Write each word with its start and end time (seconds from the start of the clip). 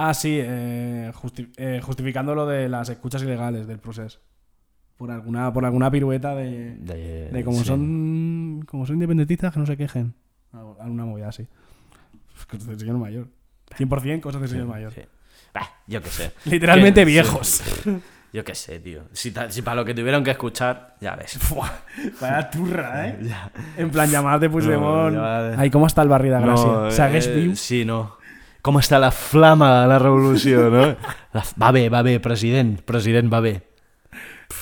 Ah, 0.00 0.14
sí, 0.14 0.38
eh, 0.40 1.10
justi- 1.14 1.50
eh, 1.56 1.80
justificando 1.82 2.34
lo 2.34 2.46
de 2.46 2.68
las 2.68 2.88
escuchas 2.88 3.22
ilegales 3.22 3.66
del 3.66 3.78
proceso. 3.78 4.20
Por 4.96 5.10
alguna, 5.10 5.52
por 5.52 5.64
alguna 5.64 5.90
pirueta 5.90 6.34
de, 6.34 6.76
De, 6.76 7.28
de 7.30 7.44
como 7.44 7.58
sí. 7.58 7.64
son 7.64 8.64
como 8.68 8.86
son 8.86 8.94
independentistas 8.96 9.52
que 9.52 9.58
no 9.60 9.66
se 9.66 9.76
quejen. 9.76 10.14
Algo- 10.52 10.76
Alguna 10.80 11.04
movida 11.04 11.28
así. 11.28 11.46
Cosas 12.50 12.66
de 12.68 12.78
señor 12.78 12.96
mayor. 12.98 13.26
100% 13.76 14.20
cosas 14.20 14.40
de 14.42 14.48
señor 14.48 14.66
mayor. 14.66 14.92
Sí. 14.92 15.02
Bah, 15.52 15.68
yo 15.86 16.00
qué 16.02 16.08
sé. 16.10 16.32
Literalmente 16.44 17.04
viejos. 17.04 17.46
sí. 17.48 17.98
Yo 18.32 18.44
qué 18.44 18.54
sé, 18.54 18.78
tío. 18.80 19.04
Si, 19.12 19.30
para 19.30 19.74
lo 19.76 19.84
que 19.86 19.94
tuvieron 19.94 20.22
que 20.22 20.30
escuchar, 20.32 20.96
ya 21.00 21.16
ves. 21.16 21.38
Vaya 22.20 22.50
turra, 22.50 23.08
¿eh? 23.08 23.18
Ya. 23.22 23.50
En 23.78 23.90
plan, 23.90 24.10
llamarte 24.10 24.50
Puigdemont. 24.50 25.14
No, 25.16 25.22
llamar- 25.22 25.54
Ay, 25.58 25.70
¿cómo 25.70 25.86
está 25.86 26.02
el 26.02 26.08
barrio 26.08 26.34
de 26.34 26.40
Gracia? 26.42 26.66
No, 26.70 26.90
¿Sagues 26.90 27.26
eh? 27.26 27.56
Sí, 27.56 27.84
no. 27.86 28.17
Com 28.62 28.76
està 28.80 28.98
la 29.00 29.10
flama 29.14 29.68
de 29.82 29.86
la 29.88 29.98
revolució, 30.02 30.68
no? 30.72 30.84
La, 31.36 31.44
va 31.62 31.70
bé, 31.72 31.86
va 31.88 32.02
bé, 32.02 32.18
president. 32.20 32.76
President, 32.84 33.30
va 33.32 33.40
bé. 33.40 33.54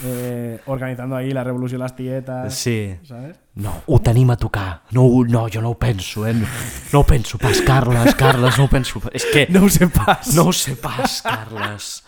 Eh, 0.05 0.61
organizando 0.67 1.17
ahí 1.17 1.31
la 1.31 1.43
revolución 1.45 1.79
de 1.79 1.85
las 1.85 1.97
tietas. 1.97 2.55
Sí. 2.55 2.95
¿Sabes? 3.07 3.37
No, 3.55 3.73
ho 3.87 3.99
tenim 4.01 4.31
a 4.31 4.37
tocar. 4.37 4.83
No, 4.91 5.07
no, 5.27 5.47
jo 5.53 5.63
no 5.63 5.71
ho 5.71 5.79
penso, 5.79 6.27
eh? 6.27 6.35
No, 6.35 6.47
no 6.93 7.01
ho 7.01 7.07
penso 7.07 7.39
pas, 7.39 7.61
Carles, 7.63 8.15
Carles, 8.15 8.59
no 8.59 8.65
ho 8.65 8.69
penso. 8.69 9.01
pas. 9.01 9.11
És 9.15 9.25
que 9.33 9.47
No 9.49 9.65
ho 9.65 9.69
sé 9.71 9.87
pas. 9.89 10.35
no 10.35 10.49
ho 10.49 10.53
sé 10.53 10.77
pas, 10.77 11.23
Carles. 11.23 12.03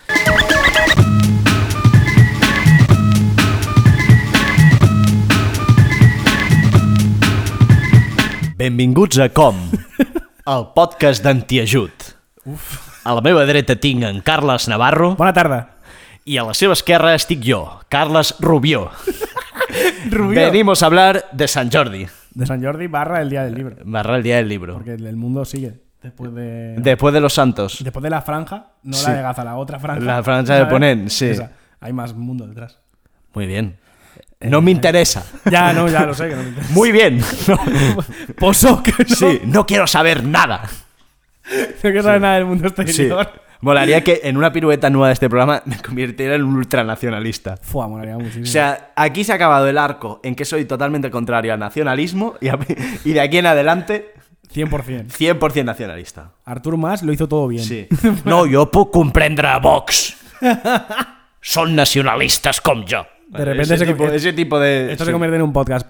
Benvinguts 8.59 9.19
a 9.23 9.29
Com, 9.33 9.57
el 10.49 10.67
podcast 10.75 11.25
d'antiajut. 11.25 12.13
A 13.05 13.15
la 13.17 13.23
meva 13.25 13.45
dreta 13.49 13.77
tinc 13.81 14.05
en 14.09 14.21
Carles 14.25 14.69
Navarro 14.71 15.15
Bona 15.19 15.33
tarda. 15.37 15.59
i 16.29 16.37
a 16.41 16.45
la 16.49 16.55
seva 16.57 16.75
esquerra 16.77 17.15
estic 17.17 17.43
jo, 17.45 17.63
Carles 17.89 18.35
Rubió. 18.41 18.89
Rubio. 20.11 20.41
Venimos 20.41 20.83
a 20.83 20.87
hablar 20.87 21.25
de 21.33 21.49
Sant 21.49 21.73
Jordi, 21.75 22.07
De 22.35 22.47
San 22.47 22.63
Jordi 22.63 22.87
barra 22.87 23.21
el 23.21 23.31
día 23.31 23.45
del 23.45 23.55
libro. 23.55 23.77
barra 23.85 24.17
el 24.17 24.23
día 24.23 24.37
del 24.37 24.49
libro. 24.49 24.75
Porque 24.75 24.95
el 24.95 25.17
mundo 25.17 25.45
sigue. 25.45 25.81
Después 26.03 26.33
de. 26.33 26.77
Después 26.79 27.13
de 27.13 27.21
los 27.21 27.33
santos. 27.35 27.79
Después 27.83 28.03
de 28.03 28.11
la 28.11 28.23
franja, 28.23 28.69
no 28.85 28.93
Sí. 28.97 29.07
la 29.09 29.15
de 29.17 29.23
Gaza, 29.23 29.45
la 29.45 29.57
otra 29.57 29.79
franja. 29.81 30.05
La 30.05 30.23
franja 30.23 30.53
de 30.55 30.61
¿sabes? 30.61 30.73
Ponent, 30.73 31.09
sí. 31.09 31.27
Esa. 31.27 31.51
Hay 31.81 31.93
más 31.93 32.15
mundo 32.15 32.47
detrás. 32.47 32.79
Muy 33.35 33.47
bien. 33.47 33.79
No 34.41 34.61
me 34.63 34.71
interesa. 34.71 35.25
Ya, 35.51 35.73
no, 35.73 35.89
ya 35.89 36.07
lo 36.07 36.15
sé 36.15 36.29
que 36.29 36.37
no 36.37 36.43
me 36.43 36.49
interesa. 36.51 36.73
Muy 36.75 36.93
bien. 36.93 37.21
Poso, 38.39 38.83
que 38.83 38.93
no. 39.09 39.15
Sí, 39.17 39.41
no 39.45 39.67
quiero 39.67 39.87
saber 39.87 40.23
nada. 40.25 40.63
No 41.51 41.81
quiero 41.81 42.03
saber 42.03 42.21
nada 42.21 42.35
del 42.37 42.45
mundo 42.45 42.69
Sí. 42.69 42.83
exterior. 42.83 43.31
Molaría 43.61 44.05
que 44.05 44.21
en 44.23 44.37
una 44.37 44.53
pirueta 44.53 44.89
nueva 44.91 45.09
de 45.09 45.15
este 45.15 45.29
programa 45.29 45.61
me 45.65 45.83
convirtiera 45.83 46.37
en 46.37 46.45
un 46.45 46.55
ultranacionalista. 46.55 47.57
Fua, 47.61 47.89
molaría 47.89 48.15
muchísimo. 48.17 48.45
O 48.45 48.47
sea, 48.47 48.93
aquí 48.95 49.25
se 49.25 49.33
ha 49.33 49.35
acabado 49.35 49.67
el 49.67 49.77
arco 49.79 50.21
en 50.23 50.37
que 50.37 50.45
soy 50.45 50.65
totalmente 50.65 51.11
contrario 51.11 51.53
al 51.53 51.59
nacionalismo 51.59 52.37
y, 52.41 52.49
a- 52.49 52.59
y 53.05 53.13
de 53.15 53.21
aquí 53.21 53.39
en 53.39 53.47
adelante 53.47 54.15
100%. 54.55 55.07
100% 55.09 55.65
nacionalista. 55.65 56.31
Artur 56.45 56.77
Mas 56.77 57.03
lo 57.03 57.13
hizo 57.13 57.27
todo 57.27 57.49
bien. 57.49 57.65
Sí. 57.65 57.89
No, 58.25 58.45
jo 58.49 58.71
puc 58.71 58.93
comprendre 58.93 59.49
a 59.49 59.59
Vox. 59.59 60.15
Són 61.43 61.75
nacionalistes 61.75 62.61
com 62.61 62.85
jo. 62.87 63.03
De 63.29 63.45
repente 63.45 63.75
ese 63.75 63.85
se- 63.85 63.93
tipo, 63.93 64.07
ese 64.09 64.33
tipo 64.33 64.59
de... 64.59 64.93
Esto 64.93 65.05
sí. 65.05 65.09
se 65.09 65.13
convierte 65.13 65.37
en 65.37 65.43
un 65.43 65.53
podcast 65.53 65.87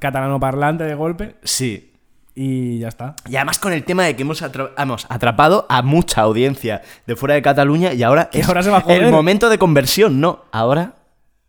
catalano 0.00 0.40
parlante 0.40 0.84
de 0.84 0.94
golpe 0.94 1.36
Sí. 1.42 1.92
y 2.34 2.78
ya 2.78 2.88
está. 2.88 3.14
Y 3.28 3.36
además 3.36 3.58
con 3.58 3.72
el 3.72 3.84
tema 3.84 4.04
de 4.04 4.16
que 4.16 4.22
hemos, 4.22 4.42
atra- 4.42 4.72
hemos 4.78 5.06
atrapado 5.10 5.66
a 5.68 5.82
mucha 5.82 6.22
audiencia 6.22 6.80
de 7.06 7.14
fuera 7.16 7.34
de 7.34 7.42
Cataluña 7.42 7.92
y 7.92 8.02
ahora 8.02 8.30
es 8.32 8.48
ahora 8.48 8.62
se 8.62 8.70
va 8.70 8.78
a 8.86 8.94
el 8.94 9.10
momento 9.10 9.50
de 9.50 9.58
conversión. 9.58 10.20
No, 10.20 10.44
ahora 10.50 10.94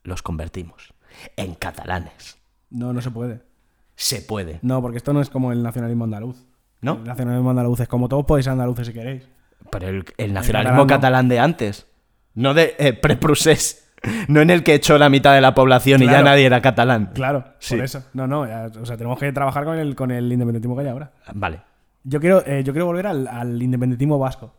los 0.04 0.22
convertimos 0.22 0.94
en 1.38 1.56
catalanes. 1.56 2.38
No, 2.70 2.92
no 2.94 3.02
se 3.02 3.12
puede. 3.12 3.42
Se 3.96 4.22
puede. 4.22 4.60
No, 4.62 4.82
porque 4.82 4.98
esto 4.98 5.14
no 5.14 5.22
es 5.22 5.30
como 5.30 5.52
el 5.52 5.64
nacionalismo 5.64 6.04
andaluz. 6.06 6.38
¿No? 6.82 6.94
El 6.94 7.04
nacionalismo 7.04 7.50
andaluz 7.50 7.80
es 7.82 7.88
como 7.88 8.08
todos 8.08 8.26
podéis 8.26 8.46
ser 8.46 8.54
andaluces 8.54 8.88
si 8.88 8.94
queréis. 8.94 9.24
Pero 9.72 9.88
el, 9.90 10.06
el 10.18 10.34
nacionalismo 10.34 10.88
catalán 10.88 10.88
catalán, 10.88 11.28
no. 11.28 11.34
de 11.34 11.40
antes. 11.40 11.86
No 12.34 12.54
de 12.54 12.76
eh, 12.80 12.94
pre-procés. 12.94 13.89
No 14.28 14.42
en 14.42 14.50
el 14.50 14.64
que 14.64 14.74
echó 14.76 14.98
la 14.98 15.10
mitad 15.10 15.34
de 15.34 15.42
la 15.42 15.54
población 15.54 16.02
y 16.04 16.06
ya 16.06 16.22
nadie 16.22 16.46
era 16.46 16.62
catalán. 16.62 17.12
Claro, 17.14 17.44
Sí. 17.60 17.76
por 17.76 17.86
eso. 17.86 18.04
No, 18.14 18.28
no, 18.28 18.48
ya, 18.48 18.70
o 18.82 18.86
sea, 18.86 18.96
tenemos 18.98 19.20
que 19.20 19.32
trabajar 19.32 19.66
con 19.66 19.78
el, 19.78 19.96
con 19.96 20.12
el 20.12 20.32
independentismo 20.32 20.76
que 20.76 20.84
hay 20.84 20.88
ahora. 20.90 21.12
Vale. 21.34 21.62
Yo 22.04 22.20
quiero, 22.20 22.42
eh, 22.46 22.64
yo 22.64 22.72
quiero 22.74 22.86
volver 22.86 23.08
al, 23.08 23.28
al 23.28 23.62
independentismo 23.62 24.18
vasco, 24.18 24.56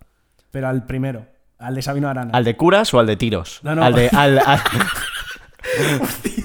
pero 0.50 0.68
al 0.68 0.84
primero, 0.84 1.26
al 1.58 1.74
de 1.74 1.82
Sabino 1.82 2.08
Arana. 2.08 2.30
¿Al 2.34 2.44
de 2.44 2.56
curas 2.56 2.92
o 2.94 2.98
al 3.00 3.06
de 3.06 3.16
tiros? 3.16 3.60
No, 3.62 3.74
no. 3.74 3.82
Al 3.82 3.94
de... 3.94 4.08
Al, 4.12 4.38
al- 4.38 4.60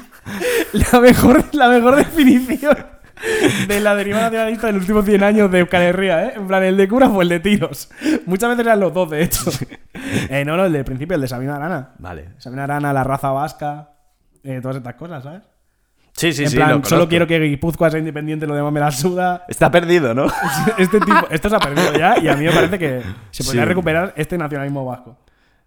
La, 0.92 1.00
mejor, 1.00 1.44
la 1.54 1.70
mejor 1.70 1.96
definición 1.96 2.76
de 3.68 3.80
la 3.80 3.96
deriva 3.96 4.22
nacionalista 4.22 4.68
de 4.68 4.74
los 4.74 4.82
últimos 4.84 5.06
100 5.06 5.24
años 5.24 5.52
de 5.52 5.60
Euskal 5.60 5.82
Herria, 5.82 6.26
¿eh? 6.28 6.34
En 6.36 6.48
plan, 6.48 6.64
el 6.64 6.78
de 6.78 6.88
curas 6.88 7.10
o 7.14 7.22
el 7.22 7.30
de 7.30 7.40
tiros. 7.40 7.90
Muchas 8.26 8.50
veces 8.50 8.66
eran 8.66 8.80
los 8.80 8.94
dos, 8.94 9.10
de 9.10 9.24
hecho. 9.24 9.50
Eh, 10.30 10.44
no, 10.46 10.58
no, 10.58 10.66
el 10.66 10.74
del 10.74 10.84
principio, 10.86 11.16
el 11.16 11.22
de 11.22 11.28
Sabino 11.28 11.54
Arana. 11.56 11.92
Vale. 12.00 12.30
Sabino 12.38 12.64
Arana, 12.64 12.92
la 12.94 13.04
raza 13.04 13.32
vasca, 13.32 13.90
eh, 14.44 14.60
todas 14.62 14.78
estas 14.78 14.96
cosas, 14.96 15.24
¿sabes? 15.24 15.42
Sí, 16.14 16.32
sí, 16.32 16.44
en 16.44 16.50
sí. 16.50 16.56
plan, 16.56 16.72
lo 16.80 16.86
solo 16.86 17.10
quiero 17.10 17.28
que 17.28 17.38
Guipúzcoa 17.40 17.90
sea 17.90 18.00
independiente, 18.00 18.48
lo 18.48 18.56
demás 18.56 18.72
me 18.72 18.80
la 18.80 18.92
suda. 18.92 19.44
Está 19.50 19.70
perdido, 19.70 20.14
¿no? 20.14 20.28
Este 20.78 21.00
tipo, 21.00 21.28
esto 21.30 21.50
se 21.50 21.56
ha 21.56 21.60
perdido 21.60 21.94
ya 21.98 22.18
y 22.20 22.28
a 22.30 22.36
mí 22.38 22.46
me 22.46 22.52
parece 22.52 22.80
que 22.80 23.02
se 23.32 23.44
podría 23.44 23.64
Sí. 23.64 23.68
recuperar 23.68 24.14
este 24.16 24.38
nacionalismo 24.38 24.86
vasco. 24.86 25.18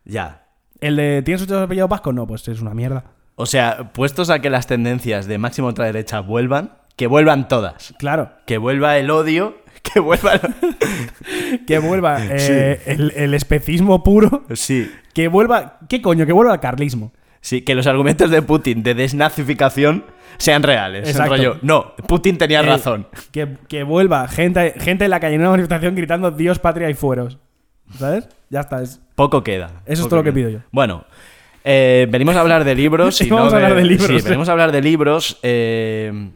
ya. 0.05 0.45
¿El 0.81 0.95
de 0.95 1.23
¿tienes 1.25 1.41
muchos 1.43 1.61
apellidos 1.61 1.91
vascos? 1.91 2.15
No, 2.15 2.25
pues 2.27 2.47
es 2.47 2.61
una 2.61 2.73
mierda. 2.73 3.03
O 3.35 3.47
sea, 3.47 3.93
puestos 3.93 4.31
a 4.31 4.39
que 4.39 4.49
las 4.49 4.69
tendencias 4.69 5.27
de 5.27 5.37
máxima 5.37 5.67
ultraderecha 5.69 6.21
vuelvan, 6.21 6.71
que 6.99 7.07
vuelvan 7.07 7.49
todas. 7.49 7.95
Claro, 7.99 8.31
Que 8.45 8.59
vuelva 8.59 8.99
el 8.99 9.11
odio, 9.11 9.57
que 9.83 10.01
vuelva... 10.01 10.35
el- 10.35 11.61
que 11.67 11.79
vuelva 11.79 12.19
eh, 12.21 12.81
el, 12.87 13.13
el 13.17 13.33
especismo 13.35 14.03
puro, 14.05 14.45
Sí. 14.53 14.91
que 15.15 15.29
vuelva, 15.29 15.79
¿qué 15.89 16.03
coño? 16.03 16.27
Que 16.27 16.33
vuelva 16.33 16.53
el 16.55 16.61
carlismo. 16.61 17.13
Sí, 17.41 17.63
que 17.63 17.75
los 17.75 17.87
argumentos 17.87 18.31
de 18.31 18.43
Putin 18.43 18.83
de 18.83 18.95
desnazificación 18.95 20.05
sean 20.39 20.63
reales. 20.63 21.09
Exacto. 21.09 21.37
Rollo, 21.37 21.57
no, 21.63 21.95
Putin 22.07 22.37
tenía 22.37 22.61
Eh, 22.61 22.65
razón. 22.65 23.07
Que, 23.31 23.57
que 23.69 23.85
vuelva 23.85 24.27
gente, 24.29 24.75
gente 24.79 25.05
en 25.05 25.11
la 25.11 25.21
calle 25.21 25.37
en 25.37 25.41
una 25.43 25.51
manifestación 25.51 25.95
gritando 25.95 26.31
Dios, 26.33 26.59
patria 26.59 26.91
y 26.91 26.95
fueros. 26.95 27.39
¿Sabes? 27.97 28.29
Ya 28.51 28.61
está. 28.61 28.83
Es... 28.83 29.01
Poco 29.15 29.43
queda. 29.45 29.71
Eso 29.87 30.03
es 30.03 30.09
todo 30.09 30.17
lo 30.17 30.25
que 30.25 30.33
pido 30.33 30.51
yo. 30.51 30.59
Bueno, 30.73 31.05
eh, 31.65 32.07
venimos 32.11 32.35
a 32.37 32.41
hablar 32.41 32.65
de 32.65 32.75
libros. 32.75 33.21
y 33.21 33.29
Vamos 33.31 33.53
no 33.53 33.59
a 33.59 33.63
hablar 33.63 33.75
de 33.77 33.85
libros, 33.85 34.07
Sí, 34.09 34.21
venimos 34.25 34.49
a 34.49 34.53
hablar 34.53 34.73
de 34.73 34.83
libros. 34.83 35.39
eh, 35.43 36.31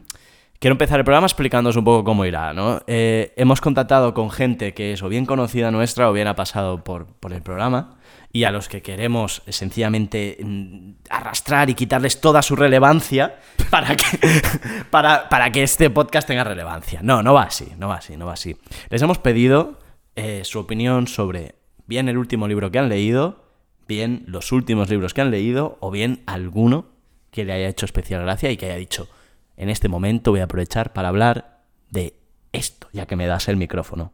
quiero 0.63 0.75
empezar 0.75 0.97
el 0.97 1.03
programa 1.03 1.27
explicándoos 1.27 1.75
un 1.75 1.83
poco 1.83 2.05
cómo 2.05 2.23
irá, 2.23 2.53
¿no? 2.53 2.81
Eh, 2.87 3.33
hemos 3.35 3.59
contactado 3.59 4.13
con 4.13 4.31
gente 4.31 4.73
que 4.73 4.93
es 4.93 5.03
o 5.03 5.09
bien 5.09 5.25
conocida 5.25 5.71
nuestra 5.71 6.09
o 6.09 6.13
bien 6.13 6.25
ha 6.27 6.37
pasado 6.37 6.85
por, 6.85 7.05
por 7.05 7.33
el 7.33 7.41
programa 7.41 7.97
y 8.31 8.45
a 8.45 8.51
los 8.51 8.69
que 8.69 8.81
queremos 8.81 9.41
eh, 9.45 9.51
sencillamente 9.51 10.37
mm, 10.41 10.91
arrastrar 11.09 11.69
y 11.69 11.73
quitarles 11.73 12.21
toda 12.21 12.41
su 12.41 12.55
relevancia 12.55 13.39
para 13.69 13.97
que, 13.97 14.05
para, 14.89 15.27
para 15.27 15.51
que 15.51 15.63
este 15.63 15.89
podcast 15.89 16.29
tenga 16.29 16.45
relevancia. 16.45 17.01
No, 17.03 17.21
no 17.21 17.33
va 17.33 17.43
así, 17.43 17.67
no 17.77 17.89
va 17.89 17.95
así, 17.95 18.15
no 18.15 18.25
va 18.25 18.31
así. 18.31 18.55
Les 18.89 19.01
hemos 19.01 19.17
pedido 19.17 19.79
eh, 20.15 20.43
su 20.45 20.59
opinión 20.59 21.07
sobre 21.07 21.55
bien 21.87 22.07
el 22.07 22.17
último 22.17 22.47
libro 22.47 22.71
que 22.71 22.79
han 22.79 22.87
leído, 22.87 23.43
bien 23.85 24.23
los 24.27 24.53
últimos 24.53 24.89
libros 24.89 25.13
que 25.13 25.19
han 25.19 25.29
leído 25.29 25.77
o 25.81 25.91
bien 25.91 26.23
alguno 26.25 26.85
que 27.31 27.43
le 27.43 27.51
haya 27.51 27.67
hecho 27.67 27.85
especial 27.85 28.21
gracia 28.21 28.49
y 28.49 28.55
que 28.55 28.67
haya 28.67 28.77
dicho, 28.77 29.09
en 29.57 29.69
este 29.69 29.87
momento 29.89 30.31
voy 30.31 30.39
a 30.41 30.45
aprovechar 30.45 30.93
para 30.93 31.09
hablar 31.09 31.61
de 31.89 32.15
esto, 32.51 32.87
ya 32.93 33.05
que 33.05 33.15
me 33.15 33.27
das 33.27 33.47
el 33.47 33.57
micrófono. 33.57 34.11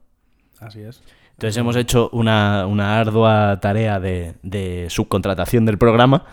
Así 0.60 0.82
es. 0.82 1.02
Entonces 1.32 1.56
hemos 1.56 1.76
hecho 1.78 2.10
una, 2.12 2.66
una 2.68 3.00
ardua 3.00 3.60
tarea 3.62 4.00
de, 4.02 4.36
de 4.44 4.88
subcontratación 4.90 5.66
del 5.66 5.78
programa, 5.78 6.26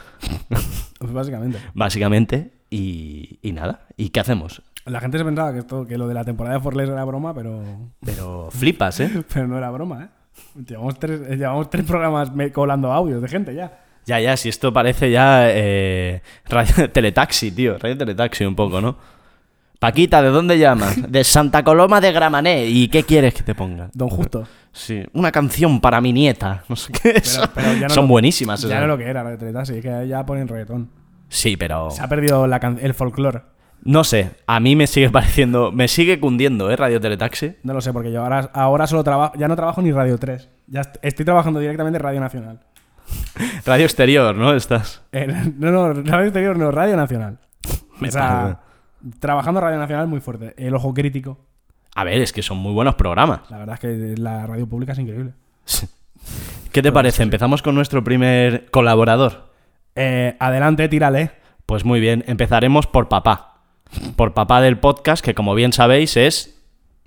Pues 0.98 1.12
básicamente. 1.12 1.58
básicamente, 1.74 2.50
y, 2.70 3.38
y 3.40 3.52
nada. 3.52 3.86
¿Y 3.96 4.08
qué 4.08 4.18
hacemos? 4.20 4.62
La 4.84 5.00
gente 5.00 5.18
se 5.18 5.24
pensaba 5.24 5.52
que, 5.52 5.60
esto, 5.60 5.86
que 5.86 5.96
lo 5.98 6.08
de 6.08 6.14
la 6.14 6.24
temporada 6.24 6.56
de 6.56 6.62
Forles 6.62 6.88
era 6.88 7.04
broma, 7.04 7.34
pero, 7.34 7.62
Pero 8.04 8.48
flipas, 8.50 8.98
¿eh? 9.00 9.24
pero 9.32 9.46
no 9.46 9.56
era 9.58 9.70
broma, 9.70 10.04
¿eh? 10.04 10.08
Llevamos 10.66 10.98
tres, 10.98 11.20
eh, 11.28 11.36
llevamos 11.36 11.70
tres 11.70 11.84
programas 11.84 12.30
colando 12.52 12.92
audios 12.92 13.22
de 13.22 13.28
gente 13.28 13.54
ya. 13.54 13.84
Ya, 14.06 14.20
ya, 14.20 14.36
si 14.36 14.48
esto 14.48 14.72
parece 14.72 15.10
ya 15.10 15.48
eh, 15.50 16.22
radio 16.48 16.90
teletaxi, 16.90 17.50
tío. 17.50 17.76
Radio 17.78 17.96
teletaxi 17.98 18.44
un 18.44 18.54
poco, 18.54 18.80
¿no? 18.80 18.96
Paquita, 19.78 20.22
¿de 20.22 20.28
dónde 20.30 20.58
llamas? 20.58 20.96
De 21.10 21.22
Santa 21.24 21.62
Coloma 21.62 22.00
de 22.00 22.12
Gramané. 22.12 22.66
¿Y 22.66 22.88
qué 22.88 23.02
quieres 23.02 23.34
que 23.34 23.42
te 23.42 23.54
ponga? 23.54 23.90
Don 23.92 24.08
Justo. 24.08 24.46
Sí, 24.72 25.02
una 25.12 25.30
canción 25.32 25.80
para 25.80 26.00
mi 26.00 26.12
nieta. 26.12 26.64
No 26.68 26.76
sé 26.76 26.92
qué. 26.92 27.20
Pero- 27.22 27.50
pero 27.54 27.72
ya 27.74 27.88
no 27.88 27.94
Son 27.94 28.04
lo- 28.04 28.08
buenísimas. 28.08 28.62
Ya 28.62 28.80
no 28.80 28.86
lo 28.86 28.96
que 28.96 29.04
era 29.04 29.22
Radio 29.22 29.38
Teletaxi, 29.38 29.74
es 29.78 29.82
que 29.82 30.08
ya 30.08 30.24
ponen 30.24 30.48
reggaetón. 30.48 30.90
Sí, 31.28 31.56
pero... 31.56 31.90
Se 31.90 32.02
ha 32.02 32.08
perdido 32.08 32.46
la 32.46 32.60
can- 32.60 32.78
el 32.80 32.94
folclore. 32.94 33.42
No 33.82 34.04
sé, 34.04 34.30
a 34.46 34.58
mí 34.60 34.74
me 34.76 34.86
sigue 34.86 35.10
pareciendo... 35.10 35.72
Me 35.72 35.88
sigue 35.88 36.18
cundiendo, 36.20 36.70
¿eh? 36.70 36.76
Radio 36.76 37.00
teletaxi. 37.00 37.56
No 37.62 37.74
lo 37.74 37.80
sé, 37.80 37.92
porque 37.92 38.10
yo 38.12 38.22
ahora, 38.22 38.50
ahora 38.54 38.86
solo 38.86 39.02
trabajo. 39.04 39.34
Ya 39.36 39.46
no 39.48 39.56
trabajo 39.56 39.82
ni 39.82 39.92
Radio 39.92 40.16
3. 40.18 40.48
Ya 40.68 40.80
est- 40.80 40.96
estoy 41.02 41.24
trabajando 41.24 41.60
directamente 41.60 41.98
en 41.98 42.02
Radio 42.02 42.20
Nacional. 42.20 42.60
Radio 43.66 43.84
exterior, 43.84 44.34
¿no? 44.34 44.54
Estás... 44.54 45.02
Eh, 45.12 45.26
no, 45.56 45.70
no, 45.70 45.92
Radio 45.92 46.26
Exterior 46.26 46.56
no, 46.58 46.70
Radio 46.70 46.96
Nacional. 46.96 47.38
Me 48.00 48.08
o 48.08 48.12
sea, 48.12 48.60
trabajando 49.20 49.60
Radio 49.60 49.78
Nacional 49.78 50.06
muy 50.06 50.20
fuerte. 50.20 50.54
El 50.56 50.74
ojo 50.74 50.92
crítico. 50.94 51.38
A 51.94 52.04
ver, 52.04 52.20
es 52.20 52.32
que 52.32 52.42
son 52.42 52.58
muy 52.58 52.72
buenos 52.72 52.94
programas. 52.94 53.50
La 53.50 53.58
verdad 53.58 53.74
es 53.74 53.80
que 53.80 54.14
la 54.20 54.46
radio 54.46 54.68
pública 54.68 54.92
es 54.92 54.98
increíble. 54.98 55.32
¿Qué 56.72 56.82
te 56.82 56.92
parece? 56.92 57.22
Empezamos 57.22 57.62
con 57.62 57.74
nuestro 57.74 58.04
primer 58.04 58.70
colaborador. 58.70 59.50
Eh, 59.94 60.36
adelante, 60.38 60.88
tírale. 60.88 61.30
Pues 61.64 61.84
muy 61.86 62.00
bien, 62.00 62.22
empezaremos 62.26 62.86
por 62.86 63.08
papá. 63.08 63.62
Por 64.14 64.34
papá 64.34 64.60
del 64.60 64.78
podcast, 64.78 65.24
que 65.24 65.34
como 65.34 65.54
bien 65.54 65.72
sabéis 65.72 66.18
es 66.18 66.62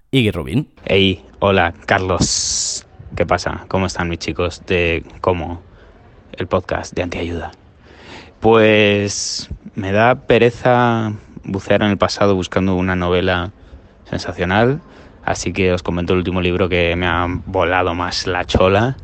Iggy 0.10 0.32
Rubin. 0.32 0.70
Hey, 0.86 1.24
hola, 1.38 1.74
Carlos. 1.86 2.88
¿Qué 3.16 3.28
pasa? 3.28 3.66
¿Cómo 3.68 3.86
están 3.86 4.10
mis 4.10 4.20
chicos 4.20 4.66
de 4.66 5.04
cómo 5.22 5.62
el 6.40 6.48
podcast 6.48 6.94
de 6.96 7.04
Antiayuda? 7.04 7.52
Pues 8.40 9.50
me 9.76 9.92
da 9.92 10.16
pereza 10.16 11.14
bucear 11.44 11.82
en 11.84 11.90
el 11.90 11.98
pasado 11.98 12.36
buscando 12.36 12.76
una 12.76 12.96
novela 12.96 13.52
sensacional, 14.10 14.82
así 15.26 15.52
que 15.52 15.74
os 15.74 15.84
comento 15.84 16.14
el 16.14 16.20
último 16.20 16.42
libro 16.42 16.70
que 16.70 16.96
me 16.96 17.06
ha 17.06 17.28
volado 17.46 17.94
más 17.94 18.28
la 18.28 18.46
chola, 18.46 18.98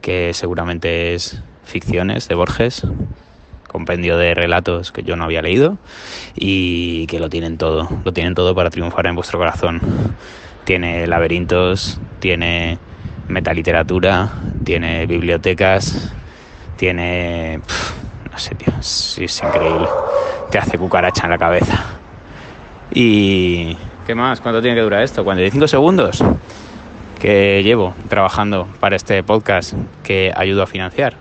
que 0.00 0.32
seguramente 0.32 1.14
es 1.14 1.42
Ficciones 1.64 2.28
de 2.28 2.34
Borges, 2.34 2.86
compendio 3.68 4.16
de 4.16 4.34
relatos 4.34 4.92
que 4.92 5.02
yo 5.02 5.16
no 5.16 5.24
había 5.24 5.42
leído 5.42 5.78
y 6.34 7.06
que 7.06 7.20
lo 7.20 7.28
tienen 7.28 7.58
todo, 7.58 7.88
lo 8.04 8.12
tienen 8.12 8.34
todo 8.34 8.54
para 8.54 8.70
triunfar 8.70 9.06
en 9.06 9.14
vuestro 9.14 9.38
corazón. 9.38 9.80
Tiene 10.64 11.06
laberintos, 11.06 12.00
tiene 12.20 12.78
metaliteratura, 13.28 14.32
tiene 14.64 15.06
bibliotecas, 15.06 16.12
tiene... 16.80 17.60
no 18.32 18.38
sé, 18.38 18.54
tío, 18.54 18.72
es, 18.80 19.18
es 19.18 19.42
increíble. 19.42 19.86
Te 20.50 20.56
hace 20.56 20.78
cucaracha 20.78 21.24
en 21.24 21.30
la 21.30 21.38
cabeza. 21.38 21.84
Y... 22.90 23.76
¿Qué 24.06 24.14
más? 24.14 24.40
¿Cuánto 24.40 24.62
tiene 24.62 24.76
que 24.76 24.82
durar 24.82 25.02
esto? 25.02 25.22
¿45 25.22 25.66
segundos? 25.66 26.24
Que 27.20 27.62
llevo 27.62 27.94
trabajando 28.08 28.66
para 28.80 28.96
este 28.96 29.22
podcast 29.22 29.74
que 30.02 30.32
ayudo 30.34 30.62
a 30.62 30.66
financiar 30.66 31.16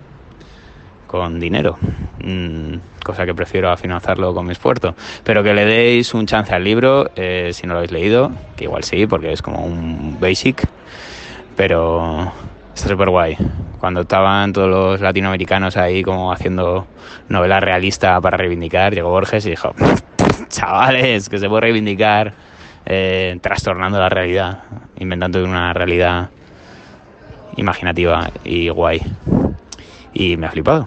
con 1.08 1.42
dinero, 1.42 1.78
mm, 2.24 2.76
cosa 3.04 3.26
que 3.26 3.36
prefiero 3.36 3.70
a 3.70 3.76
financiarlo 3.76 4.34
con 4.34 4.46
mi 4.46 4.54
esfuerzo. 4.54 4.96
Pero 5.26 5.44
que 5.44 5.54
le 5.54 5.66
deis 5.66 6.14
un 6.14 6.26
chance 6.26 6.56
al 6.56 6.64
libro 6.64 7.12
eh, 7.18 7.52
si 7.54 7.68
no 7.68 7.74
lo 7.74 7.80
habéis 7.80 7.92
leído, 7.92 8.32
que 8.56 8.64
igual 8.64 8.86
sí, 8.86 9.06
porque 9.08 9.34
es 9.34 9.42
como 9.42 9.66
un 9.66 10.18
basic, 10.22 10.66
pero 11.58 12.32
está 12.80 12.90
súper 12.90 13.10
guay. 13.10 13.36
Cuando 13.78 14.02
estaban 14.02 14.54
todos 14.54 14.70
los 14.70 15.02
latinoamericanos 15.02 15.76
ahí 15.76 16.02
como 16.02 16.32
haciendo 16.32 16.88
novela 17.28 17.60
realista 17.60 18.20
para 18.22 18.38
reivindicar, 18.38 18.94
llegó 18.94 19.10
Borges 19.10 19.46
y 19.46 19.52
dijo, 19.52 19.74
chavales, 20.48 21.28
que 21.28 21.40
se 21.40 21.50
puede 21.50 21.62
reivindicar 21.62 22.34
eh, 22.86 23.38
trastornando 23.42 24.00
la 24.00 24.08
realidad, 24.08 24.64
inventando 24.98 25.44
una 25.44 25.74
realidad 25.74 26.30
imaginativa 27.58 28.32
y 28.46 28.70
guay. 28.70 29.02
Y 30.14 30.38
me 30.38 30.48
ha 30.48 30.52
flipado. 30.52 30.86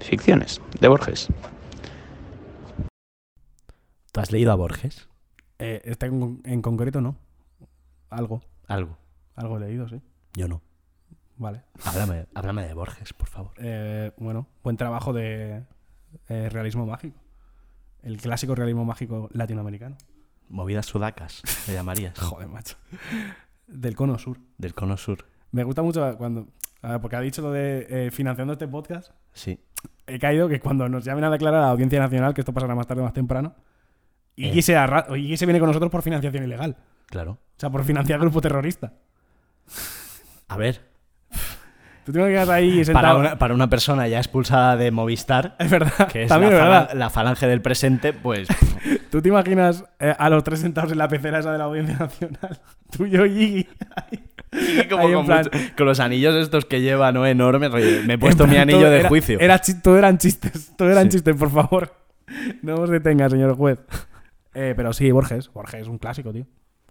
Ficciones 0.00 0.60
de 0.78 0.88
Borges. 0.88 1.28
¿Tú 4.12 4.20
has 4.20 4.30
leído 4.30 4.52
a 4.52 4.56
Borges? 4.56 5.08
Eh, 5.58 5.80
este 5.84 6.06
en, 6.06 6.40
en 6.44 6.60
concreto 6.60 7.00
no. 7.00 7.16
Algo. 8.10 8.42
Algo. 8.66 8.98
Algo 9.36 9.56
he 9.56 9.60
leído, 9.60 9.88
sí. 9.88 10.00
Yo 10.34 10.46
no. 10.46 10.60
Vale. 11.40 11.62
Háblame, 11.86 12.26
háblame 12.34 12.66
de 12.66 12.74
Borges, 12.74 13.14
por 13.14 13.26
favor. 13.26 13.52
Eh, 13.56 14.12
bueno, 14.18 14.46
buen 14.62 14.76
trabajo 14.76 15.14
de 15.14 15.64
eh, 16.28 16.48
realismo 16.50 16.84
mágico. 16.84 17.18
El 18.02 18.18
clásico 18.18 18.54
realismo 18.54 18.84
mágico 18.84 19.30
latinoamericano. 19.32 19.96
Movidas 20.50 20.84
sudacas, 20.84 21.42
le 21.66 21.72
llamarías. 21.72 22.18
Joder, 22.20 22.46
macho. 22.48 22.76
Del 23.66 23.96
cono 23.96 24.18
sur. 24.18 24.36
Del 24.58 24.74
cono 24.74 24.98
sur. 24.98 25.24
Me 25.52 25.64
gusta 25.64 25.80
mucho 25.82 26.14
cuando. 26.18 26.46
a 26.82 26.90
ver, 26.92 27.00
porque 27.00 27.16
ha 27.16 27.20
dicho 27.20 27.40
lo 27.40 27.52
de 27.52 27.86
eh, 27.88 28.10
financiando 28.10 28.52
este 28.52 28.68
podcast. 28.68 29.12
Sí. 29.32 29.58
He 30.06 30.18
caído 30.18 30.46
que 30.46 30.60
cuando 30.60 30.90
nos 30.90 31.04
llamen 31.06 31.24
a 31.24 31.30
declarar 31.30 31.62
a 31.62 31.66
la 31.66 31.70
Audiencia 31.70 32.00
Nacional, 32.00 32.34
que 32.34 32.42
esto 32.42 32.52
pasará 32.52 32.74
más 32.74 32.86
tarde 32.86 33.00
o 33.00 33.04
más 33.04 33.14
temprano, 33.14 33.54
Iggy, 34.36 34.58
Eh. 34.58 34.62
se, 34.62 35.36
se 35.38 35.46
viene 35.46 35.58
con 35.58 35.68
nosotros 35.68 35.90
por 35.90 36.02
financiación 36.02 36.44
ilegal. 36.44 36.76
Claro. 37.06 37.32
O 37.32 37.38
sea, 37.60 37.70
por 37.70 37.82
financiar 37.84 38.20
grupo 38.20 38.42
terrorista. 38.42 38.92
A 40.48 40.56
ver, 40.58 40.89
Ahí 42.50 42.84
sentado. 42.84 42.92
para 43.06 43.14
una, 43.16 43.38
para 43.38 43.54
una 43.54 43.68
persona 43.70 44.08
ya 44.08 44.18
expulsada 44.18 44.76
de 44.76 44.90
Movistar, 44.90 45.56
Es 45.58 45.70
verdad. 45.70 46.08
que 46.08 46.22
es 46.24 46.28
También 46.28 46.52
la, 46.52 46.58
es 46.58 46.62
verdad. 46.64 46.88
falan- 46.90 46.98
la 46.98 47.10
falange 47.10 47.46
del 47.46 47.62
presente, 47.62 48.12
pues 48.12 48.48
¿Tú 49.10 49.20
te 49.22 49.28
imaginas 49.28 49.84
eh, 49.98 50.14
a 50.18 50.30
los 50.30 50.42
tres 50.44 50.60
sentados 50.60 50.92
en 50.92 50.98
la 50.98 51.08
pecera 51.08 51.38
esa 51.40 51.52
de 51.52 51.58
la 51.58 51.64
Audiencia 51.64 51.96
Nacional? 51.98 52.60
Tú, 52.96 53.06
yo 53.06 53.26
y 53.26 53.68
como 54.88 55.12
con, 55.12 55.26
plan- 55.26 55.44
mucho- 55.52 55.58
con 55.76 55.86
los 55.86 56.00
anillos 56.00 56.34
estos 56.36 56.64
que 56.64 56.80
lleva, 56.80 57.12
¿no? 57.12 57.24
Enormes. 57.26 57.70
Me 58.06 58.14
he 58.14 58.18
puesto 58.18 58.46
mi 58.46 58.56
anillo 58.56 58.90
de 58.90 59.00
era- 59.00 59.08
juicio. 59.08 59.38
Era 59.40 59.60
todo 59.82 59.96
eran 59.98 60.18
chistes. 60.18 60.72
Todo 60.76 60.90
eran 60.90 61.04
Sí. 61.04 61.16
chistes, 61.18 61.36
por 61.36 61.50
favor. 61.50 61.94
No 62.62 62.74
os 62.76 62.90
detenga, 62.90 63.28
señor 63.28 63.54
juez. 63.56 63.78
Eh, 64.54 64.74
pero 64.76 64.92
sí, 64.92 65.10
Borges. 65.12 65.52
Borges 65.52 65.82
es 65.82 65.88
un 65.88 65.98
clásico, 65.98 66.32
tío. 66.32 66.46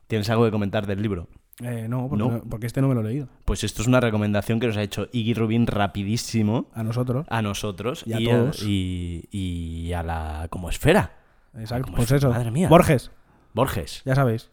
¿Tienes 0.08 0.30
algo 0.30 0.46
que 0.46 0.52
comentar 0.52 0.88
del 0.88 1.02
libro? 1.02 1.28
Eh, 1.62 1.88
no, 1.90 2.08
porque 2.08 2.24
No. 2.24 2.32
no- 2.32 2.44
porque 2.44 2.68
este 2.68 2.82
no 2.82 2.88
me 2.88 2.96
lo 2.96 3.02
he 3.02 3.04
leído. 3.04 3.28
Pues 3.46 3.64
esto 3.64 3.82
es 3.82 3.88
una 3.88 4.00
recomendación 4.00 4.60
que 4.60 4.68
nos 4.68 4.78
ha 4.78 4.82
hecho 4.82 5.08
Iggy 5.12 5.34
Rubin 5.34 5.68
rapidísimo 5.68 6.68
A 6.74 6.84
nosotros. 6.84 7.26
a 7.30 7.42
nosotros 7.42 8.04
Y 8.06 8.14
a 8.14 8.18
todos. 8.32 8.64
y, 8.64 9.26
y 9.32 9.92
a 9.94 10.04
la 10.04 10.48
como 10.50 10.70
esfera. 10.70 11.18
Exacto. 11.58 11.86
como 11.86 11.98
Pues 11.98 12.12
es- 12.12 12.18
eso. 12.18 12.30
madre 12.30 12.52
mía. 12.52 12.70
Borges, 12.70 13.12
Borges, 13.54 14.02
ya 14.06 14.16
sabéis. 14.16 14.50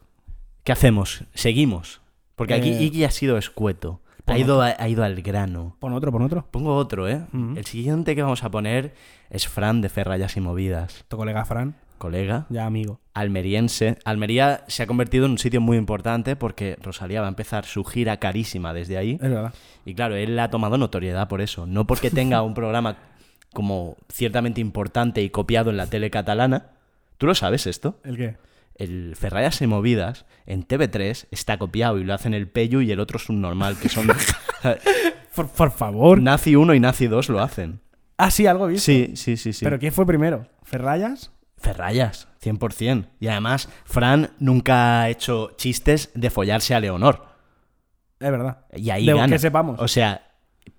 ¿qué 0.63 0.71
hacemos? 0.73 1.23
Seguimos. 1.33 2.01
Porque 2.35 2.53
aquí 2.55 2.69
Eh, 2.71 2.83
Iggy 2.83 3.05
ha 3.05 3.11
sido 3.11 3.37
escueto. 3.37 4.01
Ha 4.25 4.37
ido, 4.37 4.61
a- 4.61 4.75
ha 4.77 4.89
ido 4.89 5.05
al 5.05 5.21
grano. 5.21 5.77
Pon 5.79 5.93
otro, 5.93 6.11
pon 6.11 6.21
otro. 6.23 6.45
Pongo 6.51 6.75
otro, 6.75 7.07
¿eh? 7.07 7.25
Ujú. 7.33 7.53
El 7.57 7.65
siguiente 7.65 8.13
que 8.13 8.21
vamos 8.23 8.43
a 8.43 8.51
poner 8.51 8.93
es 9.29 9.47
Fran 9.47 9.79
de 9.79 9.87
Ferrayas 9.87 10.35
y 10.35 10.41
Movidas. 10.41 11.05
Tu 11.07 11.15
colega 11.15 11.45
Fran, 11.45 11.75
Colega, 11.97 12.45
ya 12.49 12.65
amigo. 12.65 12.99
almeriense. 13.13 13.97
Almería 14.05 14.63
se 14.67 14.83
ha 14.83 14.87
convertido 14.87 15.25
en 15.25 15.31
un 15.31 15.37
sitio 15.37 15.61
muy 15.61 15.77
importante 15.77 16.35
porque 16.35 16.77
Rosalía 16.81 17.21
va 17.21 17.27
a 17.27 17.29
empezar 17.29 17.65
su 17.65 17.83
gira 17.83 18.17
carísima 18.17 18.73
desde 18.73 18.97
ahí. 18.97 19.13
Es 19.13 19.29
verdad. 19.29 19.53
Y 19.85 19.93
claro, 19.95 20.15
él 20.15 20.37
ha 20.39 20.49
tomado 20.49 20.77
notoriedad 20.77 21.27
por 21.27 21.41
eso. 21.41 21.65
No 21.65 21.87
porque 21.87 22.11
tenga 22.11 22.41
un 22.41 22.53
programa 22.53 22.97
como 23.53 23.97
ciertamente 24.11 24.61
importante 24.61 25.21
y 25.21 25.29
copiado 25.29 25.69
en 25.69 25.77
la 25.77 25.87
tele 25.87 26.09
catalana. 26.11 26.67
¿Tú 27.17 27.25
lo 27.25 27.33
sabes 27.33 27.65
esto? 27.65 27.99
¿El 28.03 28.17
qué? 28.17 28.35
El 28.75 29.15
Ferrayas 29.15 29.59
y 29.63 29.67
Movidas 29.67 30.25
en 30.45 30.67
TV3 30.67 31.25
está 31.31 31.57
copiado 31.57 31.97
y 31.97 32.03
lo 32.03 32.13
hacen 32.13 32.35
el 32.35 32.47
Peyu 32.47 32.81
y 32.81 32.91
el 32.91 32.99
otro 32.99 33.17
es 33.17 33.27
un 33.29 33.41
normal, 33.41 33.75
que 33.81 33.89
son... 33.89 34.07
Por, 35.35 35.47
por 35.49 35.71
favor. 35.71 36.19
Nazi 36.19 36.55
1 36.55 36.73
y 36.73 36.79
Nazi 36.79 37.05
2 37.07 37.29
lo 37.29 37.41
hacen. 37.41 37.79
Ah, 38.17 38.31
sí, 38.31 38.47
algo 38.47 38.67
he 38.67 38.71
visto. 38.71 38.85
Sí, 38.85 39.11
sí, 39.15 39.37
sí, 39.37 39.53
sí. 39.53 39.63
¿Pero 39.63 39.77
quién 39.77 39.93
fue 39.93 40.05
primero? 40.07 40.47
¿Ferrayas? 40.63 41.31
Ferrayas, 41.57 42.27
100%. 42.43 43.07
Y 43.19 43.27
además, 43.27 43.69
Fran 43.85 44.31
nunca 44.39 45.01
ha 45.01 45.09
hecho 45.09 45.51
chistes 45.57 46.11
de 46.13 46.29
follarse 46.29 46.75
a 46.75 46.79
Leonor. 46.79 47.25
Es 48.19 48.31
verdad. 48.31 48.65
Y 48.75 48.89
ahí 48.89 49.05
De 49.05 49.13
gana. 49.13 49.27
que 49.27 49.39
sepamos. 49.39 49.79
O 49.79 49.87
sea, 49.87 50.21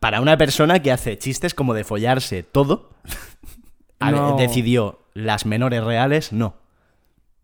para 0.00 0.20
una 0.20 0.36
persona 0.36 0.80
que 0.80 0.92
hace 0.92 1.18
chistes 1.18 1.54
como 1.54 1.74
de 1.74 1.84
follarse 1.84 2.42
todo, 2.42 2.90
No. 4.00 4.36
decidió 4.36 5.00
las 5.14 5.44
menores 5.46 5.82
reales, 5.82 6.32
no. 6.32 6.56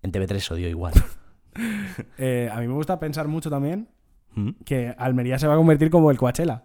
En 0.03 0.13
TV3 0.13 0.51
odio 0.53 0.69
igual. 0.69 0.93
Eh, 2.19 2.51
a 2.53 2.59
mí 2.59 2.67
me 2.67 2.75
gusta 2.75 2.99
pensar 2.99 3.29
mucho 3.29 3.49
también 3.49 3.87
¿Mm? 4.35 4.51
que 4.65 4.93
Almería 4.99 5.39
se 5.39 5.47
va 5.47 5.55
a 5.55 5.57
convertir 5.57 5.89
como 5.89 6.11
el 6.11 6.19
Coachella. 6.19 6.65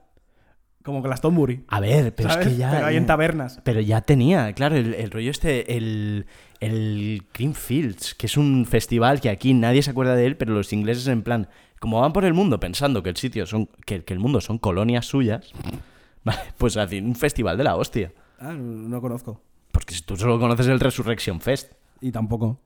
Como 0.84 1.04
Glastonbury. 1.04 1.66
A 1.68 1.80
ver, 1.80 2.16
pero 2.16 2.30
¿sabes? 2.30 2.48
es 2.48 2.54
que 2.54 2.58
ya. 2.58 2.72
Pero 2.72 2.88
ahí 2.88 2.96
en 2.98 3.04
eh, 3.04 3.06
tabernas. 3.06 3.62
Pero 3.64 3.82
ya 3.82 4.02
tenía, 4.02 4.52
claro, 4.54 4.76
el, 4.78 4.96
el 4.96 5.12
rollo 5.12 5.30
este, 5.30 5.78
el, 5.78 6.26
el 6.60 7.26
Greenfields, 7.34 8.14
que 8.16 8.26
es 8.28 8.38
un 8.38 8.66
festival 8.66 9.22
que 9.22 9.30
aquí 9.30 9.54
nadie 9.54 9.82
se 9.82 9.92
acuerda 9.92 10.16
de 10.16 10.26
él, 10.26 10.38
pero 10.38 10.54
los 10.54 10.74
ingleses 10.74 11.08
en 11.08 11.24
plan, 11.24 11.48
como 11.80 12.02
van 12.02 12.14
por 12.14 12.26
el 12.26 12.34
mundo 12.34 12.60
pensando 12.60 13.02
que 13.04 13.10
el 13.10 13.18
sitio 13.18 13.46
son, 13.46 13.68
que, 13.86 14.04
que 14.04 14.14
el 14.14 14.20
mundo 14.20 14.42
son 14.42 14.58
colonias 14.58 15.06
suyas, 15.06 15.52
vale, 16.24 16.40
pues 16.58 16.76
hacen 16.78 17.06
un 17.06 17.16
festival 17.16 17.58
de 17.58 17.64
la 17.64 17.76
hostia. 17.76 18.12
Ah, 18.40 18.54
no 18.54 19.02
conozco. 19.02 19.42
Porque 19.72 19.94
si 19.94 20.02
tú 20.02 20.18
solo 20.18 20.40
conoces 20.40 20.68
el 20.68 20.80
Resurrection 20.80 21.40
Fest, 21.42 21.74
Y 22.02 22.12
tampoco. 22.12 22.60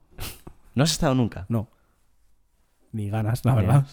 ¿no 0.74 0.82
has 0.84 0.92
estado 0.92 1.14
nunca? 1.14 1.46
No. 1.48 1.68
Ni 2.92 3.10
ganas, 3.10 3.44
la 3.44 3.54
Bien. 3.54 3.66
verdad. 3.66 3.86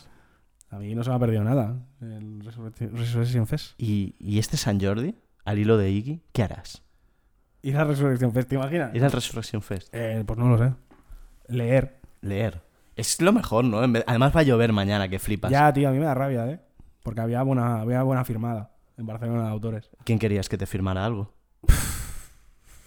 A 0.69 0.77
mí 0.79 0.95
no 0.95 1.03
se 1.03 1.09
me 1.09 1.15
ha 1.15 1.19
perdido 1.19 1.43
nada. 1.43 1.85
El 1.99 2.41
Resurrection 2.45 3.45
Fest. 3.47 3.73
¿Y, 3.77 4.15
y 4.19 4.39
este 4.39 4.57
San 4.57 4.79
Jordi, 4.79 5.15
al 5.43 5.59
hilo 5.59 5.77
de 5.77 5.91
Iggy, 5.91 6.21
qué 6.31 6.43
harás? 6.43 6.81
Ir 7.63 7.77
a 7.77 7.83
Resurrección 7.83 8.31
Fest, 8.33 8.49
¿te 8.49 8.55
imaginas? 8.55 8.93
Ir 8.95 9.03
al 9.03 9.11
Resurrection 9.11 9.61
Fest. 9.61 9.89
Eh, 9.93 10.23
pues 10.25 10.37
no 10.39 10.47
lo 10.49 10.57
sé. 10.57 10.73
Leer. 11.47 11.99
Leer. 12.21 12.61
Es 12.95 13.21
lo 13.21 13.31
mejor, 13.31 13.65
¿no? 13.65 13.83
En 13.83 13.93
vez- 13.93 14.03
Además 14.07 14.35
va 14.35 14.39
a 14.41 14.43
llover 14.43 14.73
mañana, 14.73 15.07
que 15.09 15.19
flipas. 15.19 15.51
Ya, 15.51 15.71
tío, 15.71 15.89
a 15.89 15.91
mí 15.91 15.99
me 15.99 16.05
da 16.05 16.13
rabia, 16.13 16.47
¿eh? 16.49 16.59
Porque 17.03 17.21
había 17.21 17.41
buena, 17.43 17.81
había 17.81 18.03
buena 18.03 18.23
firmada 18.25 18.71
en 18.97 19.05
Barcelona 19.05 19.43
de 19.43 19.49
autores. 19.49 19.89
¿Quién 20.03 20.19
querías 20.19 20.49
que 20.49 20.57
te 20.57 20.65
firmara 20.65 21.05
algo? 21.05 21.33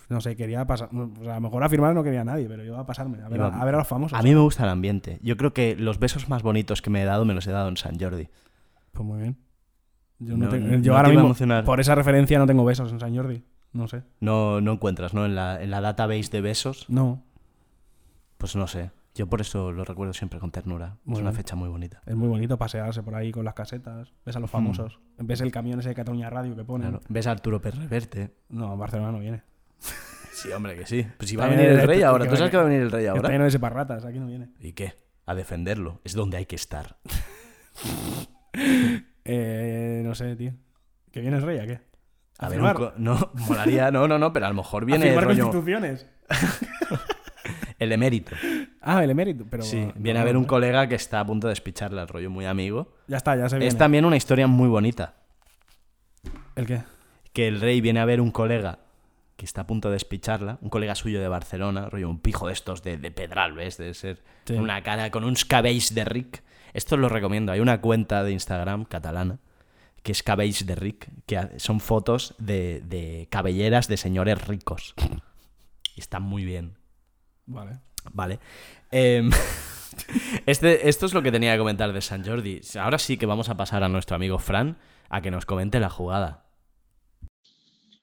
No 0.08 0.20
sé, 0.20 0.36
quería 0.36 0.66
pasar. 0.66 0.90
O 0.92 1.10
sea, 1.22 1.32
a 1.32 1.34
lo 1.36 1.40
mejor 1.40 1.64
a 1.64 1.68
firmar 1.68 1.94
no 1.94 2.02
quería 2.04 2.24
nadie, 2.24 2.46
pero 2.46 2.62
yo 2.62 2.72
iba 2.72 2.80
a 2.80 2.86
pasarme. 2.86 3.22
A 3.22 3.28
ver, 3.28 3.38
Iba- 3.38 3.48
a, 3.48 3.60
a 3.62 3.64
ver 3.64 3.74
a 3.74 3.78
los 3.78 3.88
famosos. 3.88 4.18
A 4.18 4.22
mí 4.22 4.34
me 4.34 4.40
gusta 4.40 4.64
el 4.64 4.68
ambiente. 4.68 5.18
Yo 5.22 5.36
creo 5.36 5.54
que 5.54 5.76
los 5.76 5.98
besos 5.98 6.28
más 6.28 6.42
bonitos 6.42 6.82
que 6.82 6.90
me 6.90 7.02
he 7.02 7.04
dado 7.04 7.24
me 7.24 7.32
los 7.34 7.46
he 7.46 7.50
dado 7.52 7.68
en 7.68 7.76
San 7.76 7.98
Jordi. 7.98 8.28
Pues 8.92 9.04
muy 9.04 9.20
bien. 9.22 9.36
Yo, 10.18 10.36
no 10.36 10.44
No- 10.44 10.50
tengo- 10.50 10.66
no 10.68 10.76
yo 10.76 10.82
te 10.82 10.90
ahora 10.90 11.00
iba 11.00 11.06
a 11.08 11.10
mismo, 11.14 11.26
emocionar. 11.28 11.64
por 11.64 11.80
esa 11.80 11.94
referencia, 11.94 12.38
no 12.38 12.46
tengo 12.46 12.64
besos 12.64 12.92
en 12.92 13.00
San 13.00 13.16
Jordi. 13.16 13.42
No 13.74 13.86
sé. 13.88 14.02
No, 14.20 14.60
no 14.62 14.72
encuentras, 14.72 15.12
¿no? 15.12 15.26
En 15.26 15.34
la, 15.34 15.62
en 15.62 15.70
la 15.70 15.80
database 15.82 16.30
de 16.30 16.40
besos, 16.40 16.86
No. 16.88 17.22
pues 18.38 18.56
no 18.56 18.66
sé. 18.66 18.90
Yo 19.14 19.28
por 19.28 19.40
eso 19.42 19.70
lo 19.70 19.84
recuerdo 19.84 20.12
siempre 20.12 20.40
con 20.40 20.50
ternura. 20.50 20.96
Muy 21.04 21.16
es 21.18 21.22
una 21.22 21.32
fecha 21.32 21.54
muy 21.54 21.68
bonita. 21.68 22.00
Es 22.06 22.16
muy 22.16 22.26
bonito 22.28 22.56
pasearse 22.58 23.02
por 23.02 23.14
ahí 23.14 23.30
con 23.30 23.44
las 23.44 23.54
casetas. 23.54 24.12
Ves 24.26 24.34
a 24.36 24.40
los 24.40 24.50
famosos. 24.50 24.98
Ves 25.18 25.40
el 25.40 25.52
camión 25.52 25.78
ese 25.78 25.90
de 25.90 25.94
Cataluña 25.94 26.30
Radio 26.30 26.56
que 26.56 26.64
ponen. 26.64 26.88
Claro. 26.90 27.04
¿Ves 27.08 27.26
a 27.28 27.32
Arturo 27.32 27.60
Pérez 27.60 27.78
Reverte? 27.78 28.34
No, 28.48 28.76
Barcelona 28.76 29.12
no 29.12 29.18
viene. 29.18 29.42
Sí, 30.34 30.50
hombre, 30.50 30.74
que 30.76 30.84
sí. 30.84 31.06
Pues 31.16 31.30
si 31.30 31.36
va 31.36 31.44
a 31.44 31.48
Está 31.48 31.62
venir 31.62 31.78
el 31.80 31.86
rey 31.86 31.98
que- 31.98 32.04
ahora. 32.04 32.28
¿Tú 32.28 32.34
sabes 32.36 32.50
que 32.50 32.56
va 32.56 32.64
a 32.64 32.66
venir 32.66 32.82
el 32.82 32.90
rey 32.90 33.04
Está 33.04 33.16
ahora? 33.16 33.28
lleno 33.30 33.44
de 33.44 33.52
separratas, 33.52 34.04
aquí 34.04 34.18
no 34.18 34.26
viene. 34.26 34.50
¿Y 34.58 34.72
qué? 34.72 34.94
A 35.26 35.34
defenderlo. 35.36 36.00
Es 36.02 36.14
donde 36.14 36.36
hay 36.38 36.46
que 36.46 36.56
estar. 36.56 36.96
Eh, 39.24 40.02
no 40.04 40.14
sé, 40.14 40.36
tío. 40.36 40.52
¿Que 41.10 41.20
viene 41.20 41.36
el 41.38 41.42
rey 41.42 41.58
a 41.58 41.66
qué? 41.66 41.80
A, 42.38 42.46
¿A 42.46 42.48
ver, 42.48 42.60
un 42.60 42.92
no, 42.96 43.30
molaría, 43.48 43.90
no, 43.90 44.08
no, 44.08 44.18
no, 44.18 44.32
pero 44.32 44.46
a 44.46 44.48
lo 44.48 44.54
mejor 44.56 44.82
¿A 44.82 44.86
viene 44.86 45.04
el 45.06 45.10
firmar 45.10 45.24
rollo, 45.24 45.42
constituciones? 45.44 46.06
el 47.78 47.92
emérito. 47.92 48.34
Ah, 48.80 49.02
el 49.04 49.10
emérito. 49.10 49.44
Pero, 49.50 49.62
Sí, 49.62 49.80
no, 49.86 49.92
viene 49.96 50.18
a 50.20 50.24
ver 50.24 50.36
un 50.36 50.44
colega 50.44 50.88
que 50.88 50.94
está 50.94 51.20
a 51.20 51.26
punto 51.26 51.46
de 51.46 51.52
despicharle 51.52 52.00
al 52.00 52.08
rollo 52.08 52.30
muy 52.30 52.46
amigo. 52.46 52.94
Ya 53.06 53.16
está, 53.18 53.36
ya 53.36 53.48
se 53.48 53.56
viene. 53.56 53.68
Es 53.68 53.76
también 53.78 54.04
una 54.04 54.16
historia 54.16 54.46
muy 54.46 54.68
bonita. 54.68 55.14
¿El 56.56 56.66
qué? 56.66 56.82
Que 57.32 57.48
el 57.48 57.60
rey 57.60 57.80
viene 57.80 58.00
a 58.00 58.04
ver 58.04 58.20
un 58.20 58.30
colega 58.30 58.78
que 59.36 59.44
está 59.44 59.62
a 59.62 59.66
punto 59.66 59.88
de 59.88 59.94
despicharla, 59.94 60.58
un 60.60 60.70
colega 60.70 60.94
suyo 60.94 61.20
de 61.20 61.26
Barcelona, 61.26 61.88
rollo 61.88 62.08
un 62.08 62.20
pijo 62.20 62.46
de 62.46 62.52
estos 62.52 62.82
de, 62.84 62.96
de 62.98 63.10
Pedral, 63.10 63.52
¿ves? 63.52 63.76
De 63.78 63.92
ser 63.94 64.22
Sí. 64.44 64.54
una 64.54 64.82
cara 64.82 65.10
con 65.10 65.24
uns 65.24 65.44
cabells 65.44 65.94
de 65.94 66.04
Rick. 66.04 66.42
Esto 66.72 66.94
os 66.94 67.00
lo 67.00 67.08
recomiendo. 67.08 67.50
Hay 67.52 67.60
una 67.60 67.80
cuenta 67.80 68.22
de 68.22 68.30
Instagram 68.32 68.84
catalana 68.84 69.38
que 70.04 70.12
es 70.12 70.22
Cabells 70.22 70.66
de 70.66 70.74
Rick, 70.76 71.08
que 71.26 71.58
son 71.58 71.80
fotos 71.80 72.34
de, 72.38 72.82
de 72.84 73.26
cabelleras 73.30 73.88
de 73.88 73.96
señores 73.96 74.46
ricos. 74.46 74.94
Y 75.96 76.00
están 76.00 76.22
muy 76.22 76.44
bien. 76.44 76.74
Vale. 77.46 77.80
Vale. 78.12 78.38
Em, 78.90 79.30
este, 80.46 80.88
esto 80.88 81.06
es 81.06 81.14
lo 81.14 81.22
que 81.22 81.32
tenía 81.32 81.52
que 81.52 81.58
comentar 81.58 81.92
de 81.92 82.02
San 82.02 82.22
Jordi. 82.22 82.60
Ahora 82.78 82.98
sí 82.98 83.16
que 83.16 83.24
vamos 83.24 83.48
a 83.48 83.56
pasar 83.56 83.82
a 83.82 83.88
nuestro 83.88 84.14
amigo 84.14 84.38
Fran 84.38 84.76
a 85.08 85.22
que 85.22 85.30
nos 85.30 85.46
comente 85.46 85.80
la 85.80 85.88
jugada. 85.88 86.44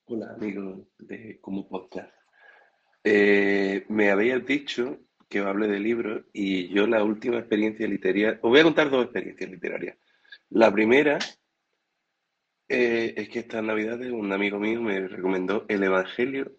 Hola, 0.05 0.33
amigos 0.35 0.79
de 0.97 1.39
Como 1.39 1.69
Podcast. 1.69 2.11
Eh, 3.03 3.85
me 3.89 4.09
habías 4.09 4.43
dicho 4.45 4.97
que 5.29 5.39
hable 5.39 5.67
de 5.67 5.79
libros 5.79 6.23
y 6.33 6.67
yo 6.69 6.87
la 6.87 7.03
última 7.03 7.37
experiencia 7.37 7.87
literaria... 7.87 8.39
Os 8.41 8.49
voy 8.49 8.59
a 8.59 8.63
contar 8.63 8.89
dos 8.89 9.03
experiencias 9.03 9.51
literarias. 9.51 9.97
La 10.49 10.71
primera 10.71 11.19
eh, 12.71 13.13
es 13.17 13.29
que 13.29 13.39
esta 13.39 13.61
Navidad 13.61 13.99
un 14.11 14.31
amigo 14.31 14.59
mío 14.59 14.81
me 14.81 15.07
recomendó 15.07 15.65
El 15.67 15.83
Evangelio 15.83 16.57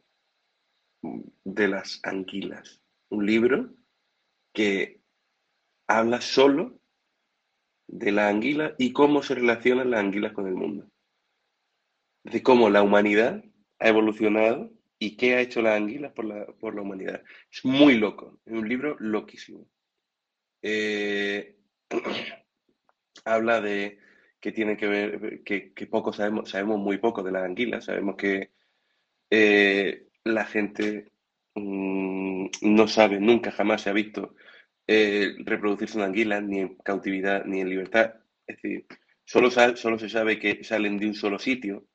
de 1.45 1.69
las 1.69 2.01
Anguilas, 2.05 2.81
un 3.09 3.27
libro 3.27 3.75
que 4.53 5.01
habla 5.89 6.21
solo 6.21 6.79
de 7.89 8.13
la 8.13 8.29
anguila 8.29 8.75
y 8.79 8.93
cómo 8.93 9.23
se 9.23 9.35
relacionan 9.35 9.91
las 9.91 10.01
anguilas 10.01 10.33
con 10.33 10.47
el 10.47 10.55
mundo 10.55 10.93
de 12.25 12.43
cómo 12.43 12.71
la 12.71 12.83
humanidad 12.83 13.43
ha 13.79 13.89
evolucionado 13.89 14.71
y 14.99 15.17
qué 15.17 15.35
ha 15.35 15.41
hecho 15.41 15.63
las 15.63 15.77
anguilas 15.77 16.13
por 16.13 16.25
la, 16.25 16.47
por 16.47 16.75
la 16.75 16.83
humanidad. 16.83 17.23
Es 17.51 17.65
muy 17.65 17.97
loco, 17.97 18.39
es 18.45 18.53
un 18.53 18.69
libro 18.69 18.97
loquísimo. 19.01 19.67
Eh, 20.63 21.57
habla 23.25 23.61
de 23.61 23.99
que 24.43 24.53
tiene 24.53 24.77
que 24.79 24.89
ver, 24.89 25.43
que, 25.45 25.75
que 25.75 25.89
poco 25.89 26.13
sabemos, 26.15 26.51
sabemos 26.51 26.81
muy 26.81 26.99
poco 26.99 27.25
de 27.25 27.33
las 27.33 27.45
anguilas, 27.45 27.87
sabemos 27.87 28.17
que 28.17 28.53
eh, 29.31 30.09
la 30.25 30.45
gente 30.45 31.13
mm, 31.55 32.47
no 32.63 32.89
sabe, 32.89 33.21
nunca 33.21 33.53
jamás 33.53 33.83
se 33.83 33.91
ha 33.91 33.93
visto 33.93 34.35
eh, 34.87 35.35
reproducirse 35.45 35.97
una 35.99 36.07
anguila 36.07 36.41
ni 36.41 36.61
en 36.61 36.77
cautividad 36.79 37.45
ni 37.47 37.61
en 37.61 37.69
libertad. 37.71 38.15
Es 38.47 38.57
decir, 38.63 38.87
solo, 39.25 39.51
sa- 39.51 39.77
solo 39.77 39.99
se 39.99 40.09
sabe 40.11 40.39
que 40.39 40.65
salen 40.65 40.99
de 40.99 41.07
un 41.07 41.15
solo 41.15 41.39
sitio, 41.39 41.87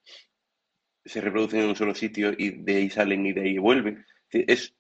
se 1.06 1.22
reproducen 1.22 1.62
en 1.62 1.70
un 1.70 1.76
solo 1.76 1.96
sitio 1.96 2.34
y 2.38 2.52
de 2.64 2.76
ahí 2.76 2.90
salen 2.90 3.26
y 3.26 3.34
de 3.34 3.42
ahí 3.42 3.58
vuelven. 3.58 4.06
Es 4.32 4.76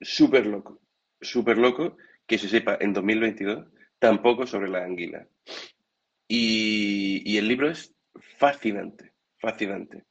súper 0.00 0.46
loco, 0.46 0.80
súper 1.20 1.58
loco 1.58 1.96
que 2.26 2.38
se 2.38 2.48
sepa 2.48 2.78
en 2.80 2.92
2022 2.92 3.66
tampoco 3.98 4.46
sobre 4.46 4.70
las 4.70 4.84
anguilas. 4.84 5.28
Y, 6.32 7.36
el 7.38 7.48
libro 7.48 7.68
es 7.68 7.92
fascinante, 8.38 9.12
fascinante. 9.40 10.04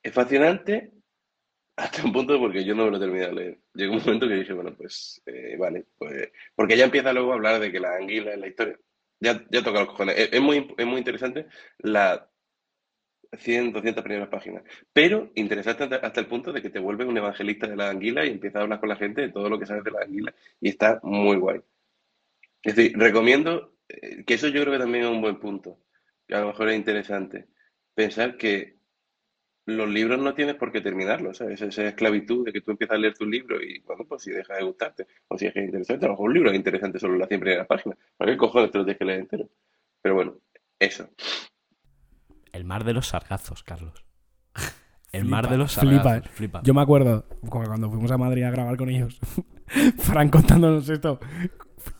Es 0.00 0.14
fascinante 0.14 0.92
hasta 1.74 2.04
un 2.04 2.12
punto 2.12 2.38
porque 2.38 2.64
yo 2.64 2.76
no 2.76 2.84
me 2.84 2.92
lo 2.92 3.00
terminé 3.00 3.26
de 3.26 3.32
leer. 3.32 3.58
Llegó 3.74 3.94
un 3.94 3.98
momento 3.98 4.28
que 4.28 4.34
dije, 4.34 4.52
bueno, 4.52 4.76
pues 4.76 5.20
eh, 5.26 5.56
vale, 5.58 5.86
pues 5.98 6.30
porque 6.54 6.76
ya 6.76 6.84
empieza 6.84 7.12
luego 7.12 7.32
a 7.32 7.34
hablar 7.34 7.60
de 7.60 7.72
que 7.72 7.80
la 7.80 7.96
anguila 7.96 8.32
es 8.32 8.38
la 8.38 8.46
historia. 8.46 8.78
Ya, 9.18 9.44
ya 9.50 9.64
toca 9.64 9.80
los 9.80 9.88
cojones. 9.88 10.14
Es, 10.16 10.40
muy, 10.40 10.72
es 10.78 10.86
muy 10.86 10.98
interesante 10.98 11.46
la 11.78 12.30
100, 13.36 13.72
200 13.72 14.04
primeras 14.04 14.28
páginas. 14.28 14.62
Pero 14.92 15.32
interesante 15.34 15.82
hasta, 15.82 16.20
el 16.20 16.26
punto 16.28 16.52
de 16.52 16.62
que 16.62 16.70
te 16.70 16.78
vuelves 16.78 17.08
un 17.08 17.16
evangelista 17.16 17.66
de 17.66 17.74
la 17.74 17.90
anguila 17.90 18.24
y 18.24 18.30
empiezas 18.30 18.60
a 18.60 18.62
hablar 18.62 18.78
con 18.78 18.88
la 18.88 18.96
gente 18.96 19.22
de 19.22 19.30
todo 19.30 19.48
lo 19.50 19.58
que 19.58 19.66
sabes 19.66 19.82
de 19.82 19.90
la 19.90 20.02
anguila. 20.02 20.32
Y 20.60 20.68
está 20.68 21.00
muy 21.02 21.38
guay. 21.38 21.60
Es 22.62 22.76
decir, 22.76 22.96
recomiendo 22.96 23.77
que 23.88 24.34
eso 24.34 24.48
yo 24.48 24.60
creo 24.62 24.72
que 24.74 24.78
también 24.78 25.04
es 25.04 25.10
un 25.10 25.20
buen 25.22 25.38
punto. 25.38 25.78
Que 26.26 26.34
a 26.34 26.40
lo 26.40 26.48
mejor 26.48 26.68
es 26.68 26.76
interesante. 26.76 27.48
Pensar 27.94 28.36
que 28.36 28.76
los 29.66 29.88
libros 29.88 30.18
no 30.18 30.34
tienes 30.34 30.54
por 30.56 30.72
qué 30.72 30.80
terminarlos, 30.80 31.38
¿sabes? 31.38 31.60
Esa 31.60 31.84
esclavitud 31.88 32.44
de 32.44 32.52
que 32.52 32.60
tú 32.62 32.70
empiezas 32.70 32.94
a 32.96 32.98
leer 32.98 33.14
tu 33.14 33.26
libro 33.26 33.60
y, 33.62 33.80
bueno, 33.80 34.04
pues 34.08 34.22
si 34.22 34.30
deja 34.30 34.54
de 34.56 34.64
gustarte 34.64 35.06
o 35.28 35.36
si 35.38 35.46
es 35.46 35.52
que 35.52 35.60
es 35.60 35.66
interesante, 35.66 36.04
a 36.06 36.08
lo 36.08 36.14
mejor 36.14 36.28
un 36.28 36.34
libro 36.34 36.50
es 36.50 36.56
interesante 36.56 36.98
solo 36.98 37.16
las 37.18 37.28
100 37.28 37.40
primeras 37.40 37.66
páginas. 37.66 37.98
¿Para 38.16 38.30
qué 38.32 38.36
cojones 38.38 38.70
te 38.70 38.78
lo 38.78 38.84
tienes 38.84 38.98
que 38.98 39.04
leer 39.04 39.20
entero? 39.20 39.48
Pero 40.00 40.14
bueno, 40.14 40.36
eso. 40.78 41.08
El 42.52 42.64
mar 42.64 42.84
de 42.84 42.94
los 42.94 43.08
sargazos, 43.08 43.62
Carlos. 43.62 44.04
El 45.12 45.22
Flipa, 45.22 45.36
mar 45.36 45.50
de 45.50 45.56
los 45.58 45.74
flipa, 45.74 46.02
sargazos. 46.02 46.26
eh. 46.26 46.30
Flipa. 46.34 46.60
Yo 46.64 46.74
me 46.74 46.82
acuerdo 46.82 47.26
cu- 47.40 47.62
cuando 47.64 47.90
fuimos 47.90 48.10
a 48.10 48.18
Madrid 48.18 48.42
a 48.44 48.50
grabar 48.50 48.76
con 48.76 48.88
ellos, 48.90 49.18
Fran 49.98 50.28
contándonos 50.30 50.88
esto. 50.88 51.18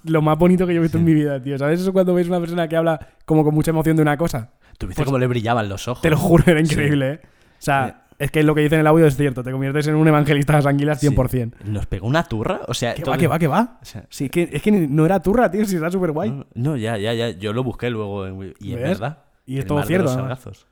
Lo 0.05 0.23
más 0.23 0.39
bonito 0.39 0.67
que 0.67 0.75
yo 0.75 0.81
he 0.81 0.83
visto 0.83 0.99
en 0.99 1.05
mi 1.05 1.15
vida, 1.15 1.43
tío. 1.43 1.59
¿Sabes 1.59 1.81
eso 1.81 1.93
cuando 1.93 2.15
ves 2.15 2.29
una 2.29 2.41
persona 2.41 2.69
que 2.69 2.77
habla 2.77 2.99
como 3.25 3.45
con 3.45 3.55
mucha 3.55 3.71
emoción 3.71 3.97
de 3.97 4.03
una 4.03 4.17
cosa? 4.17 4.53
¿Tú 4.79 4.87
viste 4.87 5.01
Pues- 5.01 5.07
cómo 5.07 5.19
le 5.19 5.27
brillaban 5.27 5.69
los 5.69 5.89
ojos? 5.89 6.03
Te 6.03 6.11
lo 6.11 6.17
juro, 6.17 6.45
era 6.47 6.61
increíble, 6.61 7.11
¿eh? 7.15 7.21
O 7.25 7.61
sea, 7.61 8.07
es 8.19 8.31
que 8.31 8.43
lo 8.43 8.55
que 8.55 8.61
dice 8.63 8.77
en 8.77 8.83
el 8.83 8.87
audio 8.87 9.07
es 9.07 9.17
cierto. 9.17 9.43
Te 9.43 9.51
conviertes 9.51 9.87
en 9.89 9.95
un 9.97 10.07
evangelista 10.07 10.53
de 10.53 10.59
las 10.59 10.67
anguilas 10.67 11.01
Sí. 11.01 11.09
100%. 11.09 11.57
¿Nos 11.65 11.87
pegó 11.87 12.07
una 12.07 12.25
turra? 12.25 12.61
O 12.69 12.75
sea, 12.75 12.95
Que 12.95 13.03
todo- 13.03 13.13
va, 13.13 13.19
que 13.19 13.27
va, 13.27 13.39
que 13.39 13.47
va. 13.49 13.79
O 13.83 13.85
sea, 13.85 14.05
Sí, 14.11 14.27
es 14.27 14.31
que, 14.31 14.49
es 14.53 14.63
que 14.63 14.71
no 14.71 15.05
era 15.07 15.21
turra, 15.21 15.51
tío. 15.51 15.65
Si 15.65 15.77
era 15.77 15.91
súper 15.91 16.13
guay. 16.13 16.31
No, 16.31 16.47
no, 16.55 16.77
ya, 16.77 16.97
ya, 16.97 17.13
ya. 17.15 17.31
Yo 17.31 17.53
lo 17.53 17.65
busqué 17.65 17.91
luego 17.91 18.27
en- 18.27 18.55
y 18.61 18.73
es 18.75 18.81
verdad. 18.81 19.19
Y 19.47 19.59
es 19.59 19.67
todo 19.67 19.83
cierto, 19.83 20.05
los 20.05 20.13
además. 20.13 20.39
sargazos. 20.41 20.67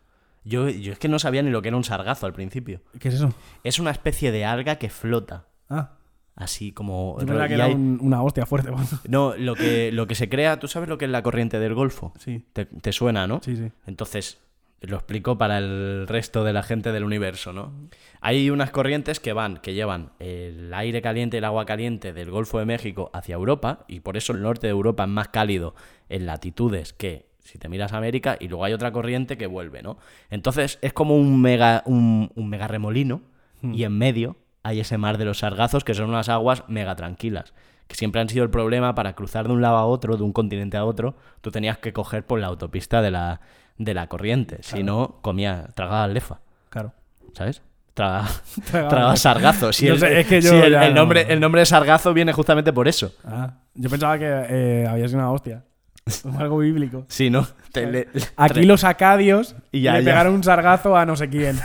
Yo, 0.44 0.68
yo 0.68 0.92
es 0.92 0.98
que 1.00 1.08
no 1.08 1.18
sabía 1.18 1.42
ni 1.42 1.50
lo 1.50 1.60
que 1.62 1.68
era 1.68 1.76
un 1.76 1.82
sargazo 1.82 2.26
al 2.26 2.32
principio. 2.32 2.80
¿Qué 3.00 3.08
es 3.08 3.14
eso? 3.14 3.32
Es 3.64 3.80
una 3.80 3.90
especie 3.90 4.30
de 4.30 4.44
alga 4.44 4.76
que 4.76 4.88
flota. 4.90 5.46
Ah, 5.68 5.95
Así 6.36 6.70
como. 6.72 7.16
yo 7.20 7.26
que 7.26 7.32
y 7.32 7.54
era 7.54 7.64
hay- 7.64 7.74
un- 7.74 7.98
una 8.00 8.22
hostia 8.22 8.46
fuerte. 8.46 8.70
No, 9.08 9.34
lo 9.36 9.54
que, 9.56 9.90
lo 9.92 10.06
que 10.06 10.14
se 10.14 10.28
crea, 10.28 10.58
¿tú 10.60 10.68
sabes 10.68 10.88
lo 10.88 10.98
que 10.98 11.06
es 11.06 11.10
la 11.10 11.22
corriente 11.22 11.58
del 11.58 11.74
Golfo? 11.74 12.12
Sí, 12.18 12.44
Te, 12.52 12.66
te 12.66 12.92
suena, 12.92 13.26
¿no? 13.26 13.40
sí, 13.42 13.56
sí. 13.56 13.70
Entonces, 13.86 14.38
Lo 14.82 14.96
explico 14.96 15.38
para 15.38 15.56
el 15.56 16.06
resto 16.06 16.44
de 16.44 16.52
la 16.52 16.62
gente 16.62 16.92
del 16.92 17.02
universo, 17.04 17.54
¿no? 17.54 17.72
Hay 18.20 18.50
unas 18.50 18.70
corrientes 18.70 19.18
que 19.20 19.32
van, 19.32 19.56
que 19.56 19.72
llevan 19.72 20.10
el 20.20 20.72
aire 20.74 21.00
caliente 21.00 21.36
y 21.36 21.38
el 21.38 21.44
agua 21.46 21.64
caliente 21.64 22.12
del 22.12 22.30
Golfo 22.30 22.58
de 22.58 22.66
México 22.66 23.10
hacia 23.14 23.34
Europa, 23.36 23.86
y 23.88 24.00
por 24.00 24.18
eso 24.18 24.34
el 24.34 24.42
norte 24.42 24.66
de 24.66 24.72
Europa 24.72 25.04
es 25.04 25.08
más 25.08 25.28
cálido 25.28 25.74
en 26.10 26.26
latitudes 26.26 26.92
que 26.92 27.24
si 27.42 27.58
te 27.58 27.70
miras 27.70 27.94
a 27.94 27.96
América, 27.96 28.36
y 28.38 28.48
luego 28.48 28.64
hay 28.64 28.74
otra 28.74 28.92
corriente 28.92 29.38
que 29.38 29.46
vuelve, 29.46 29.82
¿no? 29.82 29.96
Entonces 30.28 30.78
es 30.82 30.92
como 30.92 31.16
un 31.16 31.40
mega, 31.40 31.82
un, 31.86 32.30
un 32.34 32.48
mega 32.50 32.68
remolino, 32.68 33.22
y 33.62 33.84
en 33.84 33.96
medio 33.96 34.36
hay 34.66 34.80
ese 34.80 34.98
mar 34.98 35.18
de 35.18 35.24
los 35.24 35.38
sargazos, 35.38 35.84
que 35.84 35.94
son 35.94 36.08
unas 36.08 36.28
aguas 36.28 36.64
mega 36.68 36.94
tranquilas 36.96 37.52
que 37.88 37.94
siempre 37.94 38.20
han 38.20 38.28
sido 38.28 38.42
el 38.42 38.50
problema 38.50 38.96
para 38.96 39.14
cruzar 39.14 39.46
de 39.46 39.52
un 39.52 39.62
lado 39.62 39.76
a 39.76 39.86
otro, 39.86 40.16
de 40.16 40.24
un 40.24 40.32
continente 40.32 40.76
a 40.76 40.84
otro, 40.84 41.14
tú 41.40 41.52
tenías 41.52 41.78
que 41.78 41.92
coger 41.92 42.26
por 42.26 42.40
la 42.40 42.48
autopista 42.48 43.00
de 43.00 43.12
la, 43.12 43.40
de 43.78 43.94
la 43.94 44.08
corriente. 44.08 44.58
Si 44.62 44.82
no, 44.82 45.20
comía, 45.22 45.68
tragaba 45.76 46.08
lefa, 46.08 46.40
Claro. 46.68 46.92
¿sabes? 47.32 47.62
Traga, 47.94 48.24
lefa. 48.72 49.16
sargazo. 49.16 49.72
Si 49.72 49.86
el, 49.86 50.00
sé, 50.00 50.18
es 50.18 50.26
que 50.26 50.40
yo 50.40 50.50
si 50.50 50.56
el- 50.56 50.72
no- 50.72 50.90
nombre, 50.90 51.26
el 51.32 51.38
nombre 51.38 51.60
de 51.60 51.66
sargazo 51.66 52.12
viene 52.12 52.32
justamente 52.32 52.72
por 52.72 52.88
eso. 52.88 53.12
Ah, 53.24 53.52
yo 53.74 53.88
pensaba 53.88 54.18
que 54.18 54.26
eh, 54.26 54.86
había 54.90 55.06
sido 55.06 55.20
una 55.20 55.30
hostia. 55.30 55.62
Algo 56.40 56.58
bíblico. 56.58 57.04
Sí, 57.06 57.30
¿no? 57.30 57.46
Te- 57.70 57.86
le- 57.86 58.08
Aquí 58.36 58.64
los 58.64 58.82
acadios 58.82 59.54
Y 59.70 59.82
ya, 59.82 59.92
le 59.92 60.00
ya. 60.02 60.10
pegaron 60.10 60.34
un 60.34 60.42
sargazo 60.42 60.96
a 60.96 61.06
no 61.06 61.14
sé 61.14 61.28
quién. 61.30 61.56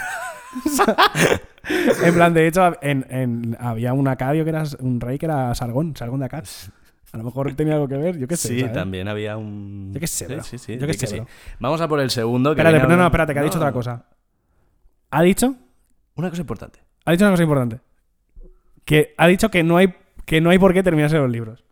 en 2.03 2.13
plan, 2.13 2.33
de 2.33 2.47
hecho, 2.47 2.75
en, 2.81 3.05
en- 3.09 3.57
había 3.59 3.93
un 3.93 4.07
acadio 4.07 4.43
que 4.43 4.49
era 4.49 4.63
un 4.79 4.99
rey 4.99 5.17
que 5.17 5.25
era 5.25 5.53
Sargón, 5.55 5.95
Sargón 5.95 6.19
de 6.21 6.25
Acad. 6.27 6.45
A 7.13 7.17
lo 7.17 7.23
mejor 7.25 7.53
tenía 7.55 7.73
algo 7.73 7.87
que 7.89 7.97
ver, 7.97 8.17
yo 8.17 8.27
qué 8.27 8.37
sé. 8.37 8.47
Sí, 8.49 8.59
¿sabes? 8.61 8.73
también 8.73 9.07
había 9.09 9.35
un... 9.37 9.91
Yo 9.93 9.99
qué 9.99 10.07
sé, 10.07 10.27
bro. 10.27 10.43
sí, 10.43 10.57
sí, 10.57 10.77
Yo 10.77 10.87
qué 10.87 10.93
sé, 10.93 10.99
que 10.99 11.07
sí. 11.07 11.15
bro. 11.17 11.27
Vamos 11.59 11.81
a 11.81 11.87
por 11.89 11.99
el 11.99 12.09
segundo. 12.09 12.55
que 12.55 12.61
Espérate, 12.61 12.87
no, 12.87 12.95
no, 12.95 13.05
espérate, 13.05 13.33
que 13.33 13.39
ha 13.39 13.43
dicho 13.43 13.57
No, 13.57 13.61
otra 13.65 13.73
cosa. 13.73 14.05
¿Ha 15.11 15.21
dicho? 15.21 15.55
Una 16.15 16.29
cosa 16.29 16.41
importante. 16.41 16.79
Ha 17.05 17.11
dicho 17.11 17.25
una 17.25 17.31
cosa 17.31 17.43
importante. 17.43 17.79
Que 18.85 19.13
ha 19.17 19.27
dicho 19.27 19.49
que 19.51 19.61
no 19.63 19.75
hay, 19.77 19.93
que 20.25 20.39
no 20.39 20.49
hay 20.51 20.57
por 20.59 20.73
qué 20.73 20.83
terminarse 20.83 21.17
los 21.17 21.29
libros. 21.29 21.63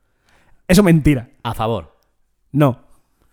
Eso 0.67 0.81
es 0.81 0.85
mentira. 0.85 1.29
A 1.43 1.53
favor. 1.53 1.95
No. 2.51 2.79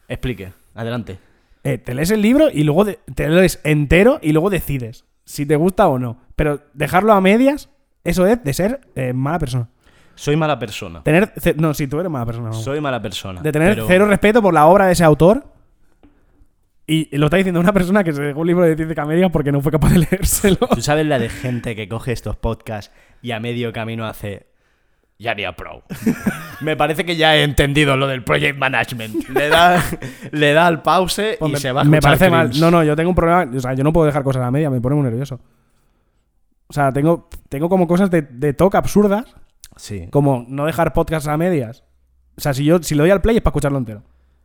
Explique. 0.08 0.52
Adelante. 0.74 1.18
Eh, 1.64 1.78
te 1.78 1.92
lees 1.94 2.12
el 2.12 2.22
libro 2.22 2.48
y 2.52 2.62
luego 2.62 2.84
de- 2.84 3.00
te 3.16 3.28
lo 3.28 3.34
lees 3.40 3.60
entero 3.64 4.20
y 4.22 4.32
luego 4.32 4.48
decides 4.50 5.04
si 5.24 5.44
te 5.44 5.56
gusta 5.56 5.88
o 5.88 5.98
no. 5.98 6.18
Pero 6.36 6.60
dejarlo 6.74 7.12
a 7.12 7.20
medias, 7.20 7.70
eso 8.04 8.26
es 8.26 8.42
de 8.44 8.52
ser 8.54 8.80
eh, 8.94 9.12
mala 9.12 9.38
persona. 9.38 9.68
Soy 10.14 10.36
mala 10.36 10.58
persona. 10.58 11.02
Tener. 11.02 11.32
No, 11.56 11.74
si 11.74 11.86
tú 11.88 11.98
eres 12.00 12.10
mala 12.10 12.24
persona. 12.26 12.48
vamos. 12.50 12.62
Soy 12.64 12.80
mala 12.80 13.02
persona. 13.02 13.42
de 13.42 13.52
tener 13.52 13.74
pero- 13.74 13.86
cero 13.86 14.06
respeto 14.06 14.40
por 14.40 14.54
la 14.54 14.66
obra 14.66 14.86
de 14.86 14.92
ese 14.92 15.04
autor. 15.04 15.44
Y 16.86 17.16
lo 17.18 17.26
está 17.26 17.36
diciendo 17.36 17.58
una 17.58 17.72
persona 17.72 18.04
que 18.04 18.12
se 18.12 18.22
dejó 18.22 18.40
un 18.40 18.46
libro 18.46 18.64
de 18.64 18.76
ciencia 18.76 19.04
media 19.04 19.28
porque 19.28 19.50
no 19.50 19.60
fue 19.60 19.72
capaz 19.72 19.90
de 19.90 19.98
leérselo. 20.10 20.56
¿Tú 20.72 20.80
sabes 20.80 21.04
la 21.06 21.18
de 21.18 21.28
gente 21.28 21.74
que 21.74 21.88
coge 21.88 22.12
estos 22.12 22.36
podcasts 22.36 22.92
y 23.22 23.32
a 23.32 23.40
medio 23.40 23.72
camino 23.72 24.06
hace. 24.06 24.46
Ya 25.18 25.30
haría 25.32 25.56
pro. 25.56 25.82
Me 26.60 26.76
parece 26.76 27.04
que 27.06 27.16
ya 27.16 27.34
he 27.36 27.42
entendido 27.42 27.96
lo 27.96 28.06
del 28.06 28.22
project 28.22 28.58
management. 28.58 29.28
Le 29.30 29.48
da, 29.48 29.82
le 30.30 30.52
da 30.52 30.66
al 30.66 30.82
pause 30.82 31.32
y 31.36 31.38
Pues 31.38 31.52
me, 31.52 31.58
se 31.58 31.72
va 31.72 31.80
a 31.80 31.84
me 31.84 31.96
escuchar 31.96 32.18
parece 32.18 32.30
mal. 32.30 32.48
cringe. 32.50 32.60
No, 32.60 32.70
no, 32.70 32.84
yo 32.84 32.94
tengo 32.94 33.08
un 33.10 33.16
problema. 33.16 33.50
O 33.56 33.60
sea, 33.60 33.72
yo 33.74 33.82
no 33.82 33.92
puedo 33.94 34.04
dejar 34.06 34.22
cosas 34.22 34.42
a 34.42 34.44
la 34.46 34.50
media, 34.50 34.68
me 34.70 34.80
pone 34.80 34.94
muy 34.94 35.04
nervioso. 35.04 35.40
O 36.68 36.72
sea, 36.72 36.92
tengo, 36.92 37.28
tengo 37.48 37.68
como 37.68 37.86
cosas 37.86 38.10
de, 38.10 38.22
de 38.22 38.52
toque 38.52 38.76
absurdas, 38.76 39.24
Sí. 39.76 40.08
como 40.10 40.44
no 40.48 40.66
dejar 40.66 40.92
podcasts 40.92 41.28
a 41.28 41.36
medias. 41.36 41.84
O 42.36 42.40
sea, 42.40 42.54
si 42.54 42.64
yo 42.64 42.82
si 42.82 42.94
le 42.94 43.02
doy 43.02 43.10
al 43.10 43.20
play 43.22 43.36
es 43.36 43.42
para 43.42 43.50
escucharlo 43.52 43.78
entero. 43.78 44.02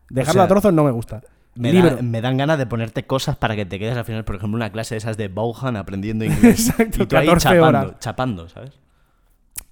Dejarlo 0.09 0.39
sea, 0.41 0.43
a 0.45 0.47
trozos 0.47 0.73
no 0.73 0.83
me 0.83 0.91
gusta. 0.91 1.21
Me, 1.55 1.73
Libro. 1.73 1.95
da- 1.97 2.01
me 2.01 2.21
dan 2.21 2.37
ganas 2.37 2.57
de 2.57 2.65
ponerte 2.65 3.05
cosas 3.05 3.35
para 3.37 3.55
que 3.55 3.65
te 3.65 3.77
quedes 3.79 3.97
al 3.97 4.05
final, 4.05 4.23
por 4.23 4.35
ejemplo, 4.35 4.55
una 4.55 4.71
clase 4.71 4.95
de 4.95 4.99
esas 4.99 5.17
de 5.17 5.27
Bauhan 5.27 5.75
aprendiendo 5.75 6.23
inglés. 6.25 6.69
Exacto, 6.69 7.03
y 7.03 7.05
tú 7.07 7.17
ahí 7.17 7.25
14 7.27 7.43
chapando, 7.49 7.67
horas. 7.87 7.99
chapando, 7.99 8.49
¿sabes? 8.49 8.79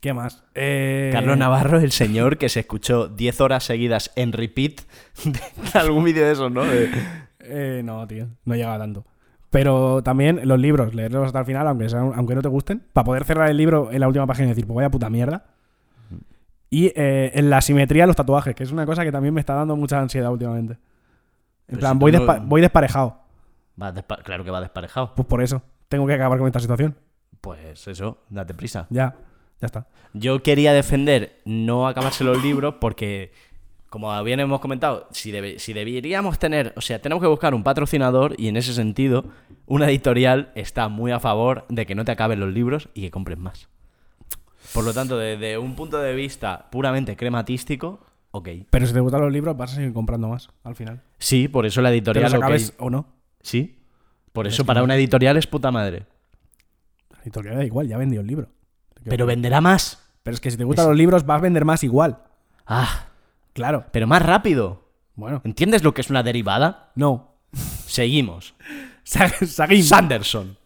¿Qué 0.01 0.13
más? 0.13 0.43
Eh, 0.55 1.09
Carlos 1.13 1.37
Navarro, 1.37 1.79
el 1.79 1.91
señor 1.91 2.37
que 2.37 2.47
se 2.49 2.61
escuchó 2.61 3.07
10 3.07 3.41
horas 3.41 3.63
seguidas 3.65 4.11
en 4.15 4.31
repeat 4.33 4.81
de 5.25 5.79
algún 5.79 6.03
vídeo 6.05 6.25
de 6.25 6.31
esos, 6.33 6.51
¿no? 6.51 6.63
De- 6.65 6.89
Eh, 7.41 7.81
no, 7.83 8.05
tío, 8.07 8.27
no 8.45 8.55
llega 8.55 8.73
a 8.75 8.77
tanto. 8.77 9.05
Pero 9.49 10.03
también 10.03 10.41
los 10.47 10.59
libros, 10.59 10.93
leerlos 10.93 11.25
hasta 11.25 11.39
el 11.39 11.45
final, 11.45 11.67
aunque, 11.67 11.89
sean- 11.89 12.11
aunque 12.15 12.35
no 12.35 12.41
te 12.41 12.47
gusten, 12.49 12.83
para 12.93 13.03
poder 13.05 13.23
cerrar 13.25 13.49
el 13.49 13.57
libro 13.57 13.91
en 13.91 13.99
la 13.99 14.07
última 14.07 14.27
página 14.27 14.45
y 14.47 14.49
decir, 14.49 14.67
pues 14.67 14.75
vaya 14.75 14.89
puta 14.91 15.09
mierda. 15.09 15.45
Y 16.69 16.87
eh, 16.95 17.31
en 17.33 17.49
la 17.49 17.61
simetría 17.61 18.03
de 18.03 18.07
los 18.07 18.15
tatuajes, 18.15 18.53
que 18.53 18.63
es 18.63 18.71
una 18.71 18.85
cosa 18.85 19.03
que 19.03 19.11
también 19.11 19.33
me 19.33 19.39
está 19.39 19.55
dando 19.55 19.75
mucha 19.75 19.99
ansiedad 19.99 20.31
últimamente. 20.31 20.73
En 20.73 20.79
Pero 21.67 21.79
plan, 21.79 21.93
si 21.93 21.99
voy, 21.99 22.11
no- 22.11 22.19
despa- 22.19 22.41
voy 22.45 22.61
desparejado. 22.61 23.17
Va 23.81 23.91
despa- 23.93 24.21
claro 24.21 24.43
que 24.43 24.51
va 24.51 24.61
desparejado. 24.61 25.13
Pues 25.15 25.27
por 25.27 25.41
eso, 25.41 25.63
tengo 25.87 26.05
que 26.05 26.13
acabar 26.13 26.37
con 26.37 26.45
esta 26.47 26.59
situación. 26.59 26.95
Pues 27.41 27.87
eso, 27.87 28.19
date 28.29 28.53
prisa. 28.53 28.85
Ya, 28.91 29.15
ya 29.61 29.65
está. 29.65 29.87
Yo 30.13 30.43
quería 30.43 30.73
defender 30.73 31.39
no 31.45 31.87
acabarse 31.87 32.23
los 32.23 32.43
libros 32.43 32.75
porque, 32.79 33.31
como 33.89 34.23
bien 34.23 34.39
hemos 34.39 34.59
comentado, 34.59 35.07
si, 35.11 35.31
debe- 35.31 35.57
si 35.59 35.73
deberíamos 35.73 36.37
tener, 36.39 36.73
o 36.75 36.81
sea, 36.81 37.01
tenemos 37.01 37.21
que 37.21 37.27
buscar 37.27 37.53
un 37.53 37.63
patrocinador 37.63 38.35
y 38.37 38.47
en 38.47 38.57
ese 38.57 38.73
sentido, 38.73 39.25
una 39.65 39.89
editorial 39.89 40.51
está 40.55 40.87
muy 40.89 41.11
a 41.11 41.19
favor 41.19 41.65
de 41.69 41.85
que 41.85 41.95
no 41.95 42.05
te 42.05 42.11
acaben 42.11 42.39
los 42.39 42.53
libros 42.53 42.89
y 42.93 43.01
que 43.01 43.11
compres 43.11 43.37
más. 43.37 43.67
Por 44.73 44.83
lo 44.83 44.93
tanto, 44.93 45.17
desde 45.17 45.57
un 45.57 45.75
punto 45.75 45.97
de 45.99 46.13
vista 46.13 46.69
puramente 46.69 47.15
crematístico, 47.15 48.05
ok. 48.31 48.49
Pero 48.69 48.85
si 48.85 48.93
te 48.93 48.99
gustan 48.99 49.21
los 49.21 49.31
libros, 49.31 49.57
vas 49.57 49.71
a 49.71 49.75
seguir 49.75 49.93
comprando 49.93 50.27
más 50.27 50.49
al 50.63 50.75
final. 50.75 51.01
Sí, 51.17 51.47
por 51.47 51.65
eso 51.65 51.81
la 51.81 51.89
Te 51.89 51.95
editorial... 51.95 52.25
los 52.25 52.33
ok. 52.35 52.43
acabes 52.43 52.73
o 52.77 52.89
no. 52.91 53.07
Sí, 53.41 53.79
por 54.33 54.45
eso 54.45 54.65
para 54.65 54.83
una 54.83 54.95
editorial 54.95 55.37
es 55.37 55.47
puta 55.47 55.71
madre. 55.71 56.05
La 57.11 57.21
editorial 57.23 57.55
da 57.57 57.65
igual, 57.65 57.87
ya 57.87 57.97
vendió 57.97 58.21
el 58.21 58.27
libro. 58.27 58.49
Pero 59.03 59.25
venderá 59.25 59.61
más. 59.61 60.05
Pero 60.21 60.35
es 60.35 60.41
que 60.41 60.51
si 60.51 60.57
te 60.57 60.63
gustan 60.65 60.87
los 60.87 60.95
libros, 60.97 61.25
vas 61.25 61.39
a 61.39 61.41
vender 61.41 61.65
más 61.65 61.83
igual. 61.83 62.19
Ah, 62.67 63.07
Claro. 63.53 63.85
pero 63.91 64.07
más 64.07 64.25
rápido. 64.25 64.87
Bueno, 65.15 65.41
¿Entiendes 65.43 65.83
lo 65.83 65.93
que 65.93 66.01
es 66.01 66.09
una 66.09 66.23
derivada? 66.23 66.91
no. 66.95 67.27
Seguimos. 67.51 68.55
Sa- 69.03 69.27
Seguimos. 69.29 69.87
Sanderson. 69.87 70.57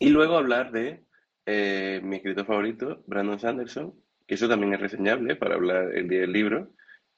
Y 0.00 0.10
luego 0.10 0.36
hablar 0.36 0.70
de 0.70 1.02
eh, 1.46 2.00
mi 2.04 2.16
escritor 2.16 2.46
favorito, 2.46 3.02
Brandon 3.06 3.40
Sanderson, 3.40 3.94
que 4.26 4.34
eso 4.34 4.48
también 4.48 4.74
es 4.74 4.80
reseñable 4.80 5.34
para 5.36 5.54
hablar 5.54 5.94
el 5.94 6.08
día 6.08 6.20
del 6.20 6.32
libro. 6.32 6.70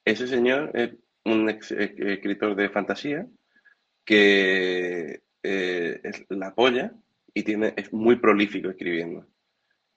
Ese 0.05 0.29
señor 0.29 0.71
es 0.75 0.93
un 1.25 1.51
ex- 1.51 1.73
eh, 1.73 1.95
escritor 1.99 2.55
de 2.55 2.71
fantasía 2.71 3.27
que 4.05 5.23
eh, 5.43 6.01
es 6.05 6.25
la 6.29 6.55
polla 6.55 6.93
y 7.35 7.43
tiene, 7.43 7.75
es 7.77 7.93
muy 7.93 8.17
prolífico 8.17 8.71
escribiendo. 8.71 9.27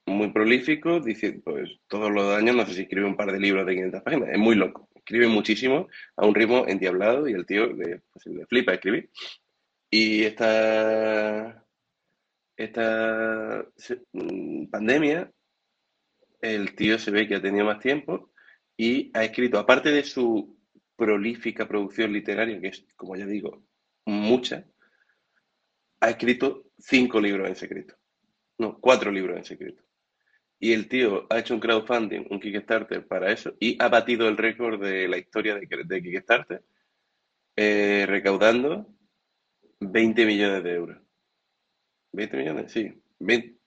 Muy 0.06 0.32
prolífico, 0.32 1.00
dice, 1.00 1.42
pues 1.44 1.80
todos 1.88 2.12
los 2.12 2.36
años 2.36 2.56
no 2.56 2.66
sé 2.66 2.74
si 2.74 2.82
escribe 2.82 3.06
un 3.06 3.16
par 3.16 3.32
de 3.32 3.40
libros 3.40 3.66
de 3.66 3.74
500 3.74 4.02
páginas, 4.02 4.30
es 4.30 4.38
muy 4.38 4.56
loco. 4.56 4.90
Escribe 4.96 5.28
muchísimo 5.28 5.88
a 6.18 6.26
un 6.26 6.36
ritmo 6.36 6.66
endiablado 6.68 7.28
y 7.28 7.34
el 7.34 7.46
tío 7.46 7.68
le, 7.68 8.02
pues, 8.12 8.26
le 8.26 8.46
flipa 8.46 8.74
escribir. 8.74 9.10
Y 9.90 10.24
esta, 10.24 11.66
esta 12.58 13.66
mm, 14.12 14.66
pandemia, 14.68 15.32
el 16.42 16.76
tío 16.76 17.00
se 17.00 17.12
ve 17.12 17.28
que 17.28 17.36
ha 17.36 17.42
tenido 17.42 17.66
más 17.66 17.80
tiempo 17.80 18.32
y 18.76 19.12
ha 19.14 19.24
escrito, 19.24 19.60
aparte 19.60 19.92
de 19.92 20.04
su 20.04 20.58
prolífica 20.96 21.68
producción 21.68 22.12
literaria, 22.12 22.60
que 22.60 22.68
es, 22.68 22.86
como 22.96 23.16
ya 23.16 23.26
digo, 23.26 23.64
mucha, 24.06 24.66
ha 26.02 26.10
escrito 26.10 26.66
cinco 26.78 27.22
libros 27.22 27.48
en 27.48 27.56
secreto. 27.56 27.96
No, 28.58 28.80
cuatro 28.80 29.12
libros 29.12 29.38
en 29.38 29.46
secreto. 29.46 29.84
Y 30.60 30.74
el 30.74 30.88
tío 30.88 31.28
ha 31.30 31.40
hecho 31.40 31.54
un 31.54 31.60
crowdfunding, 31.60 32.26
un 32.32 32.40
Kickstarter 32.40 33.06
para 33.08 33.32
eso, 33.32 33.54
y 33.60 33.78
ha 33.82 33.90
batido 33.90 34.28
el 34.28 34.38
récord 34.38 34.82
de 34.82 35.08
la 35.08 35.18
historia 35.18 35.56
de, 35.56 35.68
de 35.86 36.02
Kickstarter, 36.04 36.64
eh, 37.56 38.06
recaudando 38.08 38.88
20 39.82 40.26
millones 40.26 40.64
de 40.64 40.74
euros. 40.74 41.00
¿20 42.12 42.38
millones? 42.38 42.72
Sí. 42.72 42.92
20 43.20 43.58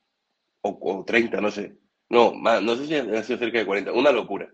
o, 0.63 0.79
o 0.83 1.05
30, 1.05 1.41
no 1.41 1.51
sé. 1.51 1.79
No, 2.11 2.35
más, 2.35 2.63
no 2.63 2.77
sé 2.77 2.87
si 2.87 2.95
ha 2.97 3.23
sido 3.23 3.39
cerca 3.39 3.59
de 3.59 3.67
40. 3.67 3.93
Una 3.93 4.13
locura. 4.13 4.53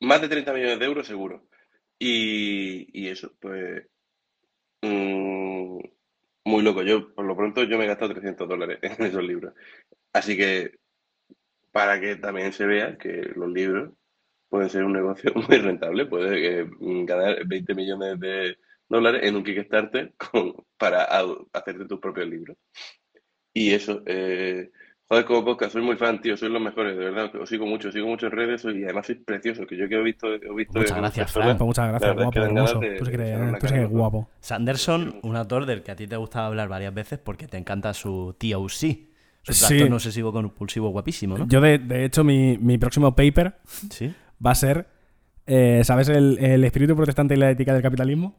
Más 0.00 0.20
de 0.20 0.28
30 0.28 0.52
millones 0.52 0.78
de 0.78 0.84
euros 0.86 1.06
seguro. 1.06 1.48
Y, 1.98 2.88
y 3.00 3.08
eso, 3.08 3.34
pues... 3.40 3.86
mm, 4.82 5.78
muy 6.46 6.62
loco. 6.62 6.82
Yo, 6.82 7.14
por 7.14 7.24
lo 7.26 7.36
pronto, 7.36 7.64
yo 7.64 7.78
me 7.78 7.84
he 7.84 7.88
gastado 7.88 8.12
300 8.12 8.48
dólares 8.48 8.78
en 8.82 9.06
esos 9.06 9.24
libros. 9.24 9.54
Así 10.12 10.36
que, 10.36 10.72
para 11.72 12.00
que 12.00 12.16
también 12.16 12.52
se 12.52 12.66
vea 12.66 12.96
que 12.96 13.30
los 13.36 13.50
libros 13.50 13.92
pueden 14.48 14.70
ser 14.70 14.84
un 14.84 14.92
negocio 14.92 15.32
muy 15.48 15.58
rentable. 15.58 16.06
Puedes 16.06 16.32
eh, 16.36 16.70
ganar 16.80 17.46
20 17.46 17.74
millones 17.74 18.18
de 18.20 18.56
dólares 18.88 19.22
en 19.24 19.36
un 19.36 19.44
Kickstarter 19.44 20.14
con, 20.32 20.54
para 20.76 21.04
hacerte 21.52 21.84
tus 21.86 22.00
propios 22.00 22.28
libros. 22.28 22.56
Y 23.52 23.72
eso, 23.72 24.02
eh, 24.06 24.70
Joder, 25.10 25.24
como 25.24 25.42
podcast, 25.42 25.72
soy 25.72 25.80
muy 25.80 25.96
fan, 25.96 26.20
tío, 26.20 26.36
sois 26.36 26.52
los 26.52 26.60
mejores, 26.60 26.94
de 26.94 27.02
verdad. 27.02 27.34
Os 27.36 27.48
sigo 27.48 27.64
mucho, 27.64 27.90
sigo 27.90 28.06
mucho 28.06 28.26
en 28.26 28.32
redes 28.32 28.62
y 28.66 28.84
además 28.84 29.06
sois 29.06 29.18
preciosos, 29.24 29.66
que 29.66 29.74
yo 29.74 29.88
que 29.88 29.94
he 29.94 30.02
visto, 30.02 30.26
he 30.34 30.54
visto 30.54 30.78
Muchas 30.78 30.98
gracias, 30.98 31.32
Fran. 31.32 31.56
Pues 31.56 31.66
muchas 31.66 31.88
gracias, 31.88 32.14
guapo, 32.14 32.30
que 32.30 32.40
dan 32.40 32.48
hermoso. 32.50 32.74
ganas 32.78 32.90
de- 32.92 32.98
Tú 32.98 33.04
sí 33.06 33.10
que 33.12 33.16
de 33.16 33.24
eres, 33.24 33.36
echar 33.38 33.48
una 33.48 33.58
tú 33.58 33.66
sí 33.66 33.72
que 33.72 33.78
eres 33.78 33.88
cara. 33.88 33.98
guapo. 33.98 34.28
Sanderson, 34.40 35.20
un 35.22 35.36
autor 35.36 35.64
del 35.64 35.82
que 35.82 35.92
a 35.92 35.96
ti 35.96 36.06
te 36.06 36.16
gusta 36.16 36.44
hablar 36.44 36.68
varias 36.68 36.92
veces 36.92 37.18
porque 37.18 37.46
te 37.48 37.56
encanta 37.56 37.94
su 37.94 38.36
TOC. 38.38 39.08
Su 39.42 39.52
Sí. 39.54 39.66
trastorno 39.68 39.96
obsesivo 39.96 40.32
compulsivo 40.32 40.88
guapísimo, 40.90 41.38
¿no? 41.38 41.46
Yo, 41.48 41.60
de, 41.60 41.78
de 41.78 42.04
hecho, 42.04 42.22
mi, 42.24 42.58
mi 42.58 42.76
próximo 42.78 43.14
paper 43.16 43.56
Sí. 43.90 44.12
va 44.44 44.50
a 44.50 44.54
ser, 44.54 44.88
eh, 45.46 45.80
¿sabes? 45.84 46.08
El, 46.08 46.38
el 46.38 46.64
espíritu 46.64 46.94
protestante 46.96 47.34
y 47.34 47.38
la 47.38 47.50
ética 47.50 47.72
del 47.72 47.82
capitalismo. 47.82 48.36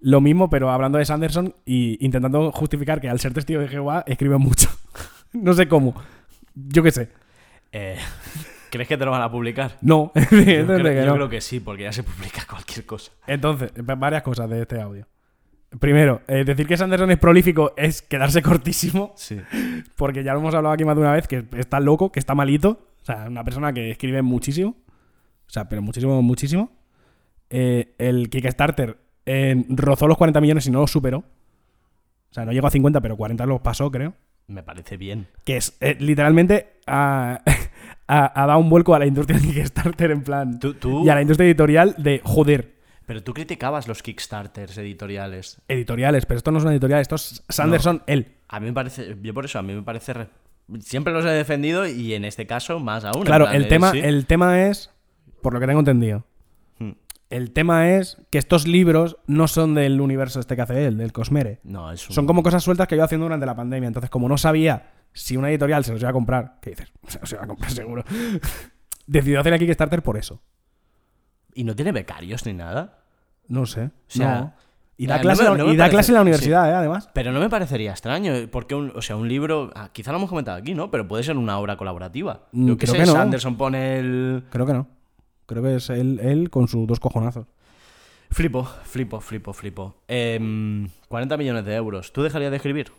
Lo 0.00 0.20
mismo, 0.20 0.50
pero 0.50 0.70
hablando 0.70 0.98
de 0.98 1.04
Sanderson 1.04 1.54
y 1.64 2.04
intentando 2.04 2.50
justificar 2.52 3.00
que 3.00 3.08
al 3.08 3.20
ser 3.20 3.32
testigo 3.32 3.60
de 3.60 3.68
Jehová 3.68 4.02
escribe 4.06 4.36
mucho. 4.36 4.68
no 5.32 5.52
sé 5.54 5.68
cómo. 5.68 5.94
Yo 6.54 6.82
qué 6.82 6.90
sé. 6.90 7.08
Eh, 7.70 7.96
¿Crees 8.70 8.88
que 8.88 8.96
te 8.98 9.04
lo 9.04 9.10
van 9.10 9.22
a 9.22 9.30
publicar? 9.30 9.76
No, 9.80 10.10
Yo, 10.14 10.22
creo, 10.28 10.66
que 10.66 10.96
yo 10.96 11.06
no. 11.06 11.14
creo 11.14 11.28
que 11.28 11.40
sí, 11.40 11.60
porque 11.60 11.84
ya 11.84 11.92
se 11.92 12.02
publica 12.02 12.44
cualquier 12.48 12.84
cosa. 12.86 13.12
Entonces, 13.26 13.70
va- 13.88 13.94
varias 13.94 14.22
cosas 14.22 14.48
de 14.50 14.62
este 14.62 14.80
audio. 14.80 15.06
Primero, 15.80 16.20
eh, 16.28 16.44
decir 16.44 16.66
que 16.66 16.76
Sanderson 16.76 17.10
es 17.10 17.18
prolífico 17.18 17.72
es 17.76 18.02
quedarse 18.02 18.42
cortísimo, 18.42 19.12
Sí. 19.16 19.40
porque 19.96 20.22
ya 20.24 20.32
lo 20.34 20.40
hemos 20.40 20.54
hablado 20.54 20.74
aquí 20.74 20.84
más 20.84 20.94
de 20.96 21.02
una 21.02 21.12
vez, 21.12 21.26
que 21.28 21.44
está 21.56 21.80
loco, 21.80 22.12
que 22.12 22.20
está 22.20 22.34
malito. 22.34 22.86
O 23.02 23.04
sea, 23.04 23.24
una 23.28 23.42
persona 23.44 23.72
que 23.72 23.90
escribe 23.90 24.22
muchísimo. 24.22 24.76
O 25.46 25.50
sea, 25.50 25.68
pero 25.68 25.82
muchísimo, 25.82 26.20
muchísimo. 26.22 26.72
Eh, 27.50 27.94
el 27.98 28.30
Kickstarter 28.30 28.96
eh, 29.26 29.64
rozó 29.68 30.06
los 30.06 30.16
40 30.16 30.40
millones 30.40 30.66
y 30.66 30.70
no 30.70 30.80
los 30.80 30.90
superó. 30.90 31.18
O 31.18 32.34
sea, 32.34 32.44
no 32.44 32.52
llegó 32.52 32.66
a 32.66 32.70
50, 32.70 33.00
pero 33.00 33.16
40 33.16 33.44
los 33.46 33.60
pasó, 33.60 33.90
creo. 33.90 34.14
Me 34.46 34.62
parece 34.62 34.96
bien. 34.96 35.26
Que 35.44 35.56
es, 35.58 35.76
eh, 35.80 35.96
literalmente, 36.00 36.80
ha, 36.86 37.40
ha- 38.08 38.32
ha 38.42 38.46
dado 38.46 38.58
un 38.58 38.70
vuelco 38.70 38.94
a 38.94 38.98
la 38.98 39.06
industria 39.06 39.38
del 39.38 39.52
Kickstarter 39.52 40.10
en 40.10 40.22
plan... 40.22 40.58
Tú- 40.58 40.74
tú- 40.74 41.04
Y 41.04 41.08
a 41.08 41.14
la 41.14 41.22
industria 41.22 41.46
editorial 41.46 41.94
de, 41.98 42.20
joder, 42.24 42.74
Pero 43.12 43.22
tú 43.22 43.34
criticabas 43.34 43.86
los 43.88 44.02
Kickstarters 44.02 44.78
editoriales. 44.78 45.60
editoriales, 45.68 46.24
pero 46.24 46.38
esto 46.38 46.50
no 46.50 46.56
es 46.56 46.64
una 46.64 46.72
editorial, 46.72 47.02
esto 47.02 47.16
es 47.16 47.44
Sanderson, 47.50 48.02
él. 48.06 48.36
A 48.48 48.58
mí 48.58 48.64
me 48.68 48.72
parece, 48.72 49.18
yo 49.20 49.34
por 49.34 49.44
eso, 49.44 49.58
a 49.58 49.62
mí 49.62 49.74
me 49.74 49.82
parece... 49.82 50.14
re- 50.14 50.28
Siempre 50.80 51.12
los 51.12 51.22
he 51.26 51.28
defendido 51.28 51.86
y 51.86 52.14
en 52.14 52.24
este 52.24 52.46
caso 52.46 52.80
más 52.80 53.04
aún. 53.04 53.24
Claro, 53.24 53.50
el 53.50 53.68
tema, 53.68 53.90
sí. 53.90 53.98
el 53.98 54.24
tema 54.24 54.62
es, 54.62 54.90
por 55.42 55.52
lo 55.52 55.60
que 55.60 55.66
tengo 55.66 55.80
entendido, 55.80 56.24
Hmm. 56.78 56.92
el 57.28 57.50
tema 57.52 57.90
es 57.90 58.16
que 58.30 58.38
estos 58.38 58.66
libros 58.66 59.18
no 59.26 59.46
son 59.46 59.74
del 59.74 60.00
universo 60.00 60.40
este 60.40 60.56
que 60.56 60.62
hace 60.62 60.86
él, 60.86 60.96
del 60.96 61.12
Cosmere. 61.12 61.60
No, 61.64 61.92
es 61.92 62.08
un- 62.08 62.14
Son 62.14 62.26
como 62.26 62.42
cosas 62.42 62.64
sueltas 62.64 62.88
que 62.88 62.96
yo 62.96 63.04
haciendo 63.04 63.26
durante 63.26 63.44
la 63.44 63.54
pandemia. 63.54 63.88
Entonces, 63.88 64.08
como 64.08 64.26
no 64.26 64.38
sabía 64.38 64.90
si 65.12 65.36
una 65.36 65.50
editorial 65.50 65.84
se 65.84 65.92
los 65.92 66.00
iba 66.00 66.08
a 66.08 66.14
comprar, 66.14 66.56
¿qué 66.62 66.70
dices? 66.70 66.90
Se 67.08 67.20
los 67.20 67.30
iba 67.32 67.42
a 67.42 67.46
comprar 67.46 67.70
seguro. 67.72 68.04
Decidió 69.06 69.38
hacer 69.40 69.52
aquí 69.52 69.66
Kickstarter 69.66 70.02
por 70.02 70.16
eso. 70.16 70.40
¿Y 71.54 71.64
no 71.64 71.76
tiene 71.76 71.92
becarios 71.92 72.46
ni 72.46 72.54
nada? 72.54 73.00
No 73.52 73.66
sé. 73.66 73.90
sea, 74.06 74.40
No. 74.40 74.54
Y 74.96 75.04
eh, 75.04 75.08
da 75.08 75.16
no 75.16 75.22
clase, 75.22 75.42
me- 75.42 75.48
en 75.48 75.52
la- 75.52 75.58
no 75.58 75.66
me 75.66 75.72
y 75.72 75.76
da 75.76 75.82
parece- 75.84 75.94
clase 75.96 76.10
en 76.12 76.14
la 76.14 76.20
sí. 76.20 76.22
universidad, 76.22 76.70
¿eh? 76.70 76.74
Además. 76.74 77.08
Pero 77.12 77.32
no 77.32 77.40
me 77.40 77.48
parecería 77.50 77.90
extraño, 77.90 78.32
porque 78.50 78.74
un, 78.74 78.92
o 78.94 79.02
sea, 79.02 79.16
un 79.16 79.28
libro, 79.28 79.70
ah, 79.74 79.88
quizá 79.92 80.10
lo 80.12 80.18
hemos 80.18 80.30
comentado 80.30 80.58
aquí, 80.58 80.74
¿no? 80.74 80.90
Pero 80.90 81.06
puede 81.08 81.22
ser 81.22 81.36
una 81.36 81.58
obra 81.58 81.76
colaborativa. 81.76 82.46
Mm, 82.52 82.68
Yo 82.68 82.76
que 82.76 82.86
creo 82.86 82.94
sé, 82.94 83.00
que 83.00 83.06
no. 83.06 83.12
Sanderson 83.12 83.56
pone 83.56 83.98
el... 83.98 84.44
Creo 84.50 84.64
que 84.66 84.72
no. 84.74 84.86
Creo 85.46 85.62
que 85.62 85.76
es 85.76 85.90
él, 85.90 86.20
él 86.22 86.50
con 86.50 86.68
sus 86.68 86.86
dos 86.86 87.00
cojonazos. 87.00 87.46
Flipo, 88.30 88.64
flipo, 88.84 89.20
flipo, 89.20 89.52
flipo. 89.52 89.94
Em, 90.08 90.88
40 91.08 91.36
millones 91.36 91.64
de 91.66 91.74
euros. 91.74 92.12
¿Tú 92.12 92.22
dejarías 92.22 92.50
de 92.50 92.56
escribir? 92.56 92.90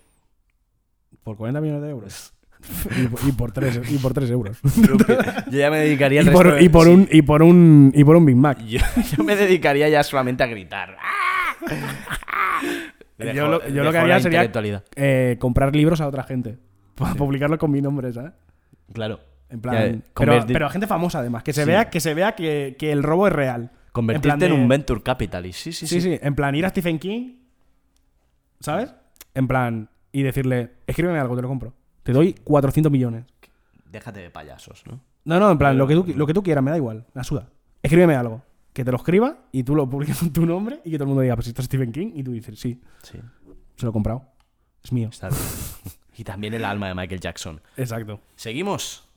Por 1.23 1.37
40 1.37 1.61
millones 1.61 1.83
de 1.83 1.89
euros. 1.89 2.33
y, 2.97 3.07
por, 3.07 3.19
y 3.27 3.31
por 3.31 3.51
3, 3.51 3.81
y 3.91 3.97
por 3.97 4.13
3 4.13 4.29
euros. 4.31 4.57
Yo 5.51 5.57
ya 5.59 5.69
me 5.69 5.79
dedicaría 5.79 6.21
y, 6.21 6.29
por, 6.29 6.55
de- 6.55 6.63
y, 6.63 6.69
por 6.69 6.85
sí. 6.85 6.91
un, 6.93 7.07
y, 7.11 7.21
por 7.21 7.43
un, 7.43 7.91
y 7.95 8.03
por 8.03 8.15
un 8.15 8.25
Big 8.25 8.35
Mac. 8.35 8.59
Yo, 8.65 8.79
yo 9.17 9.23
me 9.23 9.35
dedicaría 9.35 9.89
ya 9.89 10.03
solamente 10.03 10.43
a 10.43 10.47
gritar. 10.47 10.97
Dejo- 13.17 13.33
yo 13.33 13.47
lo, 13.47 13.67
yo 13.67 13.75
lo 13.75 13.81
dejo 13.83 13.91
que 13.91 13.97
haría 13.97 14.19
sería 14.19 14.51
eh, 14.95 15.37
comprar 15.39 15.75
libros 15.75 16.01
a 16.01 16.07
otra 16.07 16.23
gente. 16.23 16.57
Para 16.95 17.15
publicarlos 17.15 17.59
con 17.59 17.71
mi 17.71 17.81
nombre, 17.81 18.11
¿sabes? 18.13 18.33
Claro. 18.93 19.19
En 19.49 19.61
plan. 19.61 19.75
Ya, 19.97 20.01
pero, 20.15 20.45
pero 20.47 20.65
a 20.65 20.69
gente 20.69 20.87
famosa, 20.87 21.19
además. 21.19 21.43
Que 21.43 21.53
se 21.53 21.63
Sí. 21.63 21.67
vea, 21.67 21.89
que, 21.89 21.99
se 21.99 22.13
vea 22.13 22.33
que, 22.33 22.75
que 22.77 22.91
el 22.91 23.03
robo 23.03 23.27
es 23.27 23.33
real. 23.33 23.71
Convertirte 23.91 24.29
en, 24.29 24.39
plan 24.39 24.49
de- 24.51 24.55
un 24.61 24.67
venture 24.67 25.01
capitalist. 25.03 25.59
Sí, 25.59 25.71
sí, 25.73 25.87
Sí, 25.87 26.01
sí. 26.01 26.13
sí, 26.15 26.19
En 26.21 26.35
plan, 26.35 26.55
ir 26.55 26.65
a 26.65 26.69
Stephen 26.69 26.97
King. 26.99 27.35
¿Sabes? 28.59 28.93
En 29.33 29.47
plan. 29.47 29.89
Y 30.11 30.21
decirle, 30.23 30.71
escríbeme 30.87 31.19
algo, 31.19 31.35
te 31.35 31.41
lo 31.41 31.47
compro. 31.47 31.73
Te 32.03 32.11
doy 32.11 32.33
400 32.43 32.91
millones. 32.91 33.25
Déjate 33.91 34.19
de 34.21 34.29
payasos, 34.29 34.83
¿no? 34.87 34.99
No, 35.25 35.39
no, 35.39 35.51
en 35.51 35.57
plan, 35.57 35.77
lo 35.77 35.87
que, 35.87 35.95
tú, 35.95 36.05
lo 36.15 36.27
que 36.27 36.33
tú 36.33 36.43
quieras, 36.43 36.63
me 36.63 36.71
da 36.71 36.77
igual. 36.77 37.05
La 37.13 37.23
suda. 37.23 37.47
Escríbeme 37.81 38.15
algo. 38.15 38.41
Que 38.73 38.83
te 38.83 38.91
lo 38.91 38.97
escriba 38.97 39.37
y 39.51 39.63
tú 39.63 39.75
lo 39.75 39.87
publiques 39.89 40.17
con 40.17 40.33
tu 40.33 40.45
nombre 40.45 40.81
y 40.83 40.91
que 40.91 40.97
todo 40.97 41.03
el 41.05 41.09
mundo 41.09 41.21
diga, 41.21 41.35
pues 41.35 41.47
esto 41.47 41.61
es 41.61 41.65
Stephen 41.67 41.91
King. 41.91 42.11
Y 42.15 42.23
tú 42.23 42.31
dices, 42.31 42.59
sí, 42.59 42.81
Sí, 43.03 43.19
se 43.75 43.85
lo 43.85 43.91
he 43.91 43.93
comprado. 43.93 44.25
Es 44.83 44.91
mío. 44.91 45.09
está 45.09 45.29
bien. 45.29 45.39
y 46.17 46.23
también 46.23 46.53
el 46.55 46.65
alma 46.65 46.87
de 46.87 46.95
Michael 46.95 47.19
Jackson. 47.21 47.61
Exacto. 47.77 48.19
Seguimos. 48.35 49.07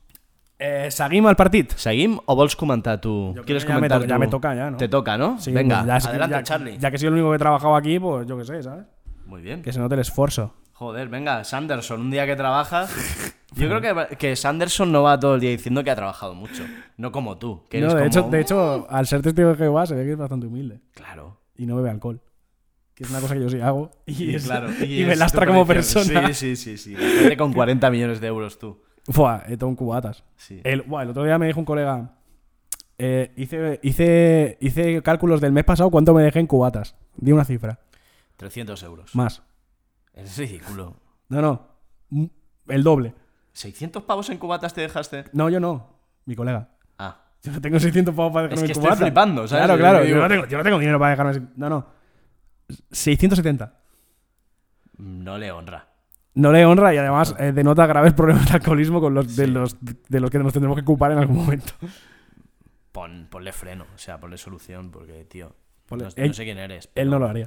Eh, 0.59 0.88
seguimos 0.90 1.29
al 1.31 1.37
partido. 1.37 1.68
Seguim 1.77 2.18
o 2.25 2.35
vols 2.35 2.57
comentar 2.57 3.01
creo 3.01 3.35
¿Quieres 3.44 3.66
me 3.66 3.75
comentar 3.75 4.07
ya 4.07 4.18
me 4.18 4.29
toca 4.29 4.55
ya, 4.55 4.70
¿no? 4.70 4.77
Te 4.77 4.88
toca, 4.88 5.18
¿no? 5.18 5.38
Sí, 5.38 5.53
Venga, 5.53 5.85
pues 5.85 6.03
ya 6.05 6.09
adelante, 6.11 6.37
ya- 6.37 6.42
Charlie. 6.42 6.79
Ya 6.79 6.90
que 6.90 6.99
soy 6.99 7.09
el 7.09 7.14
único 7.14 7.31
que 7.31 7.37
he 7.37 7.38
trabajado 7.38 7.77
aquí, 7.77 7.99
pues 7.99 8.27
yo 8.27 8.38
qué 8.38 8.44
sé, 8.44 8.62
¿sabes? 8.62 8.87
Muy 9.27 9.42
bien. 9.42 9.61
Que 9.62 9.72
se 9.72 9.81
note 9.81 9.94
el 9.94 10.01
esfuerzo. 10.01 10.55
Joder, 10.79 11.09
venga, 11.09 11.43
Sanderson, 11.45 12.01
un 12.03 12.11
día 12.11 12.27
que 12.27 12.37
trabajas. 12.37 12.95
Yo 13.55 13.69
creo 13.69 13.81
que, 14.09 14.17
que 14.17 14.37
Sanderson 14.37 14.93
no 14.93 15.03
va 15.03 15.19
todo 15.19 15.37
el 15.37 15.41
día 15.41 15.51
diciendo 15.51 15.83
que 15.83 15.91
ha 15.91 15.97
trabajado 15.97 16.35
mucho. 16.35 16.65
No 16.99 17.11
como 17.12 17.39
tú. 17.39 17.62
Que 17.71 17.81
No, 17.81 17.87
eres 17.93 17.95
de, 17.95 18.21
como, 18.21 18.29
hecho, 18.29 18.31
de 18.31 18.41
hecho, 18.43 18.87
al 18.91 19.07
ser 19.07 19.23
testigo 19.23 19.49
de 19.51 19.55
Jehová 19.55 19.87
se 19.87 19.95
ve 19.95 20.05
que 20.05 20.12
es 20.12 20.19
bastante 20.19 20.47
humilde. 20.47 20.81
Claro. 20.93 21.41
Y 21.57 21.65
no 21.65 21.77
bebe 21.77 21.89
alcohol. 21.89 22.21
Que 22.95 23.05
es 23.05 23.11
una 23.11 23.21
cosa 23.21 23.35
que 23.35 23.41
yo 23.41 23.49
sí 23.49 23.61
hago. 23.61 23.91
Y, 24.05 24.35
es- 24.35 24.45
claro. 24.45 24.69
y 24.85 25.05
me 25.07 25.17
lastra 25.17 25.47
como 25.47 25.67
persona. 25.67 26.33
Sí, 26.35 26.57
sí, 26.57 26.77
sí. 26.77 26.95
sí. 26.97 27.37
Con 27.37 27.55
40 27.55 27.91
millones 27.91 28.21
de 28.21 28.27
euros 28.27 28.59
tú. 28.59 28.83
Fua, 29.09 29.45
he 29.49 29.57
tomado 29.57 29.77
cubatas. 29.77 30.25
Sí. 30.37 30.61
El, 30.65 30.83
buah, 30.83 31.05
el 31.05 31.11
otro 31.11 31.25
día 31.25 31.39
me 31.39 31.47
dijo 31.47 31.59
un 31.61 31.65
colega. 31.67 32.17
eh, 32.99 33.33
hice, 33.37 33.81
hice, 33.83 34.59
hice 34.61 35.03
cálculos 35.03 35.41
del 35.41 35.53
mes 35.53 35.65
pasado 35.65 35.89
cuánto 35.91 36.12
me 36.12 36.23
dejé 36.23 36.41
en 36.41 36.47
cubatas. 36.47 36.95
Di 37.17 37.33
una 37.33 37.45
cifra. 37.47 37.79
300 38.37 38.83
euros. 38.83 39.15
Más. 39.15 39.43
Es 40.16 40.37
ridículo. 40.37 40.96
No, 41.29 41.40
no. 41.40 41.68
Mm, 42.11 42.24
El 42.68 42.83
doble. 42.83 43.14
¿600 43.55 44.02
pavos 44.05 44.29
en 44.31 44.38
cubatas 44.38 44.74
te 44.74 44.81
dejaste? 44.81 45.24
No, 45.33 45.48
yo 45.48 45.61
no. 45.61 45.94
Mi 46.24 46.35
colega. 46.35 46.68
Ah. 46.98 47.20
Yo 47.42 47.52
no 47.52 47.61
tengo 47.61 47.79
600 47.79 48.14
pavos 48.14 48.33
para 48.33 48.48
dejarme 48.48 48.55
Es 48.57 48.61
que 48.62 48.66
en 48.66 48.70
estoy 48.72 48.83
cubatas. 48.88 48.98
flipando, 49.07 49.46
¿sabes? 49.48 49.64
Claro, 49.66 49.79
claro. 49.79 50.05
Yo 50.05 50.16
no, 50.16 50.29
tengo, 50.29 50.46
yo 50.46 50.59
no 50.59 50.64
tengo 50.64 50.79
dinero 50.79 50.98
para 50.98 51.11
dejarme. 51.11 51.48
No, 51.57 51.68
no. 51.70 51.87
670. 52.90 53.72
No 54.98 55.38
le 55.38 55.52
honra. 55.52 55.88
No 56.35 56.52
le 56.52 56.66
honra 56.66 56.92
y 56.94 56.98
además 56.98 57.35
eh, 57.38 57.52
denota 57.52 57.87
graves 57.87 58.12
problemas 58.12 58.46
de 58.48 58.55
alcoholismo 58.55 59.00
con 59.00 59.14
los, 59.14 59.37
de, 59.37 59.46
los, 59.46 59.76
de 59.81 60.20
los 60.20 60.31
que 60.31 60.38
nos 60.38 60.52
tendremos 60.52 60.76
que 60.76 60.83
ocupar 60.83 61.12
en 61.12 61.18
algún 61.18 61.37
momento. 61.37 61.72
Pon, 62.92 63.26
ponle 63.31 63.52
freno, 63.52 63.87
o 63.94 63.98
sea, 63.98 64.18
ponle 64.18 64.37
solución, 64.38 64.90
porque, 64.90 65.24
tío. 65.24 65.55
Ponle- 65.88 66.05
no, 66.05 66.11
Él- 66.16 66.29
no 66.29 66.35
sé 66.35 66.44
quién 66.44 66.59
eres. 66.59 66.90
Él 66.94 67.09
no 67.11 67.18
lo 67.18 67.26
haría. 67.29 67.46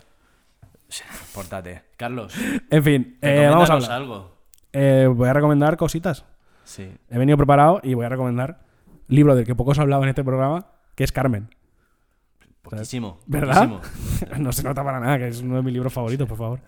Pórtate. 1.33 1.83
Carlos, 1.97 2.33
En 2.69 2.83
fin, 2.83 3.17
eh, 3.21 3.47
vamos 3.49 3.69
a 3.69 3.73
hablar. 3.73 3.91
algo. 3.91 4.35
Eh, 4.73 5.07
voy 5.13 5.27
a 5.29 5.33
recomendar 5.33 5.77
cositas. 5.77 6.25
Sí. 6.63 6.91
He 7.09 7.17
venido 7.17 7.37
preparado 7.37 7.79
y 7.83 7.93
voy 7.93 8.05
a 8.05 8.09
recomendar 8.09 8.59
libro 9.07 9.35
del 9.35 9.45
que 9.45 9.55
poco 9.55 9.73
se 9.73 9.81
ha 9.81 9.83
hablado 9.83 10.03
en 10.03 10.09
este 10.09 10.23
programa, 10.23 10.67
que 10.95 11.03
es 11.03 11.11
Carmen. 11.11 11.49
Poquísimo. 12.61 13.19
¿Verdad? 13.25 13.69
poquísimo. 13.69 14.37
no 14.39 14.51
se 14.51 14.63
nota 14.63 14.83
para 14.83 14.99
nada, 14.99 15.17
que 15.17 15.27
es 15.29 15.41
uno 15.41 15.55
de 15.57 15.61
mis 15.63 15.73
libros 15.73 15.91
favoritos, 15.93 16.27
por 16.27 16.37
favor. 16.37 16.59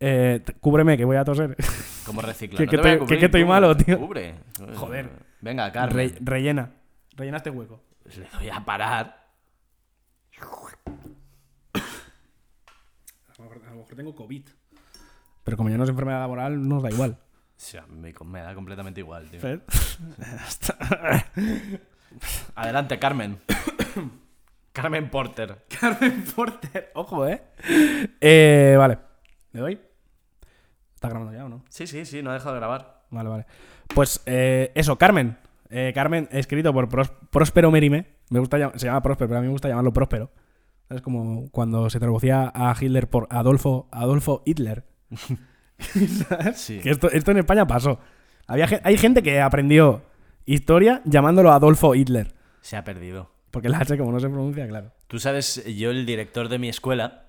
Eh, 0.00 0.42
cúbreme, 0.60 0.96
que 0.96 1.04
voy 1.04 1.16
a 1.16 1.24
toser. 1.24 1.56
¿Cómo 2.06 2.20
reciclar? 2.20 2.58
Que- 2.58 2.64
No 2.66 2.70
que 2.70 2.76
te 2.76 2.82
voy 2.82 2.90
a 2.90 2.92
te- 2.94 2.98
cubrir, 2.98 3.08
que- 3.16 3.20
que 3.20 3.26
estoy 3.26 3.42
cubre, 3.42 3.48
malo, 3.54 3.76
tío. 3.76 3.98
Cubre. 3.98 4.34
Joder. 4.76 5.10
Venga, 5.40 5.70
Carmen. 5.72 5.96
Re- 5.96 6.18
rellena. 6.20 6.70
Rellena 7.16 7.36
este 7.38 7.50
hueco. 7.50 7.80
Le 8.16 8.26
doy 8.38 8.48
a 8.50 8.64
parar. 8.64 9.24
A 13.38 13.42
lo 13.74 13.82
mejor, 13.82 13.94
a 13.94 13.96
lo 13.96 13.96
mejor 13.96 13.96
tengo 13.96 14.14
COVID. 14.14 14.42
Pero 15.44 15.56
como 15.56 15.68
ya 15.70 15.76
no 15.76 15.84
es 15.84 15.90
enfermedad 15.90 16.20
laboral, 16.20 16.66
nos 16.68 16.82
da 16.82 16.90
igual. 16.90 17.18
O 17.20 17.52
sea, 17.56 17.86
me, 17.86 18.12
me 18.24 18.40
da 18.40 18.54
completamente 18.54 19.00
igual, 19.00 19.30
tío. 19.30 19.40
Adelante, 22.54 22.98
Carmen. 22.98 23.38
Carmen 24.72 25.10
Porter. 25.10 25.64
Carmen 25.80 26.24
Porter. 26.34 26.90
Ojo, 26.94 27.26
¿eh? 27.26 27.42
Eh, 28.20 28.74
Vale. 28.78 28.98
¿Le 29.52 29.60
doy? 29.60 29.80
¿Está 30.94 31.08
grabando 31.08 31.32
ya 31.32 31.44
o 31.44 31.48
no? 31.48 31.64
Sí, 31.68 31.86
sí, 31.86 32.04
sí, 32.04 32.22
no 32.22 32.30
ha 32.30 32.34
dejado 32.34 32.54
de 32.54 32.60
grabar. 32.60 33.04
Vale, 33.10 33.28
vale. 33.28 33.46
Pues 33.94 34.20
eh, 34.26 34.72
eso, 34.74 34.96
Carmen. 34.96 35.36
Eh, 35.70 35.92
Carmen, 35.94 36.28
escrito 36.32 36.72
por 36.72 36.88
Pros- 36.88 37.12
Próspero 37.30 37.70
Merime. 37.70 38.06
Me 38.30 38.40
gusta 38.40 38.72
se 38.76 38.86
llama 38.86 39.02
Próspero, 39.02 39.28
pero 39.28 39.38
a 39.38 39.40
mí 39.42 39.46
me 39.46 39.52
gusta 39.52 39.68
llamarlo 39.68 39.92
Próspero. 39.92 40.30
Es 40.94 41.02
como 41.02 41.50
cuando 41.50 41.90
se 41.90 41.98
traducía 41.98 42.52
a 42.54 42.74
Hitler 42.78 43.08
por 43.08 43.26
Adolfo, 43.30 43.88
Adolfo 43.90 44.42
Hitler. 44.44 44.84
¿Sabes? 45.78 46.60
Sí. 46.60 46.78
Que 46.80 46.90
esto, 46.90 47.10
esto 47.10 47.30
en 47.32 47.38
España 47.38 47.66
pasó. 47.66 47.98
Había, 48.46 48.68
hay 48.84 48.96
gente 48.96 49.22
que 49.22 49.40
aprendió 49.40 50.02
historia 50.46 51.02
llamándolo 51.04 51.52
Adolfo 51.52 51.94
Hitler. 51.94 52.34
Se 52.60 52.76
ha 52.76 52.84
perdido. 52.84 53.30
Porque 53.50 53.68
la 53.68 53.78
H, 53.78 53.96
como 53.98 54.12
no 54.12 54.20
se 54.20 54.28
pronuncia, 54.28 54.66
claro. 54.66 54.92
Tú 55.06 55.18
sabes, 55.18 55.64
yo 55.76 55.90
el 55.90 56.06
director 56.06 56.48
de 56.48 56.58
mi 56.58 56.68
escuela 56.68 57.26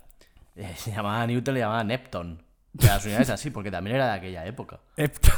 eh, 0.56 0.74
se 0.76 0.92
llamaba 0.92 1.26
Newton, 1.28 1.54
le 1.54 1.60
llamaba 1.60 1.84
Nepton. 1.84 2.45
De 2.76 2.88
las 2.88 3.06
unidades 3.06 3.30
así, 3.30 3.52
porque 3.52 3.72
también 3.72 3.96
era 3.96 4.08
de 4.08 4.18
aquella 4.18 4.46
época. 4.46 4.82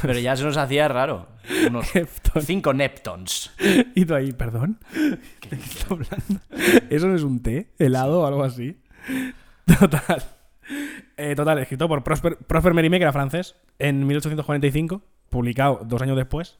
Pero 0.02 0.18
ya 0.18 0.36
se 0.36 0.42
nos 0.42 0.56
hacía 0.56 0.88
raro. 0.88 1.28
Unos 1.68 1.86
cinco 2.40 2.74
Neptons. 2.74 3.52
Y 3.94 4.04
tú 4.04 4.14
ahí, 4.14 4.32
perdón. 4.32 4.80
¿De 4.92 5.18
qué 5.48 5.54
está 5.54 5.86
hablando? 5.94 6.40
¿Eso 6.90 7.06
no 7.06 7.14
es 7.14 7.22
un 7.22 7.40
té? 7.40 7.68
¿Helado 7.78 8.22
o 8.22 8.26
algo 8.26 8.42
así? 8.42 8.76
Total. 9.78 10.24
Eh, 11.16 11.34
total, 11.36 11.58
escrito 11.60 11.86
por 11.86 12.02
Prosper, 12.02 12.38
Prosper 12.38 12.74
Mérimée, 12.74 12.98
que 12.98 13.04
era 13.04 13.12
francés, 13.12 13.54
en 13.78 14.04
1845, 14.04 15.00
publicado 15.30 15.80
dos 15.84 16.02
años 16.02 16.16
después. 16.16 16.58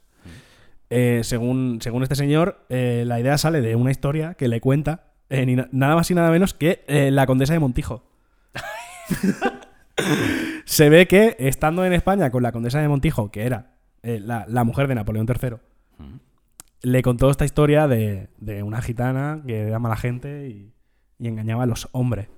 Eh, 0.90 1.22
según, 1.24 1.80
según 1.82 2.04
este 2.04 2.14
señor, 2.14 2.64
eh, 2.68 3.02
la 3.04 3.18
idea 3.18 3.36
sale 3.36 3.60
de 3.60 3.74
una 3.74 3.90
historia 3.90 4.34
que 4.34 4.46
le 4.46 4.60
cuenta 4.60 5.06
ni 5.28 5.56
nada 5.56 5.94
más 5.94 6.10
y 6.10 6.14
nada 6.14 6.30
menos 6.30 6.54
que 6.54 6.84
la 7.12 7.26
condesa 7.26 7.52
de 7.52 7.58
Montijo. 7.58 8.02
Se 10.64 10.88
ve 10.88 11.06
que 11.08 11.36
estando 11.38 11.84
en 11.84 11.92
España 11.92 12.30
con 12.30 12.42
la 12.42 12.52
condesa 12.52 12.80
de 12.80 12.88
Montijo, 12.88 13.30
que 13.30 13.44
era 13.44 13.76
eh, 14.02 14.20
la, 14.20 14.44
la 14.48 14.64
mujer 14.64 14.88
de 14.88 14.94
Napoleón 14.94 15.26
III, 15.28 15.56
le 16.82 17.02
contó 17.02 17.30
esta 17.30 17.44
historia 17.44 17.88
de, 17.88 18.28
de 18.38 18.62
una 18.62 18.80
gitana 18.80 19.42
que 19.46 19.62
era 19.68 19.78
mala 19.78 19.96
gente 19.96 20.48
y, 20.48 20.72
y 21.18 21.28
engañaba 21.28 21.64
a 21.64 21.66
los 21.66 21.88
hombres. 21.92 22.28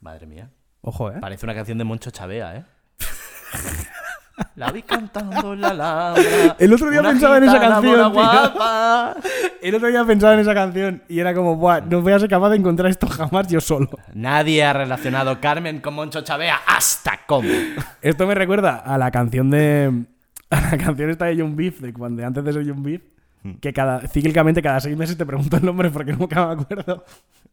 Madre 0.00 0.26
mía. 0.26 0.50
Ojo, 0.80 1.10
¿eh? 1.10 1.18
Parece 1.20 1.44
una 1.44 1.54
canción 1.54 1.76
de 1.78 1.84
Moncho 1.84 2.10
Chavea, 2.10 2.56
¿eh? 2.56 2.64
La 4.56 4.72
vi 4.72 4.82
cantando 4.82 5.52
en 5.52 5.60
la 5.60 5.68
Alhambra. 5.68 6.56
El 6.58 6.72
otro 6.72 6.90
día 6.90 7.00
una 7.00 7.10
pensaba 7.10 7.36
en 7.38 7.44
esa 7.44 7.60
canción, 7.60 8.12
guapa. 8.12 9.16
El 9.62 9.74
otro 9.74 9.88
día 9.88 10.04
pensaba 10.04 10.34
en 10.34 10.40
esa 10.40 10.54
canción 10.54 11.02
y 11.08 11.20
era 11.20 11.34
como, 11.34 11.56
Buah, 11.56 11.80
no 11.82 12.02
voy 12.02 12.12
a 12.12 12.18
ser 12.18 12.28
capaz 12.28 12.50
de 12.50 12.56
encontrar 12.56 12.90
esto 12.90 13.06
jamás 13.06 13.48
yo 13.48 13.60
solo. 13.60 13.90
Nadie 14.14 14.64
ha 14.64 14.72
relacionado 14.72 15.40
Carmen 15.40 15.80
con 15.80 15.94
Moncho 15.94 16.22
Chavea 16.22 16.58
hasta 16.66 17.20
cómo. 17.26 17.48
Esto 18.02 18.26
me 18.26 18.34
recuerda 18.34 18.76
a 18.76 18.98
la 18.98 19.10
canción 19.10 19.50
de. 19.50 20.04
A 20.50 20.62
la 20.62 20.78
canción 20.78 21.10
esta 21.10 21.26
de 21.26 21.36
Young 21.36 21.54
Beef, 21.54 21.80
de 21.80 21.92
cuando 21.92 22.24
antes 22.24 22.42
de 22.42 22.54
ser 22.54 22.64
Young 22.64 22.82
Beef, 22.82 23.02
que 23.60 23.74
cada, 23.74 24.00
cíclicamente 24.08 24.62
cada 24.62 24.80
seis 24.80 24.96
meses 24.96 25.18
te 25.18 25.26
pregunto 25.26 25.58
el 25.58 25.64
nombre 25.64 25.90
porque 25.90 26.14
nunca 26.14 26.46
me 26.46 26.52
acuerdo. 26.54 27.04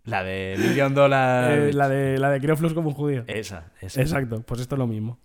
La 0.05 0.23
de 0.23 0.55
Million 0.57 0.93
Dollar. 0.93 1.51
Eh, 1.51 1.73
la 1.73 1.89
de 1.89 2.17
la 2.17 2.29
de 2.29 2.39
quiero 2.39 2.55
como 2.73 2.89
un 2.89 2.95
judío. 2.95 3.23
Esa, 3.27 3.65
esa. 3.81 4.01
Exacto, 4.01 4.43
pues 4.43 4.61
esto 4.61 4.75
es 4.75 4.79
lo 4.79 4.87
mismo. 4.87 5.17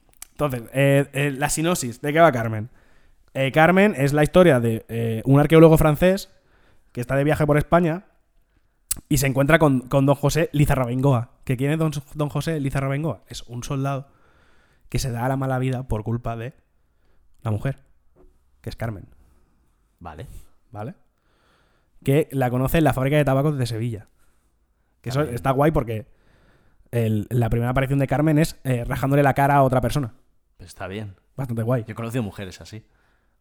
Entonces, 0.44 0.70
eh, 0.72 1.07
eh, 1.12 1.31
la 1.33 1.50
sinopsis, 1.50 2.00
¿de 2.00 2.12
qué 2.14 2.20
va 2.20 2.33
Carmen? 2.33 2.70
Eh, 3.35 3.53
Carmen 3.53 3.94
es 3.96 4.12
la 4.14 4.22
historia 4.22 4.59
de 4.59 5.22
un 5.26 5.38
arqueólogo 5.38 5.76
francés 5.76 6.31
que 6.92 7.00
está 7.03 7.14
de 7.16 7.24
viaje 7.24 7.46
por 7.46 7.59
España 7.59 8.07
y 9.09 9.18
se 9.18 9.26
encuentra 9.26 9.59
con, 9.59 9.81
con 9.88 10.07
don 10.07 10.14
José 10.16 10.48
Lizarrabengoa. 10.53 11.33
¿Que 11.44 11.57
quién 11.57 11.72
es 11.72 11.79
don, 11.79 11.92
don 12.14 12.29
José 12.31 12.59
Lizarrabengoa? 12.59 13.22
Es 13.29 13.42
un 13.42 13.62
soldado 13.62 14.09
que 14.88 14.98
se 14.98 15.11
da 15.12 15.29
la 15.29 15.37
mala 15.37 15.59
vida 15.59 15.87
por 15.87 16.03
culpa 16.05 16.37
de 16.37 16.55
la 17.42 17.50
mujer, 17.50 17.83
que 18.62 18.70
es 18.70 18.76
Carmen, 18.76 19.05
Vale. 20.00 20.26
¿vale? 20.72 20.94
Que 22.03 22.29
la 22.33 22.48
conoce 22.50 22.79
en 22.79 22.85
la 22.85 22.94
fábrica 22.94 23.16
de 23.16 23.24
tabacos 23.24 23.59
de 23.59 23.66
Sevilla. 23.66 24.09
Que 25.03 25.11
eso 25.11 25.20
está 25.22 25.50
guay 25.50 25.70
porque 25.70 26.07
el- 26.90 27.26
la 27.31 27.50
primera 27.50 27.70
aparición 27.70 27.98
de 27.98 28.07
Carmen 28.07 28.38
es 28.38 28.59
rajándole 28.87 29.22
la 29.22 29.35
cara 29.35 29.57
a 29.57 29.62
otra 29.62 29.81
persona. 29.83 30.14
Pues 30.61 30.68
está 30.68 30.88
bien. 30.88 31.14
Bastante 31.37 31.62
guay. 31.62 31.85
Yo 31.87 31.92
he 31.92 31.94
conocido 31.94 32.23
mujeres 32.23 32.61
así. 32.61 32.85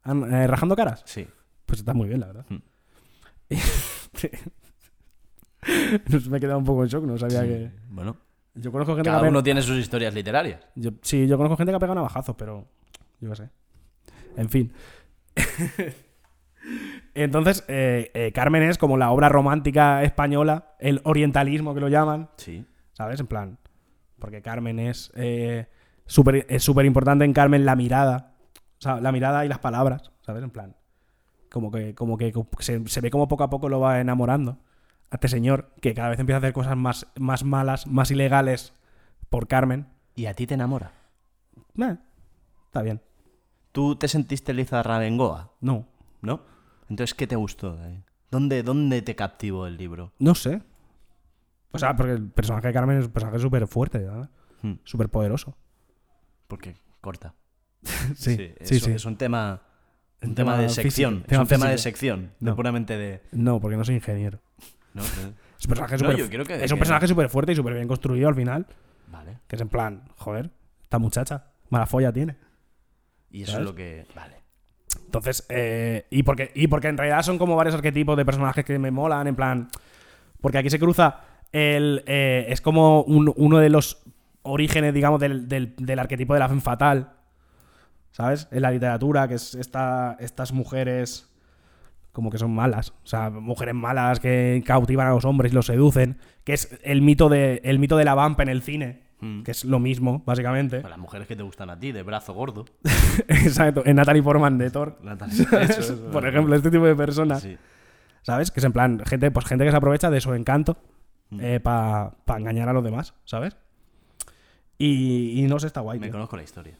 Ah, 0.04 0.14
eh, 0.32 0.48
¿Rajando 0.48 0.74
caras? 0.78 1.04
Sí. 1.06 1.28
Pues 1.66 1.80
está 1.80 1.94
muy 1.94 2.08
bien, 2.08 2.22
la 2.22 2.28
verdad. 2.28 2.46
Hmm. 2.48 2.60
me 6.30 6.38
he 6.38 6.40
quedado 6.40 6.60
un 6.60 6.64
poco 6.64 6.84
en 6.84 6.88
shock, 6.90 7.04
no 7.04 7.18
sabía 7.18 7.42
que. 7.44 7.72
Bueno, 7.90 8.16
Yo 8.54 8.72
conozco 8.72 8.96
gente 8.96 9.10
cada 9.10 9.22
que 9.24 9.28
uno 9.28 9.40
pe- 9.40 9.44
tiene 9.44 9.62
sus 9.62 9.78
historias 9.78 10.14
literarias. 10.14 10.66
yo- 10.76 10.92
Sí, 11.02 11.28
yo 11.28 11.36
conozco 11.36 11.58
gente 11.58 11.74
que 11.74 11.76
ha 11.76 11.80
pegado 11.80 11.96
navajazos, 11.96 12.36
pero. 12.38 12.66
Yo 13.20 13.30
qué 13.32 13.36
sé. 13.36 13.50
En 14.38 14.48
fin. 14.50 14.72
Entonces, 17.14 17.66
eh, 17.68 18.12
eh, 18.14 18.32
Carmen 18.32 18.64
es 18.64 18.78
como 18.78 18.98
la 18.98 19.12
obra 19.12 19.28
romántica 19.28 20.04
española, 20.04 20.76
el 20.80 21.02
orientalismo 21.04 21.74
que 21.74 21.82
lo 21.82 21.90
llaman, 21.90 22.30
Sí. 22.38 22.66
¿sabes? 22.94 23.20
En 23.20 23.28
plan. 23.28 23.58
Porque 24.20 24.42
Carmen 24.42 24.80
es 24.80 25.12
eh, 25.16 25.68
súper 26.10 26.46
es 26.50 26.64
súper 26.64 26.86
importante 26.86 27.24
en 27.24 27.34
Carmen 27.34 27.66
la 27.66 27.76
mirada. 27.76 28.36
O 28.80 28.82
sea, 28.82 29.00
la 29.00 29.12
mirada 29.12 29.46
y 29.46 29.48
las 29.48 29.60
palabras, 29.60 30.12
¿sabes? 30.22 30.44
En 30.44 30.50
plan. 30.50 30.76
Como 31.50 31.72
que, 31.72 31.96
como 31.96 32.18
que 32.18 32.34
se, 32.60 32.88
se 32.88 33.02
ve 33.02 33.10
como 33.10 33.28
poco 33.28 33.44
a 33.44 33.50
poco 33.50 33.70
lo 33.70 33.80
va 33.80 34.00
enamorando 34.00 34.60
a 35.12 35.16
este 35.16 35.28
señor, 35.28 35.74
que 35.82 35.94
cada 35.94 36.10
vez 36.10 36.20
empieza 36.20 36.38
a 36.38 36.40
hacer 36.40 36.54
cosas 36.54 36.78
más, 36.78 37.08
más 37.18 37.44
malas, 37.44 37.88
más 37.88 38.12
ilegales 38.12 38.74
por 39.30 39.48
Carmen. 39.48 39.88
¿Y 40.16 40.28
a 40.28 40.34
ti 40.34 40.46
te 40.46 40.54
enamora? 40.54 40.92
Eh, 41.78 41.98
está 42.66 42.82
bien. 42.82 43.02
¿Tú 43.72 43.96
te 43.96 44.08
sentiste 44.08 44.54
Liza 44.54 44.84
Ravengoa? 44.84 45.54
No. 45.62 45.88
¿No? 46.22 46.42
Entonces, 46.90 47.14
¿qué 47.14 47.28
te 47.28 47.36
gustó? 47.36 47.76
de 47.76 47.86
ahí? 47.86 48.04
¿Dónde, 48.30 48.64
¿Dónde 48.64 49.02
te 49.02 49.16
captivó 49.16 49.66
el 49.66 49.78
libro? 49.78 50.14
No 50.20 50.36
sé. 50.36 50.62
O 51.72 51.80
sea, 51.80 51.96
porque 51.96 52.14
el 52.14 52.30
personaje 52.30 52.68
de 52.68 52.74
Carmen 52.74 52.98
es 52.98 53.06
un 53.06 53.12
personaje 53.12 53.40
súper 53.40 53.68
fuerte, 53.68 54.00
¿verdad? 54.00 54.30
Hmm, 54.62 54.74
Súper 54.84 55.10
poderoso. 55.10 55.56
Porque 56.50 56.76
corta. 57.00 57.34
Sí, 58.16 58.36
sí, 58.36 58.52
es, 58.60 58.68
sí. 58.84 58.92
Es 58.92 59.06
un 59.06 59.16
tema, 59.16 59.62
un 60.22 60.36
tema, 60.36 60.52
tema 60.56 60.62
de 60.64 60.68
sección. 60.70 61.14
físico, 61.20 61.34
es 61.34 61.40
un 61.40 61.48
tema 61.48 61.70
de 61.70 61.78
sección. 61.78 62.32
No 62.42 62.56
puramente 62.58 62.98
de. 62.98 63.22
No, 63.32 63.62
porque 63.62 63.78
no 63.78 63.86
soy 63.86 63.96
ingeniero. 63.96 64.40
¿no? 64.94 65.02
Es 65.60 65.66
un 65.66 65.70
personaje 65.70 65.98
súper 65.98 66.16
que- 66.48 66.64
es 66.64 66.72
un 66.72 66.78
personaje 66.80 67.30
fuerte 67.30 67.52
y 67.52 67.56
súper 67.56 67.74
bien 67.76 67.88
construido 67.88 68.28
al 68.30 68.36
final. 68.36 68.66
Vale. 69.08 69.40
Que 69.48 69.56
es 69.58 69.62
en 69.62 69.68
plan, 69.70 70.04
joder, 70.18 70.52
esta 70.84 71.00
muchacha, 71.00 71.52
mala 71.70 71.86
folla 71.86 72.12
tiene. 72.14 72.38
Y 73.30 73.44
eso 73.44 73.52
¿Sabes? 73.54 73.66
es 73.66 73.70
lo 73.72 73.76
que. 73.76 74.06
Vale. 74.16 74.36
Entonces, 75.06 75.46
eh, 75.50 76.06
y, 76.10 76.24
porque, 76.24 76.52
y 76.56 76.68
porque 76.68 76.88
en 76.88 76.98
realidad 76.98 77.24
son 77.24 77.38
como 77.38 77.56
varios 77.58 77.76
arquetipos 77.76 78.16
de 78.18 78.24
personajes 78.26 78.64
que 78.66 78.80
me 78.80 78.90
molan, 78.92 79.28
en 79.28 79.36
plan. 79.36 79.68
Porque 80.42 80.58
aquí 80.60 80.70
se 80.70 80.80
cruza 80.80 81.22
el. 81.52 82.04
eh, 82.08 82.46
es 82.50 82.62
como 82.62 83.04
un- 83.04 83.34
uno 83.36 83.58
de 83.60 83.70
los 83.70 84.02
orígenes, 84.44 84.94
digamos, 84.94 85.20
del, 85.20 85.48
del- 85.48 85.76
del 85.78 86.00
arquetipo 86.00 86.34
de 86.34 86.40
la 86.40 86.48
femme 86.48 86.62
fatal. 86.62 87.14
¿Sabes? 88.12 88.48
En 88.52 88.62
la 88.64 88.72
literatura, 88.72 89.28
que 89.28 89.36
es 89.36 89.56
esta, 89.56 90.18
estas 90.20 90.52
mujeres. 90.52 91.26
Como 92.12 92.32
que 92.32 92.38
son 92.40 92.52
malas. 92.54 92.92
O 93.04 93.08
sea, 93.08 93.30
mujeres 93.30 93.76
malas 93.76 94.20
que 94.20 94.64
cautivan 94.66 95.08
a 95.08 95.12
los 95.12 95.26
hombres 95.26 95.52
y 95.52 95.56
los 95.56 95.68
seducen. 95.68 96.18
Que 96.44 96.54
es 96.54 96.78
el 96.84 97.02
mito 97.02 97.30
de, 97.30 97.62
el 97.64 97.78
mito 97.80 97.98
de 97.98 98.04
la 98.06 98.16
vampa 98.16 98.42
en 98.44 98.50
el 98.50 98.62
cine. 98.64 99.04
Mm. 99.22 99.44
Que 99.44 99.52
es 99.52 99.64
lo 99.64 99.80
mismo, 99.80 100.24
básicamente. 100.26 100.78
Para 100.80 100.90
las 100.92 101.00
mujeres 101.00 101.28
que 101.28 101.36
te 101.36 101.44
gustan 101.44 101.70
a 101.70 101.80
ti, 101.80 101.92
de 101.92 102.02
brazo 102.04 102.34
gordo. 102.34 102.66
Exacto. 103.28 103.84
En 103.86 103.96
Natalie 103.98 104.24
Portman 104.24 104.58
de 104.58 104.72
Thor. 104.72 104.98
Natalia, 105.04 105.36
eso, 105.62 105.80
eso, 105.82 106.12
Por 106.12 106.28
ejemplo, 106.28 106.56
este 106.56 106.72
tipo 106.72 106.86
de 106.86 106.96
personas. 106.96 107.42
Sí. 107.44 107.58
¿Sabes? 108.24 108.50
Que 108.52 108.60
es 108.60 108.64
en 108.66 108.74
plan, 108.74 109.00
gente, 109.06 109.30
pues 109.32 109.46
gente 109.46 109.64
que 109.66 109.72
se 109.72 109.78
aprovecha 109.78 110.10
de 110.10 110.20
su 110.22 110.34
encanto 110.34 110.78
Mm. 111.32 111.60
para 111.62 112.12
engañar 112.40 112.70
a 112.70 112.74
los 112.74 112.84
demás, 112.84 113.14
¿sabes? 113.24 113.56
Y, 114.80 115.40
y 115.44 115.48
no 115.48 115.60
sé, 115.60 115.68
está 115.68 115.82
guay. 115.82 116.00
Me 116.00 116.08
tío. 116.08 116.14
conozco 116.14 116.36
la 116.38 116.44
historia. 116.44 116.76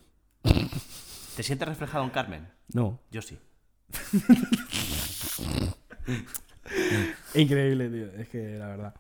¿Te 1.36 1.44
sientes 1.44 1.68
reflejado 1.68 2.04
en 2.04 2.10
Carmen? 2.10 2.48
No. 2.74 3.00
Yo 3.12 3.22
sí. 3.22 3.38
Increíble, 7.36 7.90
tío. 7.90 8.08
Es 8.22 8.30
que 8.30 8.58
la 8.58 8.68
verdad. 8.68 8.94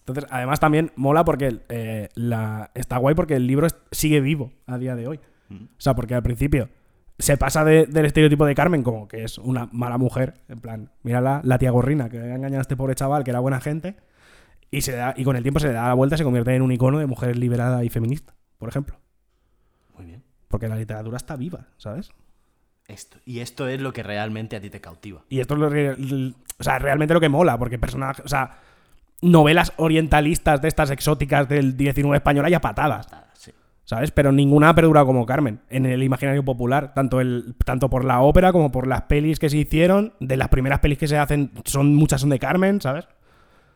Entonces, 0.00 0.26
además 0.30 0.60
también 0.60 0.92
mola 0.96 1.24
porque 1.24 1.60
eh, 1.68 2.08
la, 2.14 2.70
está 2.74 2.98
guay 2.98 3.14
porque 3.14 3.36
el 3.36 3.46
libro 3.46 3.66
sigue 3.90 4.20
vivo 4.20 4.52
a 4.66 4.76
día 4.78 4.94
de 4.94 5.08
hoy. 5.08 5.20
Mm. 5.48 5.64
O 5.64 5.68
sea, 5.80 5.94
porque 5.94 6.14
al 6.14 6.22
principio 6.22 6.68
se 7.18 7.36
pasa 7.38 7.64
de- 7.64 7.86
del 7.86 8.04
estereotipo 8.06 8.44
de 8.44 8.54
Carmen 8.54 8.82
como 8.82 9.08
que 9.08 9.24
es 9.24 9.38
una 9.38 9.68
mala 9.72 9.96
mujer. 9.96 10.34
En 10.48 10.60
plan, 10.60 10.90
mírala, 11.02 11.40
la 11.44 11.58
tía 11.58 11.70
gorrina 11.70 12.10
que 12.10 12.18
ha 12.18 12.34
engañado 12.34 12.58
a 12.58 12.62
este 12.62 12.76
pobre 12.76 12.94
chaval 12.94 13.24
que 13.24 13.30
era 13.30 13.40
buena 13.40 13.60
gente. 13.60 13.96
Y, 14.70 14.80
se 14.80 14.92
da, 14.92 15.14
y 15.16 15.24
con 15.24 15.36
el 15.36 15.42
tiempo 15.42 15.60
se 15.60 15.68
le 15.68 15.72
da 15.72 15.88
la 15.88 15.94
vuelta 15.94 16.16
y 16.16 16.18
se 16.18 16.24
convierte 16.24 16.54
en 16.54 16.62
un 16.62 16.72
icono 16.72 16.98
de 16.98 17.06
mujer 17.06 17.36
liberada 17.36 17.84
y 17.84 17.88
feminista, 17.90 18.34
por 18.58 18.68
ejemplo. 18.68 18.96
Muy 19.96 20.06
bien. 20.06 20.22
Porque 20.48 20.68
la 20.68 20.76
literatura 20.76 21.16
está 21.16 21.36
viva, 21.36 21.66
¿sabes? 21.76 22.10
Esto. 22.88 23.18
Y 23.24 23.38
esto 23.40 23.68
es 23.68 23.80
lo 23.80 23.92
que 23.92 24.02
realmente 24.02 24.56
a 24.56 24.60
ti 24.60 24.70
te 24.70 24.80
cautiva. 24.80 25.22
Y 25.28 25.40
esto 25.40 25.54
es 25.54 25.60
lo 25.60 25.68
l- 25.72 26.34
o 26.58 26.62
sea, 26.62 26.78
realmente 26.78 27.14
lo 27.14 27.20
que 27.20 27.28
mola, 27.28 27.58
porque 27.58 27.78
personajes, 27.78 28.24
o 28.24 28.28
sea, 28.28 28.58
novelas 29.22 29.72
orientalistas 29.76 30.60
de 30.60 30.68
estas 30.68 30.90
exóticas 30.90 31.48
del 31.48 31.76
19 31.76 32.16
español 32.16 32.44
hay 32.44 32.54
a 32.54 32.60
patadas, 32.60 33.08
Ah, 33.12 33.24
sí. 33.34 33.52
¿sabes? 33.84 34.10
Pero 34.10 34.32
ninguna 34.32 34.68
ha 34.70 34.74
perdurado 34.74 35.06
como 35.06 35.24
Carmen 35.24 35.60
en 35.70 35.86
el 35.86 36.02
imaginario 36.02 36.44
popular, 36.44 36.92
tanto, 36.94 37.20
el, 37.20 37.54
tanto 37.64 37.88
por 37.88 38.04
la 38.04 38.20
ópera 38.20 38.52
como 38.52 38.70
por 38.70 38.86
las 38.86 39.02
pelis 39.02 39.38
que 39.38 39.48
se 39.48 39.56
hicieron. 39.56 40.12
De 40.20 40.36
las 40.36 40.48
primeras 40.48 40.80
pelis 40.80 40.98
que 40.98 41.08
se 41.08 41.16
hacen, 41.16 41.52
son 41.64 41.94
muchas 41.94 42.20
son 42.20 42.30
de 42.30 42.38
Carmen, 42.38 42.80
¿sabes? 42.80 43.08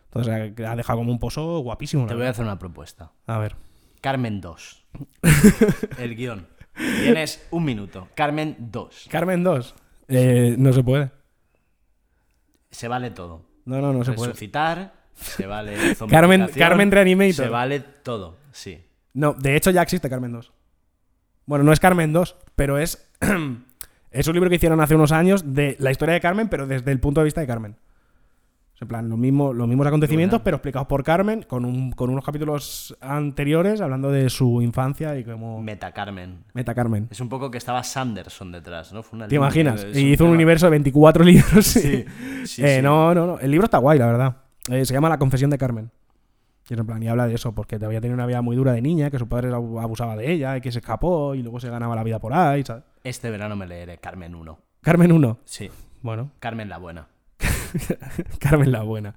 Entonces 0.08 0.52
eh, 0.56 0.66
ha 0.66 0.76
dejado 0.76 0.98
como 0.98 1.12
un 1.12 1.18
pozo 1.18 1.60
guapísimo. 1.60 2.06
Te 2.06 2.14
voy 2.14 2.26
a 2.26 2.30
hacer 2.30 2.44
una 2.44 2.58
propuesta. 2.58 3.12
A 3.26 3.38
ver. 3.38 3.56
Carmen 4.00 4.40
2. 4.40 4.86
El 5.98 6.16
guion. 6.16 6.46
Tienes 6.74 7.46
un 7.50 7.64
minuto. 7.64 8.08
Carmen 8.14 8.56
2. 8.58 9.08
Carmen 9.10 9.42
2. 9.42 9.74
Eh, 10.08 10.54
no 10.58 10.72
se 10.72 10.82
puede. 10.82 11.10
Se 12.70 12.88
vale 12.88 13.10
todo. 13.10 13.44
No, 13.64 13.80
no, 13.80 13.92
no 13.92 14.04
se 14.04 14.12
puede. 14.12 14.30
Resucitar, 14.30 14.94
se 15.14 15.46
vale 15.46 15.76
Carmen, 16.10 16.48
Carmen 16.56 16.90
Reanimator. 16.90 17.34
Se 17.34 17.48
vale 17.48 17.80
todo, 17.80 18.38
sí. 18.50 18.82
No, 19.12 19.34
de 19.34 19.56
hecho 19.56 19.70
ya 19.70 19.82
existe 19.82 20.08
Carmen 20.08 20.32
2. 20.32 20.52
Bueno, 21.44 21.64
no 21.64 21.72
es 21.72 21.80
Carmen 21.80 22.12
2, 22.12 22.36
pero 22.56 22.78
es. 22.78 23.10
es 24.10 24.26
un 24.26 24.34
libro 24.34 24.48
que 24.48 24.56
hicieron 24.56 24.80
hace 24.80 24.94
unos 24.94 25.12
años 25.12 25.54
de 25.54 25.76
la 25.80 25.90
historia 25.90 26.14
de 26.14 26.20
Carmen, 26.20 26.48
pero 26.48 26.66
desde 26.66 26.92
el 26.92 27.00
punto 27.00 27.20
de 27.20 27.24
vista 27.24 27.40
de 27.40 27.46
Carmen. 27.46 27.76
En 28.80 28.86
plan, 28.86 29.08
lo 29.08 29.16
mismo, 29.16 29.52
los 29.52 29.66
mismos 29.66 29.86
acontecimientos, 29.88 30.40
pero 30.44 30.56
explicados 30.58 30.86
por 30.86 31.02
Carmen, 31.02 31.42
con, 31.42 31.64
un- 31.64 31.90
con 31.90 32.10
unos 32.10 32.24
capítulos 32.24 32.96
anteriores 33.00 33.80
hablando 33.80 34.10
de 34.12 34.30
su 34.30 34.62
infancia 34.62 35.18
y 35.18 35.24
cómo. 35.24 35.60
Meta 35.60 35.90
Carmen. 35.92 36.44
Meta 36.54 36.74
Carmen. 36.74 37.08
Es 37.10 37.20
un 37.20 37.28
poco 37.28 37.50
que 37.50 37.58
estaba 37.58 37.82
Sanderson 37.82 38.52
detrás, 38.52 38.92
¿no? 38.92 39.02
Fue 39.02 39.16
una 39.16 39.26
¿Te 39.26 39.34
imaginas? 39.34 39.84
Y 39.94 40.12
hizo 40.12 40.24
un 40.24 40.28
tema- 40.28 40.34
universo 40.36 40.66
de 40.66 40.70
24 40.70 41.24
libros. 41.24 41.66
Sí, 41.66 42.04
sí, 42.44 42.62
Eh, 42.64 42.76
sí. 42.76 42.82
No, 42.82 43.12
no, 43.14 43.26
no. 43.26 43.38
El 43.40 43.50
libro 43.50 43.64
está 43.64 43.78
guay, 43.78 43.98
la 43.98 44.06
verdad. 44.06 44.36
Eh, 44.70 44.84
se 44.84 44.94
llama 44.94 45.08
La 45.08 45.18
confesión 45.18 45.50
de 45.50 45.58
Carmen. 45.58 45.90
Y 46.70 46.74
en 46.74 46.86
plan, 46.86 47.02
y 47.02 47.08
habla 47.08 47.26
de 47.26 47.34
eso, 47.34 47.52
porque 47.54 47.76
había 47.76 48.00
tenido 48.00 48.14
una 48.14 48.26
vida 48.26 48.42
muy 48.42 48.54
dura 48.54 48.72
de 48.72 48.82
niña, 48.82 49.10
que 49.10 49.18
su 49.18 49.26
padre 49.26 49.48
abu- 49.52 49.80
abusaba 49.80 50.14
de 50.16 50.30
ella 50.30 50.56
y 50.56 50.60
que 50.60 50.70
se 50.70 50.80
escapó 50.80 51.34
y 51.34 51.42
luego 51.42 51.58
se 51.60 51.70
ganaba 51.70 51.96
la 51.96 52.04
vida 52.04 52.18
por 52.20 52.32
ahí, 52.34 52.62
¿sabes? 52.62 52.84
Este 53.02 53.30
verano 53.30 53.56
me 53.56 53.66
leeré 53.66 53.98
Carmen 53.98 54.34
1. 54.34 54.58
Carmen 54.82 55.10
1. 55.10 55.38
Sí, 55.44 55.70
Bueno, 56.02 56.30
Carmen 56.38 56.68
la 56.68 56.76
buena. 56.78 57.08
Carmen 58.38 58.72
la 58.72 58.82
buena. 58.82 59.14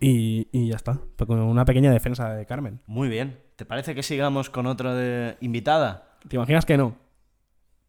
Y, 0.00 0.48
y 0.52 0.68
ya 0.68 0.76
está. 0.76 0.98
Pues 1.16 1.26
con 1.28 1.38
una 1.40 1.64
pequeña 1.64 1.90
defensa 1.92 2.30
de 2.34 2.46
Carmen. 2.46 2.80
Muy 2.86 3.08
bien. 3.08 3.38
¿Te 3.56 3.64
parece 3.66 3.94
que 3.94 4.02
sigamos 4.02 4.50
con 4.50 4.66
otra 4.66 4.94
de 4.94 5.36
invitada? 5.40 6.16
¿Te 6.28 6.36
imaginas 6.36 6.64
que 6.64 6.76
no? 6.76 6.96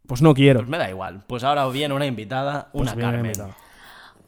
Pues 0.07 0.21
no 0.21 0.33
quiero. 0.33 0.59
Pues 0.59 0.69
me 0.69 0.77
da 0.77 0.89
igual. 0.89 1.23
Pues 1.27 1.43
ahora 1.43 1.67
viene 1.69 1.93
una 1.93 2.05
invitada, 2.05 2.69
Pues 2.71 2.81
una 2.83 2.95
viene 2.95 3.11
Carmen. 3.11 3.25
invitada. 3.27 3.55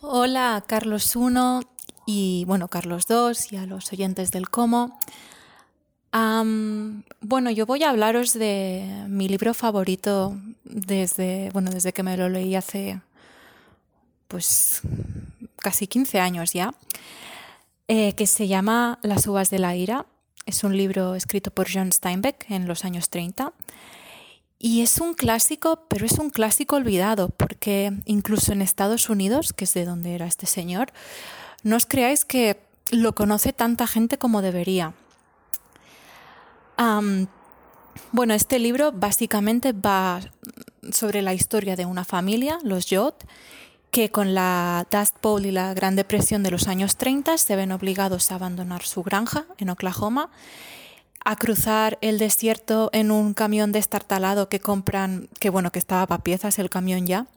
Hola, 0.01 0.63
Carlos 0.67 1.15
1 1.15 1.62
y 2.05 2.43
bueno, 2.47 2.67
Carlos 2.67 3.05
2 3.07 3.51
y 3.53 3.57
a 3.57 3.65
los 3.65 3.91
oyentes 3.91 4.31
del 4.31 4.49
Como. 4.49 4.97
Am, 6.12 7.03
bueno, 7.21 7.51
yo 7.51 7.65
voy 7.65 7.84
a 7.84 7.89
hablaros 7.89 8.34
de 8.34 9.05
mi 9.07 9.29
libro 9.29 9.53
favorito 9.53 10.36
desde, 10.63 11.49
bueno, 11.53 11.71
desde 11.71 11.93
que 11.93 12.03
me 12.03 12.17
lo 12.17 12.27
leí 12.29 12.55
hace 12.55 12.99
pues 14.27 14.81
casi 15.62 15.88
15 15.88 16.19
años 16.19 16.54
ya, 16.54 16.74
eh, 17.88 18.13
que 18.13 18.28
se 18.28 18.47
llama 18.47 19.00
Las 19.02 19.28
uvas 19.28 19.50
de 19.50 19.60
la 19.60 19.76
ira. 19.76 20.06
Es 20.45 20.63
un 20.63 20.76
libro 20.76 21.15
escrito 21.15 21.52
por 21.52 21.67
John 21.71 21.91
Steinbeck 21.91 22.50
en 22.50 22.67
los 22.67 22.84
años 22.84 23.10
30. 23.10 23.54
Y 24.60 24.82
es 24.82 25.00
un 25.00 25.13
clásico, 25.13 25.86
pero 25.88 26.06
es 26.06 26.19
un 26.19 26.30
clásico 26.30 26.76
olvidado, 26.76 27.30
porque 27.30 27.93
incluso 28.06 28.52
en 28.52 28.62
Estados 28.62 29.10
Unidos, 29.10 29.54
que 29.54 29.63
es 29.65 29.74
de 29.74 29.86
donde 29.86 30.13
era 30.13 30.28
este 30.28 30.45
señor, 30.45 30.93
no 31.63 31.76
os 31.78 31.86
creáis 31.86 32.26
que 32.26 32.60
lo 32.91 33.15
conoce 33.15 33.54
tanta 33.54 33.88
gente 33.88 34.17
como 34.17 34.41
debería. 34.41 34.93
Bueno, 38.12 38.34
este 38.34 38.60
libro 38.60 38.91
básicamente 38.91 39.71
va 39.74 40.19
sobre 40.91 41.21
la 41.21 41.34
historia 41.34 41.76
de 41.76 41.86
una 41.86 42.04
familia, 42.04 42.60
los 42.63 42.88
Jod, 42.89 43.13
que 43.91 44.10
con 44.10 44.34
la 44.34 44.88
Dust 44.89 45.17
Bowl 45.21 45.45
y 45.45 45.51
la 45.51 45.73
Gran 45.73 45.95
Depresión 45.95 46.43
de 46.43 46.51
los 46.51 46.67
años 46.67 46.95
30 46.95 47.38
se 47.38 47.56
ven 47.56 47.73
obligados 47.73 48.32
a 48.32 48.36
abandonar 48.36 48.84
su 48.84 49.04
granja 49.04 49.45
en 49.58 49.69
Oklahoma 49.69 50.30
a 51.23 51.36
cruzar 51.36 51.99
el 52.01 52.17
desierto 52.17 52.89
en 52.93 53.12
un 53.12 53.34
camión 53.34 53.71
destartalado 53.71 54.49
que 54.49 54.60
compran, 54.60 55.30
que 55.39 55.49
bueno, 55.49 55.71
que 55.71 55.77
estaba 55.77 56.08
para 56.08 56.23
piezas 56.23 56.58
el 56.58 56.69
camión 56.69 57.06
ya, 57.06 57.27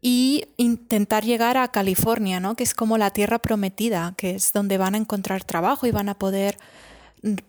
y 0.00 0.46
intentar 0.56 1.24
llegar 1.24 1.56
a 1.56 1.68
California, 1.68 2.40
¿no? 2.40 2.54
que 2.54 2.64
es 2.64 2.74
como 2.74 2.98
la 2.98 3.10
tierra 3.10 3.38
prometida, 3.38 4.14
que 4.16 4.30
es 4.30 4.52
donde 4.52 4.78
van 4.78 4.94
a 4.94 4.98
encontrar 4.98 5.44
trabajo 5.44 5.86
y 5.86 5.90
van 5.92 6.08
a 6.08 6.14
poder 6.14 6.58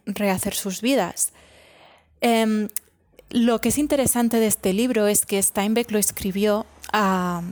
rehacer 0.05 0.53
sus 0.53 0.81
vidas. 0.81 1.31
Em, 2.21 2.67
lo 3.29 3.61
que 3.61 3.69
es 3.69 3.77
interesante 3.77 4.39
de 4.39 4.47
este 4.47 4.73
libro 4.73 5.07
es 5.07 5.25
que 5.25 5.41
Steinbeck 5.41 5.91
lo 5.91 5.99
escribió 5.99 6.65
a, 6.91 7.43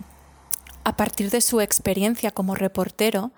a 0.87 0.95
partir 0.95 1.29
de 1.31 1.41
su 1.41 1.59
experiencia 1.59 2.31
como 2.31 2.55
reportero, 2.55 3.33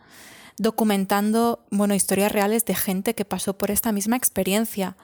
documentando 0.60 1.66
bueno, 1.72 1.96
historias 1.96 2.32
reales 2.32 2.64
de 2.64 2.76
gente 2.76 3.16
que 3.16 3.26
pasó 3.26 3.58
por 3.58 3.72
esta 3.72 3.92
misma 3.92 4.18
experiencia. 4.18 4.96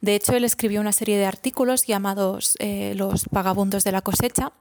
De 0.00 0.14
hecho, 0.14 0.34
él 0.34 0.44
escribió 0.44 0.80
una 0.80 0.92
serie 0.92 1.18
de 1.18 1.26
artículos 1.26 1.88
llamados 1.88 2.54
eh, 2.60 2.92
Los 2.94 3.24
vagabundos 3.32 3.82
de 3.82 3.90
la 3.90 4.02
cosecha. 4.02 4.52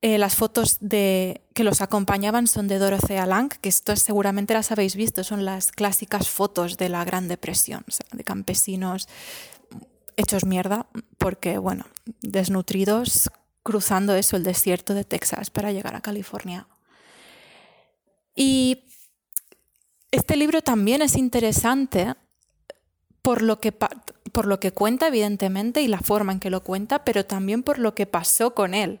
Eh, 0.00 0.18
las 0.18 0.34
fotos 0.34 0.78
de, 0.80 1.42
que 1.54 1.62
los 1.62 1.80
acompañaban 1.80 2.48
son 2.48 2.66
de 2.66 2.80
Dorothea 2.80 3.24
Lang, 3.24 3.52
que 3.60 3.68
esto 3.68 3.94
seguramente 3.94 4.52
las 4.52 4.72
habéis 4.72 4.96
visto, 4.96 5.22
son 5.22 5.44
las 5.44 5.70
clásicas 5.70 6.28
fotos 6.28 6.76
de 6.76 6.88
la 6.88 7.04
Gran 7.04 7.28
Depresión, 7.28 7.84
de 8.10 8.24
campesinos 8.24 9.06
hechos 10.16 10.44
mierda, 10.44 10.86
porque, 11.18 11.58
bueno, 11.58 11.86
desnutridos 12.20 13.30
cruzando 13.62 14.14
eso, 14.14 14.36
el 14.36 14.44
desierto 14.44 14.94
de 14.94 15.04
Texas 15.04 15.50
para 15.50 15.72
llegar 15.72 15.94
a 15.94 16.00
California. 16.00 16.66
Y 18.34 18.84
este 20.10 20.36
libro 20.36 20.62
también 20.62 21.02
es 21.02 21.16
interesante 21.16 22.14
por 23.22 23.42
lo 23.42 23.60
que, 23.60 23.72
por 23.72 24.46
lo 24.46 24.58
que 24.58 24.72
cuenta, 24.72 25.08
evidentemente, 25.08 25.80
y 25.80 25.88
la 25.88 26.00
forma 26.00 26.32
en 26.32 26.40
que 26.40 26.50
lo 26.50 26.62
cuenta, 26.62 27.04
pero 27.04 27.24
también 27.24 27.62
por 27.62 27.78
lo 27.78 27.94
que 27.94 28.06
pasó 28.06 28.54
con 28.54 28.74
él. 28.74 29.00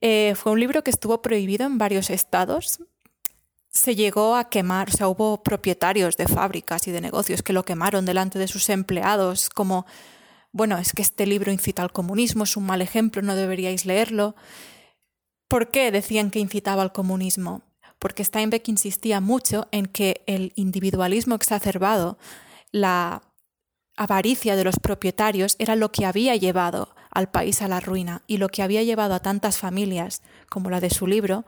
Eh, 0.00 0.34
fue 0.36 0.52
un 0.52 0.60
libro 0.60 0.82
que 0.82 0.90
estuvo 0.90 1.22
prohibido 1.22 1.66
en 1.66 1.78
varios 1.78 2.10
estados. 2.10 2.80
Se 3.70 3.94
llegó 3.94 4.34
a 4.34 4.48
quemar, 4.48 4.88
o 4.88 4.92
sea, 4.92 5.08
hubo 5.08 5.42
propietarios 5.42 6.16
de 6.16 6.26
fábricas 6.26 6.88
y 6.88 6.90
de 6.90 7.00
negocios 7.00 7.42
que 7.42 7.52
lo 7.52 7.64
quemaron 7.64 8.04
delante 8.04 8.38
de 8.38 8.48
sus 8.48 8.68
empleados, 8.70 9.50
como, 9.50 9.86
bueno, 10.58 10.76
es 10.76 10.92
que 10.92 11.02
este 11.02 11.24
libro 11.24 11.52
incita 11.52 11.82
al 11.82 11.92
comunismo, 11.92 12.42
es 12.42 12.56
un 12.56 12.66
mal 12.66 12.82
ejemplo, 12.82 13.22
no 13.22 13.36
deberíais 13.36 13.86
leerlo. 13.86 14.34
¿Por 15.46 15.70
qué 15.70 15.92
decían 15.92 16.32
que 16.32 16.40
incitaba 16.40 16.82
al 16.82 16.90
comunismo? 16.90 17.62
Porque 18.00 18.24
Steinbeck 18.24 18.66
insistía 18.68 19.20
mucho 19.20 19.68
en 19.70 19.86
que 19.86 20.22
el 20.26 20.52
individualismo 20.56 21.36
exacerbado, 21.36 22.18
la 22.72 23.22
avaricia 23.96 24.56
de 24.56 24.64
los 24.64 24.80
propietarios 24.80 25.54
era 25.60 25.76
lo 25.76 25.92
que 25.92 26.06
había 26.06 26.34
llevado 26.34 26.92
al 27.12 27.30
país 27.30 27.62
a 27.62 27.68
la 27.68 27.78
ruina 27.78 28.22
y 28.26 28.38
lo 28.38 28.48
que 28.48 28.64
había 28.64 28.82
llevado 28.82 29.14
a 29.14 29.20
tantas 29.20 29.58
familias, 29.58 30.22
como 30.50 30.70
la 30.70 30.80
de 30.80 30.90
su 30.90 31.06
libro, 31.06 31.44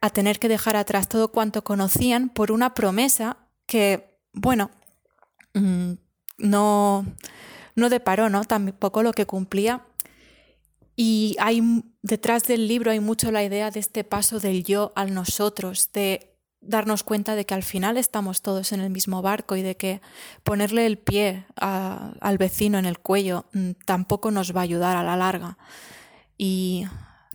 a 0.00 0.08
tener 0.08 0.38
que 0.38 0.48
dejar 0.48 0.76
atrás 0.76 1.10
todo 1.10 1.28
cuanto 1.30 1.62
conocían 1.62 2.30
por 2.30 2.52
una 2.52 2.72
promesa 2.72 3.36
que, 3.66 4.18
bueno, 4.32 4.70
mm, 5.52 5.92
no, 6.38 7.04
no 7.80 7.88
deparó, 7.88 8.28
¿no? 8.28 8.44
Tampoco 8.44 9.02
lo 9.02 9.12
que 9.12 9.26
cumplía. 9.26 9.82
Y 10.94 11.36
hay 11.40 11.62
detrás 12.02 12.44
del 12.44 12.68
libro 12.68 12.90
hay 12.90 13.00
mucho 13.00 13.32
la 13.32 13.42
idea 13.42 13.70
de 13.70 13.80
este 13.80 14.04
paso 14.04 14.38
del 14.38 14.64
yo 14.64 14.92
al 14.94 15.14
nosotros, 15.14 15.90
de 15.92 16.36
darnos 16.60 17.04
cuenta 17.04 17.34
de 17.34 17.46
que 17.46 17.54
al 17.54 17.62
final 17.62 17.96
estamos 17.96 18.42
todos 18.42 18.72
en 18.72 18.80
el 18.80 18.90
mismo 18.90 19.22
barco 19.22 19.56
y 19.56 19.62
de 19.62 19.76
que 19.76 20.02
ponerle 20.42 20.84
el 20.84 20.98
pie 20.98 21.46
al 21.56 22.38
vecino 22.38 22.78
en 22.78 22.84
el 22.84 22.98
cuello 22.98 23.46
mm, 23.54 23.70
tampoco 23.86 24.30
nos 24.30 24.54
va 24.54 24.60
a 24.60 24.64
ayudar 24.64 24.96
a 24.96 25.02
la 25.02 25.16
larga. 25.16 25.56
Y 26.36 26.84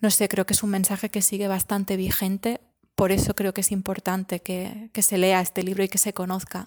no 0.01 0.11
sé, 0.11 0.29
creo 0.29 0.45
que 0.45 0.53
es 0.53 0.61
un 0.61 0.69
mensaje 0.69 1.09
que 1.09 1.23
sigue 1.23 1.47
bastante 1.47 1.97
vigente, 1.97 2.61
por 2.93 3.11
eso 3.11 3.33
creo 3.33 3.53
que 3.53 3.61
es 3.61 3.71
importante 3.71 4.41
que 4.41 5.01
se 5.01 5.17
lea 5.17 5.41
este 5.41 5.63
libro 5.63 5.83
y 5.83 5.89
que 5.89 5.97
se 5.97 6.13
conozca. 6.13 6.65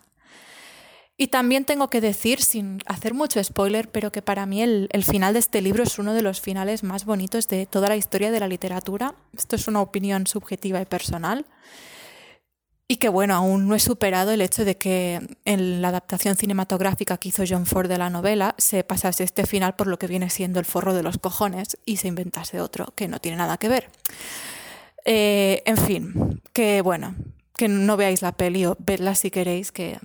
Y 1.20 1.26
también 1.26 1.64
tengo 1.64 1.90
que 1.90 2.00
decir, 2.00 2.40
sin 2.40 2.80
hacer 2.86 3.12
mucho 3.12 3.42
spoiler, 3.42 3.90
pero 3.90 4.12
que 4.12 4.22
para 4.22 4.46
mí 4.46 4.62
el, 4.62 4.88
final 5.04 5.32
de 5.32 5.40
este 5.40 5.60
libro 5.60 5.82
es 5.82 5.98
uno 5.98 6.14
de 6.14 6.22
los 6.22 6.40
finales 6.40 6.84
más 6.84 7.04
bonitos 7.04 7.48
de 7.48 7.66
toda 7.66 7.88
la 7.88 7.96
historia 7.96 8.30
de 8.30 8.38
la 8.38 8.46
literatura. 8.46 9.16
Esto 9.36 9.56
es 9.56 9.66
una 9.66 9.80
opinión 9.80 10.28
subjetiva 10.28 10.80
y 10.80 10.86
personal. 10.86 11.44
Y 12.86 12.98
que 12.98 13.08
bueno, 13.08 13.34
aún 13.34 13.66
no 13.66 13.74
he 13.74 13.80
superado 13.80 14.30
el 14.30 14.40
hecho 14.40 14.64
de 14.64 14.78
que 14.78 15.20
en 15.44 15.82
la 15.82 15.88
adaptación 15.88 16.36
cinematográfica 16.36 17.16
que 17.16 17.30
hizo 17.30 17.42
John 17.46 17.66
Ford 17.66 17.88
de 17.88 17.98
la 17.98 18.10
novela 18.10 18.54
se 18.56 18.84
pasase 18.84 19.24
este 19.24 19.44
final 19.44 19.74
por 19.74 19.88
lo 19.88 19.98
que 19.98 20.06
viene 20.06 20.30
siendo 20.30 20.60
el 20.60 20.66
forro 20.66 20.94
de 20.94 21.02
los 21.02 21.18
cojones 21.18 21.78
y 21.84 21.96
se 21.96 22.06
inventase 22.06 22.60
otro 22.60 22.94
que 22.94 23.08
no 23.08 23.18
tiene 23.18 23.38
nada 23.38 23.58
que 23.58 23.68
ver. 23.68 23.90
Eh, 25.04 25.64
en 25.66 25.78
fin, 25.78 26.42
que 26.52 26.80
bueno, 26.80 27.16
que 27.56 27.66
no 27.66 27.96
veáis 27.96 28.22
la 28.22 28.32
peli 28.32 28.66
o 28.66 28.76
vedla 28.78 29.16
si 29.16 29.32
queréis, 29.32 29.72
que 29.72 29.98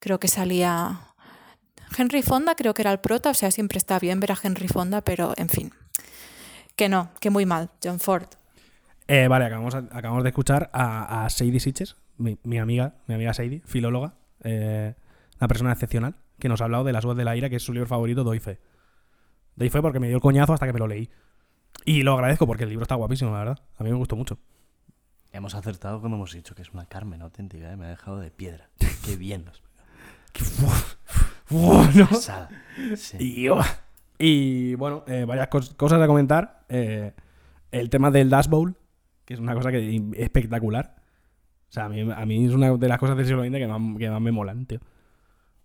creo 0.00 0.18
que 0.18 0.28
salía 0.28 1.00
Henry 1.96 2.22
Fonda, 2.22 2.54
creo 2.56 2.74
que 2.74 2.82
era 2.82 2.92
el 2.92 2.98
prota, 2.98 3.30
o 3.30 3.34
sea, 3.34 3.50
siempre 3.50 3.78
está 3.78 3.98
bien 3.98 4.18
ver 4.18 4.32
a 4.32 4.38
Henry 4.42 4.68
Fonda, 4.68 5.02
pero 5.02 5.34
en 5.36 5.48
fin, 5.48 5.72
que 6.74 6.88
no, 6.88 7.10
que 7.20 7.30
muy 7.30 7.46
mal, 7.46 7.70
John 7.82 8.00
Ford. 8.00 8.26
Eh, 9.06 9.28
vale, 9.28 9.44
acabamos, 9.44 9.74
acabamos 9.74 10.22
de 10.22 10.30
escuchar 10.30 10.70
a, 10.72 11.24
a 11.24 11.30
Sadie 11.30 11.60
Sitches, 11.60 11.96
mi, 12.16 12.38
mi 12.42 12.58
amiga, 12.58 12.94
mi 13.06 13.14
amiga 13.14 13.34
Sadie, 13.34 13.62
filóloga, 13.64 14.14
eh, 14.42 14.94
una 15.38 15.48
persona 15.48 15.72
excepcional, 15.72 16.14
que 16.38 16.48
nos 16.48 16.60
ha 16.60 16.64
hablado 16.64 16.84
de 16.84 16.92
Las 16.92 17.04
voz 17.04 17.16
de 17.16 17.24
la 17.24 17.36
ira, 17.36 17.48
que 17.48 17.56
es 17.56 17.62
su 17.62 17.72
libro 17.72 17.88
favorito, 17.88 18.24
doy 18.24 18.40
fe. 18.40 18.58
Ahí 19.58 19.68
fue 19.68 19.82
porque 19.82 20.00
me 20.00 20.06
dio 20.06 20.16
el 20.16 20.22
coñazo 20.22 20.54
hasta 20.54 20.66
que 20.66 20.72
me 20.72 20.78
lo 20.78 20.86
leí. 20.86 21.10
Y 21.84 22.02
lo 22.02 22.14
agradezco 22.14 22.46
porque 22.46 22.64
el 22.64 22.70
libro 22.70 22.82
está 22.82 22.94
guapísimo, 22.94 23.30
la 23.32 23.38
verdad. 23.38 23.58
A 23.76 23.84
mí 23.84 23.90
me 23.90 23.96
gustó 23.96 24.16
mucho. 24.16 24.38
Hemos 25.32 25.54
acertado 25.54 26.00
cuando 26.00 26.16
hemos 26.16 26.32
dicho 26.32 26.54
que 26.54 26.62
es 26.62 26.72
una 26.72 26.86
Carmen 26.86 27.20
auténtica, 27.22 27.70
¿eh? 27.70 27.76
me 27.76 27.86
ha 27.86 27.90
dejado 27.90 28.18
de 28.18 28.30
piedra. 28.30 28.70
Qué 29.04 29.16
bien. 29.16 29.44
lo 29.44 29.52
Sí. 32.96 33.16
Y, 33.18 33.48
oh, 33.48 33.60
y, 34.18 34.74
bueno, 34.76 35.04
eh, 35.06 35.24
varias 35.26 35.48
cos- 35.48 35.74
cosas 35.76 36.00
a 36.00 36.06
comentar. 36.06 36.64
Eh, 36.68 37.12
el 37.72 37.90
tema 37.90 38.10
del 38.10 38.30
Dash 38.30 38.48
Bowl, 38.48 38.76
que 39.24 39.34
es 39.34 39.40
una 39.40 39.54
cosa 39.54 39.70
que 39.70 40.02
espectacular. 40.16 40.96
O 41.68 41.72
sea, 41.72 41.84
a 41.84 41.88
mí, 41.88 42.00
a 42.10 42.26
mí 42.26 42.46
es 42.46 42.52
una 42.52 42.76
de 42.76 42.88
las 42.88 42.98
cosas 42.98 43.16
del 43.16 43.26
siglo 43.26 43.42
XX 43.44 43.52
que 43.54 43.66
más, 43.68 43.98
que 43.98 44.10
más 44.10 44.20
me 44.20 44.32
molan, 44.32 44.66
tío. 44.66 44.80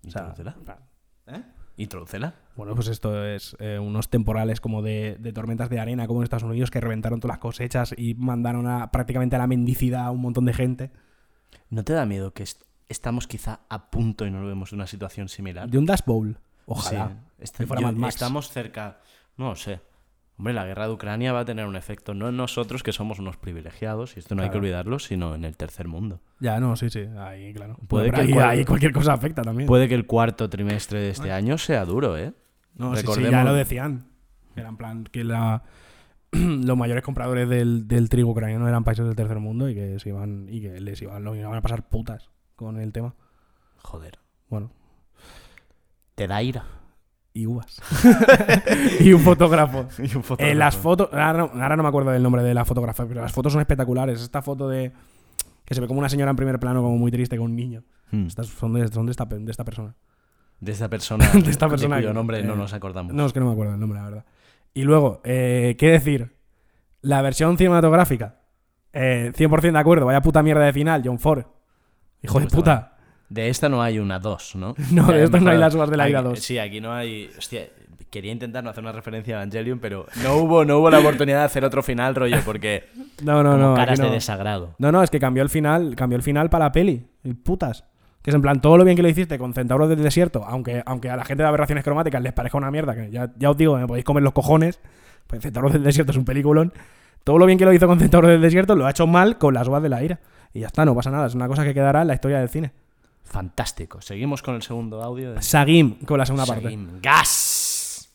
O 0.08 0.10
sea, 0.12 0.22
Introdúcela. 0.36 0.78
¿Eh? 1.28 1.42
Introdúcela. 1.78 2.34
Bueno, 2.56 2.76
pues 2.76 2.88
esto 2.88 3.26
es 3.26 3.56
eh, 3.60 3.80
unos 3.80 4.10
temporales 4.10 4.62
como 4.62 4.82
de, 4.82 5.18
de 5.20 5.34
tormentas 5.34 5.70
de 5.70 5.80
arena, 5.80 6.08
como 6.08 6.20
en 6.20 6.24
Estados 6.26 6.44
Unidos, 6.44 6.70
que 6.72 6.80
reventaron 6.80 7.20
todas 7.20 7.36
las 7.36 7.42
cosechas 7.42 7.94
y 7.98 8.14
mandaron 8.16 8.68
a, 8.68 8.92
prácticamente 8.92 9.36
a 9.36 9.40
la 9.40 9.48
mendicidad 9.48 10.06
a 10.06 10.12
un 10.12 10.22
montón 10.22 10.46
de 10.46 10.54
gente. 10.54 10.92
¿No 11.70 11.84
te 11.84 11.94
da 11.94 12.06
miedo 12.06 12.34
que 12.34 12.44
estamos 12.90 13.28
quizá 13.28 13.62
a 13.70 13.90
punto 13.90 14.26
y 14.26 14.32
nos 14.32 14.46
vemos 14.46 14.72
en 14.74 14.80
una 14.80 14.88
situación 14.88 15.30
similar? 15.30 15.70
De 15.70 15.78
un 15.78 15.86
Dash 15.86 16.02
Bowl. 16.06 16.38
Ojalá. 16.66 17.10
Sí, 17.38 17.44
est- 17.44 17.58
que 17.58 17.68
fuera 17.68 17.82
yo- 17.82 17.88
Mad 17.88 17.96
Max. 17.96 18.16
Estamos 18.16 18.50
cerca. 18.50 19.00
No 19.38 19.50
lo 19.50 19.56
sé. 19.56 19.82
Hombre, 20.38 20.54
la 20.54 20.66
guerra 20.66 20.88
de 20.88 20.94
Ucrania 20.94 21.32
va 21.32 21.42
a 21.42 21.46
tener 21.46 21.66
un 21.66 21.78
efecto 21.78 22.14
no 22.14 22.28
en 22.28 22.36
nosotros, 22.36 22.84
que 22.84 22.92
somos 22.92 23.20
unos 23.20 23.38
privilegiados, 23.38 24.18
y 24.18 24.20
esto 24.20 24.36
no 24.36 24.44
hay 24.44 24.50
que 24.50 24.58
olvidarlo, 24.58 25.00
sino 25.00 25.34
en 25.34 25.46
el 25.46 25.56
tercer 25.56 25.88
mundo. 25.88 26.20
Ya, 26.42 26.60
no, 26.60 26.76
sí, 26.76 26.90
sí. 26.90 27.06
Ahí, 27.18 27.54
claro. 27.54 27.78
Puede 27.88 28.12
que 28.12 28.20
ahí, 28.20 28.34
cual- 28.34 28.50
ahí 28.50 28.66
cualquier 28.66 28.92
cosa 28.92 29.14
afecta 29.14 29.44
también. 29.44 29.66
Puede 29.66 29.88
que 29.88 29.96
el 29.96 30.06
cuarto 30.06 30.50
trimestre 30.50 31.00
de 31.00 31.10
este 31.12 31.32
año 31.32 31.58
sea 31.58 31.86
duro, 31.86 32.18
¿eh? 32.18 32.34
No, 32.76 32.90
sí, 32.96 33.02
sí, 33.02 33.08
Recordemos- 33.08 33.32
ya 33.32 33.44
lo 33.46 33.54
decían. 33.54 34.08
Era 34.58 34.68
en 34.68 34.76
plan 34.78 35.04
que 35.06 35.24
la, 35.24 35.64
los 36.32 36.78
mayores 36.78 37.04
compradores 37.04 37.48
del, 37.48 37.88
del 37.88 38.10
trigo 38.10 38.32
ucraniano 38.32 38.68
eran 38.68 38.84
países 38.84 39.06
del 39.06 39.16
tercer 39.16 39.40
mundo 39.40 39.70
y 39.70 39.76
que 39.76 40.00
se 40.00 40.10
iban 40.10 40.48
y 40.50 40.60
que 40.62 40.82
les 40.82 41.02
iban, 41.02 41.24
lo 41.24 41.34
iban 41.36 41.54
a 41.56 41.62
pasar 41.62 41.88
putas 41.88 42.30
con 42.56 42.80
el 42.80 42.92
tema. 42.92 43.14
Joder. 43.84 44.20
Bueno, 44.50 44.72
Te 46.16 46.28
da 46.28 46.42
ira. 46.42 46.64
y 47.34 47.46
uvas. 47.48 47.82
y 49.02 49.12
un 49.14 49.22
fotógrafo. 49.22 49.88
Y 50.00 50.16
un 50.16 50.24
Eh, 50.38 50.56
las 50.56 50.76
fotos, 50.78 51.10
ahora 51.12 51.34
no, 51.34 51.52
ahora 51.62 51.76
no 51.76 51.84
me 51.84 51.90
acuerdo 51.90 52.12
del 52.12 52.24
nombre 52.24 52.44
de 52.44 52.54
la 52.54 52.64
fotógrafa, 52.66 53.06
pero 53.06 53.22
las 53.22 53.32
fotos 53.34 53.52
son 53.54 53.62
espectaculares. 53.62 54.22
Esta 54.22 54.42
foto 54.42 54.70
de 54.70 54.92
que 55.66 55.74
se 55.74 55.82
ve 55.82 55.88
como 55.88 56.00
una 56.00 56.10
señora 56.10 56.32
en 56.32 56.38
primer 56.38 56.60
plano, 56.60 56.82
como 56.82 56.98
muy 56.98 57.12
triste 57.12 57.38
con 57.38 57.48
un 57.48 57.56
niño. 57.56 57.84
Hmm. 58.12 58.28
Estas 58.28 58.48
son 58.48 58.74
de, 58.74 58.88
son 58.88 59.06
de 59.08 59.12
esta, 59.12 59.26
de 59.26 59.52
esta 59.52 59.66
persona. 59.66 59.96
De 60.60 60.72
esta 60.72 60.90
persona. 60.90 61.28
de 61.34 61.50
esta 61.52 61.68
persona 61.68 61.98
cuyo 61.98 62.10
que- 62.10 62.14
nombre 62.14 62.44
no 62.44 62.54
eh, 62.54 62.58
nos 62.58 62.74
acordamos. 62.74 63.14
No, 63.14 63.26
es 63.26 63.34
que 63.34 63.40
no 63.40 63.48
me 63.48 63.52
acuerdo 63.52 63.74
el 63.74 63.80
nombre, 63.80 64.00
la 64.00 64.06
verdad. 64.06 64.26
Y 64.74 64.84
luego, 64.84 65.22
eh, 65.24 65.76
¿qué 65.78 65.90
decir? 65.92 66.36
La 67.02 67.22
versión 67.22 67.58
cinematográfica. 67.58 68.42
Eh, 68.94 69.32
100% 69.36 69.74
de 69.74 69.80
acuerdo, 69.80 70.06
vaya 70.06 70.22
puta 70.22 70.42
mierda 70.42 70.64
de 70.64 70.72
final, 70.74 71.02
John 71.04 71.20
Ford. 71.20 71.46
Hijo 72.26 72.40
de 72.40 72.48
puta. 72.48 72.98
De 73.30 73.50
esta 73.50 73.70
no 73.70 73.82
hay 73.82 74.00
una 74.00 74.20
2, 74.20 74.56
¿no? 74.56 74.76
No, 74.92 75.08
de 75.08 75.24
esta 75.24 75.40
no 75.40 75.50
hay 75.50 75.58
las 75.58 75.74
uvas 75.74 75.90
de 75.90 75.98
la 75.98 76.10
ira 76.10 76.22
2. 76.22 76.40
Sí, 76.40 76.58
aquí 76.60 76.80
no 76.80 76.94
hay. 76.94 77.30
Hostia, 77.38 77.68
quería 78.10 78.32
intentar 78.32 78.64
no 78.64 78.70
hacer 78.70 78.84
una 78.84 78.92
referencia 78.92 79.36
a 79.36 79.42
Evangelion, 79.42 79.80
pero 79.80 80.06
no 80.24 80.36
hubo, 80.38 80.64
no 80.64 80.78
hubo 80.80 80.90
la 80.90 81.00
oportunidad 81.00 81.40
de 81.40 81.46
hacer 81.46 81.66
otro 81.66 81.84
final, 81.84 82.16
rollo, 82.16 82.38
porque. 82.46 82.90
No, 83.24 83.44
no, 83.44 83.52
como 83.52 83.70
no. 83.70 83.76
caras 83.76 84.00
no. 84.00 84.06
de 84.06 84.12
desagrado. 84.12 84.76
No, 84.78 84.92
no, 84.92 85.02
es 85.02 85.10
que 85.10 85.20
cambió 85.20 85.42
el 85.42 85.50
final, 85.50 85.96
cambió 85.96 86.18
el 86.18 86.24
final 86.24 86.50
para 86.50 86.66
la 86.66 86.72
peli. 86.72 87.08
El 87.24 87.36
putas. 87.38 87.86
Que 88.22 88.32
es 88.32 88.36
en 88.36 88.42
plan, 88.42 88.60
todo 88.60 88.78
lo 88.78 88.84
bien 88.84 88.98
que 88.98 89.04
lo 89.04 89.10
hiciste 89.10 89.38
con 89.38 89.54
Centauros 89.54 89.88
del 89.88 90.02
Desierto, 90.02 90.44
aunque, 90.46 90.82
aunque 90.86 91.10
a 91.10 91.16
la 91.16 91.24
gente 91.24 91.44
de 91.44 91.48
aberraciones 91.48 91.84
cromáticas 91.84 92.22
les 92.22 92.34
parezca 92.34 92.58
una 92.58 92.72
mierda, 92.72 92.96
que 92.96 93.12
ya, 93.12 93.32
ya 93.38 93.52
os 93.52 93.58
digo, 93.58 93.78
me 93.78 93.86
podéis 93.86 94.04
comer 94.04 94.24
los 94.24 94.34
cojones, 94.34 94.80
pues 95.28 95.44
Centauros 95.44 95.72
del 95.72 95.84
Desierto 95.84 96.12
es 96.12 96.18
un 96.18 96.26
peliculón. 96.26 96.74
Todo 97.26 97.40
lo 97.40 97.48
bien 97.48 97.58
que 97.58 97.66
lo 97.66 97.74
hizo 97.74 97.88
con 97.88 98.00
Centauros 98.00 98.30
del 98.30 98.40
Desierto 98.40 98.76
lo 98.76 98.86
ha 98.86 98.92
hecho 98.92 99.08
mal 99.08 99.40
con 99.40 99.56
las 99.56 99.68
uvas 99.68 99.82
de 99.82 99.90
la 99.90 100.04
ira. 100.04 100.20
Y 100.54 100.60
ya 100.60 100.68
está, 100.68 100.86
no 100.86 100.94
pasa 100.94 101.10
nada, 101.10 101.26
es 101.26 101.34
una 101.34 101.48
cosa 101.48 101.64
que 101.64 101.74
quedará 101.74 102.04
en 102.04 102.08
la 102.08 102.14
historia 102.14 102.40
del 102.40 102.50
cine. 102.50 102.72
Fantástico. 103.24 104.00
Seguimos 104.00 104.44
con 104.44 104.54
el 104.54 104.62
segundo 104.62 105.02
audio 105.02 105.34
de. 105.34 105.42
Sagim 105.42 105.96
con 106.06 106.20
la 106.20 106.28
segunda 106.28 106.46
parte. 106.46 106.66
Seguim. 106.66 107.02
¡Gas! 107.02 108.10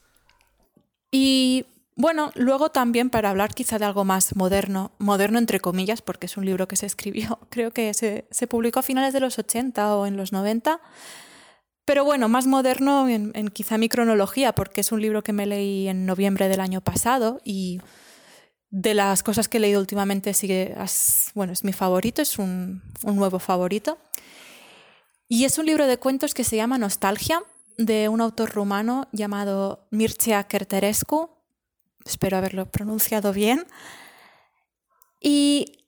Y 1.11 1.67
bueno, 1.97 2.31
luego 2.37 2.71
también 2.71 3.11
para 3.11 3.31
hablar 3.31 3.53
quizá 3.53 3.81
de 3.81 3.85
algo 3.85 4.05
más 4.05 4.37
moderno, 4.37 4.93
moderno 4.99 5.41
entre 5.41 5.59
comillas, 5.59 6.03
porque 6.03 6.27
es 6.27 6.37
un 6.37 6.47
libro 6.47 6.69
que 6.69 6.77
se 6.77 6.87
escribió, 6.87 7.41
creo 7.51 7.73
que 7.73 7.93
se, 7.95 8.27
se 8.31 8.47
publicó 8.47 8.79
a 8.79 8.85
finales 8.85 9.13
de 9.13 9.19
los 9.19 9.41
80 9.41 9.97
o 9.97 10.07
en 10.07 10.17
los 10.17 10.33
90, 10.33 10.81
pero 11.85 12.05
bueno, 12.05 12.29
más 12.29 12.47
moderno 12.47 13.09
en, 13.09 13.33
en 13.35 13.49
quizá 13.49 13.77
mi 13.77 13.89
cronología, 13.89 14.53
porque 14.53 14.83
es 14.83 14.93
un 14.93 15.03
libro 15.03 15.25
que 15.25 15.33
me 15.33 15.47
leí 15.47 15.89
en 15.89 16.07
noviembre 16.07 16.49
del 16.49 16.61
año 16.61 16.81
pasado 16.81 17.41
y 17.45 17.81
de 18.71 18.95
las 18.95 19.23
cosas 19.23 19.49
que 19.49 19.59
he 19.59 19.61
leído 19.61 19.81
últimamente 19.81 20.33
sigue, 20.35 20.75
as- 20.77 21.31
bueno, 21.35 21.53
es 21.53 21.65
mi 21.65 21.73
favorito, 21.73 22.23
es 22.23 22.39
un, 22.39 22.83
un 23.03 23.17
nuevo 23.17 23.39
favorito. 23.39 23.99
Y 25.29 25.45
es 25.45 25.59
un 25.59 25.67
libro 25.67 25.87
de 25.87 25.99
cuentos 25.99 26.35
que 26.35 26.45
se 26.45 26.57
llama 26.57 26.79
Nostalgia, 26.79 27.43
de 27.79 28.09
un 28.09 28.21
autor 28.21 28.51
rumano 28.53 29.09
llamado 29.13 29.87
Mircea 29.91 30.45
Kerterescu. 30.45 31.31
Espero 32.05 32.37
haberlo 32.37 32.67
pronunciado 32.71 33.33
bien. 33.33 33.67
¿Y 35.21 35.85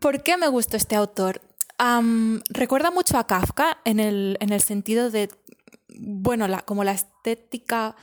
por 0.00 0.22
qué 0.22 0.36
me 0.36 0.48
gustó 0.48 0.76
este 0.76 0.96
autor? 0.96 1.40
Recuerda 2.50 2.90
mucho 2.90 3.18
a 3.18 3.26
Kafka 3.26 3.78
en 3.84 3.98
el, 4.00 4.36
en 4.40 4.52
el 4.52 4.60
sentido 4.62 5.10
de, 5.10 5.28
bueno, 5.98 6.46
como 6.64 6.84
la 6.84 6.92
estética 6.92 7.96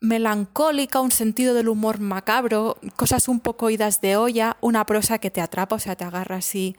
melancólica, 0.00 1.00
un 1.00 1.10
sentido 1.10 1.54
del 1.54 1.68
humor 1.68 2.00
macabro, 2.00 2.78
cosas 2.96 3.28
un 3.28 3.40
poco 3.40 3.70
idas 3.70 4.00
de 4.00 4.16
olla, 4.16 4.56
una 4.60 4.84
prosa 4.86 5.18
que 5.18 5.30
te 5.30 5.40
atrapa, 5.40 5.76
o 5.76 5.78
sea, 5.78 5.96
te 5.96 6.04
agarra 6.04 6.36
así 6.36 6.76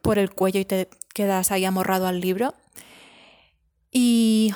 por 0.00 0.18
el 0.18 0.30
cuello 0.30 0.60
y 0.60 0.64
te 0.64 0.88
quedas 1.14 1.50
ahí 1.52 1.64
amorrado 1.64 2.06
al 2.06 2.20
libro. 2.20 2.54
Y 3.90 4.54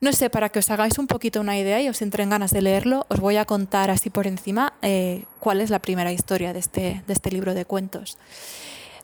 no 0.00 0.12
sé, 0.12 0.30
para 0.30 0.48
que 0.48 0.58
os 0.58 0.70
hagáis 0.70 0.98
un 0.98 1.06
poquito 1.06 1.40
una 1.40 1.58
idea 1.58 1.80
y 1.80 1.88
os 1.88 2.02
entren 2.02 2.30
ganas 2.30 2.50
de 2.50 2.62
leerlo, 2.62 3.06
os 3.08 3.20
voy 3.20 3.36
a 3.36 3.44
contar 3.44 3.90
así 3.90 4.10
por 4.10 4.26
encima 4.26 4.74
eh, 4.82 5.24
cuál 5.40 5.60
es 5.60 5.70
la 5.70 5.78
primera 5.78 6.12
historia 6.12 6.52
de 6.52 6.58
este, 6.58 7.02
de 7.06 7.12
este 7.12 7.30
libro 7.30 7.54
de 7.54 7.64
cuentos. 7.64 8.18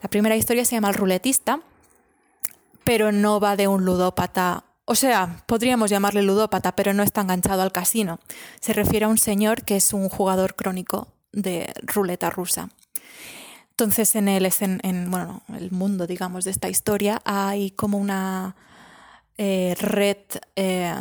La 0.02 0.08
primera 0.08 0.36
historia 0.36 0.64
se 0.64 0.76
llama 0.76 0.88
El 0.88 0.94
ruletista, 0.94 1.60
pero 2.84 3.12
no 3.12 3.40
va 3.40 3.56
de 3.56 3.68
un 3.68 3.84
ludópata. 3.84 4.64
O 4.90 4.96
sea, 4.96 5.44
podríamos 5.46 5.88
llamarle 5.88 6.20
ludópata, 6.20 6.74
pero 6.74 6.92
no 6.92 7.04
está 7.04 7.20
enganchado 7.20 7.62
al 7.62 7.70
casino. 7.70 8.18
Se 8.60 8.72
refiere 8.72 9.04
a 9.04 9.08
un 9.08 9.18
señor 9.18 9.62
que 9.62 9.76
es 9.76 9.92
un 9.92 10.08
jugador 10.08 10.56
crónico 10.56 11.06
de 11.30 11.72
ruleta 11.84 12.28
rusa. 12.28 12.70
Entonces, 13.70 14.16
en 14.16 14.26
el, 14.26 14.50
en, 14.60 15.08
bueno, 15.12 15.44
el 15.56 15.70
mundo, 15.70 16.08
digamos, 16.08 16.44
de 16.44 16.50
esta 16.50 16.68
historia 16.68 17.22
hay 17.24 17.70
como 17.70 17.98
una 17.98 18.56
eh, 19.38 19.76
red 19.78 20.16
eh, 20.56 20.92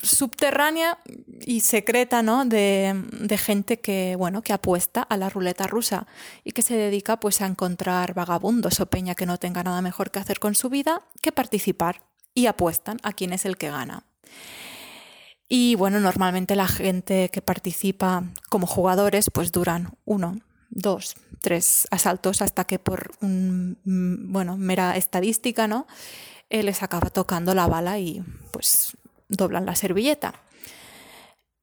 subterránea 0.00 1.00
y 1.40 1.62
secreta 1.62 2.22
¿no? 2.22 2.44
de, 2.44 2.94
de 3.10 3.38
gente 3.38 3.80
que, 3.80 4.14
bueno, 4.16 4.42
que 4.42 4.52
apuesta 4.52 5.02
a 5.02 5.16
la 5.16 5.28
ruleta 5.28 5.66
rusa 5.66 6.06
y 6.44 6.52
que 6.52 6.62
se 6.62 6.76
dedica 6.76 7.18
pues, 7.18 7.40
a 7.40 7.46
encontrar 7.46 8.14
vagabundos 8.14 8.78
o 8.78 8.86
peña 8.86 9.16
que 9.16 9.26
no 9.26 9.36
tenga 9.36 9.64
nada 9.64 9.82
mejor 9.82 10.12
que 10.12 10.20
hacer 10.20 10.38
con 10.38 10.54
su 10.54 10.68
vida 10.68 11.02
que 11.20 11.32
participar 11.32 12.08
y 12.34 12.46
apuestan 12.46 12.98
a 13.02 13.12
quién 13.12 13.32
es 13.32 13.44
el 13.44 13.56
que 13.56 13.70
gana. 13.70 14.04
Y 15.48 15.74
bueno, 15.74 15.98
normalmente 15.98 16.54
la 16.54 16.68
gente 16.68 17.28
que 17.30 17.42
participa 17.42 18.22
como 18.48 18.66
jugadores 18.66 19.30
pues 19.30 19.50
duran 19.50 19.96
uno, 20.04 20.38
dos, 20.70 21.16
tres 21.40 21.88
asaltos 21.90 22.40
hasta 22.40 22.64
que 22.64 22.78
por 22.78 23.10
un, 23.20 23.78
mm, 23.84 24.32
bueno, 24.32 24.56
mera 24.56 24.96
estadística, 24.96 25.66
¿no? 25.66 25.86
Eh, 26.50 26.62
les 26.62 26.82
acaba 26.82 27.10
tocando 27.10 27.54
la 27.54 27.66
bala 27.66 27.98
y 27.98 28.22
pues 28.52 28.96
doblan 29.28 29.66
la 29.66 29.74
servilleta. 29.74 30.34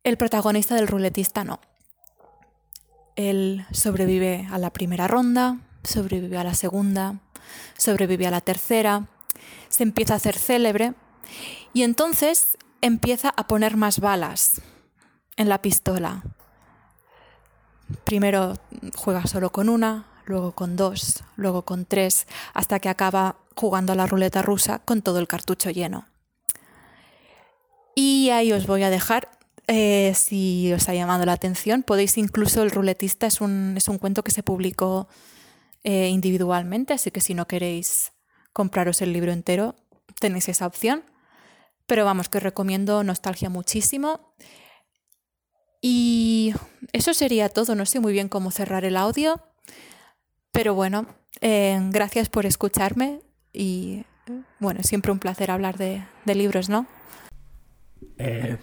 El 0.03 0.18
protagonista 0.18 0.76
del 0.76 0.88
ruletista 0.88 1.43
no. 1.43 1.59
Él 3.15 3.65
sobrevive 3.72 4.47
a 4.51 4.57
la 4.57 4.72
primera 4.72 5.07
ronda, 5.07 5.59
sobrevive 5.84 6.38
a 6.38 6.43
la 6.43 6.53
segunda, 6.53 7.20
sobrevive 7.78 8.28
a 8.28 8.32
la 8.32 8.41
tercera, 8.41 9.07
se 9.70 9.84
empieza 9.84 10.13
a 10.13 10.18
hacer 10.18 10.38
célebre 10.38 10.93
y 11.74 11.84
entonces 11.84 12.57
empieza 12.82 13.34
a 13.36 13.47
poner 13.47 13.78
más 13.78 13.99
balas 13.99 14.61
en 15.36 15.49
la 15.49 15.61
pistola. 15.61 16.24
Primero 18.03 18.55
juega 18.95 19.26
solo 19.28 19.51
con 19.51 19.70
una, 19.70 20.07
luego 20.26 20.51
con 20.51 20.76
dos, 20.76 21.24
luego 21.36 21.63
con 21.63 21.86
tres, 21.86 22.28
hasta 22.53 22.80
que 22.80 22.89
acaba 22.89 23.38
jugando 23.55 23.93
a 23.93 23.95
la 23.95 24.07
ruleta 24.07 24.41
rusa 24.41 24.80
con 24.80 25.01
todo 25.01 25.20
el 25.20 25.28
cartucho 25.28 25.70
lleno. 25.70 26.07
Y 27.95 28.30
ahí 28.30 28.51
os 28.51 28.68
voy 28.68 28.84
a 28.84 28.89
dejar. 28.89 29.30
eh, 29.68 30.13
si 30.15 30.72
os 30.74 30.88
ha 30.88 30.93
llamado 30.93 31.26
la 31.26 31.34
atención, 31.34 31.84
podéis 31.84 32.18
incluso, 32.18 32.63
el 32.63 32.72
ruletista 32.72 33.28
es 33.28 33.41
un, 33.41 33.76
es 33.76 33.88
un 33.89 33.97
cuento 33.97 34.24
que 34.24 34.32
se 34.32 34.43
publicó 34.43 35.07
eh, 35.84 36.07
individualmente, 36.09 36.93
así 36.93 37.11
que 37.11 37.22
si 37.22 37.34
no 37.34 37.47
queréis 37.47 38.11
compraros 38.58 39.03
el 39.03 39.14
libro 39.14 39.32
entero, 39.32 39.76
tenéis 40.20 40.49
esa 40.49 40.66
opción. 40.66 41.03
Pero 41.86 42.05
vamos, 42.05 42.28
que 42.28 42.39
recomiendo 42.39 43.03
Nostalgia 43.03 43.51
muchísimo. 43.51 44.34
Y 45.80 46.55
eso 46.91 47.14
sería 47.14 47.49
todo. 47.49 47.76
No 47.76 47.86
sé 47.86 47.99
muy 47.99 48.14
bien 48.14 48.30
cómo 48.30 48.49
cerrar 48.49 48.84
el 48.84 48.97
audio. 48.97 49.39
Pero 50.51 50.74
bueno, 50.74 51.05
eh, 51.39 51.80
gracias 51.91 52.30
por 52.30 52.47
escucharme 52.47 53.20
y 53.53 54.03
bueno, 54.60 54.82
siempre 54.82 55.12
un 55.12 55.20
placer 55.20 55.51
hablar 55.51 55.78
de, 55.78 56.03
de 56.26 56.34
libros, 56.34 56.68
¿no? 56.68 56.88
Eh, 58.18 58.58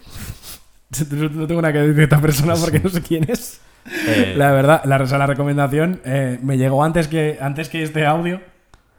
no 1.09 1.47
tengo 1.47 1.61
nada 1.61 1.71
que 1.71 1.79
decir 1.79 1.95
de 1.95 2.03
esta 2.03 2.19
persona 2.19 2.55
porque 2.55 2.81
no 2.81 2.89
sé 2.89 3.01
quién 3.01 3.31
es. 3.31 3.61
Eh, 4.07 4.33
La 4.35 4.51
verdad, 4.51 4.83
la, 4.83 4.97
la 4.97 5.25
recomendación 5.25 6.01
eh, 6.03 6.37
me 6.43 6.57
llegó 6.57 6.83
antes 6.83 7.07
que, 7.07 7.37
antes 7.39 7.69
que 7.69 7.81
este 7.81 8.05
audio, 8.05 8.41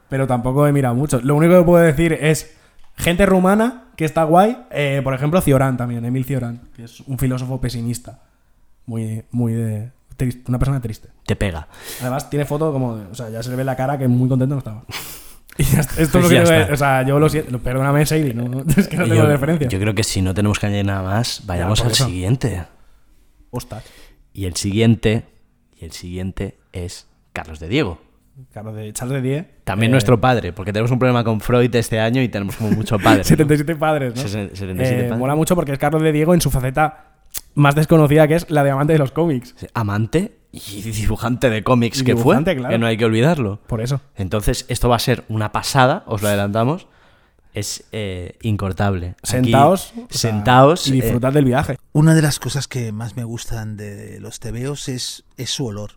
pero 0.09 0.27
tampoco 0.27 0.67
he 0.67 0.71
mirado 0.71 0.95
mucho. 0.95 1.19
Lo 1.21 1.35
único 1.35 1.57
que 1.57 1.63
puedo 1.63 1.83
decir 1.83 2.13
es 2.13 2.55
gente 2.95 3.25
rumana 3.25 3.85
que 3.95 4.05
está 4.05 4.23
guay. 4.23 4.57
eh, 4.71 5.01
por 5.03 5.13
ejemplo, 5.13 5.41
Cioran 5.41 5.77
también, 5.77 6.05
Emil 6.05 6.25
Cioran, 6.25 6.61
que 6.75 6.83
es 6.85 7.01
un 7.01 7.17
filósofo 7.17 7.59
pesimista. 7.61 8.23
Muy, 8.85 9.23
muy 9.31 9.53
de, 9.53 9.91
triste, 10.15 10.43
una 10.47 10.59
persona 10.59 10.79
triste. 10.81 11.09
te 11.25 11.35
pega. 11.35 11.67
Además, 12.01 12.29
tiene 12.29 12.45
foto 12.45 12.71
como. 12.71 12.91
o 13.11 13.15
sea, 13.15 13.29
ya 13.29 13.43
se 13.43 13.49
le 13.49 13.55
ve 13.57 13.63
la 13.63 13.75
cara 13.75 13.97
que 13.97 14.07
muy 14.07 14.29
contento 14.29 14.55
no 14.55 14.59
estaba. 14.59 14.83
Y 15.59 15.63
ya 15.63 15.79
está. 15.79 15.99
Esto 15.99 16.19
Pues 16.19 16.25
es 16.31 16.31
lo 16.31 16.43
que 16.43 16.49
yo- 16.51 16.53
está. 16.61 16.73
O 16.73 16.77
sea, 16.77 17.01
yo 17.01 17.19
lo 17.19 17.29
siento. 17.29 17.57
Perdóname, 17.57 18.03
no, 18.35 18.47
no- 18.47 18.59
es 18.77 18.87
que 18.87 18.95
no 18.95 19.03
tengo 19.05 19.15
yo, 19.15 19.25
referencia. 19.25 19.67
yo 19.67 19.79
creo 19.79 19.95
que 19.95 20.03
si 20.03 20.21
no 20.21 20.35
tenemos 20.35 20.59
que 20.59 20.67
añadir 20.67 20.85
nada 20.85 21.01
más, 21.01 21.41
vayamos 21.47 21.81
al 21.83 21.91
eso. 21.91 22.05
siguiente. 22.05 22.63
Ostras. 23.49 23.83
Y 24.33 24.45
el 24.45 24.55
siguiente, 24.55 25.25
y 25.79 25.85
el 25.85 25.93
siguiente 25.93 26.59
es 26.73 27.07
Carlos 27.33 27.59
de 27.59 27.69
Diego. 27.69 27.99
Claro, 28.51 28.73
de 28.73 28.93
Charles 28.93 29.21
de 29.23 29.29
Die. 29.29 29.47
También 29.63 29.89
eh, 29.89 29.93
nuestro 29.93 30.19
padre, 30.21 30.53
porque 30.53 30.71
tenemos 30.71 30.91
un 30.91 30.99
problema 30.99 31.23
con 31.23 31.41
Freud 31.41 31.73
este 31.75 31.99
año 31.99 32.21
y 32.21 32.29
tenemos 32.29 32.55
como 32.55 32.71
mucho 32.71 32.97
padre. 32.99 33.17
¿no? 33.23 33.23
77 33.23 33.75
padres, 33.75 34.15
¿no? 34.15 34.21
Sesen- 34.21 34.49
77 34.53 34.83
Eh, 34.99 35.03
padres. 35.03 35.17
Mola 35.19 35.35
mucho 35.35 35.55
porque 35.55 35.71
es 35.73 35.79
Carlos 35.79 36.01
de 36.03 36.11
Diego 36.11 36.33
en 36.33 36.41
su 36.41 36.51
faceta 36.51 37.05
más 37.55 37.75
desconocida 37.75 38.27
que 38.27 38.35
es 38.35 38.49
la 38.49 38.63
de 38.63 38.69
amante 38.71 38.93
de 38.93 38.99
los 38.99 39.11
cómics. 39.11 39.55
Amante 39.73 40.37
y 40.51 40.81
dibujante 40.81 41.49
de 41.49 41.63
cómics 41.63 42.01
Y 42.01 42.03
que 42.03 42.15
fue, 42.15 42.41
claro. 42.43 42.69
que 42.69 42.77
no 42.77 42.85
hay 42.85 42.97
que 42.97 43.05
olvidarlo. 43.05 43.59
Por 43.67 43.81
eso. 43.81 44.01
Entonces, 44.15 44.65
esto 44.69 44.87
va 44.89 44.95
a 44.95 44.99
ser 44.99 45.23
una 45.29 45.51
pasada, 45.51 46.03
os 46.05 46.21
lo 46.21 46.27
adelantamos. 46.27 46.87
Es 47.53 47.85
eh, 47.91 48.37
incortable. 48.43 49.15
Aquí, 49.17 49.17
Sentaos. 49.23 49.93
sea, 50.09 50.31
sentaos. 50.31 50.87
Y 50.87 50.91
eh, 50.91 50.93
disfrutad 51.01 51.33
del 51.33 51.45
viaje. 51.45 51.77
Una 51.91 52.13
de 52.13 52.21
las 52.21 52.37
cosas 52.39 52.67
que 52.67 52.91
más 52.91 53.15
me 53.15 53.23
gustan 53.23 53.77
de 53.77 54.19
los 54.19 54.39
tebeos 54.39 54.87
es, 54.89 55.23
es 55.37 55.49
su 55.49 55.65
olor. 55.65 55.93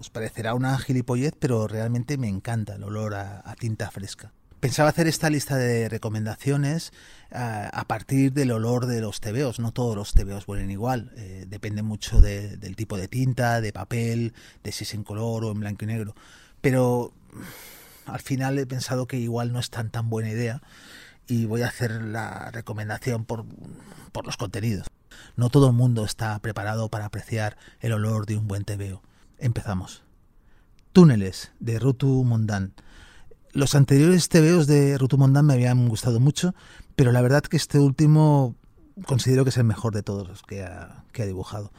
Os 0.00 0.08
parecerá 0.08 0.54
una 0.54 0.78
gilipollez, 0.78 1.34
pero 1.38 1.66
realmente 1.68 2.16
me 2.16 2.26
encanta 2.28 2.76
el 2.76 2.84
olor 2.84 3.14
a, 3.14 3.54
tinta 3.58 3.90
fresca. 3.90 4.32
Pensaba 4.58 4.88
hacer 4.88 5.06
esta 5.06 5.28
lista 5.30 5.56
de 5.56 5.88
recomendaciones 5.88 6.92
ah, 7.32 7.68
a 7.72 7.84
partir 7.84 8.32
del 8.32 8.50
olor 8.52 8.86
de 8.86 9.00
los 9.02 9.20
tebeos. 9.20 9.58
No 9.60 9.72
todos 9.72 9.94
los 9.96 10.12
tebeos 10.12 10.48
huelen 10.48 10.70
igual. 10.70 11.12
eh, 11.16 11.44
depende 11.48 11.82
mucho 11.82 12.20
de- 12.20 12.56
del 12.56 12.76
tipo 12.76 12.96
de 12.96 13.08
tinta, 13.08 13.60
de 13.60 13.72
papel, 13.72 14.32
de 14.64 14.72
si 14.72 14.84
es 14.84 14.94
en 14.94 15.04
color 15.04 15.44
o 15.44 15.52
en 15.52 15.60
blanco 15.60 15.84
y 15.84 15.88
negro. 15.88 16.14
Pero 16.62 17.12
mm, 17.32 18.10
al 18.10 18.20
final 18.20 18.58
he 18.58 18.66
pensado 18.66 19.06
que 19.06 19.18
igual 19.18 19.52
no 19.52 19.60
es 19.60 19.68
tan 19.70 19.90
tan 19.90 20.08
buena 20.10 20.30
idea 20.30 20.62
y 21.26 21.44
voy 21.46 21.62
a 21.62 21.68
hacer 21.68 22.02
la 22.02 22.50
recomendación 22.50 23.24
por, 23.26 23.44
por 24.12 24.24
los 24.26 24.36
contenidos. 24.38 24.86
No 25.36 25.48
todo 25.50 25.68
el 25.68 25.74
mundo 25.74 26.04
está 26.04 26.38
preparado 26.38 26.88
para 26.88 27.04
apreciar 27.06 27.56
el 27.80 27.92
olor 27.92 28.24
de 28.26 28.36
un 28.36 28.48
buen 28.48 28.64
tebeo. 28.64 29.02
Empezamos. 29.40 30.02
Túneles 30.92 31.52
de 31.60 31.78
Rutu 31.78 32.24
Mondan. 32.24 32.74
Los 33.52 33.74
anteriores 33.74 34.28
tebeos 34.28 34.66
de 34.66 34.98
Rutu 34.98 35.18
Mondan 35.18 35.46
me 35.46 35.54
habían 35.54 35.88
gustado 35.88 36.20
mucho, 36.20 36.54
pero 36.94 37.10
la 37.10 37.22
verdad 37.22 37.42
que 37.42 37.56
este 37.56 37.78
último 37.78 38.54
considero 39.06 39.44
que 39.44 39.50
es 39.50 39.56
el 39.56 39.64
mejor 39.64 39.94
de 39.94 40.02
todos 40.02 40.28
los 40.28 40.42
que 40.42 40.62
ha, 40.62 41.04
que 41.12 41.22
ha 41.22 41.26
dibujado. 41.26 41.72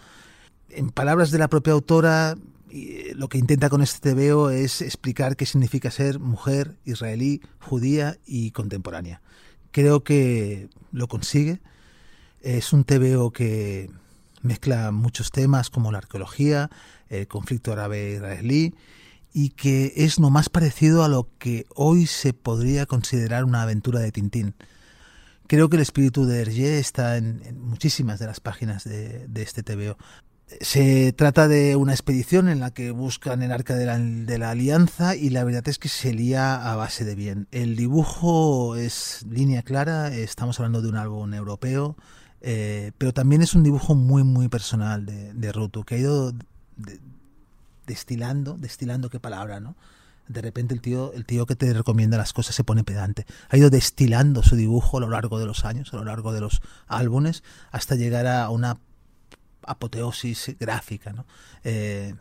En 0.69 0.89
palabras 0.89 1.31
de 1.31 1.37
la 1.37 1.49
propia 1.49 1.73
autora, 1.73 2.35
y, 2.69 3.13
lo 3.13 3.29
que 3.29 3.37
intenta 3.37 3.69
con 3.69 3.81
este 3.81 3.99
tebeo 4.09 4.49
es 4.49 4.81
explicar 4.81 5.35
qué 5.35 5.45
significa 5.45 5.91
ser 5.91 6.19
mujer 6.19 6.77
israelí, 6.85 7.41
judía 7.59 8.17
y 8.25 8.51
contemporánea. 8.51 9.21
Creo 9.71 10.03
que 10.03 10.69
lo 10.91 11.07
consigue. 11.07 11.61
Es 12.41 12.73
un 12.73 12.85
tebeo 12.85 13.31
que 13.31 13.91
mezcla 14.41 14.91
muchos 14.91 15.31
temas 15.31 15.69
como 15.69 15.91
la 15.91 15.99
arqueología, 15.99 16.69
el 17.11 17.27
conflicto 17.27 17.73
árabe-israelí 17.73 18.73
y 19.33 19.49
que 19.49 19.93
es 19.95 20.19
lo 20.19 20.29
más 20.29 20.49
parecido 20.49 21.03
a 21.03 21.09
lo 21.09 21.29
que 21.37 21.65
hoy 21.75 22.05
se 22.05 22.33
podría 22.33 22.85
considerar 22.85 23.45
una 23.45 23.61
aventura 23.61 23.99
de 23.99 24.11
Tintín. 24.11 24.55
Creo 25.47 25.69
que 25.69 25.77
el 25.77 25.81
espíritu 25.81 26.25
de 26.25 26.41
Hergé 26.41 26.79
está 26.79 27.17
en, 27.17 27.41
muchísimas 27.61 28.19
de 28.19 28.27
las 28.27 28.39
páginas 28.39 28.83
de, 28.83 29.27
este 29.35 29.63
tebeo. 29.63 29.97
Se 30.59 31.13
trata 31.13 31.47
de 31.47 31.77
una 31.77 31.93
expedición 31.93 32.49
en 32.49 32.59
la 32.59 32.71
que 32.71 32.91
buscan 32.91 33.41
el 33.41 33.53
arca 33.53 33.75
de 33.75 33.85
la, 33.85 33.97
de 33.97 34.37
la 34.37 34.51
alianza 34.51 35.15
y 35.15 35.29
la 35.29 35.45
verdad 35.45 35.67
es 35.69 35.79
que 35.79 35.87
se 35.87 36.13
lía 36.13 36.71
a 36.71 36.75
base 36.75 37.05
de 37.05 37.15
bien. 37.15 37.47
El 37.51 37.77
dibujo 37.77 38.75
es 38.75 39.25
línea 39.29 39.61
clara, 39.61 40.13
estamos 40.13 40.59
hablando 40.59 40.81
de 40.81 40.89
un 40.89 40.97
álbum 40.97 41.33
europeo, 41.33 41.95
eh, 42.41 42.91
pero 42.97 43.13
también 43.13 43.41
es 43.41 43.53
un 43.53 43.63
dibujo 43.63 43.95
muy 43.95 44.23
muy 44.23 44.49
personal 44.49 45.05
de, 45.05 45.33
de 45.33 45.51
Rutu, 45.53 45.83
que 45.83 45.95
ha 45.95 45.99
ido 45.99 46.33
de- 46.77 46.99
destilando, 47.87 48.55
destilando 48.57 49.09
qué 49.09 49.19
palabra, 49.19 49.59
¿no? 49.59 49.75
De 50.27 50.41
repente 50.41 50.73
el 50.73 50.81
tío, 50.81 51.11
el 51.13 51.25
tío 51.25 51.45
que 51.45 51.55
te 51.55 51.73
recomienda 51.73 52.17
las 52.17 52.31
cosas 52.31 52.55
se 52.55 52.63
pone 52.63 52.83
pedante. 52.83 53.25
Ha 53.49 53.57
ido 53.57 53.69
destilando 53.69 54.43
su 54.43 54.55
dibujo 54.55 54.97
a 54.97 55.01
lo 55.01 55.09
largo 55.09 55.39
de 55.39 55.45
los 55.45 55.65
años, 55.65 55.93
a 55.93 55.97
lo 55.97 56.05
largo 56.05 56.31
de 56.31 56.39
los 56.41 56.61
álbumes, 56.87 57.43
hasta 57.71 57.95
llegar 57.95 58.27
a 58.27 58.49
una 58.49 58.77
apoteosis 59.63 60.55
gráfica, 60.59 61.11
¿no? 61.13 61.25
Eh, 61.63 62.15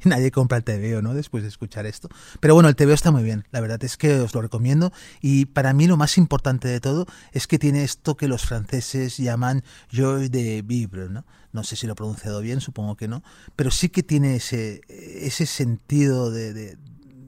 nadie 0.04 0.30
compra 0.30 0.58
el 0.58 0.64
TVO, 0.64 1.02
¿no? 1.02 1.14
Después 1.14 1.42
de 1.42 1.48
escuchar 1.48 1.86
esto. 1.86 2.08
Pero 2.40 2.54
bueno, 2.54 2.68
el 2.68 2.76
TVO 2.76 2.92
está 2.92 3.10
muy 3.10 3.22
bien. 3.22 3.46
La 3.50 3.60
verdad 3.60 3.82
es 3.84 3.96
que 3.96 4.20
os 4.20 4.34
lo 4.34 4.42
recomiendo. 4.42 4.92
Y 5.20 5.46
para 5.46 5.72
mí 5.72 5.86
lo 5.86 5.96
más 5.96 6.18
importante 6.18 6.68
de 6.68 6.80
todo 6.80 7.06
es 7.32 7.46
que 7.46 7.58
tiene 7.58 7.84
esto 7.84 8.16
que 8.16 8.28
los 8.28 8.44
franceses 8.44 9.16
llaman 9.16 9.64
joy 9.90 10.28
de 10.28 10.62
vivre, 10.62 11.08
¿no? 11.08 11.24
No 11.52 11.64
sé 11.64 11.76
si 11.76 11.86
lo 11.86 11.94
he 11.94 11.96
pronunciado 11.96 12.40
bien, 12.40 12.60
supongo 12.60 12.96
que 12.96 13.08
no. 13.08 13.22
Pero 13.56 13.70
sí 13.70 13.88
que 13.88 14.02
tiene 14.02 14.36
ese, 14.36 14.82
ese 14.88 15.46
sentido 15.46 16.30
de, 16.30 16.76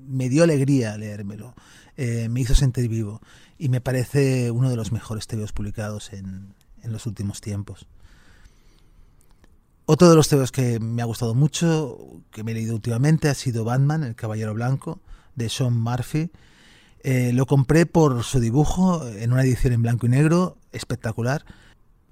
Me 0.06 0.28
dio 0.28 0.44
alegría 0.44 0.96
leérmelo. 0.96 1.54
Eh, 1.96 2.28
me 2.28 2.40
hizo 2.40 2.54
sentir 2.54 2.88
vivo. 2.88 3.20
Y 3.58 3.68
me 3.68 3.80
parece 3.80 4.50
uno 4.50 4.70
de 4.70 4.76
los 4.76 4.92
mejores 4.92 5.26
TVOs 5.26 5.52
publicados 5.52 6.12
en, 6.12 6.54
en 6.82 6.92
los 6.92 7.06
últimos 7.06 7.40
tiempos. 7.40 7.86
Otro 9.92 10.08
de 10.08 10.14
los 10.14 10.28
temas 10.28 10.52
que 10.52 10.78
me 10.78 11.02
ha 11.02 11.04
gustado 11.04 11.34
mucho, 11.34 11.98
que 12.30 12.44
me 12.44 12.52
he 12.52 12.54
leído 12.54 12.76
últimamente, 12.76 13.28
ha 13.28 13.34
sido 13.34 13.64
Batman, 13.64 14.04
el 14.04 14.14
Caballero 14.14 14.54
Blanco, 14.54 15.00
de 15.34 15.48
Sean 15.48 15.76
Murphy. 15.80 16.30
Eh, 17.02 17.32
lo 17.32 17.44
compré 17.44 17.86
por 17.86 18.22
su 18.22 18.38
dibujo, 18.38 19.04
en 19.08 19.32
una 19.32 19.42
edición 19.42 19.72
en 19.72 19.82
blanco 19.82 20.06
y 20.06 20.10
negro, 20.10 20.56
espectacular. 20.70 21.44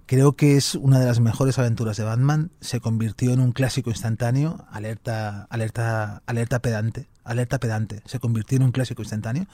Creo 0.07 0.33
que 0.33 0.57
es 0.57 0.75
una 0.75 0.99
de 0.99 1.07
las 1.07 1.21
mejores 1.21 1.57
aventuras 1.61 1.97
de 1.97 2.03
Batman. 2.03 2.51
Se 2.61 2.81
convirtió 2.81 3.33
en 3.33 3.39
un 3.39 3.53
clásico 3.53 3.91
instantáneo, 3.91 4.67
alerta, 4.73 5.47
alerta, 5.49 6.25
alerta 6.27 6.59
pedante, 6.59 7.07
alerta 7.23 7.61
pedante. 7.61 8.03
Se 8.07 8.19
convirtió 8.19 8.57
en 8.57 8.65
un 8.65 8.73
clásico 8.73 9.03
instantáneo, 9.03 9.47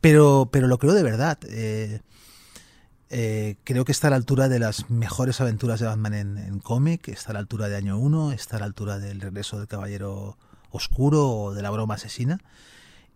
pero, 0.00 0.48
pero 0.52 0.68
lo 0.68 0.78
creo 0.78 0.94
de 0.94 1.02
verdad. 1.02 1.36
Eh, 1.48 2.00
eh, 3.14 3.56
creo 3.64 3.84
que 3.84 3.92
está 3.92 4.06
a 4.06 4.10
la 4.10 4.16
altura 4.16 4.48
de 4.48 4.58
las 4.58 4.88
mejores 4.88 5.42
aventuras 5.42 5.78
de 5.78 5.86
Batman 5.86 6.14
en, 6.14 6.58
cómic, 6.60 7.08
está 7.08 7.32
a 7.32 7.32
la 7.34 7.40
altura 7.40 7.68
de 7.68 7.76
Año 7.76 7.98
1, 7.98 8.32
está 8.32 8.56
a 8.56 8.60
la 8.60 8.64
altura 8.64 8.98
del 8.98 9.20
regreso 9.20 9.58
del 9.58 9.68
Caballero 9.68 10.38
Oscuro 10.70 11.28
o 11.28 11.52
de 11.52 11.60
la 11.60 11.68
broma 11.68 11.96
asesina. 11.96 12.40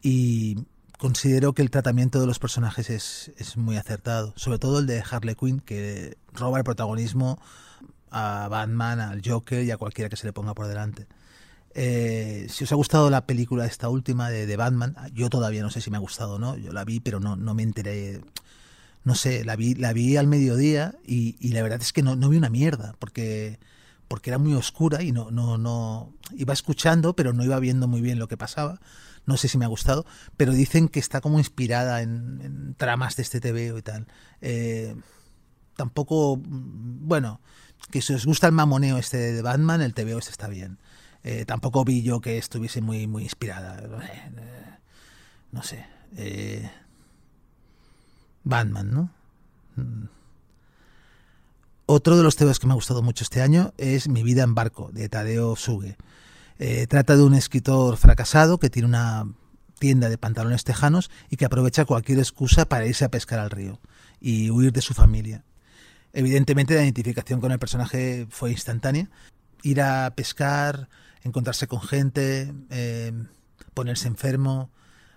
Y 0.02 0.66
considero 0.98 1.54
que 1.54 1.62
el 1.62 1.70
tratamiento 1.70 2.20
de 2.20 2.26
los 2.26 2.38
personajes 2.38 2.90
es, 2.90 3.32
es 3.38 3.56
muy 3.56 3.78
acertado, 3.78 4.34
sobre 4.36 4.58
todo 4.58 4.80
el 4.80 4.86
de 4.86 5.02
Harley 5.10 5.34
Quinn, 5.34 5.60
que 5.60 6.18
roba 6.34 6.58
el 6.58 6.64
protagonismo 6.64 7.40
a 8.10 8.48
Batman, 8.50 9.00
al 9.00 9.22
Joker 9.24 9.64
y 9.64 9.70
a 9.70 9.78
cualquiera 9.78 10.10
que 10.10 10.16
se 10.16 10.26
le 10.26 10.34
ponga 10.34 10.52
por 10.52 10.66
delante. 10.66 11.06
Eh, 11.72 12.48
si 12.50 12.64
os 12.64 12.72
ha 12.72 12.74
gustado 12.74 13.08
la 13.08 13.24
película 13.24 13.64
esta 13.64 13.88
última 13.88 14.28
de, 14.28 14.44
de 14.44 14.56
Batman, 14.58 14.94
yo 15.14 15.30
todavía 15.30 15.62
no 15.62 15.70
sé 15.70 15.80
si 15.80 15.90
me 15.90 15.96
ha 15.96 16.00
gustado 16.00 16.34
o 16.34 16.38
no, 16.38 16.54
yo 16.58 16.74
la 16.74 16.84
vi 16.84 17.00
pero 17.00 17.18
no, 17.18 17.34
no 17.36 17.54
me 17.54 17.62
enteré 17.62 18.20
no 19.06 19.14
sé, 19.14 19.44
la 19.44 19.54
vi, 19.54 19.76
la 19.76 19.92
vi 19.92 20.16
al 20.16 20.26
mediodía 20.26 20.96
y, 21.06 21.36
y 21.38 21.50
la 21.50 21.62
verdad 21.62 21.80
es 21.80 21.92
que 21.92 22.02
no, 22.02 22.16
no 22.16 22.28
vi 22.28 22.38
una 22.38 22.50
mierda, 22.50 22.96
porque, 22.98 23.60
porque 24.08 24.30
era 24.30 24.38
muy 24.38 24.52
oscura 24.54 25.04
y 25.04 25.12
no, 25.12 25.30
no, 25.30 25.58
no. 25.58 26.12
Iba 26.36 26.52
escuchando, 26.52 27.14
pero 27.14 27.32
no 27.32 27.44
iba 27.44 27.56
viendo 27.60 27.86
muy 27.86 28.00
bien 28.00 28.18
lo 28.18 28.26
que 28.26 28.36
pasaba. 28.36 28.80
No 29.24 29.36
sé 29.36 29.46
si 29.46 29.58
me 29.58 29.64
ha 29.64 29.68
gustado, 29.68 30.06
pero 30.36 30.52
dicen 30.52 30.88
que 30.88 30.98
está 30.98 31.20
como 31.20 31.38
inspirada 31.38 32.02
en, 32.02 32.74
tramas 32.78 33.14
de 33.14 33.22
este 33.22 33.38
TVO 33.38 33.78
y 33.78 33.82
tal. 33.82 34.08
Eh, 34.40 34.96
tampoco. 35.76 36.42
Bueno, 36.44 37.40
que 37.92 38.02
si 38.02 38.12
os 38.12 38.26
gusta 38.26 38.48
el 38.48 38.54
mamoneo 38.54 38.98
este 38.98 39.18
de 39.18 39.40
Batman, 39.40 39.82
el 39.82 39.94
TVO 39.94 40.18
este 40.18 40.32
está 40.32 40.48
bien. 40.48 40.80
Eh, 41.22 41.44
tampoco 41.44 41.84
vi 41.84 42.02
yo 42.02 42.20
que 42.20 42.38
estuviese 42.38 42.80
muy, 42.80 43.06
muy 43.06 43.22
inspirada. 43.22 43.78
Eh, 43.78 44.78
no 45.52 45.62
sé. 45.62 45.86
Batman, 48.46 48.90
¿no? 48.92 49.10
Otro 51.84 52.16
de 52.16 52.22
los 52.22 52.36
temas 52.36 52.58
que 52.58 52.66
me 52.66 52.72
ha 52.72 52.76
gustado 52.76 53.02
mucho 53.02 53.24
este 53.24 53.42
año 53.42 53.74
es 53.76 54.08
Mi 54.08 54.22
vida 54.22 54.44
en 54.44 54.54
barco, 54.54 54.90
de 54.92 55.08
Tadeo 55.08 55.56
Suge. 55.56 55.96
Eh, 56.58 56.86
trata 56.86 57.16
de 57.16 57.24
un 57.24 57.34
escritor 57.34 57.96
fracasado 57.96 58.58
que 58.58 58.70
tiene 58.70 58.88
una 58.88 59.26
tienda 59.78 60.08
de 60.08 60.16
pantalones 60.16 60.64
tejanos 60.64 61.10
y 61.28 61.36
que 61.36 61.44
aprovecha 61.44 61.84
cualquier 61.84 62.18
excusa 62.20 62.66
para 62.66 62.86
irse 62.86 63.04
a 63.04 63.10
pescar 63.10 63.40
al 63.40 63.50
río 63.50 63.80
y 64.20 64.50
huir 64.50 64.72
de 64.72 64.80
su 64.80 64.94
familia. 64.94 65.44
Evidentemente 66.12 66.74
la 66.76 66.84
identificación 66.84 67.40
con 67.40 67.50
el 67.52 67.58
personaje 67.58 68.26
fue 68.30 68.52
instantánea. 68.52 69.10
Ir 69.62 69.82
a 69.82 70.12
pescar, 70.14 70.88
encontrarse 71.24 71.66
con 71.66 71.80
gente, 71.80 72.54
eh, 72.70 73.12
ponerse 73.74 74.06
enfermo. 74.06 74.70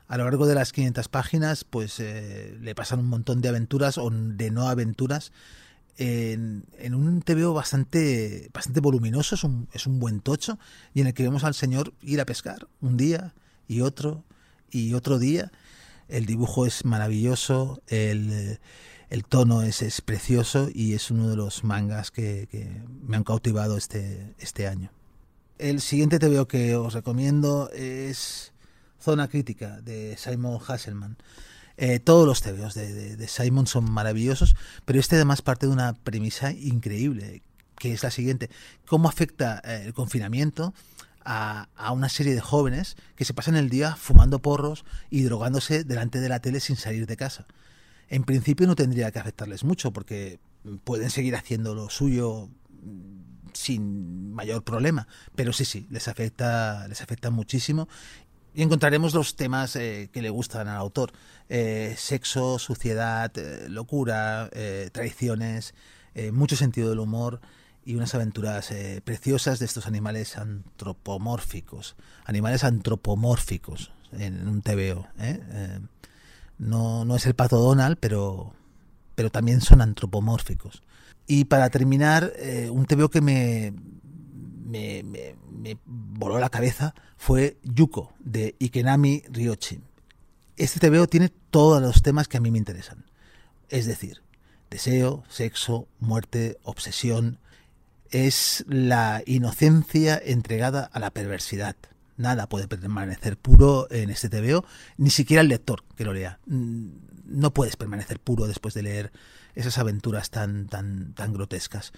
A 0.09 0.17
lo 0.17 0.25
largo 0.25 0.47
de 0.47 0.55
las 0.55 0.73
500 0.73 1.07
páginas, 1.07 1.63
pues 1.63 1.99
eh, 1.99 2.57
le 2.59 2.75
pasan 2.75 2.99
un 2.99 3.05
montón 3.05 3.39
de 3.41 3.47
aventuras 3.47 3.97
o 3.97 4.09
de 4.09 4.51
no 4.51 4.67
aventuras 4.67 5.31
en, 5.99 6.95
un 6.95 7.21
TVO 7.21 7.53
bastante, 7.53 8.49
bastante 8.53 8.79
voluminoso, 8.79 9.35
es 9.35 9.43
un, 9.43 9.67
es 9.73 9.85
un 9.85 9.99
buen 9.99 10.21
tocho, 10.21 10.57
y 10.93 11.01
en 11.01 11.07
el 11.07 11.13
que 11.13 11.23
vemos 11.23 11.43
al 11.43 11.53
señor 11.53 11.93
ir 12.01 12.21
a 12.21 12.25
pescar 12.25 12.67
un 12.81 12.97
día 12.97 13.33
y 13.67 13.81
otro 13.81 14.23
y 14.71 14.93
otro 14.93 15.19
día. 15.19 15.51
El 16.07 16.25
dibujo 16.25 16.65
es 16.65 16.85
maravilloso, 16.85 17.81
el, 17.87 18.59
el 19.09 19.25
tono 19.25 19.61
es, 19.61 19.81
es, 19.81 20.01
precioso 20.01 20.69
y 20.73 20.93
es 20.93 21.11
uno 21.11 21.29
de 21.29 21.35
los 21.35 21.63
mangas 21.63 22.11
que, 22.11 22.47
que, 22.49 22.81
me 23.05 23.17
han 23.17 23.23
cautivado 23.23 23.77
este, 23.77 24.33
este 24.39 24.67
año. 24.67 24.91
El 25.59 25.81
siguiente 25.81 26.17
TVO 26.17 26.47
que 26.47 26.75
os 26.75 26.93
recomiendo 26.93 27.69
es 27.73 28.53
Zona 28.99 29.27
Crítica 29.27 29.81
de 29.81 30.17
Simon 30.17 30.59
Hasselman. 30.65 31.17
Eh, 31.77 31.99
todos 31.99 32.27
los 32.27 32.41
TVOs 32.41 32.73
de, 32.73 33.27
Simon 33.27 33.65
son 33.65 33.89
maravillosos, 33.89 34.55
pero 34.83 34.99
este 34.99 35.15
además 35.15 35.41
parte 35.41 35.65
de 35.65 35.71
una 35.71 35.93
premisa 35.93 36.51
increíble, 36.51 37.41
que 37.77 37.93
es 37.93 38.03
la 38.03 38.11
siguiente. 38.11 38.49
¿Cómo 38.85 39.07
afecta 39.07 39.61
eh, 39.63 39.83
el 39.85 39.93
confinamiento 39.93 40.73
a, 41.23 41.69
a, 41.77 41.93
una 41.93 42.09
serie 42.09 42.35
de 42.35 42.41
jóvenes 42.41 42.97
que 43.15 43.23
se 43.23 43.33
pasan 43.33 43.55
el 43.55 43.69
día 43.69 43.95
fumando 43.95 44.39
porros 44.39 44.83
y 45.09 45.23
drogándose 45.23 45.85
delante 45.85 46.19
de 46.19 46.27
la 46.27 46.41
tele 46.41 46.59
sin 46.59 46.75
salir 46.75 47.07
de 47.07 47.15
casa? 47.15 47.47
En 48.09 48.23
principio 48.23 48.67
no 48.67 48.75
tendría 48.75 49.11
que 49.11 49.19
afectarles 49.19 49.63
mucho, 49.63 49.91
porque 49.91 50.39
pueden 50.83 51.09
seguir 51.09 51.35
haciendo 51.35 51.75
lo 51.75 51.89
suyo 51.89 52.49
sin 53.53 54.33
mayor 54.33 54.63
problema, 54.63 55.07
pero 55.35 55.53
sí, 55.53 55.65
sí, 55.65 55.87
les 55.89 56.07
afecta, 56.07 56.87
les 56.87 57.01
afecta 57.01 57.29
muchísimo 57.29 57.87
y 58.53 58.63
encontraremos 58.63 59.13
los 59.13 59.35
temas 59.35 59.75
eh, 59.75 60.09
que 60.11 60.21
le 60.21 60.29
gustan 60.29 60.67
al 60.67 60.77
autor. 60.77 61.11
Eh, 61.49 61.95
sexo, 61.97 62.59
suciedad, 62.59 63.31
eh, 63.37 63.67
locura, 63.69 64.49
traiciones, 64.91 65.73
mucho 66.33 66.57
sentido 66.57 66.89
del 66.89 66.99
humor 66.99 67.39
y 67.85 67.95
unas 67.95 68.13
aventuras 68.13 68.73
preciosas 69.05 69.59
de 69.59 69.65
estos 69.65 69.87
animales 69.87 70.37
antropomórficos. 70.37 71.95
Animales 72.25 72.65
antropomórficos 72.65 73.93
en 74.11 74.47
un 74.47 74.61
TVO. 74.61 75.07
No, 76.57 77.05
no, 77.05 77.15
es 77.15 77.25
el 77.25 77.35
pato 77.35 77.57
Donald, 77.57 77.97
pero, 78.01 78.53
pero 79.15 79.29
también 79.29 79.61
son 79.61 79.79
antropomórficos. 79.79 80.83
Y 81.25 81.45
para 81.45 81.69
terminar, 81.69 82.33
un 82.69 82.85
TVO 82.85 83.09
que 83.09 83.21
me, 83.21 83.73
me, 84.69 85.03
me, 85.03 85.35
me 85.51 85.77
voló 85.85 86.39
la 86.39 86.49
cabeza 86.49 86.93
fue 87.17 87.57
Yuko, 87.63 88.13
de 88.19 88.55
Ikenami 88.59 89.23
Ryochi. 89.29 89.81
Este 90.55 90.79
TVO 90.79 91.07
tiene 91.07 91.29
todos 91.29 91.81
los 91.81 92.01
temas 92.01 92.27
que 92.27 92.37
a 92.37 92.39
mí 92.39 92.51
me 92.51 92.57
interesan. 92.57 93.05
Es 93.69 93.85
decir, 93.85 94.21
deseo, 94.69 95.23
sexo, 95.29 95.87
muerte, 95.99 96.57
obsesión. 96.63 97.39
Es 98.11 98.65
la 98.67 99.21
inocencia 99.25 100.19
entregada 100.23 100.89
a 100.91 100.99
la 100.99 101.11
perversidad. 101.11 101.75
Nada 102.17 102.49
puede 102.49 102.67
permanecer 102.67 103.37
puro 103.37 103.87
en 103.91 104.09
este 104.09 104.29
TVO, 104.29 104.65
ni 104.97 105.09
siquiera 105.09 105.41
el 105.41 105.47
lector 105.47 105.83
que 105.95 106.05
lo 106.05 106.13
lea. 106.13 106.39
No 106.45 107.53
puedes 107.53 107.75
permanecer 107.75 108.19
puro 108.19 108.47
después 108.47 108.73
de 108.73 108.83
leer 108.83 109.11
esas 109.55 109.77
aventuras 109.77 110.29
tan, 110.29 110.67
tan, 110.67 111.13
tan 111.13 111.33
grotescas. 111.33 111.93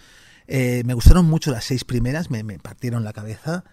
Eh, 0.54 0.84
me 0.86 0.94
gustaron 0.94 1.28
mucho 1.28 1.50
las 1.50 1.64
seis 1.64 1.86
primeras, 1.86 2.30
me, 2.30 2.44
me 2.44 2.60
partieron 2.60 3.06
la 3.06 3.14
cabeza. 3.14 3.64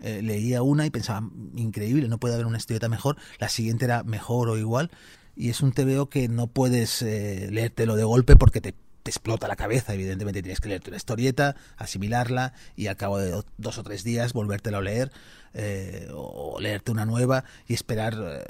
Eh, 0.00 0.20
leía 0.20 0.60
una 0.60 0.84
y 0.84 0.90
pensaba, 0.90 1.26
increíble, 1.54 2.08
no 2.08 2.18
puede 2.18 2.34
haber 2.34 2.44
una 2.44 2.58
historieta 2.58 2.90
mejor. 2.90 3.16
La 3.38 3.48
siguiente 3.48 3.86
era 3.86 4.02
mejor 4.02 4.50
o 4.50 4.58
igual. 4.58 4.90
Y 5.34 5.48
es 5.48 5.62
un 5.62 5.72
TVO 5.72 6.10
que 6.10 6.28
no 6.28 6.46
puedes 6.46 7.00
eh, 7.00 7.48
leértelo 7.50 7.96
de 7.96 8.04
golpe 8.04 8.36
porque 8.36 8.60
te, 8.60 8.74
explota 9.06 9.48
la 9.48 9.56
cabeza. 9.56 9.94
Evidentemente 9.94 10.42
tienes 10.42 10.60
que 10.60 10.68
leerte 10.68 10.90
una 10.90 10.98
historieta, 10.98 11.56
asimilarla 11.78 12.52
y 12.74 12.88
al 12.88 12.96
cabo 12.96 13.18
de 13.18 13.42
dos 13.56 13.78
o 13.78 13.82
tres 13.82 14.04
días 14.04 14.34
volvértelo 14.34 14.76
a 14.76 14.82
leer. 14.82 15.12
Eh, 15.54 16.08
o 16.12 16.60
leerte 16.60 16.92
una 16.92 17.06
nueva 17.06 17.44
y 17.66 17.72
esperar, 17.72 18.14
eh, 18.14 18.44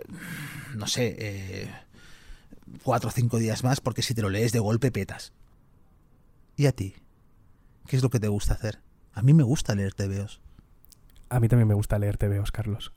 no 0.75 0.89
sé, 0.89 1.71
cuatro 2.83 3.11
o 3.11 3.13
cinco 3.13 3.39
días 3.39 3.63
más 3.63 3.81
porque 3.81 4.03
si 4.03 4.13
te 4.13 4.23
lo 4.23 4.29
lees 4.29 4.51
de 4.51 4.59
golpe 4.59 4.91
petas. 4.91 5.33
¿Y 6.57 6.67
a 6.67 6.73
ti? 6.73 6.97
¿Qué 7.87 7.97
es 7.97 8.03
lo 8.03 8.11
que 8.11 8.21
te 8.21 8.29
gusta 8.29 8.55
hacer? 8.55 8.81
A 9.13 9.23
mí 9.23 9.33
me 9.33 9.43
gusta 9.43 9.75
leer 9.75 9.95
TVOs. 9.95 10.41
A 11.29 11.41
mí 11.41 11.49
también 11.49 11.69
me 11.69 11.75
gusta 11.75 11.99
leer 11.99 12.17
TVOs, 12.17 12.53
Carlos. 12.53 12.93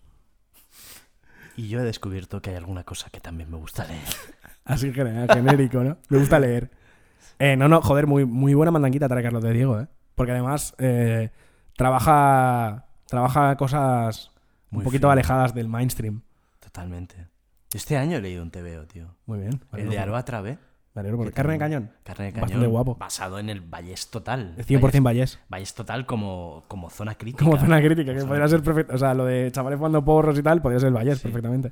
Y 1.55 1.67
yo 1.67 1.79
he 1.79 1.83
descubierto 1.83 2.41
que 2.41 2.51
hay 2.51 2.55
alguna 2.55 2.83
cosa 2.83 3.09
que 3.09 3.19
también 3.19 3.49
me 3.51 3.57
gusta 3.57 3.85
leer. 3.85 4.03
Así 4.65 4.91
genérico, 4.93 5.83
¿no? 5.83 5.97
Me 6.09 6.17
gusta 6.17 6.39
leer. 6.39 6.71
Eh, 7.37 7.55
no, 7.55 7.67
no, 7.67 7.81
joder, 7.81 8.07
muy, 8.07 8.25
muy 8.25 8.53
buena 8.53 8.71
mandanquita 8.71 9.07
trae 9.07 9.23
Carlos 9.23 9.43
de 9.43 9.53
Diego, 9.53 9.79
¿eh? 9.79 9.87
Porque 10.15 10.31
además 10.31 10.75
eh, 10.77 11.31
trabaja, 11.75 12.87
trabaja 13.07 13.55
cosas 13.55 14.31
muy 14.69 14.79
un 14.79 14.83
poquito 14.83 15.07
fino. 15.07 15.11
alejadas 15.11 15.53
del 15.53 15.69
mainstream. 15.69 16.21
Totalmente. 16.59 17.27
Este 17.73 17.97
año 17.97 18.17
he 18.17 18.21
leído 18.21 18.43
un 18.43 18.51
TVO, 18.51 18.85
tío. 18.87 19.15
Muy 19.25 19.39
bien. 19.39 19.61
El 19.73 19.89
de 19.89 19.99
Aroa 19.99 20.25
Trabe. 20.25 20.57
Porque 21.03 21.31
carne 21.31 21.53
de 21.53 21.59
cañón. 21.59 21.91
Carne 22.03 22.25
de 22.25 22.31
cañón. 22.31 22.41
Bastante 22.41 22.67
guapo. 22.67 22.95
Basado 22.95 23.39
en 23.39 23.49
el 23.49 23.61
Vallés 23.61 24.09
Total. 24.09 24.55
100% 24.57 25.03
Vallés. 25.03 25.39
Vallés 25.49 25.73
Total 25.73 26.05
como, 26.05 26.63
como 26.67 26.89
zona 26.89 27.15
crítica. 27.15 27.43
Como 27.43 27.57
zona 27.57 27.81
crítica, 27.81 28.13
que 28.13 28.25
podría 28.25 28.47
ser 28.47 28.61
perfecto. 28.61 28.95
O 28.95 28.97
sea, 28.97 29.13
lo 29.13 29.25
de 29.25 29.51
chavales 29.51 29.77
jugando 29.77 30.03
porros 30.03 30.37
y 30.37 30.43
tal, 30.43 30.61
podría 30.61 30.79
ser 30.79 30.87
el 30.87 30.95
Vallés 30.95 31.19
sí. 31.19 31.23
perfectamente. 31.23 31.71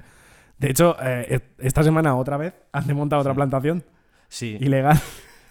De 0.57 0.69
hecho, 0.69 0.95
eh, 1.01 1.39
esta 1.59 1.83
semana 1.83 2.15
otra 2.15 2.37
vez 2.37 2.53
han 2.71 2.87
desmontado 2.87 3.21
otra 3.21 3.33
plantación. 3.33 3.83
Sí. 4.27 4.57
Ilegal. 4.59 4.99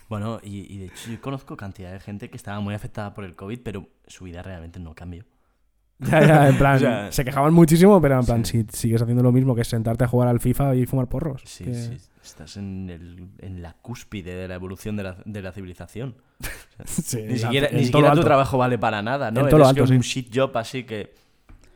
Bueno, 0.08 0.38
y, 0.42 0.72
y, 0.72 0.78
de 0.78 0.86
hecho 0.86 1.10
yo 1.10 1.20
conozco 1.20 1.56
cantidad 1.56 1.90
de 1.90 1.98
gente 1.98 2.30
que 2.30 2.36
estaba 2.36 2.60
muy 2.60 2.74
afectada 2.74 3.12
por 3.12 3.24
el 3.24 3.34
COVID, 3.34 3.60
pero 3.64 3.88
su 4.06 4.24
vida 4.24 4.40
realmente 4.42 4.78
no 4.78 4.94
cambió. 4.94 5.24
Ya, 6.10 6.26
ya, 6.26 6.48
en 6.48 6.58
plan, 6.58 6.76
o 6.76 6.78
sea, 6.78 7.12
se 7.12 7.24
quejaban 7.24 7.54
muchísimo, 7.54 8.00
pero 8.02 8.20
en 8.20 8.26
plan, 8.26 8.44
sí. 8.44 8.66
si 8.68 8.78
sigues 8.78 9.00
haciendo 9.00 9.22
lo 9.22 9.32
mismo 9.32 9.54
que 9.54 9.62
es 9.62 9.68
sentarte 9.68 10.04
a 10.04 10.08
jugar 10.08 10.28
al 10.28 10.40
FIFA 10.40 10.74
y 10.74 10.84
fumar 10.84 11.06
porros. 11.06 11.42
Sí, 11.44 11.64
que... 11.64 11.74
sí. 11.74 11.96
Estás 12.22 12.56
en, 12.56 12.90
el, 12.90 13.28
en, 13.38 13.62
la 13.62 13.74
cúspide 13.74 14.34
de 14.34 14.48
la 14.48 14.56
evolución 14.56 14.96
de 14.96 15.04
la, 15.04 15.16
de 15.24 15.42
la 15.42 15.52
civilización. 15.52 16.16
O 16.78 16.86
sea, 16.86 17.20
sí, 17.20 17.22
ni 17.26 17.38
siquiera, 17.38 17.68
ni 17.72 17.84
siquiera 17.86 18.12
tu 18.12 18.20
trabajo 18.20 18.58
vale 18.58 18.76
para 18.78 19.00
nada, 19.00 19.30
¿no? 19.30 19.40
En 19.40 19.48
todo 19.48 19.60
Eres 19.60 19.68
alto, 19.68 19.94
un 19.94 20.00
shit 20.00 20.30
job 20.34 20.54
así 20.58 20.84
que... 20.84 21.14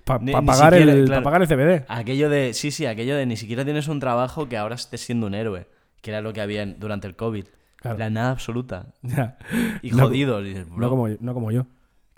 Para 0.05 0.19
pa 0.19 0.43
pagar, 0.43 0.75
siquiera, 0.75 1.05
claro, 1.07 1.23
pa 1.23 1.31
pagar, 1.31 1.43
el 1.43 1.49
CBD. 1.49 1.85
Aquello 1.89 2.29
de, 2.29 2.53
sí, 2.53 2.71
sí, 2.71 2.85
aquello 2.85 3.17
de 3.17 3.25
ni 3.25 3.39
siquiera 3.39 3.65
tienes 3.65 3.89
un 3.89 4.01
trabajo 4.01 4.49
que 4.49 4.59
ahora 4.59 4.75
estés 4.75 5.01
siendo 5.01 5.29
un 5.29 5.35
héroe, 5.35 5.69
que 6.03 6.11
era 6.11 6.21
lo 6.21 6.35
que 6.35 6.43
había 6.43 6.67
durante 6.67 7.07
el 7.07 7.17
COVID. 7.17 7.47
Claro. 7.77 7.97
La 7.99 8.11
nada 8.11 8.33
absoluta. 8.33 8.89
Ya. 9.03 9.39
Y 9.81 9.91
jodido. 9.91 10.43
No, 10.43 10.77
no, 10.77 10.91
como, 10.91 11.09
no 11.09 11.33
como 11.33 11.51
yo. 11.51 11.67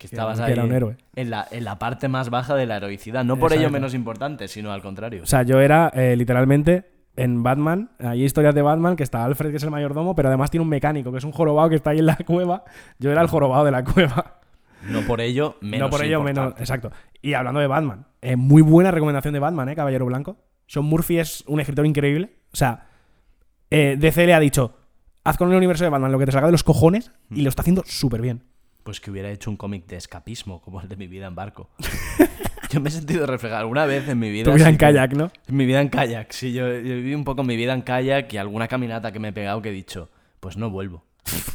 Que 0.09 0.15
estabas 0.17 0.39
que 0.39 0.45
ahí 0.45 0.53
era 0.53 0.65
un 0.65 0.73
héroe. 0.73 0.97
En, 1.15 1.31
la, 1.31 1.47
en 1.51 1.65
la 1.65 1.79
parte 1.79 2.09
más 2.09 2.31
baja 2.31 2.55
de 2.55 2.67
la 2.67 2.77
heroicidad. 2.77 3.25
No 3.25 3.37
por 3.37 3.53
Exacto. 3.53 3.61
ello 3.63 3.73
menos 3.73 3.95
importante, 3.95 4.49
sino 4.49 4.73
al 4.73 4.83
contrario. 4.83 5.23
O 5.23 5.27
sea, 5.27 5.43
yo 5.43 5.61
era 5.61 5.91
eh, 5.95 6.17
literalmente 6.17 6.91
en 7.17 7.43
Batman, 7.43 7.91
hay 7.99 8.25
historias 8.25 8.55
de 8.55 8.63
Batman 8.63 8.97
que 8.97 9.03
está 9.03 9.25
Alfred, 9.25 9.51
que 9.51 9.59
es 9.59 9.63
el 9.63 9.71
mayordomo, 9.71 10.15
pero 10.15 10.29
además 10.29 10.51
tiene 10.51 10.63
un 10.63 10.71
mecánico, 10.71 11.13
que 11.13 11.19
es 11.19 11.25
un 11.25 11.33
jorobado 11.33 11.69
que 11.69 11.77
está 11.77 11.91
ahí 11.91 11.99
en 11.99 12.07
la 12.07 12.17
cueva. 12.27 12.65
Yo 12.99 13.13
era 13.13 13.21
el 13.21 13.29
jorobado 13.29 13.65
de 13.65 13.71
la 13.71 13.85
cueva. 13.85 14.41
No 14.89 15.03
por 15.03 15.21
ello 15.21 15.57
menos. 15.61 15.81
No 15.87 15.91
por 15.91 16.05
ello 16.05 16.23
menos. 16.23 16.55
Exacto. 16.59 16.91
Y 17.21 17.35
hablando 17.35 17.61
de 17.61 17.67
Batman, 17.67 18.07
eh, 18.21 18.37
muy 18.37 18.63
buena 18.63 18.91
recomendación 18.91 19.35
de 19.35 19.41
Batman, 19.41 19.69
¿eh? 19.69 19.77
Caballero 19.77 20.07
Blanco. 20.07 20.39
Sean 20.67 20.87
Murphy 20.87 21.19
es 21.19 21.45
un 21.47 21.61
escritor 21.61 21.87
increíble. 21.87 22.37
O 22.53 22.57
sea, 22.57 22.87
eh, 23.71 23.97
DC 23.99 24.27
le 24.27 24.35
ha 24.35 24.41
dicho: 24.41 24.75
haz 25.23 25.37
con 25.37 25.51
el 25.51 25.57
universo 25.57 25.85
de 25.85 25.91
Batman 25.91 26.11
lo 26.13 26.19
que 26.19 26.27
te 26.27 26.33
salga 26.33 26.49
de 26.49 26.53
los 26.53 26.65
cojones 26.65 27.13
y 27.31 27.43
lo 27.43 27.49
está 27.49 27.63
haciendo 27.63 27.83
súper 27.87 28.23
bien. 28.23 28.43
Pues 28.83 29.01
que 29.01 29.11
hubiera 29.11 29.31
hecho 29.31 29.51
un 29.51 29.57
cómic 29.57 29.87
de 29.87 29.97
escapismo, 29.97 30.61
como 30.61 30.81
el 30.81 30.89
de 30.89 30.97
mi 30.97 31.07
vida 31.07 31.27
en 31.27 31.35
barco. 31.35 31.71
yo 32.71 32.81
me 32.81 32.89
he 32.89 32.93
sentido 32.93 33.27
reflejado 33.27 33.61
alguna 33.61 33.87
vez 33.87 34.09
en 34.09 34.19
mi 34.19 34.31
vida. 34.31 34.45
Tu 34.51 34.57
vida 34.57 34.69
en 34.69 34.77
kayak, 34.77 35.15
¿no? 35.15 35.31
En 35.47 35.57
mi 35.57 35.67
vida 35.67 35.81
en 35.81 35.89
kayak, 35.89 36.33
sí. 36.33 36.53
Yo, 36.53 36.67
yo 36.67 36.81
viví 36.97 37.15
un 37.15 37.25
poco 37.25 37.45
mi 37.45 37.57
vida 37.57 37.75
en 37.75 37.83
kayak 37.83 38.33
y 38.33 38.39
alguna 38.39 38.67
caminata 38.69 39.13
que 39.13 39.19
me 39.21 39.29
he 39.29 39.33
pegado 39.33 39.63
que 39.63 39.69
he 39.69 39.73
dicho, 39.73 40.11
pues 40.41 40.57
no 40.57 40.71
vuelvo. 40.71 41.05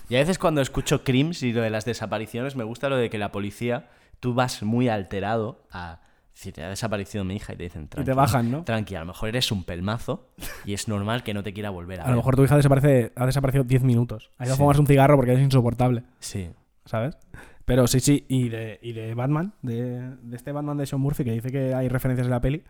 Y 0.09 0.15
a 0.15 0.19
veces 0.19 0.39
cuando 0.39 0.61
escucho 0.61 1.03
crims 1.03 1.43
y 1.43 1.51
lo 1.51 1.61
de 1.61 1.69
las 1.69 1.83
desapariciones, 1.83 2.55
me 2.55 2.63
gusta 2.63 2.87
lo 2.87 2.95
de 2.95 3.09
que 3.09 3.17
la 3.17 3.31
policía, 3.33 3.89
tú 4.21 4.33
vas 4.33 4.63
muy 4.63 4.87
alterado 4.87 5.65
a 5.71 5.99
Si 6.33 6.51
te 6.53 6.63
ha 6.63 6.69
desaparecido 6.69 7.23
mi 7.25 7.35
hija 7.35 7.53
y 7.53 7.57
te 7.57 7.63
dicen, 7.63 7.83
Y 7.83 7.87
tranqui, 7.87 8.05
te 8.05 8.13
bajan, 8.13 8.51
¿no? 8.51 8.63
tranqui, 8.63 8.95
a 8.95 8.99
lo 9.01 9.07
mejor 9.07 9.27
eres 9.29 9.51
un 9.51 9.63
pelmazo 9.65 10.29
y 10.65 10.73
es 10.73 10.87
normal 10.87 11.23
que 11.23 11.33
no 11.33 11.41
te 11.43 11.51
quiera 11.51 11.71
volver 11.71 11.99
a, 11.99 12.03
A 12.03 12.05
ver. 12.05 12.11
lo 12.11 12.17
mejor 12.17 12.35
tu 12.37 12.43
hija 12.43 12.55
desaparece, 12.55 13.11
ha 13.15 13.25
desaparecido 13.25 13.63
10 13.65 13.81
minutos. 13.83 14.29
Ha 14.37 14.45
ido 14.45 14.53
a 14.53 14.55
Sí. 14.55 14.59
fumarse 14.61 14.79
un 14.81 14.87
cigarro 14.87 15.15
porque 15.17 15.33
es 15.33 15.39
insoportable, 15.39 16.03
Sí. 16.19 16.49
¿Sabes? 16.87 17.17
Pero 17.65 17.85
sí, 17.87 17.99
sí. 17.99 18.25
Y 18.29 18.49
de, 18.49 18.79
y 18.81 18.93
de 18.93 19.13
Batman, 19.13 19.53
de, 19.61 20.15
de 20.21 20.35
este 20.35 20.51
Batman 20.51 20.77
de 20.77 20.85
Sean 20.85 21.01
Murphy, 21.01 21.23
que 21.23 21.31
dice 21.31 21.51
que 21.51 21.73
hay 21.73 21.89
referencias 21.89 22.25
en 22.25 22.31
la 22.31 22.41
peli. 22.41 22.63